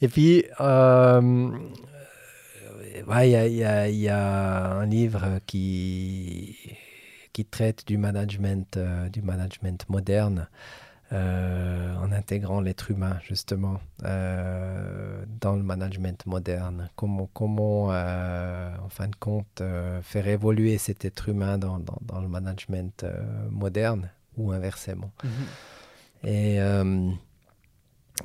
et 0.00 0.08
puis, 0.08 0.42
il 3.24 3.30
y, 3.30 4.08
a, 4.08 4.70
un 4.72 4.86
livre 4.86 5.40
qui, 5.46 6.56
qui 7.32 7.44
traite 7.44 7.86
du 7.86 7.98
management, 7.98 8.76
euh, 8.76 9.08
du 9.08 9.22
management 9.22 9.88
moderne. 9.88 10.48
Euh, 11.12 11.94
en 11.98 12.10
intégrant 12.10 12.60
l'être 12.60 12.90
humain 12.90 13.16
justement 13.22 13.78
euh, 14.02 15.24
dans 15.40 15.54
le 15.54 15.62
management 15.62 16.26
moderne. 16.26 16.90
Comment, 16.96 17.30
comment 17.32 17.90
en 17.90 18.88
fin 18.88 19.06
de 19.06 19.14
compte, 19.14 19.62
faire 20.02 20.26
évoluer 20.26 20.78
cet 20.78 21.04
être 21.04 21.28
humain 21.28 21.58
dans, 21.58 21.78
dans, 21.78 22.20
le 22.20 22.26
management 22.26 23.06
moderne 23.50 24.10
ou 24.36 24.50
inversement. 24.50 25.12
Mm-hmm. 25.22 26.28
Et 26.28 26.58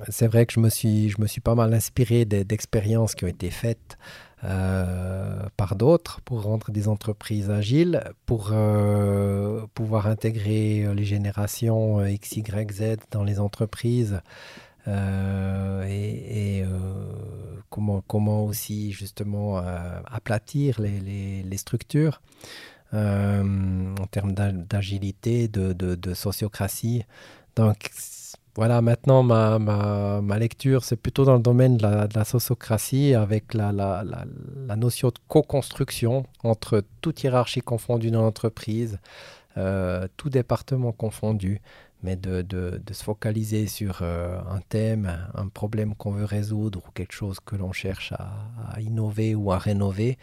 c'est 0.10 0.28
vrai 0.28 0.46
que 0.46 0.54
je 0.54 0.60
me 0.60 0.70
suis, 0.70 1.10
je 1.10 1.20
me 1.22 1.28
suis 1.28 1.42
pas 1.42 1.56
mal 1.56 1.74
inspiré 1.74 2.26
d'expériences 2.26 3.14
qui 3.14 3.26
ont 3.26 3.28
été 3.28 3.50
faites 3.50 3.98
euh, 4.44 5.44
par 5.56 5.76
d'autres 5.76 6.20
pour 6.22 6.42
rendre 6.42 6.72
des 6.72 6.88
entreprises 6.88 7.52
agiles, 7.52 8.04
pour 8.26 8.50
euh, 8.52 9.68
pouvoir 9.76 10.08
intégrer 10.08 10.84
euh, 10.84 10.96
les 10.96 11.06
générations 11.06 12.04
X, 12.04 12.38
Y, 12.38 12.72
Z 12.72 12.98
dans 13.12 13.24
les 13.24 13.40
entreprises. 13.40 14.22
et, 14.88 16.66
comment, 17.70 18.02
comment 18.08 18.44
aussi 18.46 18.92
justement 18.92 19.58
aplatir 20.08 20.82
les, 20.82 21.44
les, 21.44 21.58
structures 21.58 22.20
en 22.92 24.08
termes 24.10 24.34
d'agilité, 24.34 25.48
de, 25.48 25.74
de, 25.74 25.94
de, 25.94 26.14
sociocratie. 26.16 27.04
Donc 27.56 27.92
voilà, 28.56 28.82
maintenant, 28.82 29.24
ma, 29.24 30.38
lecture, 30.38 30.84
c'est 30.84 30.98
plutôt 30.98 31.24
dans 31.24 31.36
le 31.36 31.42
domaine 31.42 31.78
de 31.78 31.84
la, 31.84 32.26
sociocratie, 32.26 33.14
avec 33.14 33.54
la, 33.54 33.72
la, 33.72 34.04
la, 34.04 34.76
notion 34.76 35.08
de 35.08 35.14
co-construction 35.28 36.26
entre 36.44 36.84
toute 37.02 37.24
hiérarchie 37.24 37.62
confondue 37.62 38.12
dans 38.12 38.22
l'entreprise, 38.22 39.00
euh, 39.58 40.08
tout 40.18 40.30
département 40.30 40.92
confondu, 40.92 41.62
mais 42.04 42.16
de, 42.16 42.46
se 42.92 43.04
focaliser 43.04 43.68
sur 43.68 44.00
euh, 44.02 44.40
un 44.50 44.60
thème, 44.68 45.18
un 45.34 45.48
problème 45.48 45.96
qu'on 45.96 46.12
veut 46.12 46.26
résoudre 46.26 46.80
ou 46.88 46.92
quelque 46.92 47.14
chose 47.14 47.40
que 47.40 47.56
l'on 47.56 47.72
cherche 47.72 48.14
à, 48.14 48.80
innover 48.82 49.36
ou 49.36 49.52
à 49.52 49.58
rénover. 49.58 50.18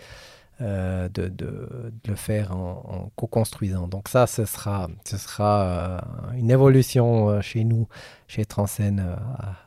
Euh, 0.60 1.08
de, 1.10 1.28
de, 1.28 1.92
le 2.08 2.16
faire 2.16 2.50
en, 2.50 3.12
co-construisant. 3.14 3.86
Donc 3.86 4.08
ça, 4.08 4.26
ce 4.26 4.44
sera, 4.44 4.88
ce 5.04 5.16
sera 5.16 5.62
euh, 5.62 6.00
une 6.36 6.50
évolution 6.50 7.28
euh, 7.28 7.40
chez 7.40 7.62
nous, 7.62 7.86
chez 8.26 8.44
Transcène, 8.44 9.16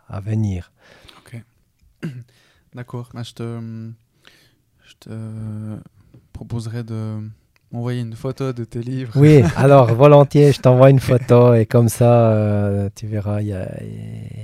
à, 0.10 0.20
venir. 0.20 0.74
Ok. 1.20 1.42
D'accord. 2.74 3.10
je, 3.24 3.32
te, 3.32 3.92
je 4.84 4.94
te 5.00 5.80
proposerai 6.34 6.84
de 6.84 7.22
m'envoyer 7.72 8.02
une 8.02 8.16
photo 8.18 8.52
de 8.52 8.66
tes 8.66 8.82
livres. 8.82 9.14
Oui, 9.16 9.44
alors 9.56 9.94
volontiers, 9.96 10.52
je 10.52 10.60
t'envoie 10.60 10.90
une 10.90 11.00
photo 11.00 11.54
et 11.56 11.66
comme 11.66 11.88
ça, 11.88 12.90
tu 12.96 13.08
verras, 13.08 13.42
il 13.42 13.48
y 13.48 13.54
a, 13.54 13.82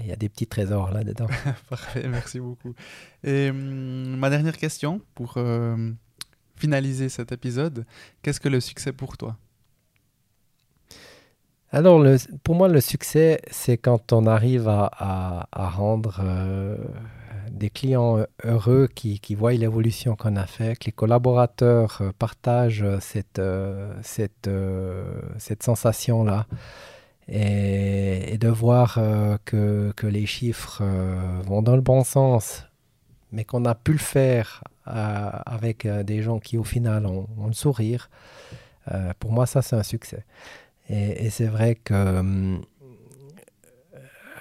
y 0.05 0.13
a, 0.13 0.15
des 0.15 0.29
petits 0.29 0.47
trésors 0.47 0.93
là-dedans. 0.93 1.27
Parfait, 1.69 2.07
merci 2.07 2.39
beaucoup. 2.39 2.73
Et 3.21 3.49
hum, 3.49 4.15
ma 4.15 4.29
dernière 4.29 4.55
question 4.55 5.01
pour 5.13 5.37
finaliser 6.57 7.09
cet 7.09 7.31
épisode, 7.31 7.85
qu'est-ce 8.21 8.39
que 8.39 8.49
le 8.49 8.59
succès 8.59 8.91
pour 8.91 9.17
toi? 9.17 9.37
Alors, 11.71 12.01
pour 12.43 12.55
moi, 12.55 12.69
le 12.69 12.79
succès, 12.79 13.41
c'est 13.51 13.77
quand 13.77 14.13
on 14.13 14.25
arrive 14.25 14.69
à, 14.69 15.47
rendre 15.53 16.21
euh, 16.23 16.77
des 17.51 17.69
clients 17.69 18.19
heureux 18.45 18.87
qui, 18.95 19.19
voient 19.35 19.51
l'évolution 19.51 20.15
qu'on 20.15 20.37
a 20.37 20.45
fait, 20.45 20.79
que 20.79 20.85
les 20.85 20.93
collaborateurs 20.93 21.99
euh, 22.01 22.11
partagent 22.17 22.85
cette, 23.01 23.39
euh, 23.39 23.93
cette, 24.03 25.63
sensation-là. 25.63 26.47
Et, 27.27 28.37
de 28.37 28.47
voir 28.47 28.97
que, 29.43 29.93
les 30.03 30.25
chiffres 30.25 30.81
vont 31.43 31.61
dans 31.61 31.75
le 31.75 31.81
bon 31.81 32.05
sens, 32.05 32.63
mais 33.31 33.43
qu'on 33.43 33.65
a 33.65 33.75
pu 33.75 33.93
le 33.93 33.97
faire 33.97 34.63
euh, 34.87 35.29
avec 35.45 35.85
euh, 35.85 36.03
des 36.03 36.21
gens 36.21 36.39
qui 36.39 36.57
au 36.57 36.63
final 36.63 37.05
ont, 37.05 37.27
le 37.45 37.53
sourire, 37.53 38.09
euh, 38.91 39.11
pour 39.19 39.31
moi 39.31 39.45
ça 39.45 39.61
c'est 39.61 39.75
un 39.75 39.83
succès. 39.83 40.25
Et, 40.89 41.29
c'est 41.29 41.47
vrai 41.47 41.75
que 41.75 42.57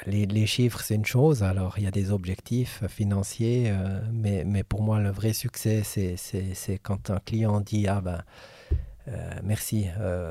les, 0.07 0.47
chiffres 0.47 0.81
c'est 0.81 0.95
une 0.95 1.05
chose, 1.05 1.43
alors 1.43 1.79
il 1.79 1.83
y 1.85 1.87
a 1.89 1.91
des 1.91 2.13
objectifs 2.13 2.85
financiers, 2.87 3.75
mais, 4.13 4.45
mais, 4.45 4.63
pour 4.63 4.81
moi 4.81 5.01
le 5.01 5.11
vrai 5.11 5.33
succès 5.33 5.83
c'est 5.85 6.79
quand 6.85 7.11
un 7.11 7.19
client 7.19 7.61
dit 7.61 7.89
ah 7.89 8.01
ben 8.01 8.23
merci, 9.43 9.87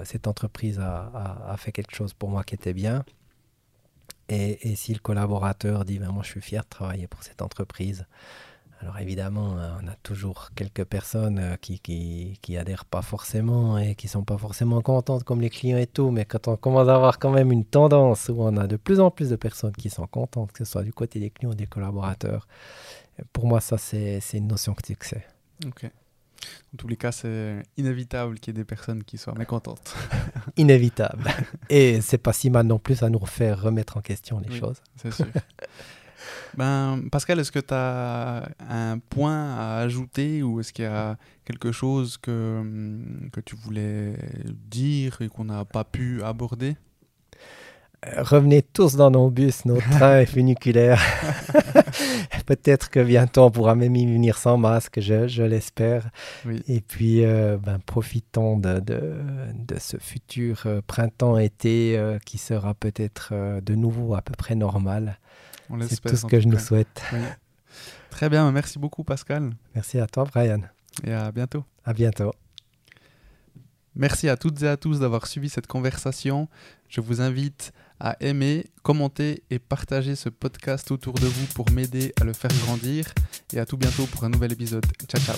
cette 0.05 0.27
entreprise 0.27 0.79
a, 0.79 1.43
a, 1.49 1.57
fait 1.57 1.73
quelque 1.73 1.93
chose 1.93 2.13
pour 2.13 2.29
moi 2.29 2.45
qui 2.45 2.55
était 2.55 2.73
bien. 2.73 3.03
Et, 4.29 4.75
si 4.75 4.93
le 4.93 4.99
collaborateur 4.99 5.85
dit 5.85 5.99
ben, 5.99 6.11
moi 6.11 6.23
je 6.23 6.29
suis 6.29 6.41
fier 6.41 6.63
de 6.63 6.69
travailler 6.69 7.07
pour 7.07 7.23
cette 7.23 7.41
entreprise, 7.41 8.05
alors 8.81 8.99
évidemment, 8.99 9.57
euh, 9.57 9.71
on 9.81 9.87
a 9.87 9.95
toujours 10.03 10.49
quelques 10.55 10.83
personnes 10.83 11.39
euh, 11.39 11.55
qui, 11.55 11.79
qui, 11.79 12.57
adhèrent 12.57 12.85
pas 12.85 13.01
forcément 13.01 13.77
et 13.77 13.95
qui 13.95 14.07
sont 14.07 14.23
pas 14.23 14.37
forcément 14.37 14.81
contentes 14.81 15.23
comme 15.23 15.41
les 15.41 15.49
clients 15.49 15.77
et 15.77 15.87
tout, 15.87 16.11
mais 16.11 16.25
quand 16.25 16.47
on 16.47 16.57
commence 16.57 16.89
à 16.89 16.95
avoir 16.95 17.19
quand 17.19 17.31
même 17.31 17.51
une 17.51 17.65
tendance 17.65 18.29
où 18.29 18.35
on 18.39 18.57
a 18.57 18.67
de 18.67 18.75
plus 18.75 18.99
en 18.99 19.11
plus 19.11 19.29
de 19.29 19.35
personnes 19.35 19.71
qui 19.71 19.89
sont 19.89 20.07
contentes, 20.07 20.51
que 20.51 20.59
ce 20.59 20.65
soit 20.65 20.83
du 20.83 20.93
côté 20.93 21.19
des 21.19 21.29
clients 21.29 21.51
ou 21.51 21.55
des 21.55 21.67
collaborateurs, 21.67 22.47
Pour 23.31 23.47
moi, 23.47 23.61
ça, 23.61 23.77
c'est 23.77 24.19
une 24.33 24.47
notion 24.47 24.73
de 24.73 24.85
succès. 24.85 25.25
Ok. 25.65 25.89
En 26.73 26.77
tous 26.77 26.87
les 26.87 26.97
cas, 26.97 27.11
c'est 27.11 27.63
inévitable 27.77 28.39
qu'il 28.39 28.53
y 28.53 28.57
ait 28.57 28.61
des 28.61 28.65
personnes 28.65 29.03
qui 29.03 29.17
soient 29.17 29.33
mécontentes. 29.35 29.95
inévitable. 30.57 31.23
Et 31.69 32.01
c'est 32.01 32.17
pas 32.17 32.33
si 32.33 32.49
mal 32.49 32.65
non 32.65 32.79
plus 32.79 33.03
à 33.03 33.09
nous 33.09 33.19
refaire 33.19 33.61
remettre 33.61 33.97
en 33.97 34.01
question 34.01 34.39
les 34.39 34.57
choses. 34.57 34.81
C'est 34.97 35.11
sûr. 35.11 35.27
ben, 36.57 37.03
Pascal, 37.11 37.39
est-ce 37.39 37.51
que 37.51 37.59
tu 37.59 37.73
as 37.73 38.49
un 38.69 38.99
point 38.99 39.55
à 39.55 39.77
ajouter 39.77 40.43
ou 40.43 40.59
est-ce 40.59 40.73
qu'il 40.73 40.85
y 40.85 40.87
a 40.87 41.17
quelque 41.45 41.71
chose 41.71 42.17
que, 42.17 42.99
que 43.31 43.39
tu 43.39 43.55
voulais 43.55 44.15
dire 44.45 45.21
et 45.21 45.29
qu'on 45.29 45.45
n'a 45.45 45.65
pas 45.65 45.83
pu 45.83 46.23
aborder? 46.23 46.75
Revenez 48.17 48.61
tous 48.61 48.95
dans 48.95 49.11
nos 49.11 49.29
bus, 49.29 49.65
nos 49.65 49.77
trains 49.91 50.25
funiculaires. 50.25 51.01
Peut-être 52.45 52.89
que 52.89 52.99
bientôt 52.99 53.43
on 53.43 53.51
pourra 53.51 53.75
même 53.75 53.95
y 53.95 54.05
venir 54.05 54.37
sans 54.37 54.57
masque, 54.57 54.99
je, 54.99 55.43
l'espère. 55.43 56.09
Et 56.67 56.81
puis, 56.81 57.25
euh, 57.25 57.57
ben, 57.57 57.79
profitons 57.79 58.57
de, 58.57 58.79
de, 58.79 59.79
ce 59.79 59.97
futur 59.97 60.63
euh, 60.65 60.81
printemps-été 60.85 61.97
euh, 61.97 62.19
qui 62.25 62.37
sera 62.37 62.73
peut-être 62.73 63.33
de 63.61 63.75
nouveau 63.75 64.15
à 64.15 64.21
peu 64.21 64.33
près 64.37 64.55
normal. 64.55 65.19
C'est 65.87 66.01
tout 66.01 66.15
ce 66.15 66.25
que 66.25 66.39
je 66.39 66.47
nous 66.47 66.59
souhaite. 66.59 67.01
Très 68.11 68.29
bien, 68.29 68.49
merci 68.51 68.79
beaucoup 68.79 69.03
Pascal. 69.03 69.51
Merci 69.73 69.99
à 69.99 70.07
toi 70.07 70.25
Brian. 70.25 70.61
Et 71.03 71.11
à 71.11 71.31
bientôt. 71.31 71.63
À 71.83 71.93
bientôt. 71.93 72.31
Merci 73.95 74.27
à 74.29 74.35
toutes 74.35 74.61
et 74.61 74.67
à 74.67 74.77
tous 74.77 74.99
d'avoir 74.99 75.25
suivi 75.25 75.49
cette 75.49 75.67
conversation. 75.67 76.49
Je 76.89 77.01
vous 77.01 77.21
invite 77.21 77.71
à 77.99 78.17
aimer, 78.19 78.65
commenter 78.83 79.43
et 79.49 79.59
partager 79.59 80.15
ce 80.15 80.29
podcast 80.29 80.91
autour 80.91 81.13
de 81.13 81.27
vous 81.27 81.45
pour 81.53 81.71
m'aider 81.71 82.13
à 82.19 82.23
le 82.23 82.33
faire 82.33 82.51
grandir. 82.65 83.13
Et 83.53 83.59
à 83.59 83.65
tout 83.65 83.77
bientôt 83.77 84.05
pour 84.05 84.23
un 84.23 84.29
nouvel 84.29 84.53
épisode. 84.53 84.85
Ciao, 85.07 85.21
ciao. 85.21 85.37